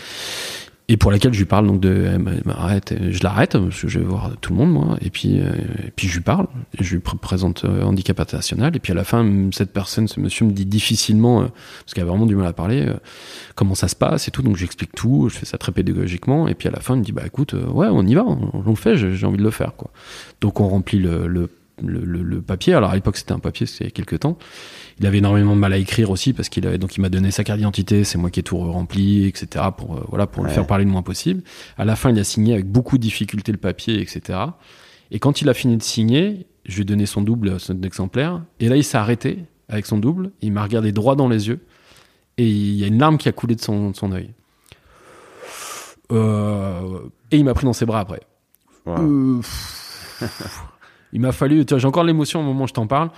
Et 0.88 0.97
pour 0.97 1.09
laquelle 1.09 1.32
je 1.32 1.39
lui 1.39 1.45
parle 1.45 1.67
donc 1.67 1.80
de 1.80 2.05
arrête, 2.49 2.93
je 3.11 3.24
l'arrête 3.24 3.53
parce 3.57 3.80
que 3.80 3.88
je 3.88 3.99
vais 3.99 4.03
voir 4.03 4.32
tout 4.41 4.51
le 4.51 4.59
monde 4.59 4.74
moi. 4.74 4.97
Et 5.01 5.09
puis 5.09 5.39
euh, 5.39 5.53
puis 5.95 6.09
je 6.09 6.15
lui 6.15 6.22
parle 6.22 6.47
je 6.78 6.95
lui 6.95 6.99
présente 6.99 7.63
handicap 7.63 8.19
international. 8.19 8.76
Et 8.76 8.80
puis 8.80 8.91
à 8.91 8.95
la 8.95 9.05
fin 9.05 9.49
cette 9.53 9.72
personne 9.72 10.09
ce 10.09 10.19
monsieur 10.19 10.45
me 10.45 10.51
dit 10.51 10.65
difficilement 10.65 11.43
parce 11.43 11.93
qu'il 11.93 12.03
a 12.03 12.05
vraiment 12.05 12.26
du 12.26 12.36
mal 12.36 12.47
à 12.47 12.51
parler 12.51 12.88
comment 13.55 13.76
ça 13.76 13.88
se 13.88 13.95
passe 13.95 14.28
et 14.28 14.32
tout. 14.32 14.41
Donc 14.41 14.57
j'explique 14.57 14.91
tout 14.93 15.30
je 15.30 15.38
fais 15.38 15.45
ça 15.45 15.57
très 15.57 15.72
pédagogiquement. 15.72 16.49
Et 16.49 16.55
puis 16.55 16.67
à 16.67 16.72
la 16.72 16.82
fin 16.82 16.95
il 16.95 16.99
me 16.99 17.05
dit 17.05 17.13
bah 17.13 17.24
écoute 17.26 17.53
ouais 17.53 17.88
on 17.89 18.05
y 18.05 18.15
va 18.15 18.26
on, 18.26 18.61
le 18.67 18.76
fait 18.76 18.97
j'ai 18.97 19.26
envie 19.26 19.38
de 19.38 19.43
le 19.43 19.51
faire 19.51 19.76
quoi. 19.78 19.91
Donc 20.41 20.59
on 20.59 20.67
remplit 20.67 20.99
le 20.99 21.47
le, 21.88 22.41
papier. 22.41 22.73
Alors 22.73 22.91
à 22.91 22.95
l'époque 22.95 23.17
c'était 23.17 23.32
un 23.32 23.39
papier, 23.39 23.65
c'était 23.65 23.91
quelques 23.91 24.19
temps. 24.19 24.38
Il 24.99 25.05
avait 25.05 25.19
énormément 25.19 25.55
de 25.55 25.59
mal 25.59 25.73
à 25.73 25.77
écrire 25.77 26.09
aussi 26.09 26.34
parce 26.34 26.49
qu'il 26.49 26.65
avait 26.67 26.77
donc 26.77 26.95
il 26.97 27.01
m'a 27.01 27.09
donné 27.09 27.32
sa 27.32 27.43
carte 27.43 27.57
d'identité, 27.57 28.03
c'est 28.03 28.17
moi 28.17 28.29
qui 28.29 28.39
ai 28.39 28.43
tout 28.43 28.57
rempli, 28.57 29.25
etc. 29.25 29.65
pour 29.75 29.97
euh, 29.97 30.05
voilà 30.09 30.27
pour 30.27 30.43
le 30.43 30.49
faire 30.49 30.67
parler 30.67 30.86
le 30.86 30.91
moins 30.91 31.03
possible. 31.03 31.43
À 31.77 31.86
la 31.86 31.95
fin 31.95 32.11
il 32.11 32.19
a 32.19 32.23
signé 32.23 32.53
avec 32.53 32.67
beaucoup 32.67 32.97
de 32.97 33.03
difficulté 33.03 33.51
le 33.51 33.57
papier, 33.57 34.01
etc. 34.01 34.39
Et 35.11 35.19
quand 35.19 35.41
il 35.41 35.49
a 35.49 35.53
fini 35.53 35.77
de 35.77 35.84
signer, 35.84 36.47
je 36.65 36.75
lui 36.75 36.82
ai 36.82 36.86
donné 36.86 37.05
son 37.05 37.21
double, 37.21 37.59
son 37.59 37.82
exemplaire, 37.82 38.41
et 38.59 38.69
là 38.69 38.75
il 38.75 38.84
s'est 38.84 38.97
arrêté 38.97 39.39
avec 39.69 39.86
son 39.86 39.97
double, 39.97 40.32
il 40.41 40.51
m'a 40.51 40.63
regardé 40.63 40.91
droit 40.91 41.15
dans 41.15 41.27
les 41.27 41.47
yeux 41.47 41.59
et 42.38 42.47
il 42.47 42.75
y 42.75 42.84
a 42.84 42.88
une 42.88 42.99
larme 42.99 43.17
qui 43.17 43.29
a 43.29 43.32
coulé 43.32 43.55
de 43.55 43.61
son, 43.61 43.93
son 43.93 44.11
œil. 44.11 44.34
Euh, 46.11 46.99
et 47.32 47.38
il 47.38 47.45
m'a 47.45 47.53
pris 47.53 47.65
dans 47.65 47.73
ses 47.73 47.86
bras 47.86 47.99
après. 47.99 48.21
Euh, 48.88 49.41
il 51.14 51.22
m'a 51.22 51.32
fallu, 51.32 51.66
j'ai 51.68 51.88
encore 51.88 52.03
l'émotion 52.03 52.39
au 52.39 52.43
moment 52.43 52.64
où 52.64 52.68
je 52.68 52.74
t'en 52.74 52.88
parle. 52.88 53.09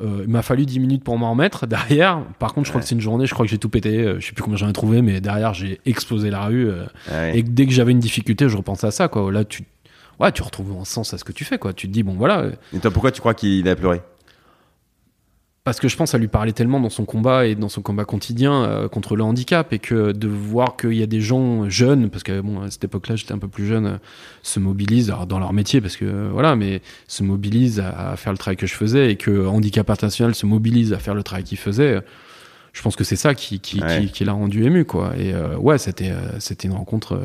Euh, 0.00 0.22
il 0.24 0.28
m'a 0.28 0.42
fallu 0.42 0.66
10 0.66 0.80
minutes 0.80 1.04
pour 1.04 1.18
m'en 1.18 1.30
remettre. 1.30 1.66
Derrière, 1.68 2.22
par 2.38 2.54
contre, 2.54 2.66
je 2.66 2.72
crois 2.72 2.80
que 2.80 2.86
c'est 2.86 2.94
une 2.94 3.00
journée, 3.00 3.26
je 3.26 3.34
crois 3.34 3.46
que 3.46 3.50
j'ai 3.50 3.58
tout 3.58 3.68
pété. 3.68 3.98
Euh, 3.98 4.20
je 4.20 4.26
sais 4.26 4.32
plus 4.32 4.42
combien 4.42 4.56
j'en 4.56 4.68
ai 4.68 4.72
trouvé, 4.72 5.02
mais 5.02 5.20
derrière, 5.20 5.54
j'ai 5.54 5.80
explosé 5.86 6.30
la 6.30 6.44
rue. 6.44 6.68
Euh, 6.70 7.32
et 7.32 7.42
dès 7.42 7.66
que 7.66 7.72
j'avais 7.72 7.92
une 7.92 7.98
difficulté, 7.98 8.48
je 8.48 8.56
repensais 8.56 8.86
à 8.86 8.90
ça, 8.90 9.08
quoi. 9.08 9.32
Là, 9.32 9.44
tu, 9.44 9.64
ouais, 10.20 10.30
tu 10.32 10.42
retrouves 10.42 10.76
un 10.80 10.84
sens 10.84 11.14
à 11.14 11.18
ce 11.18 11.24
que 11.24 11.32
tu 11.32 11.44
fais, 11.44 11.58
quoi. 11.58 11.72
Tu 11.72 11.88
te 11.88 11.92
dis, 11.92 12.02
bon, 12.02 12.14
voilà. 12.14 12.46
Et 12.74 12.78
toi, 12.78 12.90
pourquoi 12.90 13.10
tu 13.10 13.20
crois 13.20 13.34
qu'il 13.34 13.68
a 13.68 13.76
pleuré? 13.76 14.00
Parce 15.68 15.80
que 15.80 15.88
je 15.88 15.98
pense 15.98 16.14
à 16.14 16.18
lui 16.18 16.28
parler 16.28 16.54
tellement 16.54 16.80
dans 16.80 16.88
son 16.88 17.04
combat 17.04 17.46
et 17.46 17.54
dans 17.54 17.68
son 17.68 17.82
combat 17.82 18.06
quotidien 18.06 18.64
euh, 18.64 18.88
contre 18.88 19.16
le 19.16 19.22
handicap 19.22 19.70
et 19.74 19.78
que 19.78 20.12
de 20.12 20.26
voir 20.26 20.78
qu'il 20.78 20.94
y 20.94 21.02
a 21.02 21.06
des 21.06 21.20
gens 21.20 21.68
jeunes 21.68 22.08
parce 22.08 22.22
que 22.22 22.40
bon 22.40 22.62
à 22.62 22.70
cette 22.70 22.84
époque-là 22.84 23.16
j'étais 23.16 23.32
un 23.32 23.38
peu 23.38 23.48
plus 23.48 23.66
jeune 23.66 23.86
euh, 23.86 23.98
se 24.42 24.60
mobilisent 24.60 25.12
dans 25.28 25.38
leur 25.38 25.52
métier 25.52 25.82
parce 25.82 25.98
que 25.98 26.06
euh, 26.06 26.30
voilà 26.32 26.56
mais 26.56 26.80
se 27.06 27.22
mobilisent 27.22 27.80
à, 27.80 28.16
faire 28.16 28.32
le 28.32 28.38
travail 28.38 28.56
que 28.56 28.66
je 28.66 28.72
faisais 28.72 29.12
et 29.12 29.16
que 29.16 29.46
handicap 29.46 29.90
international 29.90 30.34
se 30.34 30.46
mobilise 30.46 30.94
à 30.94 30.98
faire 30.98 31.14
le 31.14 31.22
travail 31.22 31.44
qu'il 31.44 31.58
faisait 31.58 32.00
je 32.72 32.80
pense 32.80 32.96
que 32.96 33.04
c'est 33.04 33.16
ça 33.16 33.34
qui 33.34 33.60
qui, 33.60 33.82
qui, 34.10 34.24
l'a 34.24 34.32
rendu 34.32 34.64
ému 34.64 34.86
quoi. 34.86 35.12
Et 35.18 35.34
ouais 35.58 35.76
c'était 35.76 36.12
c'était 36.38 36.68
une 36.68 36.74
rencontre 36.74 37.20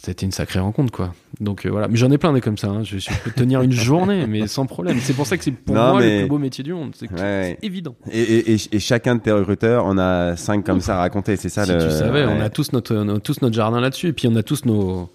c'était 0.00 0.24
une 0.24 0.32
sacrée 0.32 0.60
rencontre 0.60 0.92
quoi 0.92 1.12
donc 1.40 1.66
euh, 1.66 1.70
voilà 1.70 1.88
mais 1.88 1.96
j'en 1.96 2.10
ai 2.10 2.18
plein 2.18 2.32
des 2.32 2.40
comme 2.40 2.56
ça 2.56 2.68
hein. 2.68 2.82
je, 2.82 2.96
peux 3.24 3.30
tenir 3.30 3.60
une 3.62 3.72
journée 3.72 4.26
mais 4.26 4.46
sans 4.46 4.64
problème 4.64 4.98
c'est 5.00 5.12
pour 5.12 5.26
ça 5.26 5.36
que 5.36 5.44
c'est 5.44 5.50
pour 5.50 5.74
moi 5.74 6.00
le 6.00 6.20
plus 6.20 6.28
beau 6.28 6.38
métier 6.38 6.64
du 6.64 6.72
monde 6.72 6.94
c'est 6.96 7.58
évident 7.62 7.94
et, 8.10 8.54
et, 8.54 8.78
chacun 8.78 9.16
de 9.16 9.20
tes 9.20 9.32
recruteurs 9.32 9.84
on 9.86 9.98
a 9.98 10.36
cinq 10.36 10.64
comme 10.64 10.80
ça 10.80 10.96
à 10.96 10.98
raconter 11.00 11.36
c'est 11.36 11.48
ça 11.50 11.64
si 11.64 11.72
tu 11.72 11.90
savais 11.90 12.24
on 12.24 12.40
a 12.40 12.48
tous 12.48 12.72
notre, 12.72 13.18
tous 13.18 13.42
notre 13.42 13.54
jardin 13.54 13.80
là-dessus 13.80 14.08
et 14.08 14.12
puis 14.12 14.28
on 14.28 14.36
a 14.36 14.42
tous 14.42 14.64
nos 14.64 15.10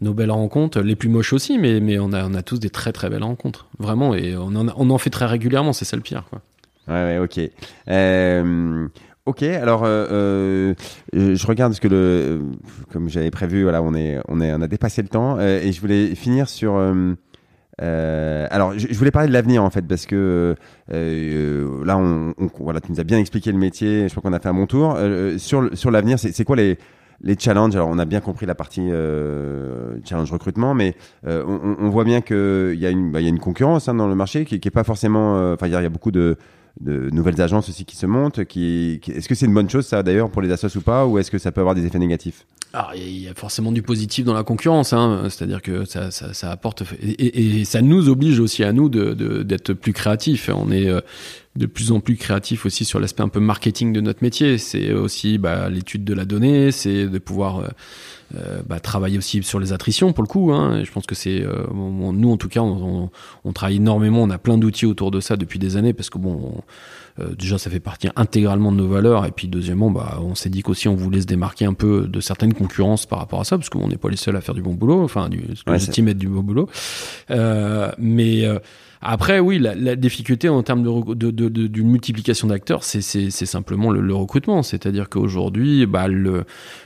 nos 0.00 0.14
belles 0.14 0.30
rencontres, 0.30 0.80
les 0.80 0.96
plus 0.96 1.10
moches 1.10 1.34
aussi, 1.34 1.58
mais, 1.58 1.80
mais 1.80 1.98
on, 1.98 2.12
a, 2.12 2.24
on 2.24 2.32
a 2.32 2.42
tous 2.42 2.58
des 2.58 2.70
très 2.70 2.90
très 2.90 3.10
belles 3.10 3.22
rencontres, 3.22 3.66
vraiment, 3.78 4.14
et 4.14 4.34
on 4.34 4.54
en, 4.56 4.68
on 4.76 4.88
en 4.88 4.98
fait 4.98 5.10
très 5.10 5.26
régulièrement, 5.26 5.72
c'est 5.72 5.84
ça 5.84 5.96
le 5.96 6.02
pire. 6.02 6.24
Quoi. 6.30 6.40
Ouais, 6.88 7.04
ouais, 7.04 7.18
ok. 7.18 7.40
Euh, 7.88 8.88
ok, 9.26 9.42
alors 9.42 9.82
euh, 9.84 10.74
euh, 11.14 11.34
je 11.34 11.46
regarde 11.46 11.72
ce 11.72 11.80
que 11.80 11.88
le, 11.88 12.40
comme 12.92 13.08
j'avais 13.08 13.30
prévu, 13.30 13.62
voilà, 13.62 13.82
on 13.82 13.94
est, 13.94 14.18
on 14.28 14.40
est, 14.40 14.52
on 14.52 14.60
a 14.60 14.68
dépassé 14.68 15.02
le 15.02 15.08
temps 15.08 15.36
euh, 15.38 15.60
et 15.62 15.72
je 15.72 15.80
voulais 15.80 16.14
finir 16.14 16.48
sur. 16.48 16.78
Euh, 17.82 18.46
alors, 18.50 18.78
je, 18.78 18.92
voulais 18.94 19.10
parler 19.10 19.28
de 19.28 19.32
l'avenir 19.32 19.64
en 19.64 19.70
fait, 19.70 19.82
parce 19.82 20.06
que 20.06 20.54
euh, 20.92 21.84
là, 21.84 21.96
on, 21.96 22.34
voilà, 22.58 22.80
tu 22.80 22.92
nous 22.92 23.00
as 23.00 23.04
bien 23.04 23.18
expliqué 23.18 23.52
le 23.52 23.58
métier. 23.58 24.08
Je 24.08 24.14
crois 24.14 24.22
qu'on 24.22 24.36
a 24.36 24.40
fait 24.40 24.48
un 24.48 24.54
bon 24.54 24.66
tour. 24.66 24.94
Euh, 24.96 25.38
sur 25.38 25.70
sur 25.76 25.90
l'avenir, 25.90 26.18
c'est 26.18 26.44
quoi 26.44 26.56
les 26.56 26.78
les 27.22 27.38
challenges, 27.38 27.74
alors 27.76 27.88
on 27.88 27.98
a 27.98 28.06
bien 28.06 28.20
compris 28.20 28.46
la 28.46 28.54
partie 28.54 28.88
euh, 28.90 29.98
challenge 30.06 30.32
recrutement, 30.32 30.72
mais 30.72 30.94
euh, 31.26 31.44
on, 31.46 31.76
on, 31.78 31.90
voit 31.90 32.04
bien 32.04 32.22
qu'il 32.22 32.78
y, 32.78 32.86
a 32.86 32.90
une, 32.90 33.12
bah, 33.12 33.20
y 33.20 33.26
a 33.26 33.28
une 33.28 33.38
concurrence 33.38 33.90
hein, 33.90 33.94
dans 33.94 34.08
le 34.08 34.14
marché 34.14 34.46
qui, 34.46 34.58
qui 34.58 34.68
est 34.68 34.70
pas 34.70 34.84
forcément. 34.84 35.52
Enfin, 35.52 35.66
il 35.66 35.72
y, 35.72 35.76
a 35.76 35.88
beaucoup 35.90 36.12
de, 36.12 36.38
de 36.80 37.10
nouvelles 37.10 37.40
agences 37.40 37.68
aussi 37.68 37.84
qui 37.84 37.96
se 37.96 38.06
montent. 38.06 38.44
Qui. 38.44 39.00
Est-ce 39.08 39.28
que 39.28 39.34
c'est 39.34 39.46
une 39.46 39.54
bonne 39.54 39.70
chose 39.70 39.86
ça 39.86 40.02
d'ailleurs 40.02 40.30
pour 40.30 40.42
les 40.42 40.50
assos 40.50 40.76
ou 40.76 40.80
pas, 40.80 41.06
ou 41.06 41.18
est-ce 41.18 41.30
que 41.30 41.38
ça 41.38 41.52
peut 41.52 41.60
avoir 41.60 41.74
des 41.74 41.84
effets 41.84 41.98
négatifs? 41.98 42.46
Alors, 42.72 42.92
il 42.94 43.18
y 43.18 43.28
a 43.28 43.34
forcément 43.34 43.72
du 43.72 43.82
positif 43.82 44.24
dans 44.24 44.34
la 44.34 44.44
concurrence, 44.44 44.92
hein, 44.92 45.22
c'est-à-dire 45.24 45.60
que 45.60 45.84
ça, 45.84 46.12
ça, 46.12 46.32
ça 46.32 46.52
apporte 46.52 46.84
et, 47.02 47.64
ça 47.64 47.82
nous 47.82 48.08
oblige 48.08 48.38
aussi 48.38 48.62
à 48.62 48.72
nous 48.72 48.88
de 48.88 49.42
d'être 49.42 49.72
plus 49.72 49.92
créatifs. 49.92 50.48
On 50.54 50.70
est 50.70 50.88
euh, 50.88 51.00
de 51.56 51.66
plus 51.66 51.90
en 51.90 51.98
plus 51.98 52.16
créatif 52.16 52.66
aussi 52.66 52.84
sur 52.84 53.00
l'aspect 53.00 53.24
un 53.24 53.28
peu 53.28 53.40
marketing 53.40 53.92
de 53.92 54.00
notre 54.00 54.22
métier. 54.22 54.56
C'est 54.56 54.92
aussi 54.92 55.36
bah, 55.36 55.68
l'étude 55.68 56.04
de 56.04 56.14
la 56.14 56.24
donnée, 56.24 56.70
c'est 56.70 57.08
de 57.08 57.18
pouvoir 57.18 57.58
euh, 57.58 57.68
euh, 58.36 58.62
bah, 58.64 58.78
travailler 58.78 59.18
aussi 59.18 59.42
sur 59.42 59.58
les 59.58 59.72
attritions 59.72 60.12
pour 60.12 60.22
le 60.22 60.28
coup. 60.28 60.52
Hein. 60.52 60.84
Je 60.84 60.92
pense 60.92 61.06
que 61.06 61.16
c'est 61.16 61.44
nous 61.74 62.30
en 62.30 62.36
tout 62.36 62.48
cas, 62.48 62.60
on, 62.60 63.10
travaille 63.52 63.76
énormément. 63.76 64.22
On 64.22 64.30
a 64.30 64.38
plein 64.38 64.58
d'outils 64.58 64.86
autour 64.86 65.10
de 65.10 65.18
ça 65.18 65.36
depuis 65.36 65.58
des 65.58 65.76
années 65.76 65.92
parce 65.92 66.08
que 66.08 66.18
bon. 66.18 66.62
Euh, 67.18 67.34
déjà, 67.34 67.58
ça 67.58 67.70
fait 67.70 67.80
partie 67.80 68.08
intégralement 68.16 68.72
de 68.72 68.76
nos 68.76 68.88
valeurs. 68.88 69.26
Et 69.26 69.30
puis, 69.30 69.48
deuxièmement, 69.48 69.90
bah, 69.90 70.18
on 70.20 70.34
s'est 70.34 70.50
dit 70.50 70.62
qu'aussi 70.62 70.88
on 70.88 70.94
voulait 70.94 71.20
se 71.20 71.26
démarquer 71.26 71.64
un 71.64 71.74
peu 71.74 72.06
de 72.06 72.20
certaines 72.20 72.54
concurrences 72.54 73.06
par 73.06 73.18
rapport 73.18 73.40
à 73.40 73.44
ça, 73.44 73.58
parce 73.58 73.68
qu'on 73.68 73.88
n'est 73.88 73.96
pas 73.96 74.08
les 74.08 74.16
seuls 74.16 74.36
à 74.36 74.40
faire 74.40 74.54
du 74.54 74.62
bon 74.62 74.74
boulot. 74.74 75.02
Enfin, 75.02 75.28
du, 75.28 75.42
ce 75.54 75.64
que 75.64 75.70
ouais, 75.70 76.14
du 76.14 76.28
bon 76.28 76.42
boulot. 76.42 76.68
Euh, 77.30 77.90
mais 77.98 78.44
après, 79.02 79.40
oui, 79.40 79.58
la, 79.58 79.74
la, 79.74 79.96
difficulté 79.96 80.50
en 80.50 80.62
termes 80.62 80.82
de, 80.82 81.14
de, 81.14 81.30
de, 81.30 81.48
de 81.48 81.66
d'une 81.66 81.88
multiplication 81.88 82.48
d'acteurs, 82.48 82.84
c'est, 82.84 83.00
simplement 83.30 83.90
le, 83.90 84.02
le 84.02 84.14
recrutement. 84.14 84.62
C'est-à-dire 84.62 85.08
qu'aujourd'hui, 85.08 85.86
bah, 85.86 86.06
le, 86.06 86.44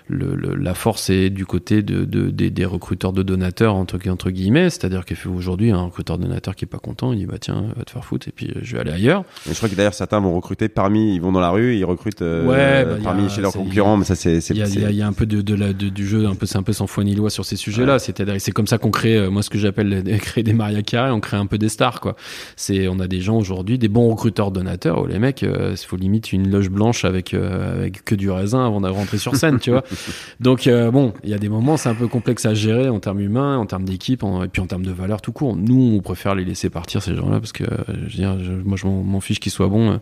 le, 0.09 0.37
la 0.55 0.75
force 0.75 1.11
est 1.11 1.31
du 1.31 1.45
côté 1.45 1.83
de, 1.83 2.05
de, 2.05 2.31
des, 2.31 2.51
des 2.51 2.65
recruteurs 2.65 3.13
de 3.13 3.25
donateurs 3.25 3.75
entre, 3.75 3.99
entre 4.09 4.31
guillemets. 4.31 4.71
C'est-à-dire 4.71 5.05
qu'aujourd'hui, 5.05 5.73
un 5.73 5.83
recruteur 5.83 6.19
donateur 6.19 6.55
qui 6.55 6.67
est 6.67 6.69
pas 6.69 6.79
content, 6.79 7.13
il 7.13 7.19
dit 7.19 7.27
bah 7.27 7.39
tiens, 7.41 7.65
va 7.77 7.83
te 7.83 7.91
faire 7.91 8.05
foutre 8.05 8.29
et 8.29 8.33
puis 8.33 8.47
euh, 8.47 8.61
je 8.63 8.75
vais 8.77 8.83
aller 8.83 8.93
ailleurs. 8.93 9.25
Et 9.49 9.53
je 9.53 9.57
crois 9.57 9.69
que 9.69 9.75
d'ailleurs 9.75 9.95
certains 9.95 10.21
vont 10.21 10.37
recruter 10.37 10.69
parmi, 10.69 11.17
ils 11.17 11.21
vont 11.21 11.33
dans 11.33 11.41
la 11.41 11.51
rue, 11.51 11.75
ils 11.75 11.85
recrutent 11.85 12.23
euh, 12.23 12.47
ouais, 12.47 12.85
bah, 12.85 13.01
parmi 13.03 13.25
a, 13.25 13.29
chez 13.29 13.41
leurs 13.41 13.53
concurrents. 13.53 13.97
Mais 13.97 14.05
ça, 14.05 14.15
c'est, 14.15 14.39
il 14.51 14.57
y 14.57 14.63
a, 14.63 14.91
y, 14.91 14.97
y 14.97 15.03
a 15.03 15.07
un 15.07 15.13
peu 15.13 15.27
de, 15.27 15.43
de 15.43 15.55
la, 15.55 15.73
de, 15.73 15.89
du 15.89 16.07
jeu, 16.07 16.27
un 16.27 16.37
peu 16.37 16.47
c'est 16.47 16.59
un 16.59 16.63
peu 16.63 16.73
sans 16.73 16.87
foi 16.87 17.03
ni 17.03 17.17
loi 17.17 17.29
sur 17.29 17.45
ces 17.45 17.57
sujets-là. 17.57 17.95
Ouais. 17.95 17.99
C'est-à-dire 17.99 18.37
c'est 18.39 18.53
comme 18.53 18.69
ça 18.69 18.79
qu'on 18.79 18.93
crée, 18.93 19.17
euh, 19.17 19.31
moi 19.31 19.43
ce 19.43 19.51
que 19.51 19.59
j'appelle 19.59 20.05
créer 20.21 20.45
des 20.45 20.53
Maria 20.53 20.83
Carré, 20.83 21.11
on 21.11 21.21
crée 21.21 21.39
un 21.39 21.47
peu 21.47 21.59
des 21.59 21.69
stars 21.69 22.04
quoi. 22.05 22.17
C'est, 22.57 22.87
on 22.87 23.01
a 23.01 23.09
des 23.09 23.21
gens 23.23 23.39
aujourd'hui, 23.39 23.79
des 23.79 23.89
bons 23.89 24.11
recruteurs 24.11 24.51
donateurs. 24.51 25.03
où 25.03 25.07
les 25.07 25.19
mecs, 25.19 25.41
il 25.43 25.49
euh, 25.49 25.77
faut 25.77 25.97
limite 25.97 26.33
une 26.33 26.51
loge 26.51 26.69
blanche 26.69 27.05
avec 27.05 27.33
euh, 27.33 27.79
avec 27.79 28.05
que 28.05 28.15
du 28.15 28.31
raisin 28.31 28.67
avant 28.67 28.83
de 28.83 28.89
rentrer 28.89 29.17
sur 29.17 29.35
scène, 29.35 29.59
tu 29.59 29.71
vois. 29.71 29.83
Donc 30.41 30.67
euh, 30.67 30.91
bon, 30.91 31.15
il 31.25 31.31
y 31.31 31.35
a 31.35 31.39
des 31.39 31.49
moments, 31.49 31.79
c'est 31.79 31.89
un 31.89 31.95
peu 31.95 32.07
complexe 32.07 32.45
à 32.45 32.53
gérer 32.53 32.91
en 32.91 33.01
termes 33.01 33.21
humains, 33.21 33.57
en 33.57 33.65
termes 33.65 33.85
d'équipe, 33.85 34.23
et 34.23 34.49
puis 34.49 34.61
en 34.61 34.67
termes 34.67 34.85
de 34.85 34.93
valeur 34.93 35.23
tout 35.23 35.33
court. 35.33 35.57
Nous, 35.57 35.95
on 35.97 36.01
préfère 36.01 36.35
les 36.35 36.45
laisser 36.45 36.69
partir 36.69 37.03
ces 37.03 37.17
gens-là 37.17 37.41
parce 37.41 37.53
que 37.53 37.65
je 37.89 38.01
veux 38.01 38.09
dire, 38.09 38.39
je, 38.39 38.53
moi, 38.53 38.77
je 38.77 38.87
m'en 38.87 39.21
fiche 39.21 39.41
qu'ils 39.41 39.53
soient 39.53 39.69
bons. 39.69 39.99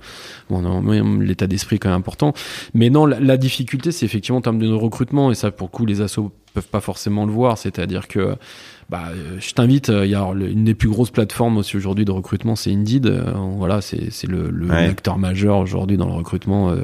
bon, 0.51 1.21
l'état 1.21 1.47
d'esprit 1.47 1.77
est 1.77 1.79
quand 1.79 1.91
même 1.91 1.99
important. 1.99 2.33
Mais 2.75 2.91
non, 2.91 3.07
la, 3.07 3.21
la 3.21 3.37
difficulté, 3.37 3.93
c'est 3.93 4.07
effectivement 4.07 4.39
en 4.39 4.43
termes 4.43 4.59
de 4.59 4.73
recrutement, 4.73 5.31
et 5.31 5.35
ça, 5.37 5.53
pour 5.53 5.69
le 5.69 5.73
coup, 5.73 5.87
les 5.87 6.01
assos 6.01 6.33
peuvent 6.53 6.69
pas 6.69 6.81
forcément 6.81 7.27
le 7.27 7.33
voir. 7.33 7.59
C'est-à-dire 7.59 8.09
que 8.09 8.37
bah, 8.91 9.11
je 9.39 9.53
t'invite. 9.53 9.89
Il 9.89 10.11
y 10.11 10.15
a 10.15 10.25
une 10.33 10.65
des 10.65 10.75
plus 10.75 10.89
grosses 10.89 11.11
plateformes 11.11 11.57
aussi 11.59 11.77
aujourd'hui 11.77 12.05
de 12.05 12.11
recrutement, 12.11 12.57
c'est 12.57 12.73
Indeed. 12.73 13.07
Euh, 13.07 13.33
voilà, 13.57 13.81
c'est 13.81 14.27
le, 14.27 14.51
le 14.51 14.67
ouais. 14.69 14.87
acteur 14.87 15.19
majeur 15.19 15.59
aujourd'hui 15.59 15.97
dans 15.97 16.07
le 16.07 16.13
recrutement 16.13 16.71
euh, 16.71 16.77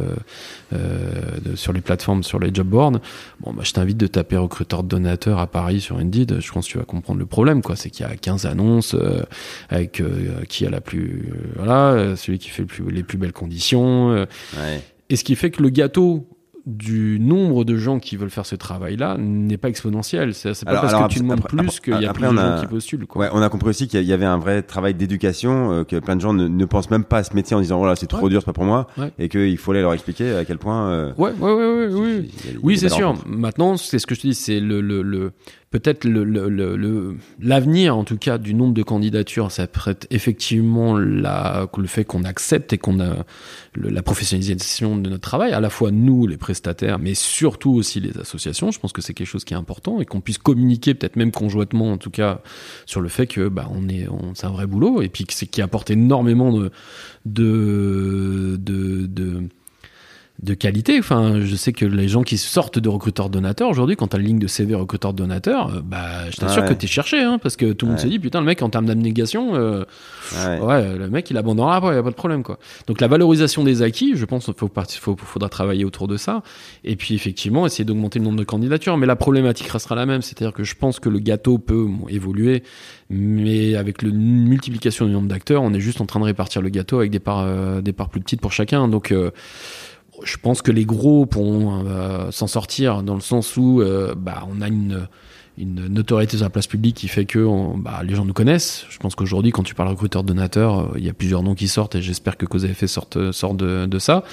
euh, 0.75 1.13
de, 1.45 1.57
sur 1.57 1.73
les 1.73 1.81
plateformes, 1.81 2.23
sur 2.23 2.39
les 2.39 2.53
job 2.53 2.67
boards. 2.67 3.01
Bon, 3.41 3.53
bah, 3.53 3.63
je 3.65 3.73
t'invite 3.73 3.97
de 3.97 4.07
taper 4.07 4.37
recruteur 4.37 4.83
de 4.83 4.89
donateur 4.89 5.39
à 5.39 5.47
Paris 5.47 5.81
sur 5.81 5.97
Indeed. 5.97 6.41
Je 6.41 6.53
pense 6.53 6.67
que 6.67 6.73
tu 6.73 6.79
vas 6.79 6.85
comprendre 6.85 7.19
le 7.19 7.27
problème, 7.27 7.63
quoi. 7.63 7.77
C'est 7.77 7.91
qu'il 7.91 8.07
y 8.07 8.09
a 8.09 8.17
15 8.17 8.47
annonces 8.47 8.95
euh, 8.95 9.23
avec 9.71 10.01
euh, 10.01 10.45
qui 10.49 10.67
a 10.67 10.71
la 10.71 10.81
plus, 10.81 11.33
voilà, 11.57 12.17
celui 12.17 12.39
qui 12.39 12.51
fait 12.51 12.63
le 12.63 12.69
plus, 12.69 12.91
les 12.91 13.03
plus 13.03 13.19
belles 13.19 13.33
conditions. 13.33 14.11
Ouais. 14.11 14.83
Et 15.11 15.17
ce 15.17 15.25
qui 15.25 15.37
fait 15.37 15.51
que 15.51 15.63
le 15.63 15.71
gâteau 15.71 16.29
du 16.69 17.19
nombre 17.19 17.64
de 17.64 17.77
gens 17.77 17.99
qui 17.99 18.16
veulent 18.16 18.29
faire 18.29 18.45
ce 18.45 18.55
travail-là 18.55 19.16
n'est 19.19 19.57
pas 19.57 19.71
exponentiel. 19.71 20.35
C'est 20.35 20.53
pas 20.64 20.71
alors, 20.71 20.83
parce 20.83 20.95
alors, 20.95 21.09
que 21.09 21.14
tu 21.14 21.21
demandes 21.21 21.43
plus 21.43 21.81
qu'il 21.81 21.99
y 21.99 22.05
a 22.05 22.12
plus 22.12 22.29
de 22.29 22.37
gens 22.37 22.61
qui 22.61 22.66
postulent. 22.66 23.07
Quoi. 23.07 23.23
Ouais, 23.23 23.31
on 23.33 23.41
a 23.41 23.49
compris 23.49 23.71
aussi 23.71 23.89
qu'il 23.89 24.03
y 24.03 24.12
avait 24.12 24.27
un 24.27 24.37
vrai 24.37 24.62
travail 24.62 24.93
d'éducation, 24.93 25.73
euh, 25.73 25.85
que 25.85 25.97
plein 25.97 26.14
de 26.14 26.21
gens 26.21 26.35
ne, 26.35 26.47
ne, 26.47 26.64
pensent 26.66 26.91
même 26.91 27.05
pas 27.05 27.19
à 27.19 27.25
ce 27.25 27.35
métier 27.35 27.57
en 27.57 27.61
disant 27.61 27.79
voilà 27.79 27.97
c'est 27.97 28.07
trop 28.07 28.25
ouais. 28.25 28.29
dur, 28.29 28.43
c'est 28.43 28.47
pas 28.47 28.53
pour 28.53 28.64
moi, 28.64 28.87
ouais. 28.99 29.11
et 29.19 29.31
qu'il 29.31 29.57
faut 29.57 29.73
aller 29.73 29.81
leur 29.81 29.95
expliquer 29.95 30.35
à 30.35 30.45
quel 30.45 30.59
point. 30.59 30.91
Euh, 30.91 31.12
ouais, 31.16 31.33
ouais, 31.41 31.53
ouais, 31.53 31.87
ouais, 31.87 31.89
oui, 31.91 32.31
oui, 32.62 32.79
c'est 32.79 32.91
sûr. 32.91 33.14
Maintenant, 33.27 33.79
c'est 33.79 33.99
ce 33.99 34.07
que 34.07 34.14
je 34.14 34.21
te 34.21 34.27
dis, 34.27 34.35
c'est 34.35 34.61
le, 34.61 34.83
le, 34.83 35.01
le 35.01 35.33
peut-être 35.71 36.09
l'avenir, 37.41 37.97
en 37.97 38.05
tout 38.05 38.16
cas, 38.16 38.39
du 38.39 38.55
nombre 38.55 38.73
de 38.75 38.83
candidatures, 38.83 39.51
ça 39.51 39.66
prête 39.66 40.07
effectivement 40.11 40.97
la, 40.97 41.69
le 41.77 41.87
fait 41.87 42.05
qu'on 42.05 42.25
accepte 42.25 42.73
et 42.73 42.79
qu'on 42.79 43.01
a 43.01 43.27
la 43.77 44.03
professionnalisation 44.03 44.97
de 44.97 45.11
notre 45.11 45.23
travail, 45.23 45.53
à 45.53 45.61
la 45.61 45.71
fois 45.71 45.91
nous, 45.91 46.27
les 46.27 46.37
prestataires, 46.37 46.99
mais 46.99 47.14
surtout 47.14 47.73
aussi 47.73 48.01
les 48.01 48.16
associations. 48.19 48.71
Je 48.71 48.81
pense 48.81 48.93
que 48.93 49.03
c'est 49.03 49.14
quelque 49.14 49.27
chose 49.27 49.45
qui 49.45 49.55
est 49.55 49.59
important 49.59 50.01
et 50.01 50.07
qu'on 50.07 50.21
puisse 50.21 50.39
communiquer, 50.39 50.95
peut-être 50.95 51.16
même 51.16 51.33
conjointement, 51.33 51.93
en 51.93 51.99
tout 51.99 52.11
cas, 52.11 52.41
sur 52.87 53.01
le 53.01 53.09
fait 53.09 53.27
que 53.27 53.49
bah, 53.49 53.69
on 53.71 53.89
est, 53.89 54.09
on, 54.09 54.35
c'est 54.35 54.47
un 54.47 54.53
vrai 54.53 54.66
boulot 54.66 55.03
et 55.03 55.09
puis 55.09 55.25
que 55.25 55.35
c'est 55.35 55.47
qui 55.47 55.61
apporte 55.61 55.91
énormément 55.91 56.53
de, 56.53 56.71
de, 57.27 58.57
de, 58.59 59.07
de 59.07 59.49
de 60.43 60.55
qualité. 60.55 60.99
Enfin, 60.99 61.41
je 61.41 61.57
sais 61.57 61.72
que 61.72 61.84
les 61.84 62.09
gens 62.09 62.22
qui 62.22 62.39
sortent 62.39 62.78
de 62.78 62.89
recruteurs 62.89 63.28
donateurs 63.28 63.68
aujourd'hui, 63.68 63.97
quand 63.97 64.09
t'as 64.09 64.18
la 64.18 64.24
ligne 64.24 64.39
de 64.39 64.47
CV 64.47 64.74
recruteur 64.74 65.12
donateur, 65.12 65.74
euh, 65.74 65.80
bah, 65.82 66.30
je 66.30 66.36
t'assure 66.36 66.62
ouais. 66.62 66.68
que 66.68 66.74
t'es 66.74 66.86
cherché, 66.86 67.20
hein, 67.20 67.39
parce 67.43 67.57
que 67.57 67.72
tout 67.72 67.86
le 67.86 67.91
monde 67.91 67.99
ouais. 67.99 68.05
se 68.05 68.09
dit, 68.09 68.18
putain, 68.20 68.41
le 68.41 68.47
mec, 68.47 68.62
en 68.62 68.70
termes 68.70 68.86
d'abnégation, 68.86 69.57
euh, 69.57 69.84
ouais. 70.36 70.61
ouais. 70.61 70.97
le 70.97 71.11
mec, 71.11 71.28
il 71.30 71.36
abandonnera 71.36 71.76
après, 71.76 71.95
il 71.95 71.99
a 71.99 72.03
pas 72.03 72.11
de 72.11 72.14
problème, 72.14 72.45
quoi. 72.45 72.59
Donc, 72.86 73.01
la 73.01 73.09
valorisation 73.09 73.64
des 73.64 73.82
acquis, 73.82 74.12
je 74.14 74.24
pense 74.24 74.45
qu'il 74.45 74.55
faut, 74.55 74.70
faut, 75.01 75.16
faudra 75.16 75.49
travailler 75.49 75.84
autour 75.84 76.07
de 76.07 76.16
ça. 76.16 76.43
Et 76.84 76.95
puis, 76.95 77.14
effectivement, 77.14 77.66
essayer 77.66 77.84
d'augmenter 77.84 78.20
le 78.20 78.24
nombre 78.24 78.39
de 78.39 78.45
candidatures. 78.45 78.97
Mais 78.97 79.07
la 79.07 79.16
problématique 79.16 79.68
restera 79.68 79.97
la 79.97 80.07
même. 80.07 80.22
C'est-à-dire 80.22 80.53
que 80.53 80.62
je 80.62 80.76
pense 80.76 81.01
que 81.01 81.09
le 81.09 81.18
gâteau 81.18 81.59
peut 81.59 81.89
évoluer, 82.09 82.62
mais 83.11 83.74
avec 83.74 84.03
la 84.03 84.11
multiplication 84.11 85.07
du 85.07 85.12
nombre 85.12 85.28
d'acteurs, 85.28 85.62
on 85.62 85.72
est 85.72 85.80
juste 85.80 86.01
en 86.01 86.07
train 86.07 86.20
de 86.20 86.24
répartir 86.24 86.62
le 86.62 86.68
gâteau 86.68 86.99
avec 86.99 87.11
des 87.11 87.18
parts, 87.18 87.45
euh, 87.45 87.80
des 87.80 87.93
parts 87.93 88.09
plus 88.09 88.20
petites 88.20 88.41
pour 88.41 88.53
chacun. 88.53 88.86
Donc, 88.86 89.11
euh, 89.11 89.30
je 90.25 90.37
pense 90.37 90.62
que 90.62 90.73
les 90.73 90.85
gros 90.85 91.27
pourront 91.27 91.85
euh, 91.87 92.31
s'en 92.31 92.47
sortir 92.47 93.03
dans 93.03 93.14
le 93.14 93.21
sens 93.21 93.57
où 93.57 93.81
euh, 93.81 94.14
bah, 94.16 94.47
on 94.51 94.61
a 94.61 94.69
une, 94.69 95.07
une 95.57 95.87
notoriété 95.89 96.37
sur 96.37 96.45
la 96.45 96.51
place 96.51 96.66
publique 96.66 96.97
qui 96.97 97.09
fait 97.09 97.25
que 97.25 97.39
on, 97.39 97.77
bah, 97.77 98.01
les 98.05 98.14
gens 98.14 98.25
nous 98.25 98.33
connaissent. 98.33 98.85
Je 98.91 98.99
pense 98.99 99.14
qu'aujourd'hui, 99.14 99.53
quand 99.53 99.62
tu 99.62 99.75
parles 99.75 99.89
recruteur 99.89 100.25
donateur, 100.25 100.81
euh, 100.81 100.99
il 100.99 101.05
y 101.05 101.09
a 101.09 101.12
plusieurs 101.12 101.43
noms 101.43 101.55
qui 101.55 101.69
sortent 101.69 101.95
et 101.95 102.03
j'espère 102.03 102.37
que 102.37 102.47
Cause 102.47 102.64
à 102.64 102.69
effet 102.69 102.87
sorte, 102.87 103.33
sort 103.33 103.55
de, 103.55 103.87
de 103.87 103.99
ça. 103.99 104.25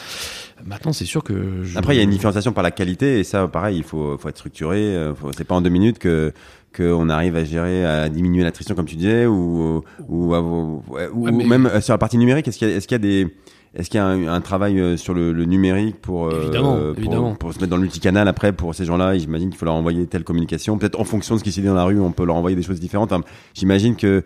Maintenant, 0.65 0.93
c'est 0.93 1.05
sûr 1.05 1.23
que. 1.23 1.63
Je... 1.63 1.77
Après, 1.77 1.93
il 1.95 1.97
y 1.97 2.01
a 2.01 2.03
une 2.03 2.09
différenciation 2.09 2.53
par 2.53 2.63
la 2.63 2.71
qualité 2.71 3.19
et 3.19 3.23
ça, 3.23 3.47
pareil, 3.47 3.77
il 3.77 3.83
faut, 3.83 4.17
faut 4.17 4.29
être 4.29 4.37
structuré. 4.37 4.95
C'est 5.35 5.43
pas 5.43 5.55
en 5.55 5.61
deux 5.61 5.69
minutes 5.69 5.99
que 5.99 6.33
qu'on 6.75 7.07
arrive 7.07 7.35
à 7.37 7.43
gérer, 7.45 7.85
à 7.85 8.09
diminuer 8.09 8.43
l'attrition 8.43 8.75
comme 8.75 8.85
tu 8.85 8.95
disais, 8.95 9.25
ou 9.25 9.83
ou, 10.09 10.35
ou, 10.35 10.83
ou, 11.13 11.31
mais... 11.31 11.45
même 11.45 11.81
sur 11.81 11.93
la 11.93 11.97
partie 11.97 12.17
numérique, 12.17 12.47
est-ce 12.47 12.57
qu'il 12.57 12.67
y, 12.67 12.71
est 12.71 12.85
qu'il 12.85 12.91
y 12.91 12.95
a 12.95 12.99
des 12.99 13.33
est-ce 13.75 13.89
qu'il 13.89 13.97
y 13.97 14.01
a 14.01 14.05
un, 14.05 14.27
un 14.27 14.41
travail 14.41 14.79
euh, 14.79 14.95
sur 14.95 15.13
le, 15.13 15.33
le 15.33 15.43
numérique 15.45 15.99
pour, 16.01 16.27
euh, 16.27 16.43
évidemment, 16.43 16.75
pour, 16.75 16.97
évidemment. 16.97 17.35
pour, 17.35 17.53
se 17.53 17.59
mettre 17.59 17.71
dans 17.71 17.75
le 17.75 17.81
multicanal 17.81 18.27
après 18.27 18.53
pour 18.53 18.73
ces 18.73 18.85
gens-là? 18.85 19.17
J'imagine 19.17 19.49
qu'il 19.49 19.57
faut 19.57 19.65
leur 19.65 19.75
envoyer 19.75 20.07
telle 20.07 20.23
communication. 20.23 20.77
Peut-être 20.77 20.99
en 20.99 21.03
fonction 21.03 21.35
de 21.35 21.39
ce 21.39 21.43
qui 21.43 21.51
s'est 21.51 21.61
dit 21.61 21.67
dans 21.67 21.73
la 21.73 21.83
rue, 21.83 21.99
on 21.99 22.11
peut 22.11 22.25
leur 22.25 22.37
envoyer 22.37 22.55
des 22.55 22.63
choses 22.63 22.79
différentes. 22.79 23.11
Enfin, 23.11 23.23
J'imagine 23.53 23.97
que 23.97 24.23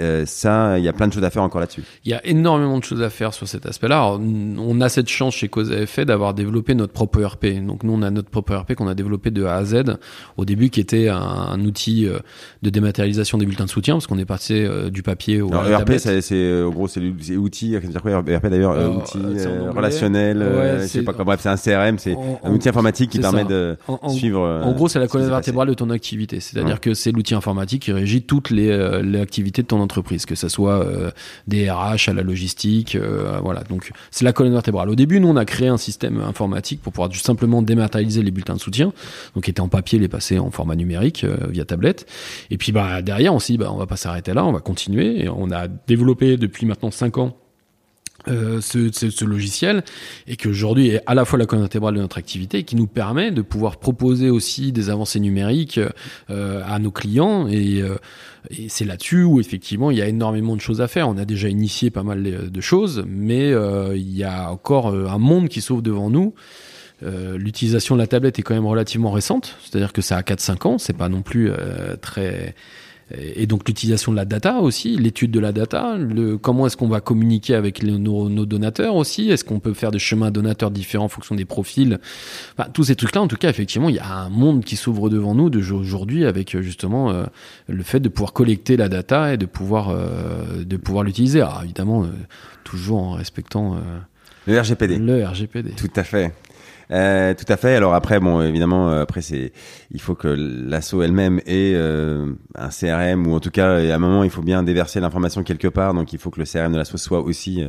euh, 0.00 0.24
ça, 0.26 0.78
il 0.78 0.84
y 0.84 0.88
a 0.88 0.92
plein 0.92 1.06
de 1.06 1.12
choses 1.12 1.24
à 1.24 1.30
faire 1.30 1.42
encore 1.42 1.60
là-dessus. 1.60 1.82
Il 2.04 2.10
y 2.10 2.14
a 2.14 2.24
énormément 2.26 2.78
de 2.78 2.84
choses 2.84 3.02
à 3.02 3.10
faire 3.10 3.34
sur 3.34 3.46
cet 3.46 3.66
aspect-là. 3.66 4.16
On 4.18 4.80
a 4.80 4.88
cette 4.88 5.08
chance 5.08 5.34
chez 5.34 5.48
Cause 5.48 5.70
à 5.70 5.80
effet 5.80 6.04
d'avoir 6.04 6.34
développé 6.34 6.74
notre 6.74 6.92
propre 6.92 7.20
ERP. 7.20 7.46
Donc 7.64 7.84
nous, 7.84 7.92
on 7.92 8.02
a 8.02 8.10
notre 8.10 8.30
propre 8.30 8.52
ERP 8.52 8.74
qu'on 8.74 8.88
a 8.88 8.94
développé 8.94 9.30
de 9.30 9.44
A 9.44 9.56
à 9.56 9.64
Z 9.64 9.84
au 10.36 10.44
début, 10.44 10.70
qui 10.70 10.80
était 10.80 11.08
un, 11.08 11.16
un 11.16 11.60
outil 11.64 12.06
euh, 12.06 12.18
de 12.62 12.70
dématérialisation 12.70 13.38
des 13.38 13.46
bulletins 13.46 13.64
de 13.64 13.70
soutien, 13.70 13.94
parce 13.94 14.06
qu'on 14.06 14.18
est 14.18 14.24
passé 14.24 14.64
euh, 14.64 14.90
du 14.90 15.02
papier 15.02 15.40
au 15.40 15.52
Alors, 15.52 15.66
ERP, 15.66 15.92
c'est 15.98 16.62
au 16.62 16.72
gros, 16.72 16.88
c'est 16.88 17.00
l'outil. 17.00 17.78
Dire 17.78 18.02
quoi 18.02 18.22
ERP 18.26 18.46
d'ailleurs 18.46 18.72
euh, 18.72 18.88
outil 18.88 19.18
relationnel, 19.74 20.80
je 20.80 20.86
sais 20.86 21.02
pas 21.02 21.12
quoi. 21.12 21.24
Bref, 21.24 21.40
c'est 21.42 21.48
un 21.48 21.56
CRM, 21.56 21.98
c'est 21.98 22.16
un 22.42 22.52
outil 22.52 22.68
informatique 22.68 23.10
qui 23.10 23.18
permet 23.18 23.44
de 23.44 23.76
suivre. 24.08 24.40
En 24.40 24.72
gros, 24.72 24.88
c'est 24.88 24.98
la 24.98 25.08
colonne 25.08 25.28
vertébrale 25.28 25.68
de 25.68 25.74
ton 25.74 25.90
activité. 25.90 26.40
C'est-à-dire 26.40 26.80
que 26.80 26.94
c'est 26.94 27.12
l'outil 27.12 27.34
informatique 27.34 27.82
qui 27.82 27.92
régit 27.92 28.22
toutes 28.22 28.50
les, 28.50 29.02
les, 29.02 29.20
activités 29.20 29.62
de 29.62 29.66
ton 29.72 29.80
entreprise, 29.80 30.26
que 30.26 30.34
ce 30.34 30.48
soit 30.48 30.86
des 31.46 31.70
RH 31.70 32.08
à 32.08 32.12
la 32.12 32.22
logistique, 32.22 32.96
voilà. 33.42 33.62
Donc 33.64 33.90
c'est 34.10 34.24
la 34.24 34.32
colonne 34.32 34.52
vertébrale. 34.52 34.88
Au 34.90 34.94
début, 34.94 35.18
nous 35.18 35.28
on 35.28 35.36
a 35.36 35.44
créé 35.44 35.68
un 35.68 35.76
système 35.76 36.20
informatique 36.20 36.80
pour 36.82 36.92
pouvoir 36.92 37.14
simplement 37.14 37.62
dématérialiser 37.62 38.22
les 38.22 38.30
bulletins 38.30 38.54
de 38.54 38.60
soutien, 38.60 38.92
donc 39.34 39.44
qui 39.44 39.50
étaient 39.50 39.60
en 39.60 39.68
papier, 39.68 39.98
les 39.98 40.08
passer 40.08 40.38
en 40.38 40.50
format 40.50 40.76
numérique 40.76 41.24
via 41.48 41.64
tablette. 41.64 42.06
Et 42.50 42.58
puis 42.58 42.72
bah 42.72 43.02
derrière, 43.02 43.34
on 43.34 43.38
s'est 43.38 43.54
dit 43.54 43.58
bah 43.58 43.70
on 43.72 43.78
va 43.78 43.86
pas 43.86 43.96
s'arrêter 43.96 44.34
là, 44.34 44.44
on 44.44 44.52
va 44.52 44.60
continuer. 44.60 45.24
Et 45.24 45.28
on 45.28 45.50
a 45.50 45.68
développé 45.68 46.36
depuis 46.36 46.66
maintenant 46.66 46.90
5 46.90 47.18
ans 47.18 47.36
euh, 48.28 48.60
ce, 48.60 48.90
ce, 48.92 49.10
ce, 49.10 49.24
logiciel 49.24 49.82
et 50.26 50.36
qui 50.36 50.48
aujourd'hui 50.48 50.90
est 50.90 51.02
à 51.06 51.14
la 51.14 51.24
fois 51.24 51.38
la 51.38 51.46
colonne 51.46 51.64
vertébrale 51.64 51.94
de 51.94 52.00
notre 52.00 52.18
activité 52.18 52.62
qui 52.62 52.76
nous 52.76 52.86
permet 52.86 53.30
de 53.30 53.42
pouvoir 53.42 53.78
proposer 53.78 54.30
aussi 54.30 54.72
des 54.72 54.90
avancées 54.90 55.20
numériques 55.20 55.80
euh, 56.30 56.62
à 56.64 56.78
nos 56.78 56.90
clients 56.90 57.48
et, 57.48 57.82
euh, 57.82 57.96
et 58.50 58.68
c'est 58.68 58.84
là-dessus 58.84 59.24
où 59.24 59.40
effectivement 59.40 59.90
il 59.90 59.98
y 59.98 60.02
a 60.02 60.06
énormément 60.06 60.54
de 60.54 60.60
choses 60.60 60.80
à 60.80 60.88
faire. 60.88 61.08
On 61.08 61.16
a 61.16 61.24
déjà 61.24 61.48
initié 61.48 61.90
pas 61.90 62.02
mal 62.02 62.22
de 62.22 62.60
choses, 62.60 63.04
mais 63.06 63.52
euh, 63.52 63.96
il 63.96 64.16
y 64.16 64.24
a 64.24 64.50
encore 64.50 64.88
un 64.88 65.18
monde 65.18 65.48
qui 65.48 65.60
s'ouvre 65.60 65.82
devant 65.82 66.10
nous. 66.10 66.34
L'utilisation 67.34 67.96
de 67.96 68.00
la 68.00 68.06
tablette 68.06 68.38
est 68.38 68.42
quand 68.42 68.54
même 68.54 68.66
relativement 68.66 69.10
récente, 69.10 69.56
c'est-à-dire 69.64 69.92
que 69.92 70.02
ça 70.02 70.16
a 70.16 70.22
4-5 70.22 70.68
ans, 70.68 70.78
c'est 70.78 70.96
pas 70.96 71.08
non 71.08 71.22
plus 71.22 71.50
très 72.00 72.54
et 73.18 73.46
donc 73.46 73.66
l'utilisation 73.66 74.12
de 74.12 74.16
la 74.16 74.24
data 74.24 74.58
aussi, 74.60 74.96
l'étude 74.96 75.30
de 75.30 75.40
la 75.40 75.52
data, 75.52 75.96
le, 75.96 76.38
comment 76.38 76.66
est-ce 76.66 76.76
qu'on 76.76 76.88
va 76.88 77.00
communiquer 77.00 77.54
avec 77.54 77.82
nos, 77.82 78.28
nos, 78.28 78.46
donateurs 78.46 78.96
aussi, 78.96 79.30
est-ce 79.30 79.44
qu'on 79.44 79.60
peut 79.60 79.74
faire 79.74 79.90
des 79.90 79.98
chemins 79.98 80.30
donateurs 80.30 80.70
différents 80.70 81.06
en 81.06 81.08
fonction 81.08 81.34
des 81.34 81.44
profils, 81.44 81.98
enfin, 82.56 82.68
tous 82.72 82.84
ces 82.84 82.96
trucs-là, 82.96 83.22
en 83.22 83.28
tout 83.28 83.36
cas, 83.36 83.50
effectivement, 83.50 83.88
il 83.88 83.96
y 83.96 84.00
a 84.00 84.12
un 84.12 84.28
monde 84.28 84.64
qui 84.64 84.76
s'ouvre 84.76 85.10
devant 85.10 85.34
nous 85.34 85.50
aujourd'hui 85.72 86.24
avec 86.24 86.58
justement 86.60 87.10
euh, 87.10 87.24
le 87.68 87.82
fait 87.82 88.00
de 88.00 88.08
pouvoir 88.08 88.32
collecter 88.32 88.76
la 88.76 88.88
data 88.88 89.34
et 89.34 89.36
de 89.36 89.46
pouvoir 89.46 89.90
euh, 89.90 90.64
de 90.64 90.76
pouvoir 90.76 91.04
l'utiliser. 91.04 91.40
Alors 91.40 91.62
évidemment, 91.64 92.04
euh, 92.04 92.08
toujours 92.64 93.02
en 93.02 93.12
respectant 93.12 93.80
le 94.46 94.60
RGPD. 94.60 94.98
Le 94.98 95.24
RGPD. 95.24 95.70
Tout 95.72 95.90
à 95.96 96.04
fait. 96.04 96.32
Euh, 96.92 97.34
tout 97.34 97.50
à 97.50 97.56
fait. 97.56 97.74
Alors 97.74 97.94
après, 97.94 98.20
bon, 98.20 98.42
évidemment, 98.42 98.90
euh, 98.90 99.02
après 99.02 99.22
c'est, 99.22 99.52
il 99.90 100.00
faut 100.00 100.14
que 100.14 100.28
l'asso 100.28 101.02
elle-même 101.02 101.38
ait 101.46 101.72
euh, 101.74 102.32
un 102.54 102.68
CRM 102.68 103.26
ou 103.26 103.34
en 103.34 103.40
tout 103.40 103.50
cas, 103.50 103.76
à 103.76 103.94
un 103.94 103.98
moment, 103.98 104.24
il 104.24 104.30
faut 104.30 104.42
bien 104.42 104.62
déverser 104.62 105.00
l'information 105.00 105.42
quelque 105.42 105.68
part. 105.68 105.94
Donc 105.94 106.12
il 106.12 106.18
faut 106.18 106.30
que 106.30 106.40
le 106.40 106.46
CRM 106.46 106.72
de 106.72 106.78
l'asso 106.78 106.96
soit 106.96 107.20
aussi 107.20 107.64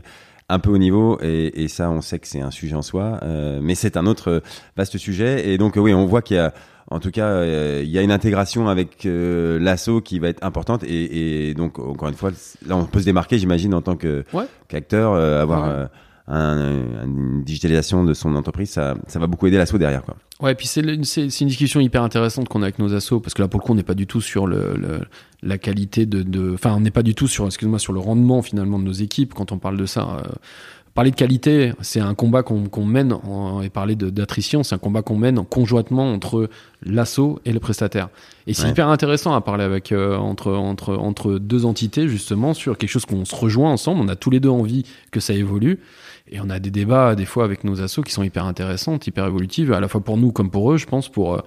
un 0.50 0.60
peu 0.60 0.70
au 0.72 0.78
niveau 0.78 1.18
et, 1.22 1.64
et, 1.64 1.68
ça, 1.70 1.90
on 1.90 2.02
sait 2.02 2.20
que 2.20 2.28
c'est 2.28 2.41
un 2.41 2.52
sujet 2.52 2.76
en 2.76 2.82
soi, 2.82 3.20
mais 3.62 3.76
c'est 3.76 3.95
un 3.98 4.06
autre 4.06 4.41
vaste 4.76 4.98
sujet. 4.98 5.48
Et 5.48 5.58
donc 5.58 5.76
oui, 5.78 5.94
on 5.94 6.06
voit 6.06 6.22
qu'il 6.22 6.38
y 6.38 6.40
a 6.40 6.54
en 6.91 7.00
tout 7.00 7.12
cas, 7.12 7.45
il 7.45 7.90
y 7.90 7.98
a 7.98 8.02
une 8.02 8.12
intégration 8.12 8.68
avec 8.68 9.06
euh, 9.06 9.58
l'assaut 9.58 10.02
qui 10.02 10.20
va 10.20 10.28
être 10.28 10.44
importante 10.44 10.84
et, 10.84 11.50
et, 11.50 11.54
donc 11.54 11.80
encore 11.80 12.10
une 12.10 12.14
fois, 12.14 12.32
là 12.68 12.76
on 12.76 12.84
peut 12.84 13.00
se 13.00 13.06
démarquer, 13.06 13.40
j'imagine, 13.40 13.74
en 13.74 13.82
tant 13.82 13.95
que 13.95 14.26
qu'acteur, 14.68 15.16
avoir 15.16 15.88
un, 16.28 17.06
une 17.06 17.44
digitalisation 17.44 18.04
de 18.04 18.14
son 18.14 18.36
entreprise, 18.36 18.70
ça, 18.70 18.95
ça 19.08 19.20
va 19.20 19.28
beaucoup 19.28 19.48
aider 19.48 19.58
l'assaut 19.58 19.78
derrière. 19.78 20.04
Quoi. 20.04 20.16
Ouais, 20.40 20.54
et 20.54 20.56
puis 20.56 20.68
c'est 20.68 20.82
une, 20.82 21.02
discussion 21.02 21.80
hyper 21.80 22.04
intéressante 22.04 22.48
qu'on 22.48 22.62
a 22.62 22.66
avec 22.66 22.80
nos 22.80 22.94
assos, 22.94 23.20
parce 23.20 23.34
que 23.34 23.41
là, 23.41 23.48
pour 23.48 23.60
le 23.60 23.66
coup, 23.66 23.72
on 23.74 23.76
n'est 23.76 23.84
pas 23.84 23.94
du 23.94 24.08
tout 24.08 24.22
sur 24.22 24.48
le, 24.48 24.76
le 24.78 25.00
la 25.41 25.58
qualité 25.58 26.06
de, 26.06 26.54
enfin, 26.54 26.74
on 26.76 26.80
n'est 26.80 26.91
pas 26.91 27.04
du 27.04 27.16
tout 27.16 27.28
sur, 27.28 27.45
excuse-moi, 27.45 27.80
sur 27.80 27.94
le 27.94 28.00
rendement 28.00 28.41
finalement 28.41 28.80
de 28.80 28.86
nos 28.86 28.94
équipes 28.94 29.34
quand 29.34 29.52
on 29.52 29.58
parle 29.58 29.78
de 29.78 29.86
ça. 29.86 30.18
Euh, 30.20 30.32
parler 30.94 31.12
de 31.12 31.16
qualité, 31.16 31.74
c'est 31.82 32.00
un 32.00 32.14
combat 32.14 32.44
qu'on 32.44 32.86
mène, 32.86 33.14
en, 33.14 33.62
et 33.62 33.70
parler 33.70 33.95
d'attrition, 33.95 34.64
c'est 34.64 34.76
un 34.76 34.80
combat 34.80 35.02
qu'on 35.02 35.18
mène 35.18 35.44
conjointement 35.44 36.14
entre 36.14 36.50
l'assaut 36.84 37.40
et 37.45 37.52
le 37.52 37.60
prestataire. 37.60 38.10
Et 38.48 38.54
c'est 38.54 38.70
hyper 38.70 38.88
intéressant 38.90 39.34
à 39.34 39.41
parler 39.41 39.64
avec 39.64 39.91
euh, 39.91 40.16
entre 40.18 40.52
entre 40.52 40.95
entre 40.95 41.40
deux 41.40 41.66
entités 41.66 42.08
justement 42.08 42.54
sur 42.54 42.78
quelque 42.78 42.90
chose 42.90 43.06
qu'on 43.06 43.26
se 43.26 43.36
rejoint 43.36 43.72
ensemble. 43.72 44.02
On 44.02 44.08
a 44.08 44.16
tous 44.16 44.30
les 44.30 44.40
deux 44.40 44.50
envie 44.50 44.84
que 45.12 45.20
ça 45.20 45.34
évolue. 45.34 45.80
Et 46.28 46.40
on 46.40 46.50
a 46.50 46.60
des 46.60 46.72
débats 46.72 47.16
des 47.16 47.26
fois 47.26 47.44
avec 47.44 47.64
nos 47.64 47.82
assos 47.82 48.02
qui 48.02 48.12
sont 48.12 48.24
hyper 48.24 48.45
intéressants, 48.45 48.98
hyper 49.06 49.26
évolutives, 49.28 49.74
à 49.74 49.80
la 49.80 49.88
fois 49.88 50.02
pour 50.02 50.18
nous 50.18 50.32
comme 50.32 50.50
pour 50.50 50.72
eux, 50.72 50.78
je 50.78 50.86
pense, 50.86 51.10
pour 51.10 51.36
euh, 51.36 51.41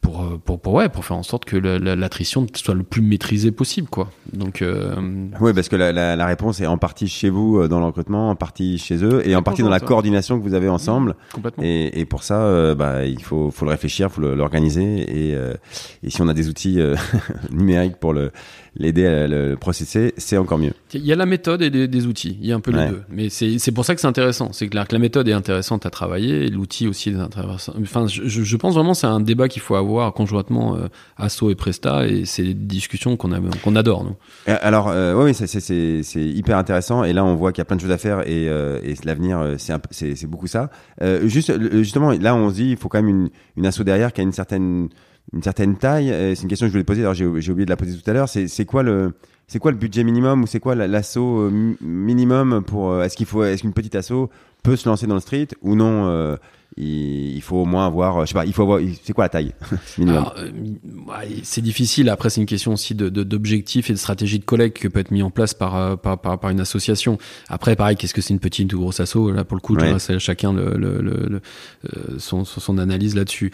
pour, 0.00 0.22
euh, 0.22 0.40
pour, 0.42 0.60
pour, 0.60 0.74
ouais, 0.74 0.88
pour 0.88 1.04
faire 1.04 1.16
en 1.16 1.22
sorte 1.22 1.44
que 1.44 1.56
l'attrition 1.56 2.46
soit 2.54 2.74
le 2.74 2.82
plus 2.82 3.02
maîtrisée 3.02 3.50
possible. 3.50 3.88
Quoi. 3.88 4.10
Donc, 4.32 4.62
euh... 4.62 4.94
Oui, 5.40 5.52
parce 5.52 5.68
que 5.68 5.76
la, 5.76 5.92
la, 5.92 6.16
la, 6.16 6.26
réponse 6.26 6.60
est 6.60 6.66
en 6.66 6.78
partie 6.78 7.08
chez 7.08 7.28
vous 7.28 7.66
dans 7.66 7.80
le 7.80 7.86
recrutement, 7.86 8.30
en 8.30 8.36
partie 8.36 8.78
chez 8.78 9.02
eux, 9.02 9.26
et 9.26 9.34
en 9.34 9.42
partie 9.42 9.62
dans 9.62 9.68
la 9.68 9.80
coordination 9.80 10.38
que 10.38 10.44
vous 10.44 10.54
avez 10.54 10.68
ensemble. 10.68 11.16
complètement. 11.32 11.64
Et, 11.64 11.98
et, 11.98 12.04
pour 12.04 12.22
ça, 12.22 12.42
euh, 12.42 12.74
bah, 12.74 13.04
il 13.04 13.22
faut, 13.22 13.50
faut 13.50 13.64
le 13.64 13.70
réfléchir, 13.70 14.08
il 14.10 14.14
faut 14.14 14.20
l'organiser. 14.20 15.30
Et, 15.30 15.34
euh, 15.34 15.54
et 16.02 16.10
si 16.10 16.22
on 16.22 16.28
a 16.28 16.34
des 16.34 16.48
outils 16.48 16.78
numériques 17.50 17.96
pour 17.96 18.12
le 18.12 18.30
l'aider 18.76 19.06
à 19.06 19.26
le 19.26 19.56
processer, 19.56 20.14
c'est 20.16 20.36
encore 20.36 20.58
mieux. 20.58 20.72
Il 20.94 21.04
y 21.04 21.12
a 21.12 21.16
la 21.16 21.26
méthode 21.26 21.62
et 21.62 21.70
des, 21.70 21.88
des 21.88 22.06
outils, 22.06 22.38
il 22.40 22.48
y 22.48 22.52
a 22.52 22.56
un 22.56 22.60
peu 22.60 22.70
les 22.70 22.88
deux. 22.88 23.02
Mais 23.10 23.28
c'est 23.28 23.72
pour 23.72 23.84
ça 23.84 23.94
que 23.94 24.00
c'est 24.00 24.06
intéressant. 24.06 24.52
C'est 24.52 24.68
clair 24.68 24.86
que 24.88 24.94
la 24.94 24.98
méthode 25.00 25.28
est 25.28 25.32
intéressante 25.32 25.86
à 25.86 25.90
travailler 25.90 26.48
l'outil 26.48 26.88
aussi 26.88 27.10
est 27.10 27.16
intéressant. 27.16 27.74
Enfin, 27.80 28.06
je, 28.06 28.26
je 28.26 28.56
pense 28.56 28.74
vraiment 28.74 28.94
c'est 28.94 29.06
un 29.06 29.20
débat 29.20 29.48
qu'il 29.48 29.62
faut 29.62 29.74
avoir 29.74 30.12
conjointement 30.12 30.76
euh, 30.76 30.88
Asso 31.16 31.50
et 31.50 31.54
Presta 31.54 32.06
et 32.06 32.24
c'est 32.24 32.44
des 32.44 32.54
discussions 32.54 33.16
qu'on 33.16 33.30
qu'on 33.62 33.76
adore. 33.76 34.04
Nous. 34.04 34.16
Alors, 34.46 34.88
euh, 34.88 35.14
oui, 35.14 35.34
c'est 35.34 36.02
hyper 36.16 36.58
intéressant 36.58 37.04
et 37.04 37.12
là 37.12 37.24
on 37.24 37.34
voit 37.34 37.52
qu'il 37.52 37.60
y 37.60 37.62
a 37.62 37.64
plein 37.64 37.76
de 37.76 37.80
choses 37.80 37.90
à 37.90 37.98
faire 37.98 38.20
et, 38.20 38.48
euh, 38.48 38.80
et 38.82 38.94
l'avenir, 39.04 39.38
euh, 39.38 39.56
c'est 39.58 40.26
beaucoup 40.26 40.46
ça. 40.46 40.70
Euh, 41.02 41.26
juste, 41.28 41.52
justement, 41.72 42.10
là 42.12 42.34
on 42.34 42.50
se 42.50 42.54
dit 42.54 42.70
il 42.70 42.76
faut 42.76 42.88
quand 42.88 43.02
même 43.02 43.08
une, 43.08 43.30
une 43.56 43.66
asso 43.66 43.82
derrière 43.82 44.12
qui 44.12 44.20
a 44.20 44.24
une 44.24 44.32
certaine 44.32 44.88
une 45.32 45.42
certaine 45.42 45.76
taille. 45.76 46.08
C'est 46.36 46.42
une 46.42 46.48
question 46.48 46.66
que 46.66 46.68
je 46.68 46.72
voulais 46.72 46.84
poser. 46.84 47.02
Alors 47.02 47.14
j'ai 47.14 47.26
oublié 47.26 47.64
de 47.64 47.70
la 47.70 47.76
poser 47.76 47.98
tout 47.98 48.10
à 48.10 48.12
l'heure. 48.12 48.28
C'est 48.28 48.64
quoi 48.64 48.82
le 48.82 49.12
c'est 49.48 49.58
quoi 49.58 49.70
le 49.70 49.76
budget 49.76 50.02
minimum 50.02 50.42
ou 50.42 50.46
c'est 50.46 50.60
quoi 50.60 50.74
l'assaut 50.74 51.42
euh, 51.42 51.76
minimum 51.80 52.64
pour 52.64 52.90
euh, 52.90 53.04
est-ce 53.04 53.16
qu'il 53.16 53.26
faut 53.26 53.44
est-ce 53.44 53.62
qu'une 53.62 53.72
petite 53.72 53.94
assaut 53.94 54.28
peut 54.62 54.76
se 54.76 54.88
lancer 54.88 55.06
dans 55.06 55.14
le 55.14 55.20
street 55.20 55.48
ou 55.62 55.76
non 55.76 56.06
euh, 56.06 56.36
il, 56.78 57.40
faut 57.40 57.56
au 57.56 57.64
moins 57.64 57.86
avoir, 57.86 58.26
je 58.26 58.28
sais 58.28 58.34
pas, 58.34 58.44
il 58.44 58.52
faut 58.52 58.62
avoir, 58.62 58.80
c'est 59.02 59.14
quoi 59.14 59.24
la 59.24 59.28
taille 59.30 59.52
minimum 59.98 60.26
euh, 60.36 60.50
C'est 61.42 61.62
difficile. 61.62 62.10
Après, 62.10 62.28
c'est 62.28 62.40
une 62.42 62.46
question 62.46 62.74
aussi 62.74 62.94
de, 62.94 63.08
d'objectifs 63.08 63.88
et 63.88 63.94
de 63.94 63.98
stratégie 63.98 64.38
de 64.38 64.44
collecte 64.44 64.78
que 64.78 64.88
peut 64.88 65.00
être 65.00 65.10
mis 65.10 65.22
en 65.22 65.30
place 65.30 65.54
par, 65.54 65.76
euh, 65.76 65.96
par, 65.96 66.20
par, 66.20 66.38
par 66.38 66.50
une 66.50 66.60
association. 66.60 67.16
Après, 67.48 67.76
pareil, 67.76 67.96
qu'est-ce 67.96 68.12
que 68.12 68.20
c'est 68.20 68.34
une 68.34 68.40
petite 68.40 68.70
ou 68.74 68.80
grosse 68.80 69.00
asso? 69.00 69.30
Là, 69.30 69.44
pour 69.44 69.56
le 69.56 69.62
coup, 69.62 69.74
c'est 69.98 70.18
chacun 70.18 70.52
le, 70.52 70.76
le, 70.76 71.00
le, 71.00 71.40
euh, 71.96 72.18
son, 72.18 72.44
son 72.44 72.76
analyse 72.76 73.16
là-dessus. 73.16 73.52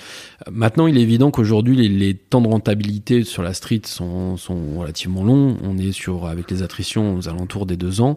Maintenant, 0.50 0.88
il 0.88 0.98
est 0.98 1.02
évident 1.02 1.30
qu'aujourd'hui, 1.30 1.76
les, 1.76 1.88
les, 1.88 2.14
temps 2.14 2.40
de 2.40 2.48
rentabilité 2.48 3.22
sur 3.22 3.42
la 3.42 3.54
street 3.54 3.82
sont, 3.84 4.36
sont 4.36 4.80
relativement 4.80 5.22
longs. 5.22 5.58
On 5.62 5.78
est 5.78 5.92
sur, 5.92 6.26
avec 6.26 6.50
les 6.50 6.62
attritions, 6.62 7.16
aux 7.16 7.28
alentours 7.28 7.66
des 7.66 7.76
deux 7.76 8.00
ans. 8.00 8.16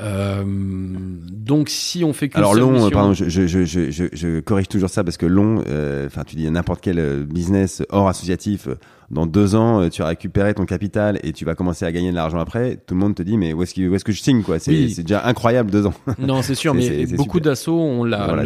Euh, 0.00 0.42
donc, 0.44 1.68
si 1.68 2.02
on 2.02 2.12
fait 2.12 2.28
que 2.28 2.38
alors 2.38 2.54
long, 2.54 2.90
pardon, 2.90 3.12
je, 3.12 3.28
je, 3.28 3.46
je, 3.46 3.64
je 3.90 4.39
corrige 4.40 4.68
toujours 4.68 4.90
ça 4.90 5.04
parce 5.04 5.16
que 5.16 5.26
long, 5.26 5.62
euh, 5.68 6.06
enfin 6.06 6.24
tu 6.24 6.36
dis 6.36 6.50
n'importe 6.50 6.80
quel 6.80 6.98
euh, 6.98 7.24
business 7.24 7.82
hors 7.90 8.08
associatif 8.08 8.68
dans 9.10 9.26
deux 9.26 9.54
ans, 9.54 9.82
euh, 9.82 9.88
tu 9.88 10.02
as 10.02 10.06
récupéré 10.06 10.54
ton 10.54 10.64
capital 10.64 11.18
et 11.22 11.32
tu 11.32 11.44
vas 11.44 11.54
commencer 11.54 11.84
à 11.84 11.90
gagner 11.90 12.10
de 12.10 12.14
l'argent 12.14 12.38
après, 12.38 12.76
tout 12.86 12.94
le 12.94 13.00
monde 13.00 13.14
te 13.14 13.22
dit 13.22 13.36
mais 13.36 13.52
où 13.52 13.62
est-ce 13.62 13.74
que, 13.74 13.94
est-ce 13.94 14.04
que 14.04 14.12
je 14.12 14.20
signe 14.20 14.42
quoi? 14.42 14.58
C'est 14.58 15.02
déjà 15.02 15.26
incroyable 15.26 15.70
deux 15.70 15.86
ans. 15.86 15.94
Non, 16.18 16.42
c'est 16.42 16.54
sûr, 16.54 16.74
mais 16.74 17.06
beaucoup 17.06 17.40
d'assauts 17.40 17.78
on 17.78 18.04
l'a. 18.04 18.42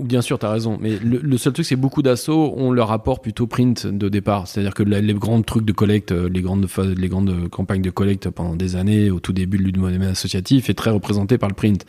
bien 0.00 0.20
sûr, 0.20 0.38
tu 0.38 0.46
as 0.46 0.50
raison. 0.50 0.76
Mais 0.80 0.98
le, 1.02 1.38
seul 1.38 1.52
truc, 1.52 1.64
c'est 1.64 1.76
beaucoup 1.76 2.02
d'assauts 2.02 2.52
ont 2.56 2.72
leur 2.72 2.88
rapport 2.88 3.20
plutôt 3.20 3.46
print 3.46 3.86
de 3.86 4.08
départ. 4.08 4.48
C'est-à-dire 4.48 4.74
que 4.74 4.82
les 4.82 5.14
grands 5.14 5.40
trucs 5.42 5.64
de 5.64 5.72
collecte, 5.72 6.12
euh, 6.12 6.28
les 6.28 6.42
grandes, 6.42 6.66
les 6.96 7.08
grandes 7.08 7.48
campagnes 7.48 7.82
de 7.82 7.90
collecte 7.90 8.28
pendant 8.30 8.56
des 8.56 8.76
années, 8.76 9.10
au 9.10 9.20
tout 9.20 9.32
début 9.32 9.58
du 9.58 9.78
modèle 9.78 10.02
associatif, 10.02 10.68
est 10.68 10.74
très 10.74 10.90
représenté 10.90 11.38
par 11.38 11.48
le 11.48 11.54
print. 11.54 11.86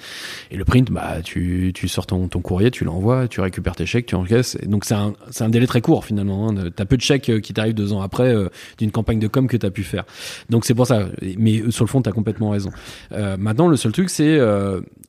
Et 0.51 0.57
le 0.57 0.65
print, 0.65 0.91
bah, 0.91 1.21
tu, 1.23 1.71
tu 1.73 1.87
sors 1.87 2.05
ton, 2.05 2.27
ton 2.27 2.41
courrier, 2.41 2.71
tu 2.71 2.85
l'envoies, 2.85 3.27
tu 3.27 3.41
récupères 3.41 3.75
tes 3.75 3.85
chèques, 3.85 4.05
tu 4.05 4.15
encaisses. 4.15 4.57
donc 4.65 4.85
c'est 4.85 4.95
un, 4.95 5.13
un 5.39 5.49
délai 5.49 5.67
très 5.67 5.81
court 5.81 6.05
finalement. 6.05 6.49
Hein. 6.49 6.69
Tu 6.75 6.81
as 6.81 6.85
peu 6.85 6.97
de 6.97 7.01
chèques 7.01 7.29
euh, 7.29 7.39
qui 7.39 7.53
t'arrivent 7.53 7.73
deux 7.73 7.93
ans 7.93 7.96
après 8.01 8.33
euh, 8.33 8.49
d'une 8.77 8.91
campagne 8.91 9.19
de 9.19 9.27
com 9.27 9.47
que 9.47 9.57
tu 9.57 9.65
as 9.65 9.71
pu 9.71 9.83
faire. 9.83 10.05
Donc 10.49 10.65
c'est 10.65 10.73
pour 10.73 10.87
ça. 10.87 11.07
Mais 11.37 11.59
euh, 11.59 11.71
sur 11.71 11.85
le 11.85 11.89
fond, 11.89 12.01
tu 12.01 12.09
as 12.09 12.11
complètement 12.11 12.49
raison. 12.49 12.69
Euh, 13.11 13.37
maintenant, 13.37 13.67
le 13.67 13.77
seul 13.77 13.91
truc, 13.91 14.09
c'est 14.09 14.39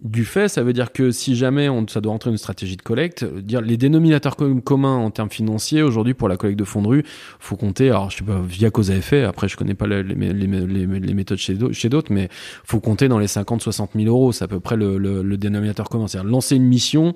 du 0.00 0.24
fait, 0.24 0.48
ça 0.48 0.62
veut 0.62 0.72
dire 0.72 0.92
que 0.92 1.10
si 1.10 1.34
jamais 1.34 1.68
on, 1.68 1.86
ça 1.88 2.00
doit 2.00 2.12
rentrer 2.12 2.30
une 2.30 2.36
stratégie 2.38 2.76
de 2.76 2.82
collecte, 2.82 3.24
dire 3.24 3.60
les 3.60 3.76
dénominateurs 3.76 4.36
communs 4.36 4.96
en 4.96 5.10
termes 5.10 5.30
financiers, 5.30 5.82
aujourd'hui, 5.82 6.14
pour 6.14 6.28
la 6.28 6.36
collecte 6.36 6.58
de 6.58 6.64
fonds 6.64 6.82
de 6.82 6.88
rue, 6.88 7.04
faut 7.40 7.56
compter, 7.56 7.88
alors 7.88 8.10
je 8.10 8.18
sais 8.18 8.24
pas, 8.24 8.40
via 8.40 8.70
cause 8.70 8.90
à 8.90 8.96
effet, 8.96 9.24
après 9.24 9.48
je 9.48 9.56
connais 9.56 9.74
pas 9.74 9.86
les, 9.86 10.02
les, 10.04 11.14
méthodes 11.14 11.38
chez 11.38 11.88
d'autres, 11.88 12.12
mais 12.12 12.28
faut 12.64 12.80
compter 12.80 13.08
dans 13.08 13.18
les 13.18 13.26
50-60 13.26 13.88
000 13.96 14.06
euros, 14.06 14.32
c'est 14.32 14.44
à 14.44 14.48
peu 14.48 14.60
près 14.60 14.76
le 14.76 15.36
dénominateur 15.36 15.88
commun. 15.88 16.06
C'est-à-dire 16.06 16.30
lancer 16.30 16.56
une 16.56 16.64
mission, 16.64 17.14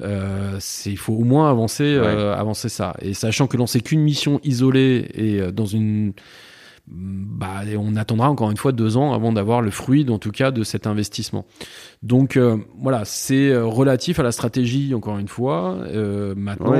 euh, 0.00 0.58
il 0.84 0.98
faut 0.98 1.14
au 1.14 1.24
moins 1.24 1.50
avancer, 1.50 1.84
euh, 1.84 2.34
avancer 2.34 2.68
ça. 2.68 2.94
Et 3.00 3.14
sachant 3.14 3.46
que 3.46 3.56
l'on 3.56 3.66
sait 3.66 3.80
qu'une 3.80 4.02
mission 4.02 4.40
isolée 4.44 5.10
et 5.14 5.40
euh, 5.40 5.52
dans 5.52 5.66
une 5.66 6.12
bah, 6.88 7.62
on 7.76 7.96
attendra 7.96 8.30
encore 8.30 8.50
une 8.50 8.56
fois 8.56 8.70
deux 8.70 8.96
ans 8.96 9.12
avant 9.12 9.32
d'avoir 9.32 9.60
le 9.60 9.70
fruit, 9.70 10.06
en 10.08 10.18
tout 10.18 10.30
cas, 10.30 10.52
de 10.52 10.62
cet 10.62 10.86
investissement. 10.86 11.44
Donc 12.02 12.36
euh, 12.36 12.58
voilà, 12.80 13.04
c'est 13.04 13.50
euh, 13.50 13.64
relatif 13.64 14.20
à 14.20 14.22
la 14.22 14.30
stratégie, 14.30 14.94
encore 14.94 15.18
une 15.18 15.26
fois. 15.26 15.78
Euh, 15.86 16.34
maintenant, 16.36 16.74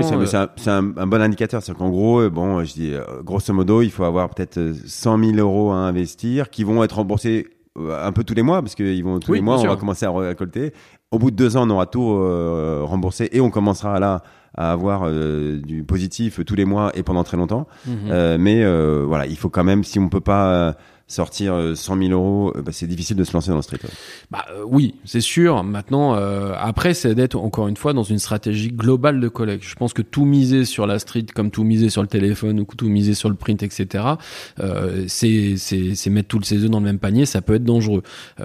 c'est 0.56 0.70
un, 0.70 0.82
bon 0.84 1.20
indicateur. 1.20 1.60
C'est 1.62 1.74
qu'en 1.74 1.90
gros, 1.90 2.30
bon, 2.30 2.62
je 2.62 2.72
dis 2.72 2.92
grosso 3.24 3.52
modo, 3.52 3.82
il 3.82 3.90
faut 3.90 4.04
avoir 4.04 4.30
peut-être 4.30 4.74
100 4.86 5.18
000 5.18 5.36
euros 5.38 5.72
à 5.72 5.76
investir 5.76 6.50
qui 6.50 6.62
vont 6.62 6.84
être 6.84 6.96
remboursés 6.96 7.48
un 7.76 8.12
peu 8.12 8.24
tous 8.24 8.34
les 8.34 8.42
mois, 8.42 8.62
parce 8.62 8.74
qu'ils 8.74 9.04
vont 9.04 9.18
tous 9.18 9.34
les 9.34 9.42
mois, 9.42 9.58
on 9.58 9.66
va 9.66 9.76
commencer 9.76 10.06
à 10.06 10.12
récolter. 10.12 10.72
Au 11.12 11.18
bout 11.18 11.30
de 11.30 11.36
deux 11.36 11.56
ans, 11.56 11.66
on 11.66 11.70
aura 11.70 11.86
tout 11.86 12.06
remboursé 12.84 13.28
et 13.32 13.40
on 13.40 13.50
commencera 13.50 14.00
là 14.00 14.22
à 14.54 14.72
avoir 14.72 15.10
du 15.10 15.84
positif 15.84 16.44
tous 16.44 16.54
les 16.56 16.64
mois 16.64 16.90
et 16.94 17.02
pendant 17.02 17.22
très 17.24 17.36
longtemps. 17.36 17.66
Mhm. 17.86 18.36
mais 18.38 18.64
voilà, 19.04 19.26
il 19.26 19.36
faut 19.36 19.48
quand 19.48 19.64
même, 19.64 19.84
si 19.84 19.98
on 19.98 20.08
peut 20.08 20.20
pas 20.20 20.74
sortir 21.08 21.54
100 21.76 21.96
euh, 21.96 22.08
000 22.08 22.12
euros, 22.12 22.52
euh, 22.56 22.62
bah, 22.62 22.72
c'est 22.72 22.88
difficile 22.88 23.16
de 23.16 23.22
se 23.22 23.32
lancer 23.32 23.50
dans 23.50 23.56
le 23.56 23.62
street. 23.62 23.78
Bah 24.30 24.44
euh, 24.50 24.64
oui, 24.66 24.96
c'est 25.04 25.20
sûr. 25.20 25.62
Maintenant, 25.62 26.14
après, 26.14 26.94
c'est 26.94 27.14
d'être 27.14 27.36
encore 27.36 27.68
une 27.68 27.76
fois 27.76 27.92
dans 27.92 28.02
une 28.02 28.18
stratégie 28.18 28.72
globale 28.72 29.20
de 29.20 29.28
collecte. 29.28 29.64
Je 29.64 29.74
pense 29.74 29.92
que 29.92 30.02
tout 30.02 30.24
miser 30.24 30.64
sur 30.64 30.86
la 30.86 30.98
street, 30.98 31.26
comme 31.34 31.50
tout 31.50 31.62
miser 31.62 31.90
sur 31.90 32.02
le 32.02 32.08
téléphone 32.08 32.60
ou 32.60 32.64
tout 32.64 32.88
miser 32.88 33.14
sur 33.14 33.28
le 33.28 33.36
print, 33.36 33.62
etc. 33.62 34.04
c'est 35.06 35.54
c'est 35.56 36.10
mettre 36.10 36.28
tous 36.28 36.42
ses 36.42 36.64
œufs 36.64 36.70
dans 36.70 36.80
le 36.80 36.84
même 36.84 36.98
panier. 36.98 37.26
Ça 37.26 37.40
peut 37.40 37.54
être 37.54 37.64
dangereux. 37.64 38.02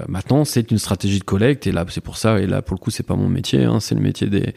maintenant, 0.07 0.45
c'est 0.45 0.71
une 0.71 0.77
stratégie 0.77 1.19
de 1.19 1.23
collecte 1.23 1.67
et 1.67 1.71
là, 1.71 1.85
c'est 1.89 2.01
pour 2.01 2.17
ça. 2.17 2.39
Et 2.39 2.47
là, 2.47 2.61
pour 2.61 2.75
le 2.75 2.79
coup, 2.79 2.91
c'est 2.91 3.05
pas 3.05 3.15
mon 3.15 3.29
métier. 3.29 3.63
Hein, 3.63 3.79
c'est 3.79 3.95
le 3.95 4.01
métier 4.01 4.27
des, 4.27 4.53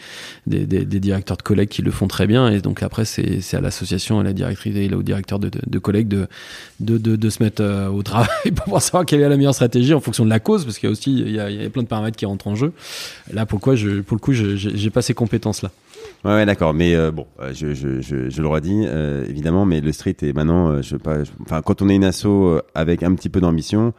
des, 0.47 0.67
des, 0.67 0.85
des, 0.85 1.01
directeurs 1.01 1.37
de 1.37 1.43
collecte 1.43 1.73
qui 1.73 1.83
le 1.83 1.91
font 1.91 2.09
très 2.09 2.27
bien. 2.27 2.49
Et 2.49 2.61
donc 2.61 2.83
après, 2.83 3.05
c'est 3.05 3.55
à 3.55 3.61
l'association, 3.61 4.21
à 4.21 4.23
la 4.23 4.33
directrice 4.33 4.77
et 4.77 4.93
au 4.95 5.03
directeur 5.03 5.39
de, 5.39 5.49
de, 5.49 5.61
de 5.67 5.79
collecte 5.79 6.09
de, 6.09 6.29
de, 6.81 6.99
de, 6.99 7.17
de 7.17 7.31
se 7.31 7.43
mettre 7.43 7.63
au 7.95 8.03
travail 8.03 8.53
pour 8.65 8.81
savoir 8.81 9.07
quelle 9.07 9.21
est 9.21 9.29
la 9.29 9.37
meilleure 9.37 9.55
stratégie 9.55 9.95
en 9.95 10.01
fonction 10.01 10.25
de 10.25 10.31
la 10.31 10.41
cause, 10.41 10.65
parce 10.65 10.79
qu'il 10.79 10.89
y 10.89 10.91
a 10.91 10.93
aussi 10.93 11.13
il 11.13 11.31
y 11.33 11.41
a, 11.41 11.71
plein 11.71 11.83
de 11.83 11.89
paramètres 11.89 12.17
qui 12.17 12.27
rentrent 12.27 12.49
en 12.49 12.55
jeu. 12.55 12.73
Là, 13.33 13.47
pourquoi 13.47 13.75
je, 13.75 14.01
pour 14.01 14.17
le 14.17 14.21
coup, 14.21 14.33
j'ai 14.33 14.91
pas 14.91 15.03
ces 15.03 15.15
compétences-là. 15.15 15.71
Ouais, 16.25 16.47
d'accord. 16.47 16.73
Mais 16.75 16.95
euh, 16.95 17.11
bon, 17.11 17.27
euh, 17.41 17.53
je, 17.55 17.75
je, 17.75 18.01
je, 18.01 18.31
je 18.31 18.43
le 18.43 18.49
redis, 18.49 18.85
euh, 18.87 19.27
évidemment, 19.29 19.67
mais 19.67 19.81
le 19.81 19.93
street 19.93 20.17
est 20.23 20.33
maintenant, 20.33 20.81
je 20.81 20.97
pas, 20.97 21.19
enfin, 21.43 21.61
quand 21.63 21.83
on 21.83 21.89
est 21.89 21.97
une 21.97 22.05
asso 22.05 22.27
avec 22.75 23.03
un 23.03 23.15
petit 23.15 23.29
peu 23.29 23.41
d'ambition, 23.41 23.93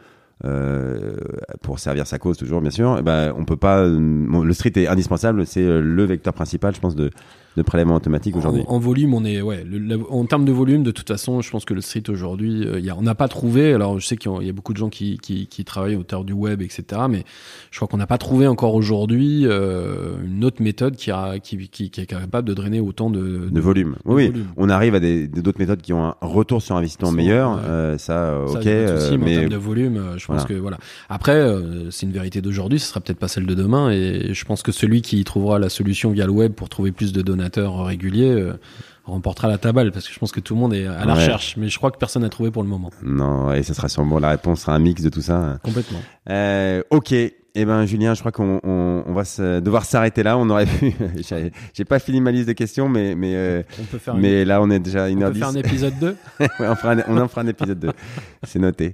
pour 1.62 1.78
servir 1.78 2.06
sa 2.06 2.18
cause 2.18 2.36
toujours, 2.36 2.60
bien 2.60 2.70
sûr, 2.70 2.96
eh 2.98 3.02
ben, 3.02 3.32
on 3.36 3.44
peut 3.44 3.56
pas. 3.56 3.84
le 3.84 4.52
street 4.52 4.72
est 4.76 4.86
indispensable, 4.86 5.46
c'est 5.46 5.64
le 5.64 6.04
vecteur 6.04 6.34
principal, 6.34 6.74
je 6.74 6.80
pense, 6.80 6.94
de 6.94 7.10
de 7.56 7.62
prélèvement 7.62 7.94
automatique 7.96 8.36
aujourd'hui 8.36 8.64
en, 8.66 8.78
volume, 8.78 9.14
on 9.14 9.24
est 9.24 9.40
ouais. 9.40 9.64
en 10.10 10.24
termes 10.26 10.44
de 10.44 10.52
volume, 10.52 10.82
de 10.82 10.90
toute 10.90 11.08
façon, 11.08 11.40
je 11.40 11.50
pense 11.50 11.64
que 11.64 11.74
le 11.74 11.80
street 11.80 12.04
aujourd'hui, 12.08 12.64
euh, 12.66 12.94
on 12.96 13.02
n'a 13.02 13.14
pas 13.14 13.28
trouvé. 13.28 13.72
Alors, 13.72 13.98
je 13.98 14.06
sais 14.06 14.16
qu'il 14.16 14.30
y, 14.42 14.48
a 14.48 14.52
beaucoup 14.52 14.72
de 14.72 14.78
gens 14.78 14.90
qui, 14.90 15.18
qui, 15.18 15.46
qui 15.46 15.64
travaillent 15.64 15.96
autour 15.96 16.24
du 16.24 16.32
web, 16.32 16.62
etc. 16.62 17.02
Mais 17.08 17.24
je 17.70 17.76
crois 17.76 17.88
qu'on 17.88 17.96
n'a 17.96 18.06
pas 18.06 18.18
trouvé 18.18 18.46
encore 18.46 18.74
aujourd'hui 18.74 19.46
euh, 19.46 20.16
une 20.24 20.44
autre 20.44 20.62
méthode 20.62 20.96
qui, 20.96 21.10
a, 21.10 21.38
qui, 21.38 21.68
qui, 21.68 21.90
qui, 21.90 22.00
est 22.00 22.06
capable 22.06 22.46
de 22.46 22.54
drainer 22.54 22.80
autant 22.80 23.10
de, 23.10 23.48
de, 23.50 23.60
volume. 23.60 23.96
oui, 24.04 24.32
on 24.56 24.68
arrive 24.68 24.94
à 24.94 25.00
d'autres 25.00 25.58
méthodes 25.58 25.80
qui 25.80 25.92
ont 25.92 26.04
un 26.04 26.16
retour 26.20 26.62
sur 26.62 26.76
investissement 26.76 27.12
meilleur. 27.12 27.60
Euh, 27.64 27.96
ça, 27.98 28.38
ok. 28.46 28.64
mais 28.64 29.38
en 29.38 29.40
termes 29.40 29.48
de 29.48 29.56
volume, 29.56 30.00
je 30.16 30.26
pense 30.26 30.44
que 30.44 30.54
voilà. 30.54 30.78
Après, 31.08 31.42
c'est 31.90 32.06
une 32.06 32.12
vérité 32.12 32.42
d'aujourd'hui. 32.42 32.78
Ce 32.78 32.88
sera 32.88 33.00
peut-être 33.00 33.18
pas 33.18 33.28
celle 33.28 33.46
de 33.46 33.54
demain. 33.54 33.90
Et 33.90 34.34
je 34.34 34.44
pense 34.44 34.62
que 34.62 34.72
celui 34.72 35.02
qui 35.02 35.24
trouvera 35.24 35.58
la 35.58 35.68
solution 35.68 36.10
via 36.10 36.26
le 36.26 36.32
web 36.32 36.52
pour 36.52 36.68
trouver 36.68 36.92
plus 36.92 37.12
de 37.12 37.22
données 37.22 37.45
régulier 37.54 38.30
euh, 38.30 38.58
remportera 39.04 39.48
la 39.48 39.58
tabale 39.58 39.92
parce 39.92 40.08
que 40.08 40.14
je 40.14 40.18
pense 40.18 40.32
que 40.32 40.40
tout 40.40 40.54
le 40.54 40.60
monde 40.60 40.74
est 40.74 40.86
à 40.86 41.04
la 41.04 41.14
recherche 41.14 41.56
mais 41.56 41.68
je 41.68 41.78
crois 41.78 41.90
que 41.90 41.98
personne 41.98 42.22
n'a 42.22 42.28
trouvé 42.28 42.50
pour 42.50 42.62
le 42.62 42.68
moment. 42.68 42.90
Non 43.02 43.52
et 43.52 43.62
ce 43.62 43.74
sera 43.74 43.88
sûrement 43.88 44.18
la 44.18 44.30
réponse 44.30 44.60
sera 44.62 44.74
un 44.74 44.78
mix 44.78 45.02
de 45.02 45.08
tout 45.08 45.22
ça. 45.22 45.58
Complètement. 45.62 46.00
Euh, 46.28 46.82
ok 46.90 47.14
eh 47.58 47.64
ben 47.64 47.86
Julien, 47.86 48.12
je 48.12 48.20
crois 48.20 48.32
qu'on 48.32 48.60
on, 48.62 49.02
on 49.06 49.12
va 49.14 49.24
se, 49.24 49.60
devoir 49.60 49.86
s'arrêter 49.86 50.22
là. 50.22 50.36
On 50.36 50.50
aurait 50.50 50.66
pu. 50.66 50.92
J'ai 51.72 51.84
pas 51.86 51.98
fini 51.98 52.20
ma 52.20 52.30
liste 52.30 52.46
de 52.48 52.52
questions, 52.52 52.86
mais 52.86 53.14
mais 53.14 53.34
euh, 53.34 53.62
on 53.80 53.84
peut 53.84 53.98
faire 53.98 54.14
mais 54.14 54.44
là 54.44 54.60
on 54.60 54.70
est 54.70 54.78
déjà 54.78 55.08
une 55.08 55.22
heure 55.22 55.30
On 55.30 55.32
peut 55.32 55.38
faire 55.38 55.48
un 55.48 55.54
épisode 55.54 55.94
2 55.98 56.06
ouais, 56.40 56.48
on, 56.60 56.74
fera 56.74 56.96
on 57.08 57.16
en 57.16 57.28
fera 57.28 57.40
un 57.40 57.46
épisode 57.46 57.78
2 57.78 57.90
C'est 58.42 58.58
noté. 58.58 58.92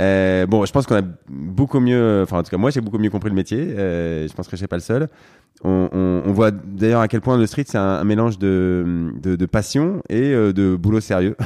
Euh, 0.00 0.44
bon, 0.46 0.64
je 0.64 0.72
pense 0.72 0.86
qu'on 0.86 0.96
a 0.96 1.02
beaucoup 1.28 1.78
mieux. 1.78 2.22
Enfin, 2.24 2.38
en 2.38 2.42
tout 2.42 2.50
cas, 2.50 2.56
moi 2.56 2.70
j'ai 2.70 2.80
beaucoup 2.80 2.98
mieux 2.98 3.10
compris 3.10 3.30
le 3.30 3.36
métier. 3.36 3.58
Euh, 3.60 4.26
je 4.26 4.32
pense 4.32 4.46
que 4.46 4.52
je 4.52 4.56
suis 4.56 4.66
pas 4.66 4.76
le 4.76 4.82
seul. 4.82 5.08
On, 5.62 6.22
voit 6.32 6.52
d'ailleurs 6.52 7.02
à 7.02 7.08
quel 7.08 7.20
point 7.20 7.36
le 7.36 7.46
street 7.46 7.64
c'est 7.66 7.76
un, 7.76 8.02
mélange 8.02 8.38
de, 8.38 9.12
de, 9.22 9.36
de, 9.36 9.46
passion 9.46 10.02
et 10.08 10.30
de 10.30 10.74
boulot 10.74 11.00
sérieux. 11.00 11.36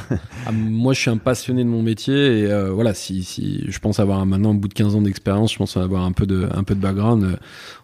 ah, 0.45 0.53
moi, 0.53 0.93
je 0.93 1.01
suis 1.01 1.09
un 1.11 1.17
passionné 1.17 1.65
de 1.65 1.69
mon 1.69 1.81
métier 1.81 2.39
et 2.39 2.69
voilà, 2.69 2.93
si, 2.93 3.23
si 3.23 3.65
je 3.67 3.79
pense 3.79 3.99
avoir 3.99 4.25
maintenant 4.25 4.51
au 4.51 4.53
bout 4.53 4.69
de 4.69 4.73
15 4.73 4.95
ans 4.95 5.01
d'expérience, 5.01 5.51
je 5.51 5.57
pense 5.57 5.75
avoir 5.75 6.05
un 6.05 6.13
peu 6.13 6.25
de 6.25 6.47
un 6.55 6.63
peu 6.63 6.75
de 6.75 6.79
background. 6.79 7.37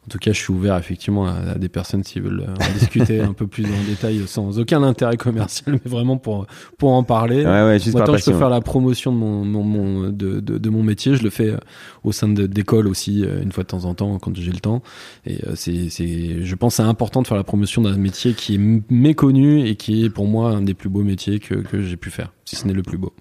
En 0.04 0.10
tout 0.10 0.18
cas, 0.18 0.32
je 0.34 0.40
suis 0.40 0.52
ouvert 0.52 0.78
effectivement 0.78 1.28
à, 1.28 1.56
des 1.60 1.70
personnes 1.70 2.02
qui 2.02 2.20
veulent 2.20 2.44
en 2.50 2.80
discuter 2.80 3.20
un 3.22 3.34
peu 3.34 3.46
plus 3.46 3.66
en 3.66 3.84
détail 3.88 4.24
sans 4.26 4.60
aucun 4.60 4.82
intérêt 4.82 5.18
commercial, 5.18 5.80
mais 5.84 5.90
vraiment 5.90 6.18
pour 6.18 6.48
pour 6.78 6.92
en 6.92 7.04
parler. 7.04 7.46
Ouais, 7.46 7.64
ouais, 7.64 7.80
juste 7.80 7.96
Moi, 7.96 8.06
tant 8.06 8.18
je 8.18 8.26
peux 8.26 8.38
faire 8.38 8.50
la 8.50 8.62
promotion 8.62 9.12
de 9.12 9.18
mon, 9.18 9.46
mon, 9.46 10.10
de, 10.10 10.40
de, 10.40 10.58
de, 10.58 10.70
mon 10.70 10.82
métier, 10.82 11.16
je 11.16 11.24
le 11.24 11.30
fais 11.30 11.50
euh, 11.50 11.58
au 12.04 12.12
sein 12.12 12.30
d'écoles 12.30 12.88
aussi 12.88 13.24
euh, 13.24 13.42
une 13.44 13.52
fois 13.52 13.64
de 13.64 13.68
temps 13.68 13.86
en 13.86 13.94
temps 13.94 14.18
quand 14.18 14.36
j'ai 14.36 14.52
le 14.52 14.60
temps. 14.60 14.82
Et 15.26 15.38
euh, 15.46 15.54
c'est 15.56 15.90
c'est 15.90 16.44
je 16.44 16.56
pense 16.56 16.76
c'est 16.76 16.84
important 16.84 17.22
de 17.22 17.28
faire 17.28 17.38
la 17.38 17.44
promotion 17.44 17.84
d'un 17.84 17.96
métier 17.98 18.34
qui 18.34 18.56
est 18.56 18.84
méconnu 18.90 19.68
et 19.68 19.76
qui 19.76 20.04
est 20.04 20.10
pour 20.10 20.26
moi 20.26 20.50
un 20.50 20.62
des 20.62 20.74
plus 20.74 20.90
beaux 20.90 21.04
métiers 21.04 21.40
que 21.40 21.56
que 21.56 21.82
j'ai 21.82 21.98
pu 21.98 22.10
faire, 22.10 22.34
si 22.46 22.56
ce 22.56 22.66
n'est 22.68 22.74
le 22.74 22.84
plus 22.84 22.98
beau. 22.98 23.14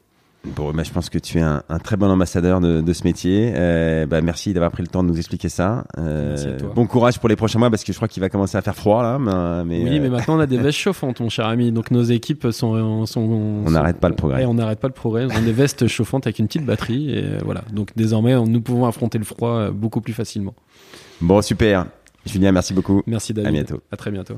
Bon, 0.45 0.73
bah, 0.73 0.83
je 0.83 0.91
pense 0.91 1.11
que 1.11 1.19
tu 1.19 1.39
es 1.39 1.43
un, 1.43 1.63
un 1.69 1.79
très 1.79 1.97
bon 1.97 2.09
ambassadeur 2.09 2.61
de, 2.61 2.81
de 2.81 2.93
ce 2.95 3.05
métier. 3.05 3.53
Euh, 3.55 4.07
bah, 4.07 4.23
merci 4.23 4.55
d'avoir 4.55 4.71
pris 4.71 4.83
le 4.83 4.89
temps 4.89 5.03
de 5.03 5.09
nous 5.09 5.19
expliquer 5.19 5.51
ça. 5.51 5.85
Euh, 5.99 6.59
bon 6.75 6.87
courage 6.87 7.19
pour 7.19 7.29
les 7.29 7.37
prochains 7.37 7.59
mois 7.59 7.69
parce 7.69 7.85
que 7.85 7.93
je 7.93 7.99
crois 7.99 8.09
qu'il 8.09 8.23
va 8.23 8.31
commencer 8.31 8.57
à 8.57 8.63
faire 8.63 8.75
froid 8.75 9.03
là. 9.03 9.19
Mais, 9.65 9.83
oui, 9.85 10.01
mais 10.01 10.07
euh, 10.07 10.11
maintenant 10.11 10.37
on 10.37 10.41
a 10.41 10.47
des 10.47 10.57
vestes 10.59 10.79
chauffantes, 10.79 11.21
mon 11.21 11.29
cher 11.29 11.47
ami. 11.47 11.73
Donc 11.73 11.91
nos 11.91 12.03
équipes 12.03 12.49
sont, 12.53 13.05
sont, 13.05 13.21
on 13.21 13.71
n'arrête 13.71 13.99
pas 13.99 14.09
le 14.09 14.15
progrès. 14.15 14.47
on 14.47 14.55
n'arrête 14.55 14.81
pas 14.81 14.89
le 14.89 14.95
progrès. 14.95 15.27
On 15.27 15.37
a 15.37 15.41
des 15.41 15.53
vestes 15.53 15.87
chauffantes 15.87 16.27
avec 16.27 16.39
une 16.39 16.47
petite 16.47 16.65
batterie 16.65 17.11
et 17.11 17.25
voilà. 17.45 17.63
Donc 17.73 17.91
désormais, 17.95 18.35
nous 18.35 18.61
pouvons 18.63 18.87
affronter 18.87 19.19
le 19.19 19.25
froid 19.25 19.71
beaucoup 19.71 20.01
plus 20.01 20.15
facilement. 20.15 20.55
Bon, 21.21 21.43
super. 21.43 21.87
Julien, 22.25 22.53
merci 22.53 22.73
beaucoup. 22.73 23.03
Merci 23.07 23.35
David. 23.35 23.49
À 23.49 23.53
bientôt. 23.53 23.81
À 23.93 23.97
très 23.97 24.11
bientôt. 24.11 24.37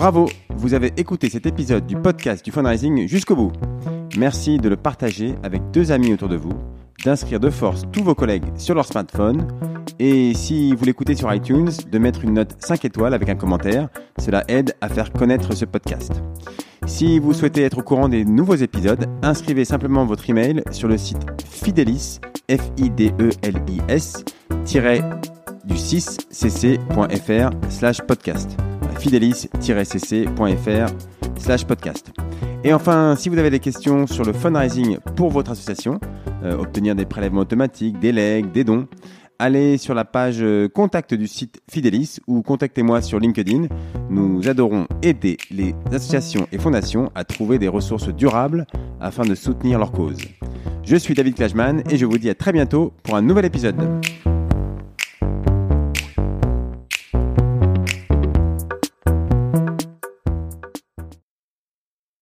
Bravo, 0.00 0.30
vous 0.48 0.72
avez 0.72 0.94
écouté 0.96 1.28
cet 1.28 1.44
épisode 1.44 1.86
du 1.86 1.94
podcast 1.94 2.42
du 2.42 2.50
fundraising 2.50 3.06
jusqu'au 3.06 3.36
bout. 3.36 3.52
Merci 4.16 4.56
de 4.56 4.70
le 4.70 4.76
partager 4.76 5.34
avec 5.42 5.60
deux 5.72 5.92
amis 5.92 6.14
autour 6.14 6.30
de 6.30 6.36
vous, 6.36 6.54
d'inscrire 7.04 7.38
de 7.38 7.50
force 7.50 7.82
tous 7.92 8.02
vos 8.02 8.14
collègues 8.14 8.46
sur 8.56 8.74
leur 8.74 8.86
smartphone 8.86 9.46
et 9.98 10.32
si 10.32 10.74
vous 10.74 10.86
l'écoutez 10.86 11.14
sur 11.14 11.30
iTunes, 11.34 11.68
de 11.92 11.98
mettre 11.98 12.24
une 12.24 12.32
note 12.32 12.56
5 12.60 12.86
étoiles 12.86 13.12
avec 13.12 13.28
un 13.28 13.34
commentaire. 13.34 13.90
Cela 14.16 14.42
aide 14.48 14.74
à 14.80 14.88
faire 14.88 15.12
connaître 15.12 15.54
ce 15.54 15.66
podcast. 15.66 16.22
Si 16.86 17.18
vous 17.18 17.34
souhaitez 17.34 17.64
être 17.64 17.80
au 17.80 17.82
courant 17.82 18.08
des 18.08 18.24
nouveaux 18.24 18.54
épisodes, 18.54 19.04
inscrivez 19.20 19.66
simplement 19.66 20.06
votre 20.06 20.30
email 20.30 20.62
sur 20.70 20.88
le 20.88 20.96
site 20.96 21.26
Fidelis, 21.44 22.20
f 22.50 22.70
i 22.78 22.88
d 22.88 23.12
e 23.20 23.28
l 23.42 23.62
i 23.68 23.80
s 23.88 24.24
du 25.66 25.74
6cc.fr 25.74 27.50
slash 27.68 28.00
podcast 28.00 28.56
fidelis-cc.fr 28.90 30.92
slash 31.38 31.64
podcast. 31.64 32.12
Et 32.62 32.74
enfin, 32.74 33.14
si 33.16 33.28
vous 33.28 33.38
avez 33.38 33.50
des 33.50 33.58
questions 33.58 34.06
sur 34.06 34.24
le 34.24 34.32
fundraising 34.32 34.98
pour 35.16 35.30
votre 35.30 35.52
association, 35.52 35.98
euh, 36.44 36.58
obtenir 36.58 36.94
des 36.94 37.06
prélèvements 37.06 37.40
automatiques, 37.40 37.98
des 37.98 38.12
legs, 38.12 38.52
des 38.52 38.64
dons, 38.64 38.86
allez 39.38 39.78
sur 39.78 39.94
la 39.94 40.04
page 40.04 40.42
euh, 40.42 40.68
contact 40.68 41.14
du 41.14 41.26
site 41.26 41.62
Fidelis 41.70 42.18
ou 42.26 42.42
contactez-moi 42.42 43.00
sur 43.00 43.18
LinkedIn. 43.18 43.66
Nous 44.10 44.48
adorons 44.48 44.86
aider 45.02 45.38
les 45.50 45.74
associations 45.90 46.46
et 46.52 46.58
fondations 46.58 47.10
à 47.14 47.24
trouver 47.24 47.58
des 47.58 47.68
ressources 47.68 48.08
durables 48.08 48.66
afin 49.00 49.24
de 49.24 49.34
soutenir 49.34 49.78
leur 49.78 49.92
cause. 49.92 50.18
Je 50.84 50.96
suis 50.96 51.14
David 51.14 51.34
Klajman 51.34 51.82
et 51.90 51.96
je 51.96 52.04
vous 52.04 52.18
dis 52.18 52.30
à 52.30 52.34
très 52.34 52.52
bientôt 52.52 52.92
pour 53.02 53.16
un 53.16 53.22
nouvel 53.22 53.46
épisode. 53.46 53.76